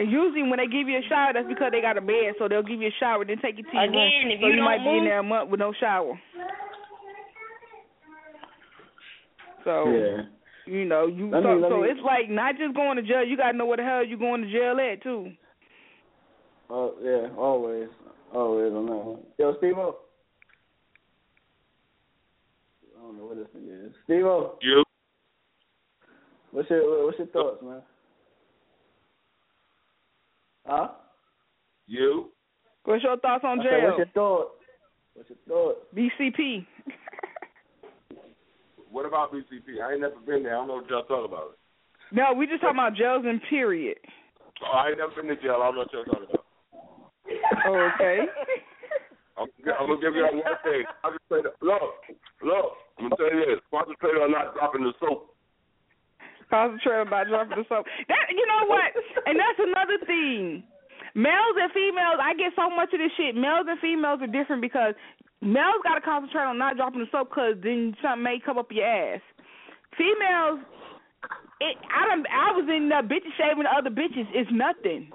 And 0.01 0.09
usually 0.09 0.41
when 0.41 0.57
they 0.57 0.65
give 0.65 0.89
you 0.89 0.97
a 0.97 1.05
shower, 1.05 1.29
that's 1.33 1.47
because 1.47 1.69
they 1.71 1.81
got 1.81 1.97
a 1.97 2.01
bed, 2.01 2.33
so 2.41 2.47
they'll 2.49 2.65
give 2.65 2.81
you 2.81 2.89
a 2.89 2.97
shower, 2.99 3.21
then 3.23 3.37
take 3.37 3.57
you 3.61 3.63
to 3.63 3.73
your 3.73 3.85
Again, 3.85 4.25
room. 4.25 4.33
if 4.33 4.39
so 4.41 4.45
you 4.49 4.53
you 4.53 4.55
don't 4.57 4.65
might 4.65 4.81
be 4.83 4.97
in 4.97 5.05
there 5.05 5.19
a 5.19 5.23
month 5.23 5.49
with 5.53 5.59
no 5.61 5.73
shower. 5.77 6.17
So 9.63 9.85
yeah. 9.93 10.25
you 10.65 10.85
know, 10.85 11.05
you 11.05 11.29
Let 11.29 11.43
so, 11.43 11.55
me- 11.55 11.61
so 11.69 11.77
me- 11.81 11.89
it's 11.89 12.01
like 12.01 12.29
not 12.29 12.57
just 12.57 12.73
going 12.73 12.97
to 12.97 13.03
jail. 13.03 13.23
You 13.23 13.37
got 13.37 13.51
to 13.51 13.57
know 13.57 13.65
where 13.65 13.77
the 13.77 13.83
hell 13.85 14.03
you're 14.03 14.17
going 14.17 14.41
to 14.41 14.51
jail 14.51 14.77
at 14.81 15.03
too. 15.03 15.31
Oh 16.69 16.95
yeah, 17.03 17.29
always, 17.37 17.89
always 18.33 18.73
on 18.73 18.85
that 18.87 18.91
one. 18.95 19.19
Yo, 19.37 19.53
Steve 19.59 19.77
O. 19.77 19.97
I 23.01 23.03
don't 23.03 23.17
know 23.17 23.25
what 23.25 23.37
this 23.37 23.47
nigga 23.57 23.87
is. 23.87 23.93
Steve 24.03 24.25
O. 24.25 24.57
You. 24.61 24.83
What's 26.51 26.69
your 26.69 27.05
what's 27.05 27.17
your 27.17 27.27
thoughts, 27.27 27.63
man? 27.63 27.81
Huh? 30.67 30.87
You. 31.87 32.29
What's 32.83 33.03
your 33.03 33.17
thoughts 33.17 33.43
on 33.43 33.59
I 33.59 33.63
said, 33.63 33.69
jail? 33.69 33.87
what's 33.87 33.97
your 33.97 34.07
thoughts? 34.13 34.51
What's 35.15 35.29
your 35.29 35.37
thoughts? 35.47 35.79
BCP. 35.95 36.65
What 38.91 39.05
about 39.05 39.31
BCP? 39.33 39.81
I 39.83 39.93
ain't 39.93 40.01
never 40.01 40.19
been 40.25 40.43
there. 40.43 40.55
I 40.55 40.59
don't 40.59 40.67
know 40.67 40.75
what 40.75 40.89
y'all 40.89 41.03
talk 41.03 41.25
about. 41.25 41.57
No, 42.11 42.33
we 42.37 42.45
just 42.45 42.61
talking 42.61 42.77
about 42.77 42.95
jails 42.95 43.23
and 43.25 43.41
period. 43.49 43.97
Oh, 44.61 44.77
I 44.77 44.89
ain't 44.89 44.97
never 44.97 45.15
been 45.15 45.27
to 45.27 45.41
jail. 45.41 45.57
I 45.61 45.71
don't 45.71 45.75
know 45.75 45.81
what 45.81 45.93
y'all 45.93 46.03
talking 46.05 46.27
about. 46.29 46.45
Oh, 47.65 47.89
okay. 47.95 48.19
I'm, 49.37 49.47
I'm 49.79 49.87
gonna 49.87 50.01
give 50.01 50.13
you 50.13 50.21
that 50.21 50.33
one 50.33 50.59
thing. 50.63 50.83
Concentrate. 51.01 51.53
Look, 51.61 51.81
look. 52.43 52.73
I'm 53.01 53.09
gonna 53.09 53.17
tell 53.17 53.33
you 53.33 53.45
this. 53.49 53.61
Concentrate 53.73 54.21
on 54.21 54.31
not 54.31 54.53
dropping 54.53 54.85
the 54.85 54.93
soap. 55.01 55.33
Concentrate 56.49 57.01
about 57.01 57.27
dropping 57.27 57.57
the 57.57 57.65
soap. 57.65 57.89
That 58.07 58.29
you 58.29 58.45
know 58.45 58.69
what? 58.69 58.93
And 59.25 59.39
that's 59.41 59.57
another 59.57 59.97
thing. 60.05 60.63
Males 61.15 61.57
and 61.59 61.71
females, 61.73 62.21
I 62.21 62.37
get 62.37 62.53
so 62.55 62.69
much 62.69 62.93
of 62.93 62.99
this 63.01 63.11
shit. 63.17 63.35
Males 63.35 63.65
and 63.67 63.79
females 63.79 64.21
are 64.21 64.31
different 64.31 64.61
because 64.61 64.93
males 65.41 65.81
got 65.83 65.95
to 65.95 66.01
concentrate 66.05 66.45
on 66.45 66.57
not 66.57 66.77
dropping 66.77 67.01
the 67.01 67.09
soap 67.11 67.33
because 67.33 67.57
then 67.63 67.97
something 67.99 68.23
may 68.23 68.37
come 68.39 68.57
up 68.57 68.71
your 68.71 68.85
ass. 68.85 69.19
Females, 69.97 70.61
it 71.59 71.75
I 71.89 72.07
done, 72.07 72.23
I 72.29 72.53
was 72.53 72.69
in 72.69 72.87
the 72.87 73.01
bitches 73.03 73.33
shaving 73.35 73.65
the 73.65 73.73
other 73.73 73.89
bitches. 73.89 74.29
It's 74.31 74.51
nothing. 74.53 75.11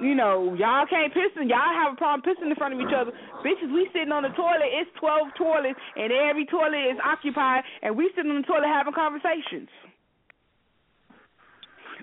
You 0.00 0.14
know, 0.16 0.56
y'all 0.56 0.86
can't 0.88 1.12
piss 1.12 1.28
and 1.36 1.50
y'all 1.50 1.60
have 1.76 1.92
a 1.92 1.96
problem 1.96 2.24
pissing 2.24 2.48
in 2.48 2.56
front 2.56 2.72
of 2.72 2.80
each 2.80 2.94
other. 2.96 3.12
Bitches, 3.44 3.68
we 3.68 3.84
sitting 3.92 4.12
on 4.12 4.24
the 4.24 4.32
toilet. 4.32 4.72
It's 4.72 4.88
twelve 4.98 5.28
toilets, 5.36 5.78
and 5.96 6.08
every 6.10 6.46
toilet 6.48 6.88
is 6.88 6.98
occupied, 7.04 7.62
and 7.84 7.92
we 7.96 8.08
sitting 8.16 8.32
on 8.32 8.40
the 8.40 8.48
toilet 8.48 8.72
having 8.72 8.96
conversations. 8.96 9.68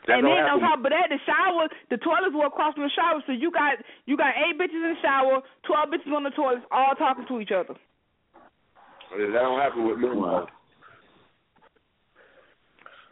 That 0.05 0.21
and 0.21 0.29
don't 0.29 0.37
then 0.37 0.45
on 0.45 0.61
happen. 0.61 0.69
top 0.69 0.79
of 0.85 0.91
that, 0.93 1.09
the 1.09 1.19
shower, 1.25 1.67
the 1.89 1.97
toilets 1.97 2.31
were 2.37 2.45
across 2.45 2.77
from 2.77 2.83
the 2.85 2.93
shower, 2.95 3.19
so 3.25 3.33
you 3.33 3.49
got 3.51 3.81
you 4.05 4.15
got 4.15 4.37
eight 4.37 4.55
bitches 4.61 4.77
in 4.77 4.93
the 4.93 5.01
shower, 5.01 5.41
twelve 5.65 5.89
bitches 5.89 6.13
on 6.13 6.21
the 6.23 6.31
toilets, 6.31 6.63
all 6.71 6.93
talking 6.95 7.25
to 7.27 7.41
each 7.41 7.51
other. 7.51 7.73
That 9.09 9.33
don't 9.33 9.59
happen 9.59 9.89
with 9.89 9.97
me. 9.97 10.07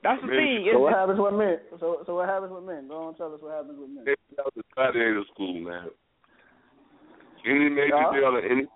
That's 0.06 0.22
the 0.22 0.27
thing. 0.30 0.69
So 0.69 0.77
what 0.80 0.94
It's- 0.94 0.99
happens 1.02 1.19
with 1.19 1.34
men? 1.34 1.57
So 1.82 2.03
so 2.06 2.15
what 2.15 2.30
happens 2.30 2.53
with 2.53 2.64
men? 2.64 2.88
Go 2.88 3.10
on, 3.10 3.15
tell 3.18 3.34
us 3.34 3.41
what 3.41 3.53
happens 3.57 3.80
with 3.80 3.90
men. 3.90 4.06
That 4.06 4.45
was 4.45 4.64
gladiator 4.77 5.23
school, 5.34 5.53
man. 5.65 5.90
Any 7.44 7.69
major 7.69 7.95
Yeah. 7.98 8.14
jail, 8.14 8.36
in 8.38 8.45
any 8.45 8.68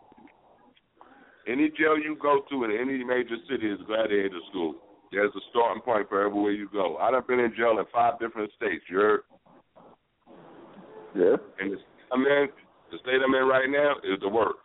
any 1.45 1.69
jail 1.69 1.97
you 1.97 2.15
go 2.15 2.41
to 2.41 2.64
in 2.65 2.72
any 2.72 3.03
major 3.03 3.38
city 3.47 3.69
is 3.69 3.81
gladiator 3.84 4.41
school. 4.49 4.76
There's 5.11 5.35
a 5.35 5.41
starting 5.49 5.81
point 5.81 6.10
for 6.10 6.22
everywhere 6.22 6.51
you 6.51 6.68
go. 6.69 6.97
I 6.97 7.10
done 7.11 7.23
been 7.27 7.39
in 7.39 7.53
jail 7.53 7.77
in 7.80 7.85
five 7.85 8.18
different 8.19 8.51
states. 8.53 8.85
You 8.89 8.97
heard? 8.99 9.23
Yeah. 11.15 11.38
And 11.60 11.73
the, 11.73 11.77
I'm 12.11 12.26
in 12.26 12.49
the 12.91 12.97
state 12.99 13.22
I'm 13.22 13.34
in 13.34 13.47
right 13.47 13.69
now 13.69 13.95
is 14.03 14.19
the 14.19 14.30
worst 14.30 14.60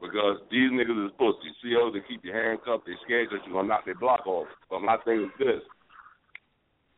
because 0.00 0.38
these 0.50 0.70
niggas 0.70 1.06
is 1.06 1.12
pussy. 1.18 1.54
COs 1.62 1.92
they 1.94 2.00
keep 2.00 2.24
you 2.24 2.32
handcuffed, 2.32 2.86
they 2.86 2.94
scared 3.04 3.30
that 3.30 3.44
you're 3.46 3.54
gonna 3.54 3.68
knock 3.68 3.84
their 3.84 3.94
block 3.96 4.26
off. 4.26 4.48
But 4.70 4.82
my 4.82 4.96
thing 4.98 5.24
is 5.24 5.30
this: 5.38 5.62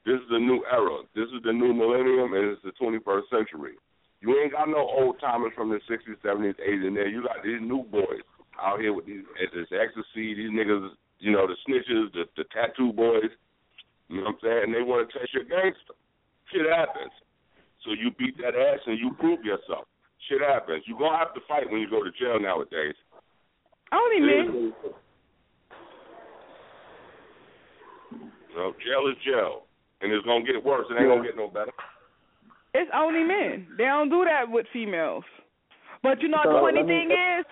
this 0.05 0.19
is 0.19 0.29
the 0.31 0.39
new 0.39 0.65
era. 0.71 1.03
This 1.15 1.31
is 1.31 1.43
the 1.45 1.53
new 1.53 1.73
millennium, 1.73 2.35
and 2.35 2.51
it's 2.51 2.63
the 2.63 2.75
21st 2.81 3.31
century. 3.31 3.79
You 4.21 4.39
ain't 4.39 4.53
got 4.53 4.69
no 4.69 4.87
old 4.87 5.19
timers 5.21 5.53
from 5.55 5.71
the 5.71 5.81
60s, 5.91 6.19
70s, 6.25 6.55
80s 6.59 6.87
in 6.87 6.95
there. 6.95 7.09
You 7.09 7.23
got 7.23 7.43
these 7.45 7.61
new 7.61 7.83
boys 7.83 8.23
out 8.61 8.81
here 8.81 8.93
with 8.93 9.07
these 9.07 9.23
this 9.55 9.67
ecstasy. 9.75 10.35
These 10.35 10.51
niggas, 10.51 10.91
you 11.19 11.33
know, 11.33 11.47
the 11.47 11.59
snitches, 11.67 12.13
the, 12.15 12.25
the 12.37 12.45
tattoo 12.55 12.93
boys. 12.93 13.31
You 14.09 14.19
know 14.19 14.31
what 14.31 14.39
I'm 14.39 14.39
saying? 14.43 14.63
And 14.67 14.75
they 14.75 14.83
want 14.83 15.09
to 15.09 15.19
test 15.19 15.35
your 15.35 15.45
gangster. 15.45 15.99
Shit 16.53 16.67
happens. 16.71 17.11
So 17.85 17.91
you 17.91 18.11
beat 18.19 18.37
that 18.39 18.55
ass 18.55 18.79
and 18.87 18.99
you 18.99 19.11
prove 19.19 19.45
yourself. 19.45 19.87
Shit 20.29 20.41
happens. 20.41 20.85
You're 20.87 20.99
gonna 20.99 21.19
have 21.19 21.35
to 21.35 21.41
fight 21.49 21.71
when 21.71 21.81
you 21.81 21.91
go 21.91 22.05
to 22.05 22.11
jail 22.15 22.39
nowadays. 22.39 22.95
Only. 23.91 24.73
You 28.53 28.55
know, 28.55 28.73
jail 28.85 29.11
is 29.11 29.17
jail, 29.25 29.65
and 30.03 30.13
it's 30.13 30.25
gonna 30.27 30.45
get 30.45 30.63
worse. 30.65 30.87
It 30.91 30.99
ain't 31.01 31.09
gonna 31.09 31.23
get 31.23 31.37
no 31.37 31.49
better. 31.49 31.73
It's 32.75 32.91
only 32.95 33.23
men. 33.25 33.67
They 33.77 33.85
don't 33.85 34.09
do 34.11 34.25
that 34.25 34.51
with 34.51 34.67
females. 34.73 35.25
But 36.03 36.21
you 36.23 36.29
know 36.29 36.41
So, 36.43 36.55
the 36.55 36.61
funny 36.61 36.83
me- 36.83 36.89
thing 36.89 37.11
is, 37.11 37.45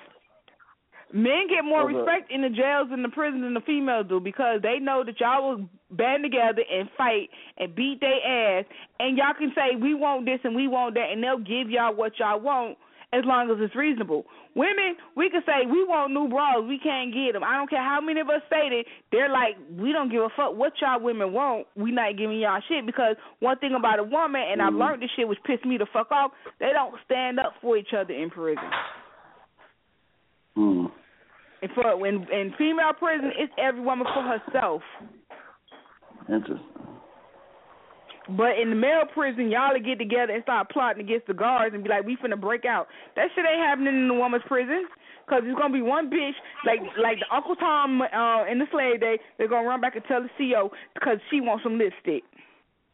men 1.12 1.46
get 1.48 1.64
more 1.64 1.82
Okay. 1.84 1.94
respect 1.96 2.30
in 2.30 2.42
the 2.42 2.48
jails 2.50 2.88
and 2.90 3.04
the 3.04 3.08
prison 3.08 3.42
than 3.42 3.54
the 3.54 3.60
females 3.62 4.06
do 4.08 4.20
because 4.20 4.62
they 4.62 4.78
know 4.78 5.04
that 5.04 5.18
y'all 5.20 5.48
will 5.56 5.68
band 5.90 6.22
together 6.22 6.62
and 6.70 6.88
fight 6.96 7.30
and 7.58 7.74
beat 7.74 8.00
their 8.00 8.20
ass, 8.58 8.64
and 8.98 9.16
y'all 9.18 9.34
can 9.34 9.52
say 9.54 9.76
we 9.76 9.94
want 9.94 10.24
this 10.24 10.40
and 10.44 10.54
we 10.54 10.68
want 10.68 10.94
that, 10.94 11.10
and 11.10 11.22
they'll 11.22 11.38
give 11.38 11.70
y'all 11.70 11.94
what 11.94 12.18
y'all 12.18 12.40
want 12.40 12.78
as 13.12 13.22
long 13.24 13.50
as 13.50 13.56
it's 13.60 13.74
reasonable. 13.74 14.24
Women, 14.54 14.94
we 15.16 15.30
can 15.30 15.42
say 15.44 15.66
we 15.66 15.84
want 15.84 16.12
new 16.12 16.28
bras, 16.28 16.62
we 16.66 16.78
can't 16.78 17.12
get 17.12 17.32
them. 17.32 17.42
I 17.42 17.56
don't 17.56 17.68
care 17.68 17.82
how 17.82 18.00
many 18.00 18.20
of 18.20 18.28
us 18.28 18.42
say 18.48 18.68
it. 18.68 18.86
They're 19.10 19.28
like, 19.28 19.56
we 19.70 19.92
don't 19.92 20.10
give 20.10 20.22
a 20.22 20.28
fuck 20.36 20.54
what 20.54 20.72
y'all 20.80 21.00
women 21.00 21.32
want. 21.32 21.66
We 21.76 21.90
not 21.90 22.16
giving 22.16 22.38
y'all 22.38 22.60
shit 22.68 22.86
because 22.86 23.16
one 23.40 23.58
thing 23.58 23.74
about 23.76 23.98
a 23.98 24.04
woman, 24.04 24.42
and 24.50 24.62
I've 24.62 24.74
learned 24.74 25.02
this 25.02 25.10
shit, 25.16 25.26
which 25.26 25.38
pissed 25.44 25.64
me 25.64 25.76
the 25.76 25.86
fuck 25.92 26.10
off. 26.12 26.30
They 26.60 26.70
don't 26.72 26.94
stand 27.04 27.40
up 27.40 27.54
for 27.60 27.76
each 27.76 27.92
other 27.96 28.14
in 28.14 28.30
prison. 28.30 28.70
Mm. 30.56 30.90
And 31.62 31.70
for 31.74 31.96
when 31.96 32.26
in 32.32 32.54
female 32.56 32.92
prison, 32.98 33.32
it's 33.36 33.52
every 33.58 33.80
woman 33.80 34.06
for 34.14 34.22
herself. 34.22 34.82
Interesting. 36.28 36.60
But 38.36 38.58
in 38.62 38.70
the 38.70 38.76
male 38.76 39.06
prison, 39.12 39.50
y'all 39.50 39.74
will 39.74 39.82
get 39.82 39.98
together 39.98 40.32
and 40.32 40.42
start 40.42 40.70
plotting 40.70 41.02
against 41.02 41.26
the 41.26 41.34
guards 41.34 41.74
and 41.74 41.82
be 41.82 41.90
like, 41.90 42.04
"We 42.04 42.16
finna 42.16 42.40
break 42.40 42.64
out." 42.64 42.88
That 43.16 43.28
shit 43.34 43.44
ain't 43.44 43.58
happening 43.58 43.94
in 43.94 44.08
the 44.08 44.14
woman's 44.14 44.44
prison. 44.46 44.86
Cause 45.28 45.42
it's 45.46 45.58
gonna 45.58 45.72
be 45.72 45.82
one 45.82 46.10
bitch 46.10 46.34
like 46.66 46.80
like 46.98 47.18
the 47.22 47.30
Uncle 47.30 47.54
Tom 47.54 48.02
uh, 48.02 48.50
in 48.50 48.58
the 48.58 48.66
slave 48.72 48.98
day. 48.98 49.18
They're 49.38 49.46
gonna 49.46 49.66
run 49.66 49.80
back 49.80 49.94
and 49.94 50.04
tell 50.06 50.22
the 50.22 50.30
CO 50.34 50.72
because 50.94 51.18
she 51.30 51.40
wants 51.40 51.62
some 51.62 51.78
lipstick. 51.78 52.24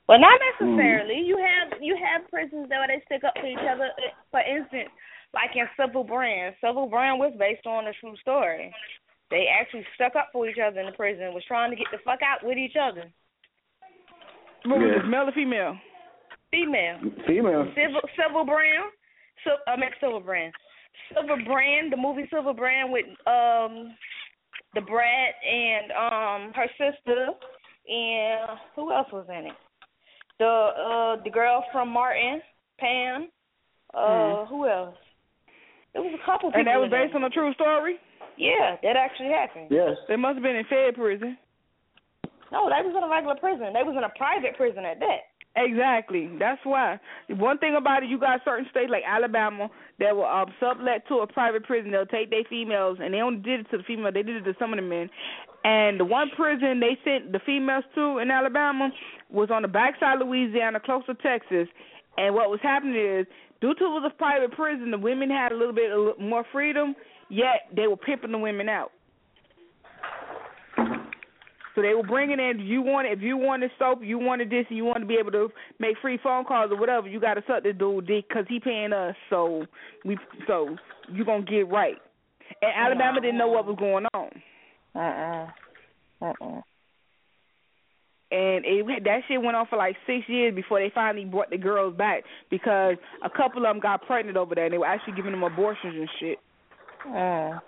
Well, 0.06 0.20
not 0.20 0.38
necessarily. 0.52 1.24
You 1.24 1.40
have 1.40 1.80
you 1.80 1.96
have 1.96 2.28
prisons 2.28 2.68
that 2.68 2.76
where 2.76 2.88
they 2.88 3.02
stick 3.06 3.24
up 3.24 3.34
for 3.40 3.46
each 3.46 3.64
other. 3.64 3.88
For 4.30 4.40
instance, 4.40 4.90
like 5.32 5.56
in 5.56 5.66
Civil 5.80 6.04
Brand. 6.04 6.54
Civil 6.60 6.86
Brand 6.88 7.18
was 7.18 7.32
based 7.38 7.66
on 7.66 7.88
a 7.88 7.92
true 8.00 8.16
story. 8.20 8.72
They 9.30 9.48
actually 9.48 9.86
stuck 9.94 10.14
up 10.14 10.28
for 10.32 10.48
each 10.48 10.60
other 10.60 10.80
in 10.80 10.86
the 10.86 10.92
prison. 10.92 11.34
Was 11.34 11.44
trying 11.48 11.70
to 11.70 11.76
get 11.76 11.88
the 11.90 12.04
fuck 12.04 12.20
out 12.20 12.44
with 12.44 12.58
each 12.58 12.76
other. 12.76 13.10
What 14.66 14.78
was 14.80 14.88
Yeah. 14.90 14.98
this, 15.02 15.08
male 15.10 15.28
or 15.28 15.32
female? 15.32 15.78
Female. 16.50 16.98
Female. 17.26 17.72
Civil 17.74 18.00
Civil 18.16 18.44
Brand. 18.44 18.90
So 19.44 19.50
I 19.66 19.76
mean 19.76 19.90
Silver 20.00 20.20
Brand. 20.20 20.52
Silver 21.12 21.36
Brand, 21.44 21.92
the 21.92 21.96
movie 21.96 22.26
Silver 22.30 22.52
Brand 22.54 22.90
with 22.92 23.06
um 23.26 23.94
Da 24.74 24.80
Brat 24.80 25.34
and 25.44 25.92
um 25.92 26.52
her 26.54 26.68
sister 26.78 27.28
and 27.88 28.58
who 28.74 28.92
else 28.92 29.08
was 29.12 29.26
in 29.28 29.46
it? 29.46 29.56
The 30.38 30.46
uh 30.46 31.22
the 31.22 31.30
girl 31.30 31.64
from 31.72 31.88
Martin, 31.88 32.40
Pam. 32.78 33.28
Uh 33.94 33.98
Mhm. 33.98 34.48
who 34.48 34.66
else? 34.68 34.96
It 35.94 36.00
was 36.00 36.12
a 36.14 36.24
couple 36.26 36.50
people. 36.50 36.58
And 36.60 36.66
that 36.68 36.76
was 36.78 36.86
in 36.86 36.90
there. 36.90 37.04
based 37.06 37.14
on 37.14 37.24
a 37.24 37.30
true 37.30 37.52
story. 37.54 37.98
Yeah, 38.36 38.76
that 38.82 38.96
actually 38.96 39.30
happened. 39.30 39.68
Yes. 39.70 39.96
They 40.08 40.16
must 40.16 40.34
have 40.34 40.42
been 40.42 40.56
in 40.56 40.64
Fed 40.66 40.94
prison. 40.94 41.38
No, 42.52 42.70
they 42.70 42.82
was 42.86 42.94
in 42.96 43.02
a 43.02 43.08
regular 43.08 43.36
prison. 43.36 43.72
They 43.74 43.82
was 43.82 43.94
in 43.96 44.04
a 44.04 44.12
private 44.16 44.56
prison 44.56 44.84
at 44.84 45.00
that. 45.00 45.34
Exactly. 45.56 46.30
That's 46.38 46.60
why. 46.64 47.00
One 47.30 47.58
thing 47.58 47.76
about 47.76 48.02
it, 48.02 48.10
you 48.10 48.20
got 48.20 48.40
certain 48.44 48.66
states 48.70 48.90
like 48.90 49.02
Alabama 49.06 49.70
that 49.98 50.14
will 50.14 50.26
um, 50.26 50.52
sublet 50.60 51.08
to 51.08 51.20
a 51.20 51.26
private 51.26 51.64
prison. 51.64 51.90
They'll 51.90 52.04
take 52.04 52.28
their 52.30 52.44
females, 52.48 52.98
and 53.00 53.12
they 53.14 53.20
only 53.20 53.40
did 53.40 53.60
it 53.60 53.70
to 53.70 53.78
the 53.78 53.82
female. 53.82 54.12
They 54.12 54.22
did 54.22 54.36
it 54.36 54.44
to 54.44 54.54
some 54.58 54.72
of 54.72 54.76
the 54.76 54.82
men. 54.82 55.08
And 55.64 55.98
the 55.98 56.04
one 56.04 56.30
prison 56.36 56.78
they 56.78 56.98
sent 57.04 57.32
the 57.32 57.40
females 57.44 57.84
to 57.94 58.18
in 58.18 58.30
Alabama 58.30 58.90
was 59.30 59.50
on 59.50 59.62
the 59.62 59.68
backside 59.68 60.20
of 60.20 60.28
Louisiana, 60.28 60.78
close 60.78 61.04
to 61.06 61.14
Texas. 61.14 61.68
And 62.18 62.34
what 62.34 62.50
was 62.50 62.60
happening 62.62 62.94
is, 62.94 63.26
due 63.60 63.74
to 63.74 63.84
it 63.84 63.88
was 63.88 64.10
a 64.12 64.16
private 64.16 64.52
prison, 64.52 64.90
the 64.90 64.98
women 64.98 65.30
had 65.30 65.52
a 65.52 65.56
little 65.56 65.74
bit 65.74 65.90
more 66.20 66.44
freedom. 66.52 66.94
Yet 67.28 67.68
they 67.74 67.86
were 67.88 67.96
pimping 67.96 68.30
the 68.30 68.38
women 68.38 68.68
out. 68.68 68.92
So 71.76 71.82
they 71.82 71.94
were 71.94 72.02
bringing 72.02 72.40
in. 72.40 72.58
You 72.58 72.80
want, 72.80 73.06
if 73.06 73.20
you 73.20 73.36
wanted 73.36 73.70
soap, 73.78 73.98
you 74.02 74.18
wanted 74.18 74.48
this, 74.48 74.64
and 74.70 74.78
you 74.78 74.84
want 74.86 75.00
to 75.00 75.06
be 75.06 75.18
able 75.20 75.30
to 75.32 75.50
make 75.78 75.96
free 76.00 76.18
phone 76.22 76.46
calls 76.46 76.72
or 76.72 76.80
whatever, 76.80 77.06
you 77.06 77.20
got 77.20 77.34
to 77.34 77.44
suck 77.46 77.62
the 77.62 77.74
dude 77.74 78.06
dick 78.06 78.24
because 78.28 78.46
he 78.48 78.58
paying 78.58 78.94
us. 78.94 79.14
So 79.28 79.66
we, 80.02 80.16
so 80.46 80.76
you 81.12 81.24
gonna 81.26 81.44
get 81.44 81.68
right. 81.68 81.96
And 82.62 82.72
Alabama 82.74 83.20
didn't 83.20 83.36
know 83.36 83.48
what 83.48 83.66
was 83.66 83.76
going 83.78 84.06
on. 84.14 84.30
Uh 84.94 84.98
uh-uh. 84.98 85.46
uh. 86.22 86.32
Uh 86.40 86.60
And 88.30 88.64
it, 88.64 89.04
that 89.04 89.20
shit 89.28 89.42
went 89.42 89.56
on 89.56 89.66
for 89.68 89.76
like 89.76 89.96
six 90.06 90.26
years 90.28 90.54
before 90.54 90.80
they 90.80 90.90
finally 90.94 91.26
brought 91.26 91.50
the 91.50 91.58
girls 91.58 91.94
back 91.94 92.24
because 92.50 92.96
a 93.22 93.28
couple 93.28 93.66
of 93.66 93.74
them 93.74 93.80
got 93.80 94.06
pregnant 94.06 94.38
over 94.38 94.54
there 94.54 94.64
and 94.64 94.72
they 94.72 94.78
were 94.78 94.86
actually 94.86 95.14
giving 95.14 95.32
them 95.32 95.42
abortions 95.42 95.94
and 95.94 96.08
shit. 96.18 96.38
Mm. 97.06 97.60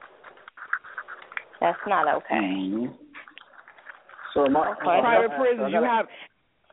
That's 1.61 1.79
not 1.87 2.09
okay. 2.17 2.35
Mm-hmm. 2.35 3.08
So 4.35 4.47
my, 4.47 4.71
In 4.71 4.77
private 4.77 5.37
prisons 5.39 5.73
you 5.73 5.83
have 5.83 6.07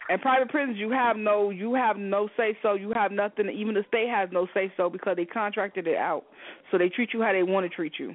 in 0.09 0.19
private 0.19 0.49
prisons 0.49 0.77
you 0.77 0.91
have 0.91 1.17
no 1.17 1.49
you 1.49 1.73
have 1.73 1.97
no 1.97 2.29
say 2.37 2.57
so 2.61 2.73
you 2.73 2.91
have 2.93 3.11
nothing 3.11 3.49
even 3.49 3.73
the 3.73 3.83
state 3.87 4.07
has 4.09 4.29
no 4.31 4.47
say 4.53 4.71
so 4.77 4.89
because 4.89 5.15
they 5.15 5.25
contracted 5.25 5.87
it 5.87 5.97
out. 5.97 6.23
So 6.71 6.77
they 6.77 6.89
treat 6.89 7.09
you 7.13 7.21
how 7.21 7.31
they 7.31 7.43
want 7.43 7.69
to 7.69 7.75
treat 7.75 7.93
you. 7.97 8.13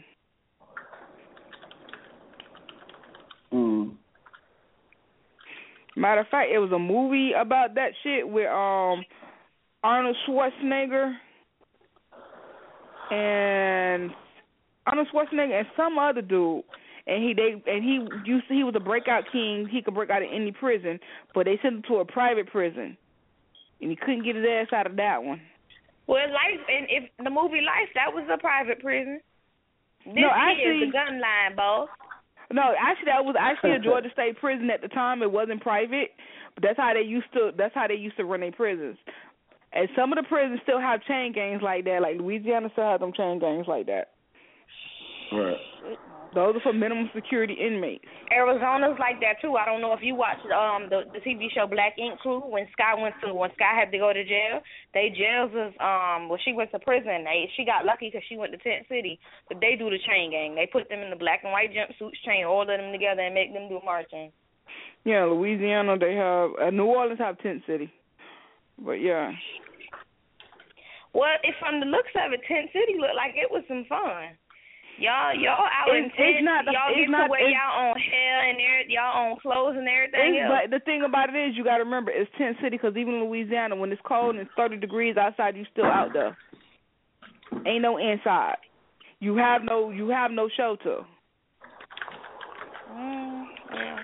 Mm. 3.53 3.97
matter 5.97 6.21
of 6.21 6.29
fact 6.29 6.51
it 6.53 6.59
was 6.59 6.71
a 6.71 6.79
movie 6.79 7.33
about 7.33 7.75
that 7.75 7.91
shit 8.05 8.29
with 8.29 8.47
um 8.47 9.05
Arnold 9.83 10.17
Schwarzenegger 10.29 11.13
and 13.11 14.13
Arnold 14.87 15.09
Schwarzenegger 15.13 15.59
and 15.59 15.67
some 15.77 15.99
other 15.99 16.23
dude 16.23 16.63
and 17.11 17.23
he 17.25 17.35
they 17.35 17.61
and 17.67 17.83
he 17.83 18.07
used 18.25 18.47
to, 18.49 18.55
he 18.55 18.63
was 18.63 18.75
a 18.77 18.81
breakout 18.81 19.25
king. 19.33 19.67
He 19.69 19.83
could 19.83 19.95
break 19.95 20.11
out 20.11 20.23
of 20.23 20.29
any 20.33 20.53
prison, 20.53 21.01
but 21.35 21.45
they 21.45 21.59
sent 21.61 21.75
him 21.77 21.83
to 21.89 21.97
a 21.97 22.05
private 22.05 22.47
prison, 22.47 22.97
and 23.81 23.91
he 23.91 23.97
couldn't 23.97 24.23
get 24.25 24.37
his 24.37 24.47
ass 24.49 24.73
out 24.73 24.87
of 24.87 24.97
that 24.97 25.23
one. 25.23 25.41
Well, 26.07 26.23
life 26.31 26.63
and 26.71 26.87
if 26.89 27.11
the 27.19 27.31
movie 27.31 27.61
Life, 27.67 27.91
that 27.95 28.15
was 28.15 28.25
a 28.33 28.39
private 28.39 28.81
prison. 28.81 29.21
This 30.07 30.15
No, 30.15 30.29
is 30.29 30.33
actually- 30.35 30.87
the 30.87 30.93
gun 30.93 31.21
line, 31.21 31.57
boss. 31.57 31.89
No, 32.53 32.75
actually 32.79 33.07
that 33.07 33.25
was 33.25 33.37
actually 33.39 33.73
a 33.73 33.79
Georgia 33.79 34.11
State 34.13 34.37
prison 34.39 34.71
at 34.71 34.81
the 34.81 34.89
time. 34.89 35.23
It 35.23 35.31
wasn't 35.31 35.61
private, 35.61 36.11
but 36.55 36.63
that's 36.65 36.77
how 36.79 36.95
they 36.95 37.03
used 37.03 37.33
to 37.35 37.53
that's 37.57 37.75
how 37.75 37.87
they 37.87 37.95
used 37.95 38.17
to 38.17 38.25
run 38.25 38.41
their 38.41 38.53
prisons. 38.53 38.99
And 39.73 39.89
some 39.95 40.13
of 40.13 40.17
the 40.17 40.29
prisons 40.29 40.61
still 40.63 40.81
have 40.81 41.03
chain 41.05 41.33
gangs 41.33 41.63
like 41.63 41.85
that. 41.85 42.03
Like 42.03 42.19
Louisiana 42.19 42.71
still 42.73 42.85
have 42.85 43.01
them 43.01 43.13
chain 43.13 43.39
gangs 43.39 43.69
like 43.69 43.87
that. 43.87 44.09
Right. 45.33 45.99
Those 46.35 46.55
are 46.55 46.61
for 46.61 46.73
minimum 46.73 47.11
security 47.15 47.55
inmates. 47.55 48.07
Arizona's 48.31 48.99
like 49.03 49.19
that 49.19 49.43
too. 49.43 49.57
I 49.59 49.67
don't 49.67 49.81
know 49.81 49.93
if 49.93 50.03
you 50.03 50.15
watched 50.15 50.47
um 50.47 50.87
the 50.87 51.03
the 51.11 51.19
TV 51.19 51.51
show 51.51 51.67
Black 51.67 51.99
Ink 51.99 52.21
Crew 52.21 52.39
when 52.47 52.71
Sky 52.73 52.95
went 52.95 53.15
to 53.25 53.35
when 53.35 53.51
Sky 53.59 53.75
had 53.75 53.91
to 53.91 53.99
go 53.99 54.13
to 54.13 54.23
jail. 54.23 54.63
They 54.95 55.11
jails 55.11 55.51
was 55.51 55.75
um 55.83 56.29
well 56.29 56.39
she 56.45 56.53
went 56.53 56.71
to 56.71 56.79
prison. 56.79 57.27
They 57.27 57.51
she 57.57 57.65
got 57.67 57.85
lucky 57.85 58.09
because 58.15 58.23
she 58.29 58.39
went 58.39 58.53
to 58.53 58.59
Tent 58.59 58.87
City, 58.89 59.19
but 59.49 59.59
they 59.59 59.75
do 59.75 59.91
the 59.91 59.99
chain 60.07 60.31
gang. 60.31 60.55
They 60.55 60.71
put 60.71 60.89
them 60.89 61.01
in 61.01 61.11
the 61.11 61.19
black 61.19 61.43
and 61.43 61.51
white 61.51 61.75
jumpsuits, 61.75 62.23
chain 62.25 62.47
all 62.47 62.63
of 62.63 62.69
them 62.69 62.93
together, 62.93 63.23
and 63.23 63.35
make 63.35 63.53
them 63.53 63.69
do 63.69 63.81
marching. 63.85 64.31
Yeah, 65.05 65.25
Louisiana 65.25 65.99
they 65.99 66.15
have 66.15 66.51
uh, 66.63 66.71
New 66.71 66.87
Orleans 66.87 67.19
have 67.19 67.43
Tent 67.43 67.63
City. 67.67 67.91
But 68.79 69.03
yeah. 69.03 69.33
Well, 71.13 71.43
if 71.43 71.57
from 71.59 71.81
the 71.81 71.87
looks 71.87 72.15
of 72.15 72.33
it, 72.33 72.41
Tent 72.47 72.71
City 72.73 72.95
looked 73.01 73.19
like 73.19 73.35
it 73.35 73.51
was 73.51 73.65
some 73.67 73.85
fun. 73.89 74.39
Y'all, 75.01 75.33
y'all 75.35 75.65
out 75.65 75.89
in 75.97 76.05
It's- 76.05 76.13
it's 76.13 76.17
tents. 76.37 76.45
not 76.45 76.65
the- 76.67 76.73
y'all 76.73 76.91
it's 76.91 77.01
get 77.01 77.09
not- 77.11 77.25
to 77.25 77.31
wear 77.31 77.49
y'all 77.49 77.89
own 77.89 77.97
hair 77.99 78.41
and 78.41 78.61
every, 78.61 78.93
y'all 78.93 79.17
own 79.31 79.37
clothes 79.41 79.77
and 79.77 79.89
everything 79.89 80.39
else. 80.39 80.61
but 80.61 80.71
the 80.71 80.81
thing 80.81 81.03
about 81.03 81.31
it 81.31 81.37
is, 81.37 81.57
you 81.57 81.65
got 81.65 81.79
to 81.79 81.85
remember, 81.85 82.11
it's 82.13 82.31
Tent 82.37 82.59
City 82.61 82.77
because 82.77 82.95
even 82.99 83.15
in 83.15 83.25
Louisiana, 83.25 83.77
when 83.77 83.91
it's 83.93 84.01
cold 84.03 84.37
and 84.37 84.41
it's 84.47 84.53
30 84.55 84.77
degrees 84.77 85.17
outside, 85.17 85.57
you 85.57 85.65
still 85.73 85.87
out 85.87 86.13
there. 86.13 86.37
Ain't 87.65 87.81
no 87.83 87.97
inside. 87.97 88.59
You 89.21 89.37
have 89.37 89.65
no, 89.65 89.91
you 89.91 90.09
have 90.11 90.31
no 90.31 90.49
shelter. 90.49 91.05
Mm, 92.93 93.47
yeah. 93.75 93.99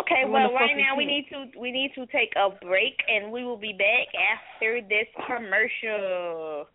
Okay, 0.00 0.20
You 0.24 0.28
well, 0.28 0.52
right 0.52 0.76
now 0.76 0.96
we 0.96 1.06
need 1.06 1.28
to 1.30 1.46
we 1.58 1.70
need 1.70 1.94
to 1.94 2.04
take 2.06 2.34
a 2.36 2.50
break, 2.64 3.02
and 3.08 3.32
we 3.32 3.44
will 3.44 3.56
be 3.56 3.72
back 3.72 4.08
after 4.14 4.80
this 4.82 5.08
commercial. 5.26 6.68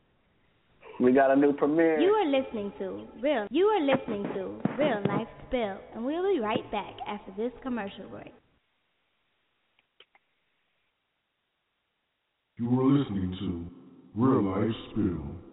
We 0.99 1.11
got 1.11 1.32
a 1.32 1.36
new 1.36 1.53
premiere. 1.53 1.99
You 1.99 2.11
are 2.11 2.26
listening 2.26 2.72
to 2.80 3.07
Real. 3.22 3.48
You 3.49 3.65
are 3.65 3.82
listening 3.82 4.24
to 4.36 4.61
Real 4.78 5.02
Life 5.07 5.28
Spill, 5.48 5.78
and 5.95 6.06
we'll 6.06 6.34
be 6.34 6.40
right 6.40 6.70
back 6.72 6.94
after 7.07 7.32
this 7.36 7.52
commercial 7.61 8.07
break. 8.10 8.34
You 12.57 12.80
are 12.80 12.86
listening 12.86 13.36
to 13.40 14.22
Real 14.22 14.44
Life 14.44 14.76
Spill. 14.91 15.53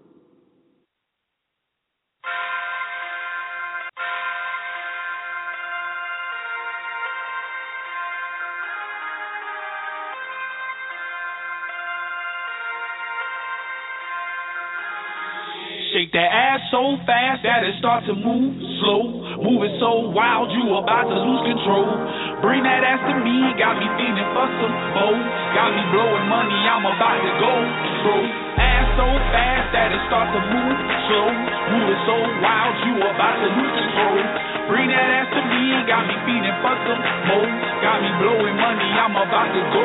Shake 16.00 16.16
that 16.16 16.32
ass 16.32 16.64
so 16.72 16.96
fast 17.04 17.44
that 17.44 17.60
it 17.60 17.76
start 17.76 18.08
to 18.08 18.16
move 18.16 18.56
slow. 18.80 19.20
Moving 19.36 19.76
so 19.84 20.08
wild, 20.16 20.48
you 20.48 20.72
about 20.80 21.04
to 21.04 21.18
lose 21.28 21.44
control. 21.44 21.92
Bring 22.40 22.64
that 22.64 22.80
ass 22.80 23.04
to 23.04 23.20
me, 23.20 23.36
got 23.60 23.76
me 23.76 23.84
feeling 24.00 24.30
for 24.32 24.48
some 24.48 24.76
more. 24.96 25.20
Got 25.52 25.76
me 25.76 25.84
blowing 25.92 26.24
money, 26.24 26.56
I'm 26.56 26.88
about 26.88 27.20
to 27.20 27.32
go 27.36 27.52
bro. 28.00 28.16
Ass 28.16 28.88
so 28.96 29.08
fast 29.28 29.76
that 29.76 29.92
it 29.92 30.00
start 30.08 30.32
to 30.32 30.40
move 30.40 30.78
slow. 31.04 31.28
Moving 31.68 32.00
so 32.08 32.16
wild, 32.40 32.80
you 32.88 32.96
about 32.96 33.36
to 33.36 33.48
lose 33.60 33.74
control. 33.84 34.24
Bring 34.72 34.88
that 34.88 35.04
ass 35.04 35.28
to 35.36 35.42
me, 35.52 35.84
got 35.84 36.08
me 36.08 36.16
feeling 36.24 36.56
for 36.64 36.80
some 36.80 37.00
more. 37.28 37.50
Got 37.84 38.00
me 38.00 38.08
blowing 38.24 38.56
money, 38.56 38.88
I'm 38.88 39.20
about 39.20 39.52
to 39.52 39.62
go, 39.68 39.84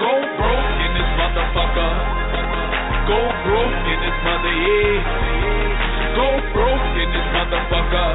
go 0.00 0.12
broke 0.16 0.80
in 0.80 0.90
this 0.96 1.10
motherfucker. 1.20 1.92
Go 3.04 3.20
broke 3.44 3.84
in 3.84 3.98
this 4.00 4.16
mother, 4.24 4.54
yeah. 4.64 5.41
Go 6.12 6.28
broke 6.52 6.92
in 7.00 7.08
this 7.12 7.28
motherfucker. 7.32 8.10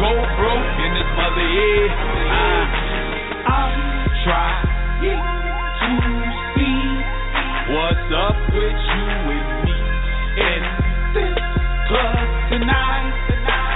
Go 0.00 0.10
broke 0.38 0.74
in 0.80 0.90
this 0.96 1.10
mother, 1.14 1.46
yeah. 1.54 1.86
I, 2.30 2.66
I'm 3.46 3.78
trying 4.26 4.66
to 5.00 5.12
see 6.56 6.82
what's 7.74 8.10
up 8.10 8.38
with 8.54 8.74
you 8.74 9.06
and 9.30 9.48
me 9.64 9.76
in 10.40 10.62
this 11.14 11.38
club 11.86 12.26
tonight. 12.50 13.14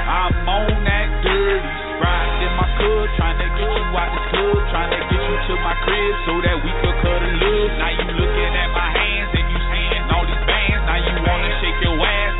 I'm 0.04 0.34
on 0.48 0.74
that 0.84 1.08
dirty 1.22 1.70
sprite 1.94 2.34
in 2.42 2.52
my 2.58 2.68
club, 2.82 3.06
trying 3.16 3.38
to 3.38 3.46
get 3.46 3.70
you 3.78 3.84
out 3.94 4.10
this 4.10 4.26
club, 4.34 4.58
trying 4.74 4.90
to 4.90 5.00
get 5.06 5.22
you 5.22 5.36
to 5.38 5.54
my 5.62 5.74
crib 5.86 6.14
so 6.26 6.34
that 6.42 6.56
we 6.60 6.70
could 6.82 6.96
cuddle 6.98 7.30
up. 7.30 7.70
Now 7.78 7.90
you 7.94 8.06
looking 8.10 8.52
at 8.58 8.70
my 8.74 8.90
hands 8.90 9.30
and 9.38 9.46
you 9.48 9.60
seeing 9.70 10.04
all 10.10 10.24
these 10.26 10.44
bands. 10.50 10.82
Now 10.88 10.98
you 10.98 11.14
wanna 11.24 11.50
shake 11.62 11.78
your 11.84 11.96
ass, 12.00 12.34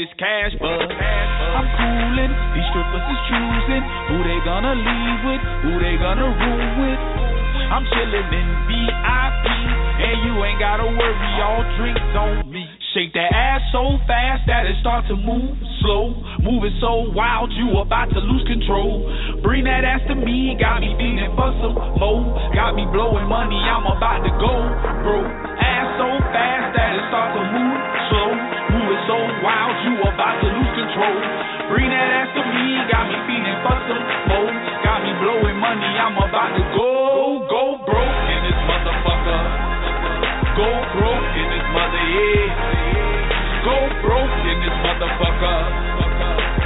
this 0.00 0.16
cash, 0.16 0.56
but 0.56 0.88
I'm 0.88 1.66
coolin'. 1.76 2.32
These 2.56 2.68
strippers 2.72 3.04
is 3.04 3.20
choosing 3.28 3.84
who 4.08 4.16
they 4.24 4.40
gonna 4.48 4.72
leave 4.72 5.20
with, 5.28 5.42
who 5.60 5.72
they 5.76 6.00
gonna 6.00 6.24
rule 6.24 6.68
with. 6.80 7.00
I'm 7.68 7.84
chillin' 7.84 8.32
in 8.32 8.48
VIP, 8.64 9.44
and 9.44 10.16
you 10.24 10.32
ain't 10.40 10.56
gotta 10.56 10.88
worry, 10.88 11.32
all 11.44 11.60
drinks 11.76 12.16
on 12.16 12.48
me. 12.48 12.64
Shake 12.96 13.12
that 13.12 13.28
ass 13.28 13.60
so 13.76 14.00
fast 14.08 14.48
that 14.48 14.64
it 14.64 14.80
start 14.80 15.04
to 15.12 15.16
move 15.20 15.52
slow. 15.84 16.16
Moving 16.40 16.72
so 16.80 17.12
wild, 17.12 17.52
you 17.52 17.76
about 17.84 18.08
to 18.16 18.20
lose 18.24 18.42
control. 18.48 19.04
Bring 19.44 19.68
that 19.68 19.84
ass 19.84 20.00
to 20.08 20.16
me, 20.16 20.56
got 20.56 20.80
me 20.80 20.96
feeling 20.96 21.28
for 21.36 21.52
some 21.60 21.76
more. 22.00 22.24
Got 22.56 22.72
me 22.72 22.88
blowing 22.88 23.28
money, 23.28 23.60
I'm 23.68 23.84
about 23.84 24.24
to 24.24 24.32
go, 24.40 24.54
bro. 25.04 25.28
Ass 25.60 25.86
so 26.00 26.08
fast 26.32 26.72
that 26.72 26.88
it 26.96 27.04
start 27.12 27.36
to 27.36 27.42
move 27.52 27.78
slow. 28.08 28.19
Moving 28.90 29.06
so 29.06 29.22
wild, 29.46 29.76
you 29.86 29.94
about 30.02 30.42
to 30.42 30.50
lose 30.50 30.72
control. 30.74 31.18
Bring 31.70 31.94
that 31.94 32.10
ass 32.10 32.34
to 32.34 32.42
me, 32.42 32.74
got 32.90 33.06
me 33.06 33.22
feeling 33.22 33.58
for 33.62 33.78
some 33.86 34.02
more. 34.02 34.50
Got 34.82 35.06
me 35.06 35.14
blowing 35.22 35.62
money, 35.62 35.86
I'm 35.94 36.18
about 36.18 36.50
to 36.58 36.64
go, 36.74 37.38
go 37.46 37.78
broke 37.86 38.22
in 38.34 38.40
this 38.50 38.60
motherfucker. 38.66 39.42
Go 40.58 40.68
broke 40.98 41.30
in 41.38 41.46
this 41.54 41.66
mother, 41.70 42.02
yeah. 42.02 43.62
Go 43.62 43.78
broke 44.02 44.38
in 44.50 44.58
this 44.58 44.74
motherfucker. 44.82 45.58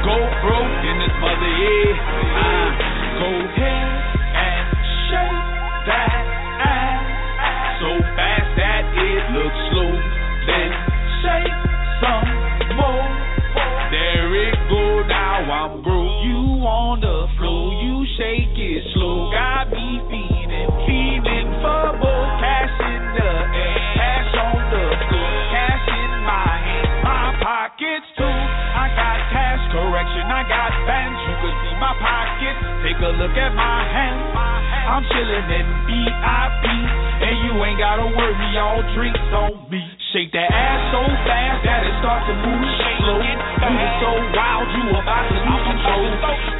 Go 0.09 0.17
broke 0.49 0.81
in 0.81 0.97
this 1.05 1.17
mother, 1.21 1.53
yeah. 1.61 1.93
Ah, 2.41 3.21
go 3.21 3.29
ahead 3.53 4.24
a 33.05 33.13
look 33.21 33.37
at 33.37 33.53
my 33.53 33.85
hands. 33.85 34.33
I'm 34.89 35.05
chillin' 35.13 35.49
in 35.53 35.67
VIP, 35.85 36.65
and 37.21 37.37
you 37.45 37.53
ain't 37.61 37.77
gotta 37.77 38.09
worry, 38.09 38.57
all 38.57 38.81
drinks 38.97 39.21
on 39.33 39.69
me. 39.69 39.85
Shake 40.13 40.33
that 40.33 40.49
ass 40.49 40.81
so 40.89 41.05
fast 41.29 41.61
that 41.69 41.85
it 41.85 41.95
starts 42.01 42.25
to 42.33 42.35
move 42.41 42.65
slow. 43.05 43.21
Moving 43.21 43.93
so 44.01 44.11
wild, 44.33 44.69
you 44.73 44.85
about 44.97 45.25
to 45.29 45.37
lose 45.37 45.65
control. 45.69 46.05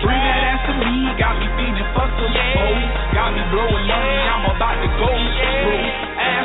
Bring 0.05 0.21
that 0.21 0.41
ass 0.53 0.61
to 0.69 0.75
me, 0.85 0.95
got 1.17 1.35
me 1.41 1.49
feeling 1.57 1.89
for 1.97 2.09
some 2.13 2.33
more. 2.37 2.77
Got 3.17 3.29
me 3.33 3.43
blowing 3.49 3.87
money, 3.89 4.21
I'm 4.29 4.45
about 4.53 4.77
to 4.85 4.89
go 5.01 5.11
broke. 5.65 6.04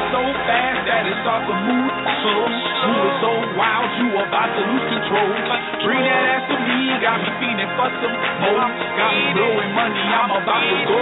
So 0.09 0.25
fast 0.25 0.89
that 0.89 1.05
it 1.05 1.17
starts 1.21 1.45
to 1.45 1.53
move 1.53 1.93
slow. 2.25 2.41
Moving 2.49 3.15
so 3.21 3.31
wild, 3.53 3.89
you 4.01 4.09
about 4.17 4.49
to 4.57 4.61
lose 4.65 4.85
control. 4.89 5.29
Bring 5.85 6.01
that 6.01 6.23
ass 6.33 6.43
to 6.49 6.57
me, 6.65 6.97
got 6.97 7.21
me 7.21 7.29
feeling 7.37 7.69
for 7.77 7.89
some 8.01 8.17
more. 8.41 8.67
Got 8.97 9.11
me 9.13 9.25
blowing 9.37 9.71
money, 9.77 10.01
I'm 10.01 10.33
about 10.33 10.65
to 10.65 10.77
go, 10.89 11.01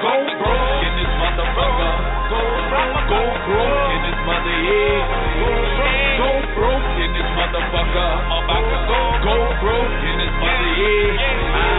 go 0.00 0.14
broke 0.40 0.80
in 0.80 0.92
this 0.96 1.12
motherfucker. 1.20 1.92
Go, 2.32 2.40
go 3.12 3.20
broke 3.52 3.88
in 3.92 4.00
this 4.08 4.20
mother, 4.24 4.56
yeah. 4.64 6.16
Go 6.16 6.28
broke 6.56 6.92
in 7.04 7.10
this 7.12 7.28
motherfucker. 7.36 8.10
I'm 8.32 8.48
about 8.48 8.64
to 8.64 8.78
go, 8.88 9.00
go 9.28 9.36
broke 9.60 10.00
in 10.08 10.14
this 10.24 10.34
mother, 10.40 10.72
yeah. 10.72 11.52
Ah. 11.52 11.77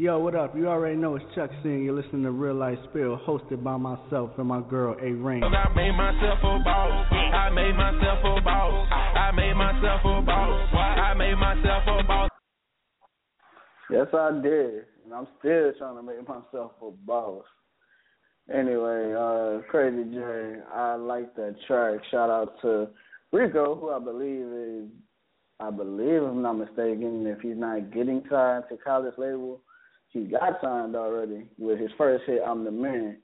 Yo, 0.00 0.18
what 0.18 0.34
up? 0.34 0.56
You 0.56 0.66
already 0.66 0.96
know 0.96 1.14
it's 1.14 1.24
Chuck 1.34 1.50
C. 1.62 1.68
and 1.68 1.84
You're 1.84 1.92
listening 1.92 2.22
to 2.22 2.30
Real 2.30 2.54
Life 2.54 2.78
Spill, 2.88 3.20
hosted 3.28 3.62
by 3.62 3.76
myself 3.76 4.30
and 4.38 4.46
my 4.46 4.62
girl 4.62 4.96
A 4.98 5.12
Rain. 5.12 5.44
I 5.44 5.68
made 5.76 5.92
myself 5.92 6.38
a 6.38 6.58
boss. 6.64 7.06
I 7.12 7.50
made 7.50 7.76
myself 7.76 8.18
a 8.24 8.40
boss. 8.40 8.88
I 8.90 9.30
made 9.32 9.52
myself 9.52 10.00
a 10.02 10.22
boss. 10.22 10.68
I 10.72 11.12
made 11.12 11.34
myself 11.34 11.82
a 11.86 12.02
boss. 12.02 12.30
Yes, 13.90 14.06
I 14.14 14.40
did, 14.42 14.86
and 15.04 15.12
I'm 15.12 15.28
still 15.38 15.72
trying 15.76 15.96
to 15.96 16.02
make 16.02 16.26
myself 16.26 16.72
a 16.80 16.90
boss. 17.04 17.44
Anyway, 18.50 19.12
uh, 19.12 19.60
Crazy 19.70 20.14
J, 20.14 20.60
I 20.72 20.94
like 20.94 21.36
that 21.36 21.56
track. 21.66 22.00
Shout 22.10 22.30
out 22.30 22.54
to 22.62 22.88
Rico, 23.34 23.74
who 23.74 23.90
I 23.90 23.98
believe 23.98 24.46
is, 24.46 24.88
I 25.60 25.70
believe, 25.70 26.22
if 26.22 26.30
I'm 26.30 26.40
not 26.40 26.54
mistaken, 26.54 27.26
if 27.26 27.42
he's 27.42 27.58
not 27.58 27.92
getting 27.92 28.22
signed 28.30 28.64
to 28.70 28.78
college 28.78 29.12
label, 29.18 29.60
he 30.10 30.24
got 30.24 30.60
signed 30.62 30.96
already 30.96 31.46
with 31.58 31.78
his 31.78 31.90
first 31.96 32.24
hit, 32.26 32.40
I'm 32.46 32.64
the 32.64 32.70
Man. 32.70 33.18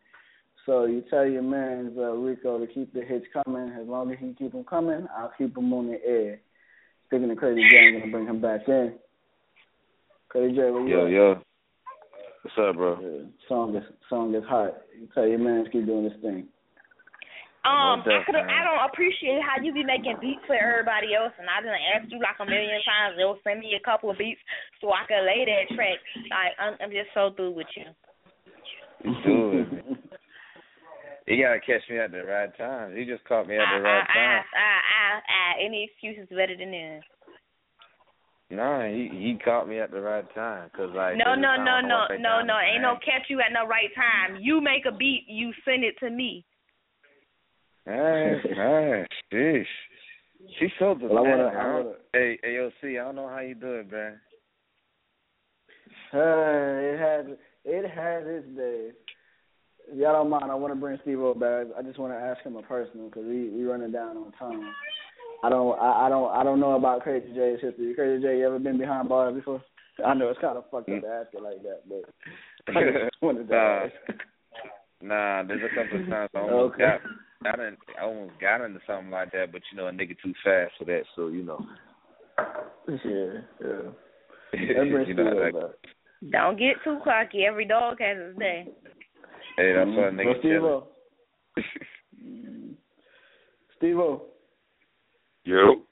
So 0.64 0.86
you 0.86 1.04
tell 1.08 1.26
your 1.26 1.42
man, 1.42 1.94
uh, 1.96 2.10
Rico, 2.10 2.58
to 2.58 2.66
keep 2.66 2.92
the 2.92 3.02
hits 3.02 3.26
coming. 3.32 3.72
As 3.80 3.86
long 3.86 4.10
as 4.10 4.18
he 4.20 4.34
keep 4.36 4.52
them 4.52 4.64
coming, 4.64 5.06
I'll 5.16 5.32
keep 5.38 5.54
them 5.54 5.72
on 5.72 5.86
the 5.86 6.04
air. 6.04 6.40
Speaking 7.06 7.30
of 7.30 7.36
Crazy 7.36 7.62
J, 7.70 7.76
I'm 7.78 7.92
going 7.92 8.04
to 8.04 8.10
bring 8.10 8.26
him 8.26 8.40
back 8.40 8.62
in. 8.66 8.94
Crazy 10.28 10.56
J, 10.56 10.70
where 10.70 10.82
you 10.82 10.88
Yo, 10.88 11.06
yo. 11.06 11.42
What's 12.42 12.58
up, 12.58 12.76
bro? 12.76 12.98
Yeah, 13.00 13.26
song 13.48 13.76
is 13.76 13.82
song 14.08 14.34
is 14.34 14.44
hot. 14.48 14.74
You 14.98 15.08
tell 15.14 15.26
your 15.26 15.38
man 15.38 15.64
to 15.64 15.70
keep 15.70 15.86
doing 15.86 16.04
this 16.04 16.20
thing. 16.20 16.46
Um, 17.66 18.06
I 18.06 18.22
could. 18.22 18.38
I 18.38 18.62
don't 18.62 18.86
appreciate 18.86 19.42
how 19.42 19.58
you 19.58 19.74
be 19.74 19.82
making 19.82 20.22
beats 20.22 20.46
for 20.46 20.54
everybody 20.54 21.18
else, 21.18 21.34
and 21.34 21.50
I 21.50 21.58
done 21.58 21.74
asked 21.74 22.14
you 22.14 22.22
like 22.22 22.38
a 22.38 22.46
million 22.46 22.78
times. 22.86 23.18
They'll 23.18 23.42
send 23.42 23.58
me 23.58 23.74
a 23.74 23.82
couple 23.82 24.06
of 24.06 24.18
beats 24.18 24.38
so 24.78 24.94
I 24.94 25.02
can 25.10 25.26
lay 25.26 25.42
that 25.42 25.74
track. 25.74 25.98
Like 26.30 26.54
I'm, 26.62 26.78
I'm 26.78 26.92
just 26.94 27.10
so 27.10 27.34
through 27.34 27.58
with 27.58 27.70
you. 27.74 27.90
Dude. 29.26 29.82
You 31.26 31.42
gotta 31.42 31.58
catch 31.58 31.82
me 31.90 31.98
at 31.98 32.12
the 32.12 32.22
right 32.22 32.56
time. 32.56 32.96
You 32.96 33.04
just 33.04 33.26
caught 33.26 33.48
me 33.48 33.56
at 33.56 33.66
the 33.66 33.82
I, 33.82 33.90
right 33.90 34.06
I, 34.06 34.14
time. 34.14 34.44
I, 34.54 34.62
I, 34.62 35.10
I, 35.26 35.66
any 35.66 35.90
excuse 35.90 36.22
is 36.22 36.30
better 36.30 36.54
than 36.56 36.70
none. 36.70 37.00
Nah, 38.48 38.86
he 38.86 39.10
he 39.10 39.36
caught 39.44 39.68
me 39.68 39.80
at 39.80 39.90
the 39.90 40.00
right 40.00 40.22
time, 40.36 40.70
cause 40.70 40.90
like 40.94 41.16
No, 41.18 41.34
no, 41.34 41.58
no, 41.58 41.82
no, 41.82 42.06
no, 42.14 42.46
no. 42.46 42.54
Ain't 42.62 42.82
no 42.82 42.94
catch 43.02 43.26
you 43.28 43.40
at 43.40 43.50
the 43.50 43.66
right 43.66 43.90
time. 43.96 44.38
You 44.40 44.60
make 44.60 44.86
a 44.86 44.96
beat, 44.96 45.24
you 45.26 45.50
send 45.64 45.82
it 45.82 45.98
to 45.98 46.10
me. 46.10 46.44
Hey, 47.86 48.40
hey, 48.42 49.06
sheesh. 49.32 49.64
She 50.58 50.66
so 50.78 50.94
the 50.94 51.06
Well, 51.06 51.18
I 51.18 51.28
wanna- 51.28 51.46
I 51.46 51.72
wanna- 51.72 51.96
Hey, 52.12 52.38
hey, 52.42 52.54
yo, 52.56 52.70
C, 52.80 52.98
I 52.98 53.04
don't 53.04 53.14
know 53.16 53.28
how 53.28 53.38
you 53.40 53.54
do 53.54 53.74
it, 53.74 53.90
man. 53.90 54.20
Uh, 56.12 56.18
it 56.82 56.98
has 56.98 57.26
it 57.64 57.86
has 57.88 58.26
its 58.26 58.46
days. 58.56 58.94
If 59.88 59.98
y'all 59.98 60.14
don't 60.14 60.30
mind, 60.30 60.50
I 60.50 60.54
want 60.54 60.72
to 60.74 60.80
bring 60.80 60.98
Steve 61.02 61.20
O 61.20 61.34
back. 61.34 61.68
I 61.76 61.82
just 61.82 61.98
want 61.98 62.12
to 62.12 62.18
ask 62.18 62.42
him 62.42 62.56
a 62.56 62.62
personal 62.62 63.06
because 63.08 63.24
we 63.24 63.50
we 63.50 63.64
running 63.64 63.92
down 63.92 64.16
on 64.16 64.32
time. 64.32 64.74
I 65.44 65.48
don't 65.48 65.78
I, 65.78 66.06
I 66.06 66.08
don't 66.08 66.30
I 66.34 66.42
don't 66.42 66.58
know 66.60 66.72
about 66.74 67.02
Crazy 67.02 67.32
J's 67.34 67.60
history. 67.60 67.94
Crazy 67.94 68.22
J, 68.22 68.38
you 68.38 68.46
ever 68.46 68.58
been 68.58 68.78
behind 68.78 69.08
bars 69.08 69.34
before? 69.34 69.62
I 70.04 70.14
know 70.14 70.28
it's 70.28 70.40
kind 70.40 70.58
of 70.58 70.64
fucked 70.70 70.90
up 70.90 71.02
to 71.02 71.08
ask 71.08 71.32
it 71.34 71.42
like 71.42 71.62
that, 71.62 71.82
but 71.88 72.02
I 72.76 72.82
just 72.82 73.16
wanted 73.22 73.48
to 73.48 73.54
nah, 73.54 73.84
ask. 73.84 73.94
nah, 75.02 75.42
there's 75.44 75.62
a 75.62 75.74
couple 75.74 76.00
of 76.00 76.08
times 76.08 76.30
I 76.34 76.38
almost 76.40 76.74
Okay. 76.74 76.82
got 76.84 77.00
I 77.52 77.56
didn't 77.56 77.78
I 78.00 78.04
almost 78.04 78.40
got 78.40 78.64
into 78.64 78.80
something 78.86 79.10
like 79.10 79.32
that, 79.32 79.52
but 79.52 79.62
you 79.70 79.76
know, 79.78 79.88
a 79.88 79.92
nigga 79.92 80.16
too 80.22 80.32
fast 80.44 80.72
for 80.78 80.84
that, 80.86 81.02
so 81.14 81.28
you 81.28 81.42
know. 81.42 81.64
Yeah, 82.88 83.40
yeah. 83.60 83.90
You 84.58 84.74
know, 84.74 85.04
Steve 85.04 85.18
like. 85.18 85.54
Don't 86.30 86.58
get 86.58 86.76
too 86.84 86.98
cocky. 87.04 87.44
Every 87.44 87.66
dog 87.66 87.98
has 88.00 88.16
its 88.18 88.38
day. 88.38 88.66
hey, 89.58 89.72
that's 89.74 89.90
why 89.90 90.10
Mhm. 90.10 90.14
nigga 90.14 90.24
Well, 90.26 90.38
Steve 90.38 90.52
chillin'. 90.52 90.82
O. 92.42 92.66
Steve 93.76 93.98
O. 93.98 94.22
Yo. 95.44 95.82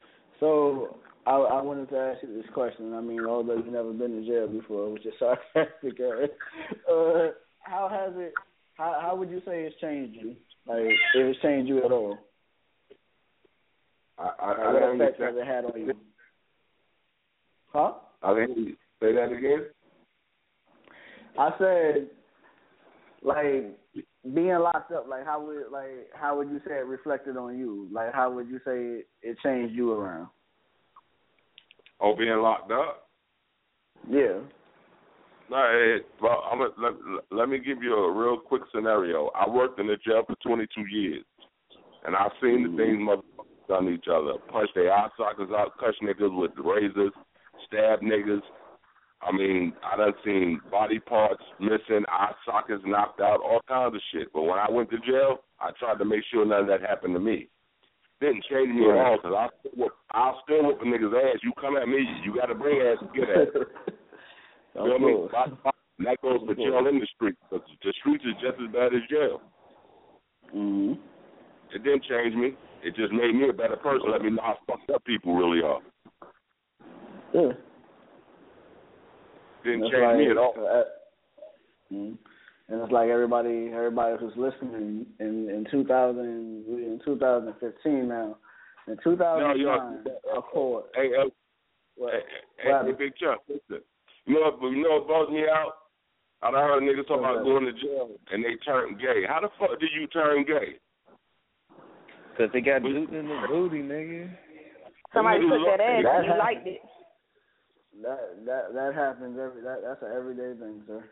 So 0.40 0.96
I 1.26 1.32
I 1.36 1.62
wanted 1.62 1.88
to 1.90 1.96
ask 1.98 2.22
you 2.22 2.34
this 2.34 2.50
question. 2.52 2.94
I 2.94 3.00
mean, 3.00 3.24
although 3.26 3.54
you've 3.56 3.66
never 3.66 3.92
been 3.92 4.20
to 4.22 4.26
jail 4.26 4.48
before, 4.48 4.90
which 4.90 5.06
is 5.06 5.14
sarcastic, 5.18 6.00
uh, 6.00 6.92
uh, 6.92 7.30
how 7.60 7.88
has 7.88 8.12
it? 8.16 8.32
How 8.74 8.98
how 9.00 9.16
would 9.16 9.30
you 9.30 9.40
say 9.46 9.64
it's 9.64 9.80
changed 9.80 10.16
you? 10.20 10.36
Like, 10.74 10.86
if 11.14 11.26
it's 11.26 11.40
changed 11.40 11.68
you 11.68 11.84
at 11.84 11.92
all? 11.92 12.18
I, 14.18 14.22
I, 14.22 14.52
I 14.52 14.72
what 14.72 14.82
effect 14.94 15.20
has 15.20 15.34
it 15.36 15.46
had 15.46 15.64
on 15.64 15.80
you? 15.80 15.94
Huh? 17.72 17.92
I 18.22 18.34
didn't 18.34 18.76
say 19.00 19.12
that 19.12 19.32
again. 19.32 19.66
I 21.38 21.50
said, 21.58 22.08
like 23.22 23.78
being 24.34 24.58
locked 24.58 24.92
up. 24.92 25.06
Like, 25.08 25.24
how 25.24 25.44
would 25.44 25.70
like 25.72 26.08
how 26.14 26.36
would 26.36 26.48
you 26.48 26.60
say 26.66 26.74
it 26.74 26.86
reflected 26.86 27.36
on 27.36 27.58
you? 27.58 27.88
Like, 27.92 28.12
how 28.12 28.32
would 28.32 28.48
you 28.48 28.58
say 28.64 28.76
it, 28.76 29.08
it 29.22 29.36
changed 29.44 29.74
you 29.74 29.92
around? 29.92 30.28
Oh, 32.00 32.16
being 32.16 32.36
locked 32.38 32.72
up. 32.72 33.08
Yeah. 34.08 34.38
No, 35.50 35.56
hey, 35.56 35.96
well, 36.22 36.42
I'm 36.50 36.60
a, 36.60 36.68
let, 36.78 36.92
let 37.30 37.48
me 37.48 37.58
give 37.58 37.82
you 37.82 37.94
a 37.94 38.12
real 38.12 38.38
quick 38.38 38.62
scenario. 38.74 39.30
I 39.34 39.48
worked 39.48 39.78
in 39.78 39.86
the 39.86 39.96
jail 39.96 40.22
for 40.26 40.36
22 40.42 40.80
years, 40.90 41.24
and 42.04 42.16
I've 42.16 42.32
seen 42.40 42.62
the 42.62 42.76
things 42.76 42.98
mm-hmm. 42.98 43.08
motherfuckers 43.08 43.68
done 43.68 43.84
to 43.84 43.90
each 43.90 44.08
other. 44.10 44.32
Punch 44.50 44.70
their 44.74 44.92
eye 44.92 45.08
sockets 45.16 45.52
out, 45.54 45.72
cut 45.78 45.94
niggas 46.02 46.34
with 46.34 46.52
razors, 46.56 47.12
stab 47.66 48.00
niggas. 48.00 48.40
I 49.20 49.32
mean, 49.32 49.72
I 49.84 49.96
done 49.96 50.12
seen 50.24 50.60
body 50.70 50.98
parts 50.98 51.42
missing, 51.60 52.04
eye 52.08 52.32
sockets 52.44 52.82
knocked 52.86 53.20
out, 53.20 53.40
all 53.40 53.60
kinds 53.68 53.94
of 53.94 54.00
shit. 54.12 54.32
But 54.32 54.42
when 54.42 54.58
I 54.58 54.70
went 54.70 54.90
to 54.90 54.98
jail, 54.98 55.38
I 55.60 55.70
tried 55.78 55.98
to 55.98 56.04
make 56.04 56.24
sure 56.30 56.44
none 56.44 56.62
of 56.62 56.66
that 56.68 56.80
happened 56.80 57.14
to 57.14 57.20
me. 57.20 57.48
Didn't 58.20 58.44
change 58.50 58.68
me 58.68 58.88
at 58.88 58.96
all 58.96 59.16
because 59.16 59.36
I'll 59.36 59.50
still 59.60 59.72
whoop, 59.76 59.92
I'll 60.12 60.40
still 60.44 60.64
whoop 60.64 60.80
a 60.80 60.84
nigga's 60.84 61.12
ass. 61.12 61.40
You 61.42 61.52
come 61.60 61.76
at 61.76 61.88
me, 61.88 62.00
you 62.24 62.34
got 62.34 62.46
to 62.46 62.54
bring 62.54 62.80
ass 62.80 62.98
to 63.00 63.18
get 63.18 63.28
at. 63.28 63.94
You 64.74 64.80
know 64.80 65.28
what 65.30 65.42
I 65.42 65.46
mean? 65.46 65.58
that 66.06 66.20
goes 66.22 66.40
for 66.46 66.54
jail 66.54 66.86
in 66.88 66.98
the 66.98 67.06
street. 67.14 67.36
But 67.50 67.62
the 67.82 67.92
streets 68.00 68.24
is 68.24 68.34
just 68.42 68.60
as 68.60 68.72
bad 68.72 68.94
as 68.94 69.02
jail. 69.08 69.40
hmm 70.52 70.92
It 71.74 71.82
didn't 71.84 72.04
change 72.04 72.34
me. 72.34 72.56
It 72.82 72.94
just 72.96 73.12
made 73.12 73.34
me 73.34 73.48
a 73.48 73.52
better 73.52 73.76
person. 73.76 74.10
Let 74.10 74.22
me 74.22 74.30
know 74.30 74.42
how 74.42 74.58
fucked 74.66 74.90
up 74.90 75.04
people 75.04 75.34
really 75.36 75.62
are. 75.62 75.80
Yeah. 77.32 77.52
Didn't 79.64 79.80
That's 79.80 79.92
change 79.92 80.04
like, 80.04 80.16
me 80.18 80.30
at 80.30 80.36
all. 80.36 80.54
uh, 80.58 81.94
mhm. 81.94 82.18
And 82.68 82.80
it's 82.80 82.92
like 82.92 83.10
everybody, 83.10 83.70
everybody 83.74 84.16
who's 84.18 84.32
listening 84.36 85.06
in 85.20 85.48
in 85.50 85.66
2000, 85.70 86.18
in 86.20 87.00
2015 87.04 88.08
now. 88.08 88.36
In 88.86 88.96
2009, 89.02 90.04
of 90.34 90.44
course. 90.44 90.84
Hey, 90.94 91.08
hey, 91.10 91.30
What? 91.96 92.12
hey, 92.12 92.20
hey, 92.62 92.72
hey, 92.84 92.92
Big 92.92 93.16
Chuck, 93.16 93.40
listen. 93.48 93.82
You 94.26 94.34
know 94.34 94.50
what? 94.50 94.70
You 94.72 94.82
know 94.82 95.00
what 95.00 95.08
bugs 95.08 95.32
me 95.32 95.44
out? 95.48 95.72
I 96.42 96.50
done 96.50 96.60
heard 96.60 96.82
niggas 96.82 97.08
talk 97.08 97.20
about 97.20 97.44
going 97.44 97.64
to 97.64 97.72
jail 97.72 98.10
and 98.30 98.44
they 98.44 98.56
turn 98.64 98.98
gay. 99.00 99.24
How 99.28 99.40
the 99.40 99.48
fuck 99.58 99.80
did 99.80 99.90
you 99.94 100.06
turn 100.08 100.44
gay? 100.44 100.76
Cause 102.36 102.50
they 102.52 102.60
got 102.60 102.82
Newton 102.82 103.14
in 103.14 103.28
the 103.28 103.46
booty, 103.48 103.78
nigga. 103.78 104.28
Somebody 105.14 105.40
Niggas 105.44 105.62
took 105.62 105.78
that 105.78 105.80
ass 105.80 106.02
That 106.02 106.16
and 106.18 106.26
you 106.26 106.38
liked 106.38 106.66
it. 106.66 106.80
That 108.02 108.20
that 108.44 108.74
that 108.74 108.94
happens 108.94 109.38
every 109.38 109.62
that 109.62 109.78
that's 109.86 110.02
an 110.02 110.10
everyday 110.16 110.58
thing, 110.58 110.82
sir. 110.86 111.04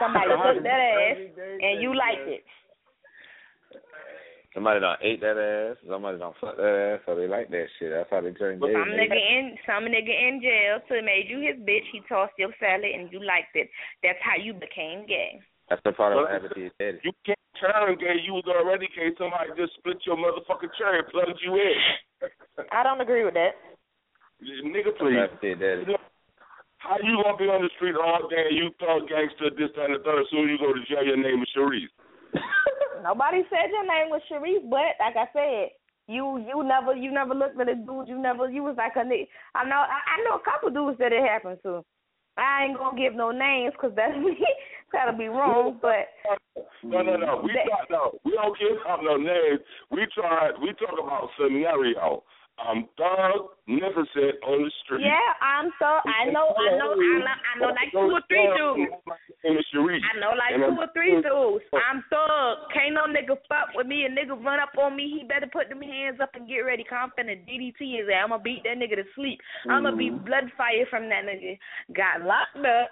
Somebody 0.00 0.26
That 0.32 0.36
took 0.36 0.44
happens 0.44 0.64
that 0.64 0.80
ass 0.80 1.16
and 1.60 1.82
you 1.82 1.94
liked 1.94 2.24
sir. 2.24 2.40
it. 2.40 2.44
Somebody 4.54 4.78
done 4.78 4.96
ate 5.02 5.20
that 5.20 5.34
ass. 5.34 5.76
Somebody 5.82 6.18
done 6.18 6.32
fucked 6.40 6.62
that 6.62 6.94
ass, 6.94 7.02
so 7.04 7.18
they 7.18 7.26
like 7.26 7.50
that 7.50 7.66
shit. 7.78 7.90
That's 7.90 8.06
how 8.08 8.22
they 8.22 8.30
turn 8.38 8.62
gay. 8.62 8.70
Some 8.70 8.94
nigga. 8.94 9.10
nigga 9.10 9.18
in 9.18 9.44
some 9.66 9.84
nigga 9.90 10.14
in 10.14 10.38
jail 10.38 10.78
so 10.86 10.94
made 11.02 11.26
you 11.26 11.42
his 11.42 11.58
bitch. 11.66 11.82
He 11.90 12.00
tossed 12.08 12.38
your 12.38 12.54
salad 12.62 12.86
and 12.86 13.10
you 13.10 13.18
liked 13.18 13.58
it. 13.58 13.66
That's 14.06 14.22
how 14.22 14.38
you 14.38 14.54
became 14.54 15.10
gay. 15.10 15.42
That's 15.68 15.82
the 15.82 15.90
part 15.90 16.14
of 16.14 16.22
Well, 16.22 16.30
what 16.30 16.38
happened 16.38 16.54
to 16.54 16.60
your 16.70 16.76
daddy. 16.78 17.02
You 17.02 17.10
can't 17.26 17.40
turn 17.58 17.98
gay. 17.98 18.22
You 18.22 18.38
was 18.38 18.46
already 18.46 18.86
gay. 18.94 19.10
Somebody 19.18 19.50
just 19.58 19.74
split 19.74 19.98
your 20.06 20.14
motherfucking 20.22 20.70
cherry 20.78 21.02
and 21.02 21.08
plugged 21.10 21.42
you 21.42 21.58
in. 21.58 21.78
I 22.70 22.86
don't 22.86 23.00
agree 23.02 23.24
with 23.26 23.34
that. 23.34 23.58
Nigga, 24.38 24.94
What 24.94 24.98
please. 25.02 25.18
happened 25.18 25.40
to 25.42 25.46
your 25.50 25.58
daddy? 25.58 25.98
How 26.78 27.00
you 27.02 27.16
gonna 27.24 27.40
be 27.40 27.48
on 27.48 27.64
the 27.64 27.72
street 27.80 27.96
all 27.96 28.28
day 28.28 28.52
you 28.52 28.68
thug 28.78 29.08
gangster 29.08 29.48
this, 29.56 29.72
that, 29.74 29.88
and 29.88 29.96
the 29.98 30.04
third? 30.04 30.22
Soon 30.30 30.46
as 30.46 30.54
you 30.54 30.60
go 30.60 30.70
to 30.76 30.84
jail, 30.84 31.02
your 31.02 31.16
name 31.16 31.40
is 31.42 31.48
Sharice. 31.56 31.88
Nobody 33.04 33.44
said 33.52 33.68
your 33.70 33.84
name 33.84 34.08
was 34.08 34.22
Sharif, 34.28 34.62
but 34.72 34.96
like 34.98 35.12
I 35.16 35.28
said, 35.36 35.76
you 36.08 36.40
you 36.48 36.64
never 36.64 36.96
you 36.96 37.12
never 37.12 37.34
looked 37.34 37.60
at 37.60 37.68
a 37.68 37.74
dude. 37.76 38.08
You 38.08 38.16
never 38.18 38.48
you 38.48 38.62
was 38.64 38.76
like 38.80 38.96
a. 38.96 39.04
I 39.04 39.64
know 39.68 39.76
I, 39.84 40.00
I 40.16 40.24
know 40.24 40.40
a 40.40 40.44
couple 40.44 40.70
dudes 40.72 40.96
that 40.98 41.12
it 41.12 41.22
happened 41.22 41.58
to. 41.64 41.84
I 42.36 42.64
ain't 42.64 42.78
gonna 42.78 42.96
give 42.98 43.14
no 43.14 43.30
names 43.30 43.74
because 43.76 43.94
that's 43.94 44.16
me. 44.24 44.40
that'll 44.92 45.16
be 45.18 45.28
wrong. 45.28 45.78
But 45.82 46.08
No, 46.82 47.02
no, 47.02 47.16
no. 47.16 47.40
We 47.44 47.52
That- 47.52 47.68
talk, 47.68 47.90
no. 47.90 48.18
We 48.24 48.32
don't 48.32 48.56
give 48.58 48.76
no 49.04 49.16
names. 49.16 49.60
We 49.90 50.06
try. 50.14 50.50
We 50.60 50.72
talk 50.80 50.96
about 50.96 51.28
scenario. 51.38 52.24
Um, 52.54 52.86
thug 52.96 53.50
never 53.66 54.06
said 54.14 54.38
on 54.46 54.62
the 54.62 54.70
street. 54.86 55.02
yeah, 55.02 55.34
I'm 55.42 55.74
so 55.74 55.90
I 56.06 56.30
know 56.30 56.54
I 56.54 56.78
know 56.78 56.94
I 56.94 57.18
know 57.18 57.34
I 57.34 57.54
know 57.58 57.74
like 57.74 57.90
two 57.90 58.14
or 58.14 58.22
three 58.30 58.46
dudes. 58.54 58.94
name 59.42 59.58
is 59.58 59.66
Sharice. 59.74 59.98
I 60.06 60.14
know 60.22 60.38
like 60.38 60.54
two 60.62 60.78
or 60.78 60.86
three 60.94 61.18
dudes. 61.18 61.66
I'm 61.74 62.06
thug. 62.14 62.70
Can't 62.70 62.94
no 62.94 63.10
nigga 63.10 63.34
fuck 63.50 63.74
with 63.74 63.88
me. 63.90 64.06
A 64.06 64.08
nigga 64.08 64.38
run 64.38 64.60
up 64.62 64.70
on 64.78 64.94
me. 64.94 65.10
He 65.18 65.26
better 65.26 65.50
put 65.50 65.68
them 65.68 65.82
hands 65.82 66.22
up 66.22 66.30
and 66.38 66.46
get 66.46 66.62
ready. 66.62 66.84
Cause 66.84 67.10
I'm 67.10 67.12
finna 67.18 67.34
DDT 67.42 67.98
his 67.98 68.06
ass. 68.06 68.22
I'ma 68.22 68.38
beat 68.38 68.62
that 68.62 68.78
nigga 68.78 69.02
to 69.02 69.06
sleep. 69.18 69.40
I'ma 69.68 69.90
be 69.90 70.10
Mm-hmm. 70.14 70.24
blood 70.24 70.46
fire 70.56 70.86
from 70.88 71.08
that 71.10 71.26
nigga. 71.26 71.58
Got 71.90 72.22
locked 72.22 72.62
up. 72.62 72.90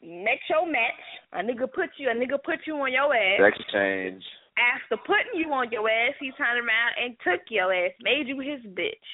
Next 0.00 0.46
show 0.46 0.64
match. 0.64 1.02
A 1.34 1.42
nigga 1.42 1.66
put 1.66 1.90
you. 1.98 2.08
A 2.08 2.14
nigga 2.14 2.38
put 2.38 2.60
you 2.66 2.76
on 2.76 2.92
your 2.92 3.10
ass. 3.10 3.40
Sex 3.42 3.58
change. 3.74 4.22
After 4.56 4.96
putting 5.04 5.36
you 5.36 5.52
on 5.52 5.70
your 5.70 5.88
ass, 5.88 6.14
he 6.18 6.32
turned 6.32 6.64
around 6.64 6.92
and 6.96 7.16
took 7.20 7.44
your 7.50 7.72
ass. 7.72 7.92
Made 8.00 8.28
you 8.28 8.40
his 8.40 8.64
bitch. 8.72 9.08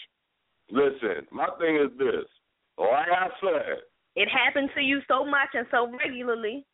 Listen, 0.70 1.26
my 1.30 1.48
thing 1.58 1.76
is 1.76 1.90
this. 1.98 2.24
Like 2.78 3.10
I 3.10 3.28
said, 3.42 3.82
It 4.16 4.28
happened 4.28 4.70
to 4.74 4.80
you 4.80 5.00
so 5.08 5.24
much 5.24 5.50
and 5.54 5.66
so 5.70 5.90
regularly. 5.90 6.64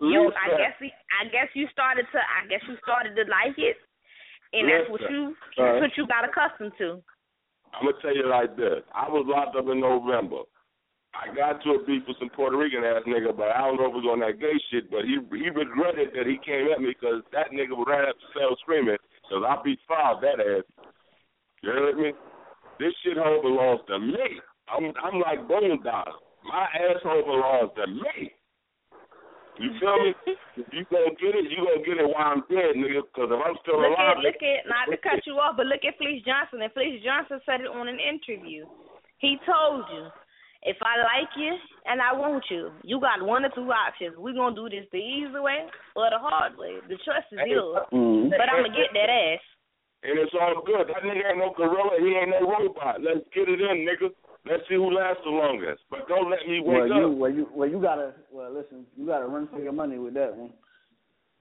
You, 0.00 0.30
I 0.34 0.52
listen. 0.52 0.58
guess, 0.58 0.76
I 1.20 1.24
guess 1.30 1.48
you 1.54 1.66
started 1.72 2.06
to, 2.12 2.18
I 2.18 2.46
guess 2.48 2.60
you 2.68 2.76
started 2.82 3.14
to 3.14 3.22
like 3.30 3.56
it, 3.56 3.76
and 4.52 4.68
that's 4.68 4.90
what 4.90 5.00
you, 5.08 5.34
uh, 5.56 5.62
that's 5.62 5.80
what 5.80 5.96
you 5.96 6.06
got 6.06 6.28
accustomed 6.28 6.72
to. 6.78 7.02
I'm 7.74 7.86
gonna 7.86 7.96
tell 8.02 8.14
you 8.14 8.28
like 8.28 8.56
this. 8.56 8.82
I 8.94 9.08
was 9.08 9.24
locked 9.28 9.56
up 9.56 9.68
in 9.70 9.80
November. 9.80 10.42
I 11.16 11.34
got 11.34 11.62
to 11.64 11.80
a 11.80 11.84
beef 11.84 12.04
with 12.06 12.18
some 12.20 12.30
Puerto 12.30 12.56
Rican 12.56 12.84
ass 12.84 13.02
nigga, 13.08 13.34
but 13.34 13.48
I 13.50 13.64
don't 13.64 13.80
know 13.80 13.88
if 13.88 13.96
it 13.96 14.02
was 14.04 14.10
on 14.12 14.20
that 14.20 14.38
gay 14.38 14.54
shit. 14.70 14.90
But 14.90 15.08
he 15.08 15.18
he 15.34 15.48
regretted 15.50 16.12
that 16.14 16.28
he 16.28 16.38
came 16.44 16.68
at 16.70 16.80
me 16.80 16.94
because 16.94 17.24
that 17.32 17.50
nigga 17.50 17.74
would 17.74 17.88
ran 17.88 18.08
up 18.08 18.16
the 18.20 18.28
cell 18.36 18.54
screaming 18.60 19.00
because 19.24 19.42
I 19.42 19.56
beat 19.64 19.80
five 19.88 20.20
that 20.20 20.38
ass. 20.38 20.66
You 21.62 21.70
heard 21.74 21.98
me? 21.98 22.12
This 22.78 22.94
shithole 23.02 23.42
belongs 23.42 23.82
to 23.88 23.98
me. 23.98 24.38
I'm 24.70 24.92
I'm 25.02 25.18
like 25.18 25.48
Bone 25.48 25.82
Dollar. 25.82 26.20
My 26.46 26.68
asshole 26.76 27.24
belongs 27.26 27.72
to 27.76 27.86
me. 27.88 28.32
You 29.58 29.74
feel 29.82 29.98
me? 29.98 30.14
if 30.54 30.70
you 30.72 30.86
gonna 30.86 31.18
get 31.18 31.34
it, 31.34 31.50
you 31.50 31.58
gonna 31.66 31.82
get 31.82 31.98
it 31.98 32.06
while 32.06 32.30
I'm 32.30 32.46
dead, 32.46 32.78
nigga. 32.78 33.02
Because 33.10 33.34
if 33.34 33.40
I'm 33.42 33.58
still 33.66 33.82
Look 33.82 33.90
alive, 33.90 34.22
at, 34.22 34.22
look 34.22 34.38
at, 34.38 34.70
not 34.70 34.86
to 34.86 34.96
cut 35.02 35.26
you 35.26 35.34
off, 35.42 35.58
but 35.58 35.66
look 35.66 35.82
at 35.82 35.98
Fleece 35.98 36.22
Johnson. 36.22 36.62
And 36.62 36.70
Fleece 36.70 37.02
Johnson 37.02 37.42
said 37.42 37.66
it 37.66 37.70
on 37.70 37.90
an 37.90 37.98
interview. 37.98 38.70
He 39.18 39.34
told 39.42 39.82
you, 39.90 40.06
if 40.62 40.76
I 40.82 40.98
like 40.98 41.30
you 41.36 41.54
and 41.86 42.00
I 42.02 42.12
want 42.12 42.44
you, 42.50 42.70
you 42.82 43.00
got 43.00 43.22
one 43.22 43.44
or 43.44 43.50
two 43.54 43.70
options. 43.70 44.16
We're 44.18 44.34
gonna 44.34 44.54
do 44.56 44.68
this 44.68 44.86
the 44.92 44.98
easy 44.98 45.38
way 45.38 45.66
or 45.94 46.10
the 46.10 46.18
hard 46.18 46.56
way. 46.58 46.78
The 46.88 46.96
choice 47.04 47.26
is 47.32 47.38
yours. 47.46 47.86
Mhm. 47.92 48.30
But 48.30 48.48
I'm 48.50 48.62
gonna 48.64 48.74
get 48.74 48.92
that 48.94 49.08
ass. 49.10 49.40
and 50.04 50.18
it's 50.18 50.34
all 50.34 50.62
good. 50.62 50.86
That 50.88 51.02
nigga 51.02 51.30
ain't 51.30 51.38
no 51.38 51.50
gorilla. 51.56 51.98
He 51.98 52.14
ain't 52.14 52.30
no 52.30 52.40
robot. 52.48 53.02
Let's 53.02 53.26
get 53.34 53.48
it 53.48 53.60
in, 53.60 53.84
nigga. 53.86 54.14
Let's 54.46 54.62
see 54.68 54.76
who 54.76 54.90
lasts 54.90 55.22
the 55.24 55.30
longest. 55.30 55.82
But 55.90 56.06
don't 56.08 56.30
let 56.30 56.46
me 56.46 56.60
Well, 56.60 56.82
wake 56.82 56.92
you, 56.94 57.04
up. 57.06 57.18
well, 57.18 57.30
you, 57.30 57.48
well, 57.52 57.68
you 57.68 57.80
gotta, 57.80 58.14
well, 58.30 58.52
listen, 58.52 58.86
you 58.96 59.06
gotta 59.06 59.26
run 59.26 59.48
for 59.48 59.58
your 59.58 59.72
money 59.72 59.98
with 59.98 60.14
that 60.14 60.34
one. 60.36 60.52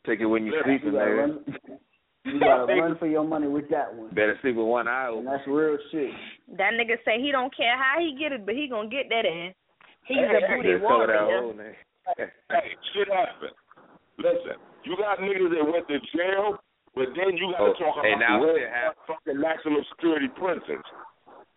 Take 0.06 0.19
it 0.22 0.26
when 0.26 0.45
you 0.45 0.53
Yeah, 0.56 0.64
sleeping, 0.64 0.88
You 0.94 0.99
gotta 0.99 1.11
nigga. 1.11 1.18
run, 1.19 1.80
you 2.28 2.40
gotta 2.40 2.66
run 2.82 2.98
for 2.98 3.08
your 3.08 3.24
money 3.24 3.48
with 3.48 3.70
that 3.70 3.94
one. 3.94 4.10
Better 4.14 4.38
sleep 4.41 4.56
with 4.56 4.68
one 4.68 4.88
eye 4.88 5.08
And 5.08 5.24
open. 5.24 5.26
that's 5.26 5.48
real 5.48 5.78
shit. 5.91 6.12
That 6.58 6.74
nigga 6.76 6.98
say 7.06 7.22
he 7.22 7.32
don't 7.32 7.56
care 7.56 7.78
how 7.78 7.99
he 7.99 8.16
get 8.20 8.32
it, 8.32 8.45
but 8.45 8.56
he 8.56 8.68
gonna 8.68 8.90
get 8.90 9.10
that 9.10 9.26
ass. 9.26 9.54
He's 10.06 10.18
Hey, 10.24 10.40
a 10.40 10.56
booty 10.56 10.72
Just 10.78 10.88
cover 10.88 11.08
that 11.08 11.24
warrior. 11.28 11.41
hole, 11.41 11.54
nigga. 11.54 11.76
Hey, 12.16 12.72
shit 12.95 13.08
happen. 13.12 13.52
Listen, 14.18 14.56
you 14.84 14.95
got 14.98 15.20
niggas 15.20 15.52
that 15.52 15.66
went 15.68 15.88
to 15.91 15.99
jail, 16.16 16.58
but 16.95 17.12
then 17.16 17.36
you 17.36 17.52
got 17.52 17.60
to 17.60 17.76
Oh, 17.76 17.80
talk 17.80 17.99
hey, 18.04 18.16
about 18.16 18.24
now 18.24 18.40
the 18.40 18.56
shit 18.56 18.70
happen. 18.72 19.04
fucking 19.08 19.40
maximum 19.41 19.84
security 19.91 20.30
prisons. 20.40 20.86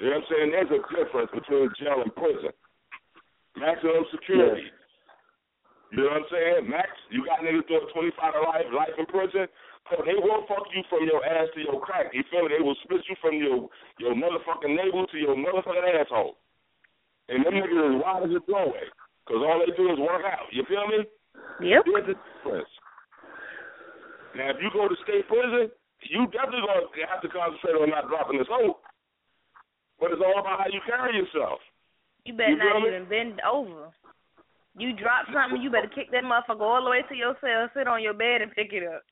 You 0.03 0.11
know 0.11 0.19
what 0.19 0.25
I'm 0.25 0.29
saying? 0.33 0.49
There's 0.51 0.73
a 0.75 0.81
difference 0.91 1.31
between 1.31 1.71
jail 1.79 2.03
and 2.03 2.13
prison. 2.17 2.51
Maximum 3.57 4.05
security. 4.11 4.67
You 5.93 5.99
know 6.07 6.11
what 6.11 6.23
I'm 6.23 6.31
saying? 6.31 6.71
Max, 6.71 6.89
you 7.11 7.25
got 7.27 7.41
niggas 7.43 7.67
doing 7.67 7.87
25 7.95 8.35
to 8.35 8.41
life, 8.47 8.67
life 8.75 8.95
in 8.99 9.07
prison. 9.07 9.47
So 9.89 10.05
they 10.05 10.15
will 10.15 10.45
fuck 10.47 10.69
you 10.77 10.85
from 10.93 11.09
your 11.09 11.25
ass 11.25 11.49
to 11.57 11.61
your 11.65 11.81
crack. 11.81 12.13
You 12.13 12.23
feel 12.31 12.45
me? 12.45 12.53
They 12.55 12.63
will 12.63 12.77
split 12.85 13.03
you 13.09 13.17
from 13.19 13.41
your 13.41 13.67
your 13.99 14.15
motherfucking 14.15 14.71
navel 14.71 15.07
to 15.09 15.19
your 15.19 15.35
motherfucking 15.35 15.87
asshole. 15.97 16.37
And 17.31 17.47
them 17.47 17.55
niggas 17.55 17.97
is 17.97 18.03
wild 18.03 18.29
as 18.29 18.37
a 18.37 18.43
doorway. 18.47 18.87
Because 19.25 19.43
all 19.47 19.63
they 19.63 19.71
do 19.75 19.91
is 19.91 19.99
work 19.99 20.23
out. 20.27 20.51
You 20.51 20.67
feel 20.67 20.87
me? 20.91 21.07
Yep. 21.63 21.87
Here's 21.87 22.07
the 22.07 22.17
difference. 22.19 22.71
Now, 24.35 24.51
if 24.51 24.59
you 24.63 24.71
go 24.75 24.87
to 24.87 24.95
state 25.03 25.27
prison, 25.27 25.71
you 26.07 26.27
definitely 26.31 26.67
to 26.67 27.03
have 27.07 27.23
to 27.23 27.31
concentrate 27.31 27.79
on 27.79 27.91
not 27.91 28.09
dropping 28.09 28.39
the 28.39 28.47
soap. 28.47 28.83
But 29.99 30.15
it's 30.15 30.23
all 30.25 30.41
about 30.41 30.65
how 30.65 30.71
you 30.73 30.81
carry 30.87 31.15
yourself. 31.19 31.61
You 32.25 32.35
better 32.35 32.57
You 32.57 32.59
not 32.59 32.83
me? 32.83 32.89
even 32.89 33.09
bend 33.09 33.41
over. 33.45 33.93
You 34.79 34.95
drop 34.95 35.27
something, 35.35 35.61
you 35.61 35.69
better 35.69 35.91
kick 35.91 36.11
that 36.13 36.25
motherfucker 36.25 36.63
all 36.63 36.85
the 36.85 36.91
way 36.91 37.03
to 37.09 37.15
your 37.15 37.37
cell, 37.43 37.69
sit 37.75 37.89
on 37.89 38.03
your 38.03 38.15
bed 38.15 38.41
and 38.41 38.55
pick 38.55 38.73
it 38.73 38.87
up. 38.87 39.03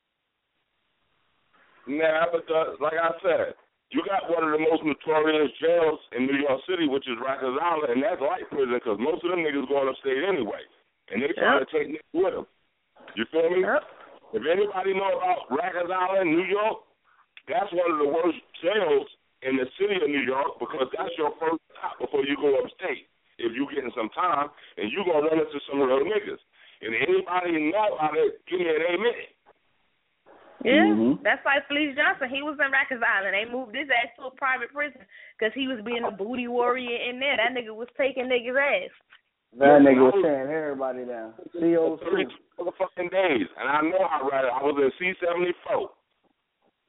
Now, 1.88 2.28
but 2.28 2.44
uh, 2.52 2.76
like 2.84 3.00
I 3.00 3.16
said, 3.24 3.56
you 3.88 4.04
got 4.04 4.28
one 4.28 4.44
of 4.44 4.52
the 4.52 4.60
most 4.60 4.84
notorious 4.84 5.48
jails 5.56 5.96
in 6.12 6.28
New 6.28 6.36
York 6.36 6.60
City, 6.68 6.84
which 6.84 7.08
is 7.08 7.16
Rikers 7.16 7.56
Island, 7.56 7.96
and 7.96 8.04
that's 8.04 8.20
light 8.20 8.44
prison 8.52 8.76
because 8.76 9.00
most 9.00 9.24
of 9.24 9.32
them 9.32 9.40
niggas 9.40 9.64
going 9.64 9.88
upstate 9.88 10.20
anyway, 10.20 10.60
and 11.08 11.24
they 11.24 11.32
trying 11.32 11.64
to 11.64 11.70
take 11.72 11.88
niggas 11.88 12.12
with 12.12 12.34
them. 12.36 12.46
You 13.16 13.24
feel 13.32 13.48
me? 13.48 13.64
If 14.36 14.44
anybody 14.44 14.92
know 14.92 15.16
about 15.16 15.48
Rikers 15.48 15.88
Island, 15.88 16.36
New 16.36 16.44
York, 16.44 16.84
that's 17.48 17.72
one 17.72 17.88
of 17.88 17.98
the 18.04 18.12
worst 18.12 18.36
jails 18.60 19.08
in 19.40 19.56
the 19.56 19.64
city 19.80 19.96
of 19.96 20.12
New 20.12 20.20
York 20.28 20.60
because 20.60 20.92
that's 20.92 21.16
your 21.16 21.32
first 21.40 21.64
stop 21.72 21.96
before 21.96 22.28
you 22.28 22.36
go 22.36 22.52
upstate. 22.60 23.08
If 23.40 23.56
you 23.56 23.64
getting 23.72 23.94
some 23.96 24.12
time 24.12 24.52
and 24.76 24.92
you 24.92 25.00
gonna 25.08 25.24
run 25.24 25.40
into 25.40 25.56
some 25.64 25.80
real 25.80 26.04
niggas, 26.04 26.42
and 26.84 26.92
anybody 26.92 27.72
know 27.72 27.96
about 27.96 28.20
it, 28.20 28.44
give 28.44 28.60
me 28.60 28.68
an 28.68 28.84
amen. 28.84 29.32
Yeah, 30.64 30.90
Mhm. 30.90 31.22
that's 31.22 31.44
like 31.44 31.66
Fleece 31.68 31.94
Johnson. 31.94 32.28
He 32.28 32.42
was 32.42 32.58
in 32.58 32.72
Rikers 32.72 33.02
Island. 33.02 33.34
They 33.34 33.44
moved 33.44 33.76
his 33.76 33.88
ass 33.90 34.10
to 34.16 34.26
a 34.26 34.30
private 34.32 34.72
prison 34.72 35.06
because 35.38 35.54
he 35.54 35.68
was 35.68 35.80
being 35.82 36.04
a 36.04 36.10
booty 36.10 36.48
warrior 36.48 36.98
in 36.98 37.20
there. 37.20 37.36
That 37.36 37.54
nigga 37.54 37.74
was 37.74 37.88
taking 37.96 38.26
niggas' 38.26 38.58
ass. 38.58 38.90
That 39.54 39.80
nigga 39.80 40.10
was 40.12 40.22
tearing 40.22 40.50
everybody 40.50 41.04
down. 41.04 41.32
Three 41.52 41.74
CO2. 41.74 42.28
motherfucking 42.58 43.10
days, 43.10 43.46
and 43.56 43.68
I 43.68 43.80
know 43.82 43.98
I 43.98 44.20
read 44.26 44.44
it. 44.44 44.52
I 44.52 44.62
was 44.62 44.76
in 44.82 44.90
C 44.98 45.14
seventy 45.20 45.52
four. 45.64 45.92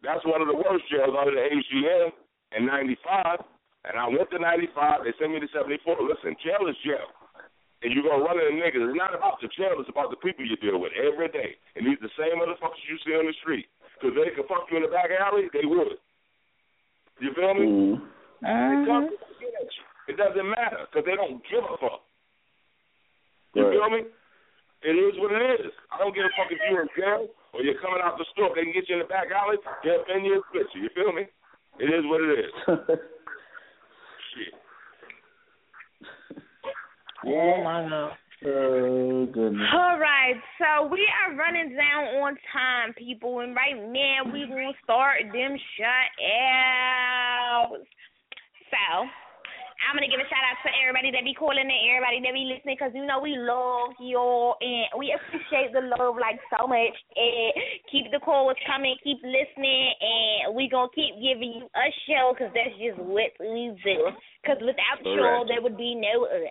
That's 0.02 0.24
one 0.26 0.42
of 0.42 0.48
the 0.48 0.56
worst 0.56 0.88
jails 0.90 1.16
under 1.16 1.36
the 1.36 1.44
AGM 1.44 2.12
in 2.54 2.66
95. 2.66 3.44
And 3.86 3.98
I 3.98 4.08
went 4.08 4.30
to 4.32 4.40
95. 4.40 5.04
They 5.04 5.14
sent 5.20 5.32
me 5.32 5.40
to 5.40 5.48
74. 5.50 5.98
Listen, 6.02 6.36
jail 6.44 6.68
is 6.68 6.76
jail. 6.84 7.12
And 7.82 7.96
you're 7.96 8.04
going 8.04 8.20
to 8.20 8.26
run 8.28 8.36
into 8.36 8.60
niggas. 8.60 8.92
It's 8.92 9.00
not 9.00 9.16
about 9.16 9.40
the 9.40 9.48
jail. 9.56 9.80
It's 9.80 9.88
about 9.88 10.12
the 10.12 10.20
people 10.20 10.44
you 10.44 10.60
deal 10.60 10.76
with 10.84 10.92
every 11.00 11.32
day. 11.32 11.56
And 11.80 11.88
these 11.88 11.96
the 12.04 12.12
same 12.20 12.36
motherfuckers 12.36 12.84
you 12.92 13.00
see 13.08 13.16
on 13.16 13.24
the 13.24 13.36
street. 13.40 13.72
Because 13.96 14.20
they 14.20 14.36
can 14.36 14.44
fuck 14.52 14.68
you 14.68 14.78
in 14.80 14.84
the 14.84 14.92
back 14.92 15.12
alley, 15.16 15.48
they 15.56 15.64
would. 15.64 15.96
You 17.24 17.32
feel 17.36 17.54
me? 17.56 17.66
Mm-hmm. 17.68 18.04
They 18.44 18.88
come 18.88 19.08
to 19.12 19.34
get 19.40 19.52
at 19.60 19.68
you. 19.72 19.84
It 20.12 20.16
doesn't 20.20 20.50
matter 20.50 20.88
because 20.88 21.04
they 21.08 21.16
don't 21.16 21.40
give 21.48 21.64
a 21.64 21.76
fuck. 21.80 22.04
You 23.56 23.64
Right. 23.68 23.76
feel 23.76 23.90
me? 23.92 24.02
It 24.84 24.96
is 24.96 25.16
what 25.20 25.32
it 25.36 25.44
is. 25.60 25.72
I 25.92 26.00
don't 26.00 26.16
give 26.16 26.24
a 26.24 26.32
fuck 26.40 26.48
if 26.52 26.60
you're 26.72 26.84
in 26.84 26.92
jail 26.96 27.28
or 27.52 27.60
you're 27.64 27.80
coming 27.84 28.00
out 28.04 28.16
the 28.20 28.26
store. 28.32 28.56
They 28.56 28.64
can 28.64 28.72
get 28.72 28.88
you 28.88 28.96
in 28.96 29.04
the 29.04 29.12
back 29.12 29.28
alley, 29.32 29.58
get 29.84 30.00
up 30.00 30.08
in 30.16 30.24
you, 30.24 30.40
split 30.52 30.68
you. 30.76 30.84
You 30.88 30.92
feel 30.96 31.12
me? 31.12 31.28
It 31.80 31.92
is 31.92 32.04
what 32.08 32.24
it 32.24 32.32
is. 32.40 32.52
Shit. 34.36 34.56
Oh 37.26 37.64
my 37.64 37.88
god. 37.90 38.12
Oh 38.46 39.28
goodness. 39.34 39.68
All 39.76 40.00
right, 40.00 40.40
so 40.56 40.88
we 40.88 41.04
are 41.12 41.36
running 41.36 41.76
down 41.76 42.24
on 42.24 42.38
time, 42.56 42.94
people, 42.96 43.42
and 43.42 43.54
right 43.54 43.76
now 43.76 44.32
we 44.32 44.48
gonna 44.48 44.72
start 44.84 45.28
them 45.34 45.60
shut 45.76 46.08
outs. 46.24 47.84
So 48.72 48.84
I'm 49.84 50.00
gonna 50.00 50.08
give 50.08 50.24
a 50.24 50.30
shout 50.32 50.40
out 50.48 50.56
to 50.64 50.72
everybody 50.80 51.12
that 51.12 51.28
be 51.28 51.36
calling 51.36 51.68
and 51.68 51.84
everybody 51.92 52.24
that 52.24 52.32
be 52.32 52.48
listening, 52.48 52.80
cause 52.80 52.96
you 52.96 53.04
know 53.04 53.20
we 53.20 53.36
love 53.36 53.92
y'all 54.00 54.56
and 54.64 54.88
we 54.96 55.12
appreciate 55.12 55.76
the 55.76 55.84
love 56.00 56.16
like 56.16 56.40
so 56.48 56.64
much. 56.64 56.96
And 57.20 57.52
keep 57.92 58.08
the 58.16 58.24
calls 58.24 58.56
coming, 58.64 58.96
keep 59.04 59.20
listening, 59.20 59.92
and 60.00 60.56
we 60.56 60.72
gonna 60.72 60.96
keep 60.96 61.12
giving 61.20 61.60
you 61.60 61.68
a 61.76 61.88
show, 62.08 62.32
cause 62.40 62.56
that's 62.56 62.76
just 62.80 63.04
what 63.04 63.36
we 63.36 63.76
do. 63.84 64.16
Cause 64.48 64.64
without 64.64 65.04
y'all, 65.04 65.44
Correct. 65.44 65.52
there 65.52 65.60
would 65.60 65.76
be 65.76 65.92
no 65.92 66.24
us. 66.24 66.48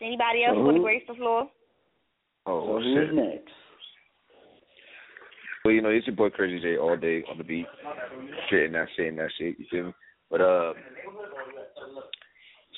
Anybody 0.00 0.44
else 0.44 0.56
want 0.56 0.76
to 0.76 0.82
grace 0.82 1.02
the 1.08 1.14
floor? 1.14 1.48
Oh, 2.46 2.78
So 2.78 2.82
shit. 2.82 3.08
who's 3.08 3.16
next? 3.16 3.52
Well, 5.64 5.74
you 5.74 5.82
know, 5.82 5.90
it's 5.90 6.06
your 6.06 6.16
boy 6.16 6.30
Crazy 6.30 6.60
J 6.60 6.78
all 6.78 6.96
day 6.96 7.24
on 7.30 7.36
the 7.36 7.44
beat, 7.44 7.66
shitting 8.50 8.72
that 8.72 8.86
shit 8.96 9.08
and 9.08 9.18
that 9.18 9.30
shit. 9.38 9.58
You 9.58 9.66
feel 9.70 9.84
me? 9.86 9.92
But 10.30 10.40
uh, 10.40 10.72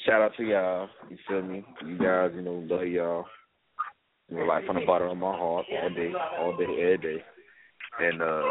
shout 0.06 0.22
out 0.22 0.32
to 0.38 0.44
y'all. 0.44 0.88
You 1.10 1.16
feel 1.28 1.42
me? 1.42 1.64
You 1.86 1.98
guys, 1.98 2.30
you 2.34 2.42
know, 2.42 2.64
love 2.68 2.86
y'all. 2.86 3.26
You 4.28 4.38
know, 4.38 4.44
like 4.44 4.64
from 4.64 4.76
the 4.76 4.86
bottom 4.86 5.08
of 5.10 5.16
my 5.18 5.36
heart, 5.36 5.66
all 5.82 5.90
day, 5.90 6.12
all 6.38 6.56
day, 6.56 6.64
every 6.64 6.98
day. 6.98 7.24
And 8.00 8.22
uh, 8.22 8.42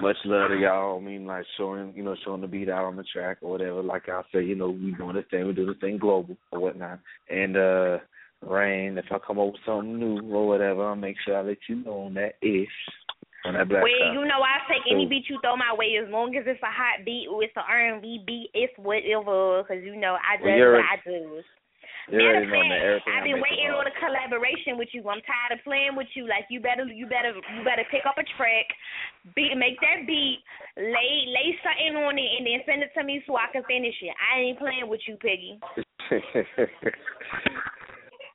much 0.00 0.16
love 0.24 0.50
to 0.50 0.56
y'all. 0.56 0.98
I 0.98 1.02
mean, 1.02 1.26
like 1.26 1.44
showing, 1.56 1.92
you 1.96 2.02
know, 2.02 2.14
showing 2.24 2.40
the 2.40 2.46
beat 2.46 2.68
out 2.68 2.84
on 2.84 2.96
the 2.96 3.04
track 3.04 3.38
or 3.42 3.50
whatever. 3.50 3.82
Like 3.82 4.08
I 4.08 4.22
say, 4.32 4.44
you 4.44 4.54
know, 4.54 4.70
we 4.70 4.92
doing 4.92 5.14
this 5.16 5.24
thing, 5.30 5.46
we 5.46 5.52
do 5.52 5.66
this 5.66 5.76
thing 5.80 5.98
global 5.98 6.36
or 6.52 6.60
whatnot. 6.60 7.00
And 7.28 7.56
uh, 7.56 7.98
Rain, 8.42 8.96
if 8.98 9.06
I 9.10 9.18
come 9.18 9.38
up 9.38 9.46
with 9.46 9.60
something 9.66 9.98
new 9.98 10.20
or 10.32 10.46
whatever, 10.46 10.88
I'll 10.88 10.96
make 10.96 11.16
sure 11.24 11.36
I 11.36 11.42
let 11.42 11.58
you 11.68 11.76
know 11.84 12.02
on 12.02 12.14
that 12.14 12.34
ish. 12.40 12.68
On 13.46 13.54
that 13.54 13.68
black 13.68 13.82
well, 13.82 14.12
you 14.12 14.20
know, 14.28 14.44
I'll 14.44 14.68
take 14.68 14.84
any 14.92 15.06
beat 15.06 15.24
you 15.30 15.38
throw 15.40 15.56
my 15.56 15.72
way 15.74 15.96
as 15.96 16.10
long 16.12 16.36
as 16.36 16.44
it's 16.46 16.60
a 16.62 16.66
hot 16.66 17.04
beat 17.06 17.26
or 17.30 17.42
it's 17.42 17.56
an 17.56 17.62
R&B 17.66 18.22
beat. 18.26 18.50
It's 18.52 18.72
whatever, 18.76 19.62
because 19.62 19.82
you 19.82 19.96
know 19.96 20.16
I 20.20 20.36
just, 20.36 20.44
Well, 20.44 20.56
you 20.56 20.64
what 20.64 20.68
already- 20.68 20.88
I 20.92 20.96
do. 21.08 21.42
You 22.10 22.26
already 22.26 22.46
know 22.46 22.58
fact, 22.58 22.70
that 22.74 22.82
everything 22.82 23.12
I've 23.14 23.22
been 23.22 23.38
waiting 23.38 23.70
hard. 23.70 23.86
on 23.86 23.86
a 23.86 23.94
collaboration 24.02 24.74
with 24.74 24.90
you. 24.90 25.06
I'm 25.06 25.22
tired 25.22 25.54
of 25.54 25.62
playing 25.62 25.94
with 25.94 26.10
you. 26.18 26.26
Like 26.26 26.50
you 26.50 26.58
better, 26.58 26.82
you 26.84 27.06
better, 27.06 27.30
you 27.30 27.62
better 27.62 27.86
pick 27.86 28.02
up 28.02 28.18
a 28.18 28.26
track, 28.34 28.66
beat, 29.38 29.54
make 29.54 29.78
that 29.78 30.10
beat, 30.10 30.42
lay, 30.74 31.30
lay 31.30 31.54
something 31.62 31.94
on 32.02 32.18
it, 32.18 32.30
and 32.38 32.46
then 32.46 32.66
send 32.66 32.82
it 32.82 32.90
to 32.98 33.04
me 33.06 33.22
so 33.26 33.38
I 33.38 33.46
can 33.52 33.62
finish 33.70 33.94
it. 34.02 34.14
I 34.18 34.40
ain't 34.42 34.58
playing 34.58 34.88
with 34.90 35.00
you, 35.06 35.14
Piggy. 35.22 35.60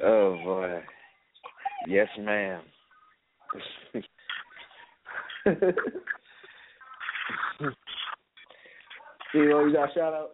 oh 0.04 0.40
boy. 0.40 0.80
Yes, 1.88 2.08
ma'am. 2.20 2.62
Steve, 9.30 9.34
you 9.34 9.72
got 9.74 9.92
a 9.92 9.94
shout 9.94 10.14
out? 10.14 10.32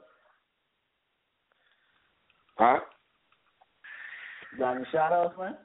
Huh? 2.57 2.80
Got 4.57 4.75
any 4.75 4.85
shout 4.91 5.13
outs, 5.13 5.35
man? 5.37 5.55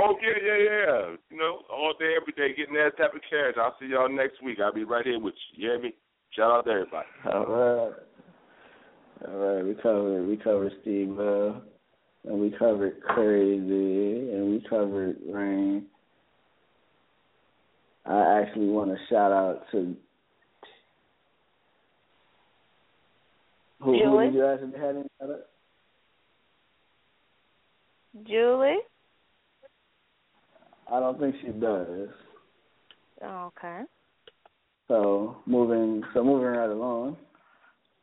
Oh 0.00 0.16
yeah, 0.20 0.42
yeah, 0.44 0.58
yeah. 0.58 1.16
You 1.30 1.36
know, 1.36 1.60
all 1.70 1.94
day, 1.98 2.14
every 2.20 2.32
day, 2.32 2.56
getting 2.56 2.74
that 2.74 2.96
type 2.96 3.14
of 3.14 3.20
cash. 3.22 3.54
I'll 3.56 3.76
see 3.78 3.86
y'all 3.86 4.08
next 4.08 4.42
week. 4.42 4.58
I'll 4.62 4.72
be 4.72 4.84
right 4.84 5.04
here 5.04 5.20
with 5.20 5.34
you. 5.52 5.64
You 5.64 5.70
hear 5.70 5.80
me? 5.80 5.94
Shout 6.32 6.50
out 6.50 6.64
to 6.64 6.70
everybody. 6.70 7.06
All 7.32 7.46
right. 7.46 7.92
All 9.28 9.36
right, 9.36 9.64
we 9.64 9.74
covered 9.76 10.26
we 10.26 10.36
covered 10.36 10.72
Steve 10.82 11.08
Love, 11.10 11.62
and 12.24 12.40
we 12.40 12.50
covered 12.58 13.00
Crazy, 13.02 14.30
and 14.32 14.50
we 14.50 14.66
covered 14.68 15.16
Rain. 15.30 15.86
I 18.04 18.40
actually 18.42 18.66
want 18.66 18.90
to 18.90 18.96
shout 19.08 19.32
out 19.32 19.62
to 19.72 19.96
who, 23.80 23.92
who 23.92 24.20
did 24.20 24.34
you 24.34 24.44
ask 24.44 24.62
if 24.62 24.72
they 24.72 24.78
had 24.78 24.96
any 24.96 25.08
shout 25.20 25.30
out? 25.30 25.46
Julie. 28.22 28.78
I 30.92 31.00
don't 31.00 31.18
think 31.18 31.34
she 31.40 31.48
does. 31.48 32.08
Oh, 33.22 33.52
okay. 33.56 33.82
So 34.88 35.38
moving 35.46 36.02
so 36.12 36.22
moving 36.22 36.46
right 36.46 36.68
along 36.68 37.16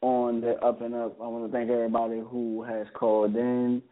on 0.02 0.42
the 0.42 0.54
up 0.66 0.82
and 0.82 0.96
up, 0.96 1.16
I 1.22 1.28
want 1.28 1.46
to 1.46 1.52
thank 1.56 1.70
everybody 1.70 2.20
who 2.20 2.64
has 2.64 2.88
called 2.96 3.36
in, 3.36 3.84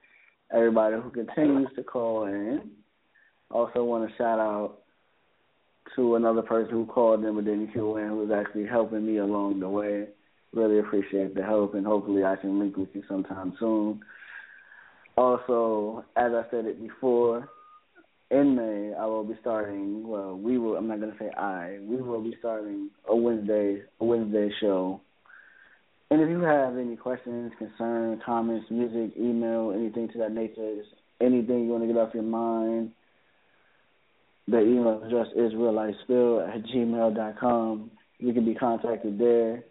everybody 0.53 0.95
who 0.95 1.09
continues 1.11 1.69
to 1.75 1.83
call 1.83 2.25
in. 2.25 2.71
Also 3.51 3.83
want 3.83 4.09
to 4.09 4.15
shout 4.17 4.39
out 4.39 4.79
to 5.95 6.15
another 6.15 6.41
person 6.41 6.71
who 6.71 6.85
called 6.85 7.23
in 7.23 7.35
but 7.35 7.45
didn't 7.45 7.73
call 7.73 7.97
in, 7.97 8.07
who 8.07 8.17
was 8.17 8.31
actually 8.31 8.65
helping 8.65 9.05
me 9.05 9.17
along 9.17 9.59
the 9.59 9.69
way. 9.69 10.07
Really 10.51 10.79
appreciate 10.79 11.35
the 11.35 11.43
help, 11.43 11.75
and 11.75 11.85
hopefully 11.85 12.25
I 12.25 12.35
can 12.35 12.59
link 12.59 12.75
with 12.75 12.89
you 12.93 13.03
sometime 13.07 13.53
soon. 13.59 14.01
Also, 15.19 16.05
as 16.15 16.31
I 16.31 16.43
said 16.49 16.63
it 16.63 16.81
before, 16.81 17.49
in 18.31 18.55
May, 18.55 18.93
I 18.97 19.05
will 19.05 19.25
be 19.25 19.35
starting. 19.41 20.07
Well, 20.07 20.37
we 20.37 20.57
will. 20.57 20.77
I'm 20.77 20.87
not 20.87 21.01
gonna 21.01 21.17
say 21.19 21.29
I. 21.37 21.77
We 21.81 21.97
will 21.97 22.21
be 22.21 22.35
starting 22.39 22.89
a 23.05 23.13
Wednesday, 23.13 23.81
a 23.99 24.05
Wednesday 24.05 24.49
show. 24.61 25.01
And 26.09 26.21
if 26.21 26.29
you 26.29 26.39
have 26.39 26.77
any 26.77 26.95
questions, 26.95 27.51
concerns, 27.57 28.21
comments, 28.25 28.67
music, 28.71 29.17
email, 29.19 29.73
anything 29.75 30.07
to 30.13 30.19
that 30.19 30.31
nature, 30.31 30.83
anything 31.19 31.65
you 31.65 31.71
want 31.71 31.83
to 31.83 31.87
get 31.87 31.97
off 31.97 32.13
your 32.13 32.23
mind, 32.23 32.91
the 34.47 34.61
email 34.61 35.03
address 35.03 35.27
is 35.35 35.51
reallifespill 35.51 36.47
at 36.47 36.63
gmail 36.63 37.13
dot 37.17 37.37
com. 37.37 37.91
You 38.19 38.31
can 38.31 38.45
be 38.45 38.55
contacted 38.55 39.19
there. 39.19 39.65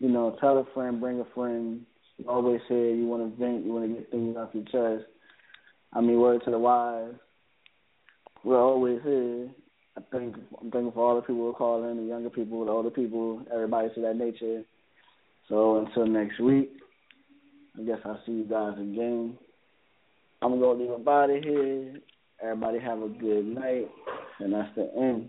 You 0.00 0.08
know, 0.08 0.36
tell 0.40 0.58
a 0.58 0.64
friend, 0.74 1.00
bring 1.00 1.20
a 1.20 1.26
friend. 1.36 1.86
You 2.18 2.28
always 2.28 2.60
say 2.68 2.94
you 2.94 3.06
want 3.06 3.22
to 3.22 3.40
vent, 3.40 3.64
you 3.64 3.72
want 3.72 3.88
to 3.88 3.94
get 3.94 4.10
things 4.10 4.36
off 4.36 4.50
your 4.52 4.64
chest. 4.64 5.08
I 5.92 6.00
mean, 6.00 6.20
word 6.20 6.42
to 6.44 6.50
the 6.50 6.58
wise 6.58 7.14
we're 8.44 8.60
always 8.60 9.00
here. 9.02 9.48
I 9.96 10.00
think 10.12 10.36
I'm 10.60 10.70
thinking 10.70 10.92
for 10.92 11.08
all 11.08 11.16
the 11.16 11.22
people 11.22 11.46
who 11.46 11.52
call 11.52 11.88
in, 11.90 11.96
the 11.96 12.04
younger 12.04 12.30
people, 12.30 12.64
the 12.64 12.70
older 12.70 12.90
people, 12.90 13.42
everybody 13.52 13.88
to 13.94 14.00
that 14.02 14.16
nature. 14.16 14.62
So 15.48 15.78
until 15.78 16.06
next 16.06 16.38
week, 16.40 16.70
I 17.78 17.82
guess 17.82 17.98
I'll 18.04 18.20
see 18.24 18.32
you 18.32 18.44
guys 18.44 18.74
again. 18.74 19.36
I'm 20.40 20.60
gonna 20.60 20.60
go 20.60 20.72
leave 20.72 21.08
out 21.08 21.30
of 21.30 21.42
here. 21.42 22.00
Everybody 22.40 22.78
have 22.78 23.02
a 23.02 23.08
good 23.08 23.44
night, 23.44 23.88
and 24.38 24.52
that's 24.52 24.74
the 24.76 24.88
end. 24.96 25.28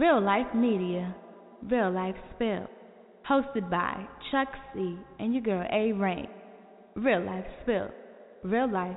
Real 0.00 0.18
Life 0.22 0.54
Media, 0.54 1.14
Real 1.70 1.92
Life 1.92 2.14
Spill, 2.34 2.66
hosted 3.30 3.68
by 3.70 4.02
Chuck 4.30 4.48
C 4.72 4.96
and 5.18 5.34
your 5.34 5.42
girl 5.42 5.62
A 5.70 5.92
Rain. 5.92 6.26
Real 6.96 7.22
Life 7.22 7.44
Spill, 7.60 7.90
Real 8.42 8.72
Life. 8.72 8.96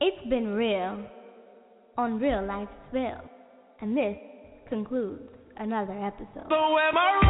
It's 0.00 0.30
been 0.30 0.54
real 0.54 1.04
on 1.98 2.18
Real 2.18 2.42
Life 2.42 2.70
Spill, 2.88 3.20
and 3.82 3.94
this 3.94 4.16
concludes 4.70 5.28
another 5.58 5.92
episode. 5.92 6.46
So 6.48 6.78
am 6.78 6.96
I 6.96 7.20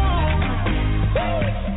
wrong? 1.16 1.71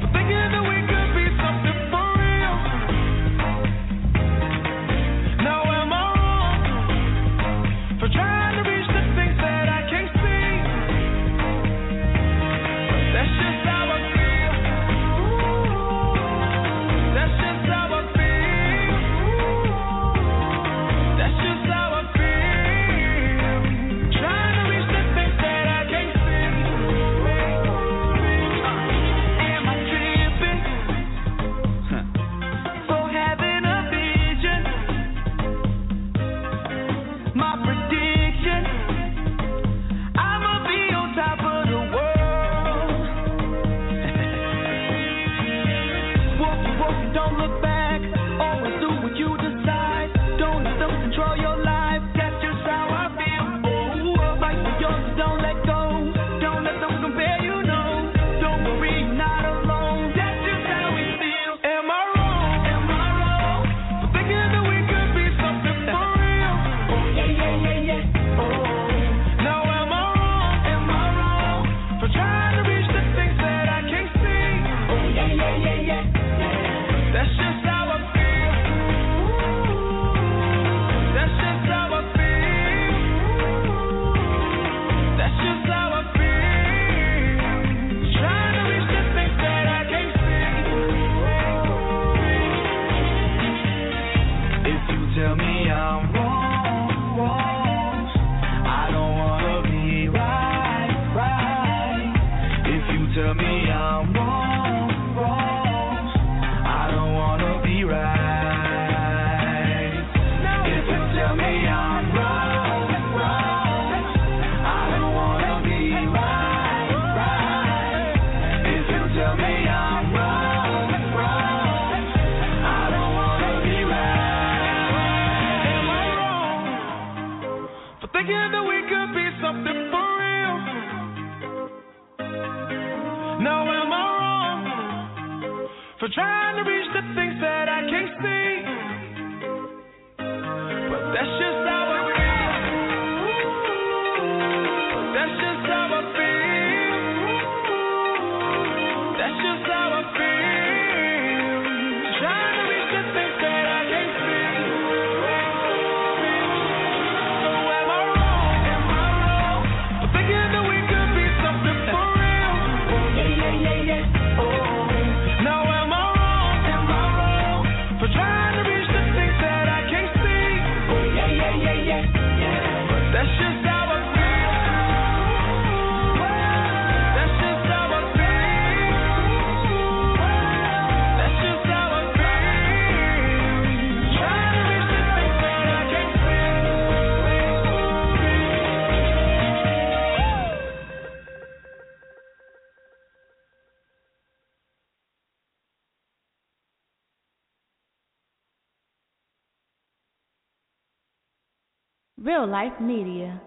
Real 202.45 202.51
Life 202.51 202.79
Media, 202.79 203.41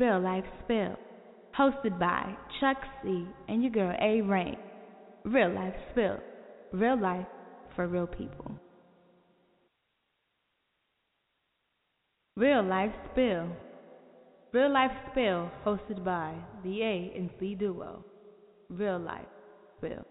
Real 0.00 0.20
Life 0.20 0.44
Spill, 0.64 0.96
hosted 1.54 1.98
by 1.98 2.34
Chuck 2.58 2.78
C. 3.02 3.26
and 3.46 3.62
your 3.62 3.70
girl 3.70 3.94
A. 4.00 4.22
Rain. 4.22 4.56
Real 5.26 5.52
Life 5.52 5.74
Spill, 5.90 6.16
real 6.72 6.98
life 6.98 7.26
for 7.76 7.86
real 7.86 8.06
people. 8.06 8.50
Real 12.38 12.64
Life 12.64 12.94
Spill, 13.12 13.50
Real 14.54 14.72
Life 14.72 14.92
Spill, 15.10 15.50
hosted 15.66 16.02
by 16.02 16.32
the 16.64 16.80
A 16.80 17.12
and 17.18 17.28
C 17.38 17.54
duo. 17.54 18.02
Real 18.70 18.98
Life 18.98 19.28
Spill. 19.76 20.06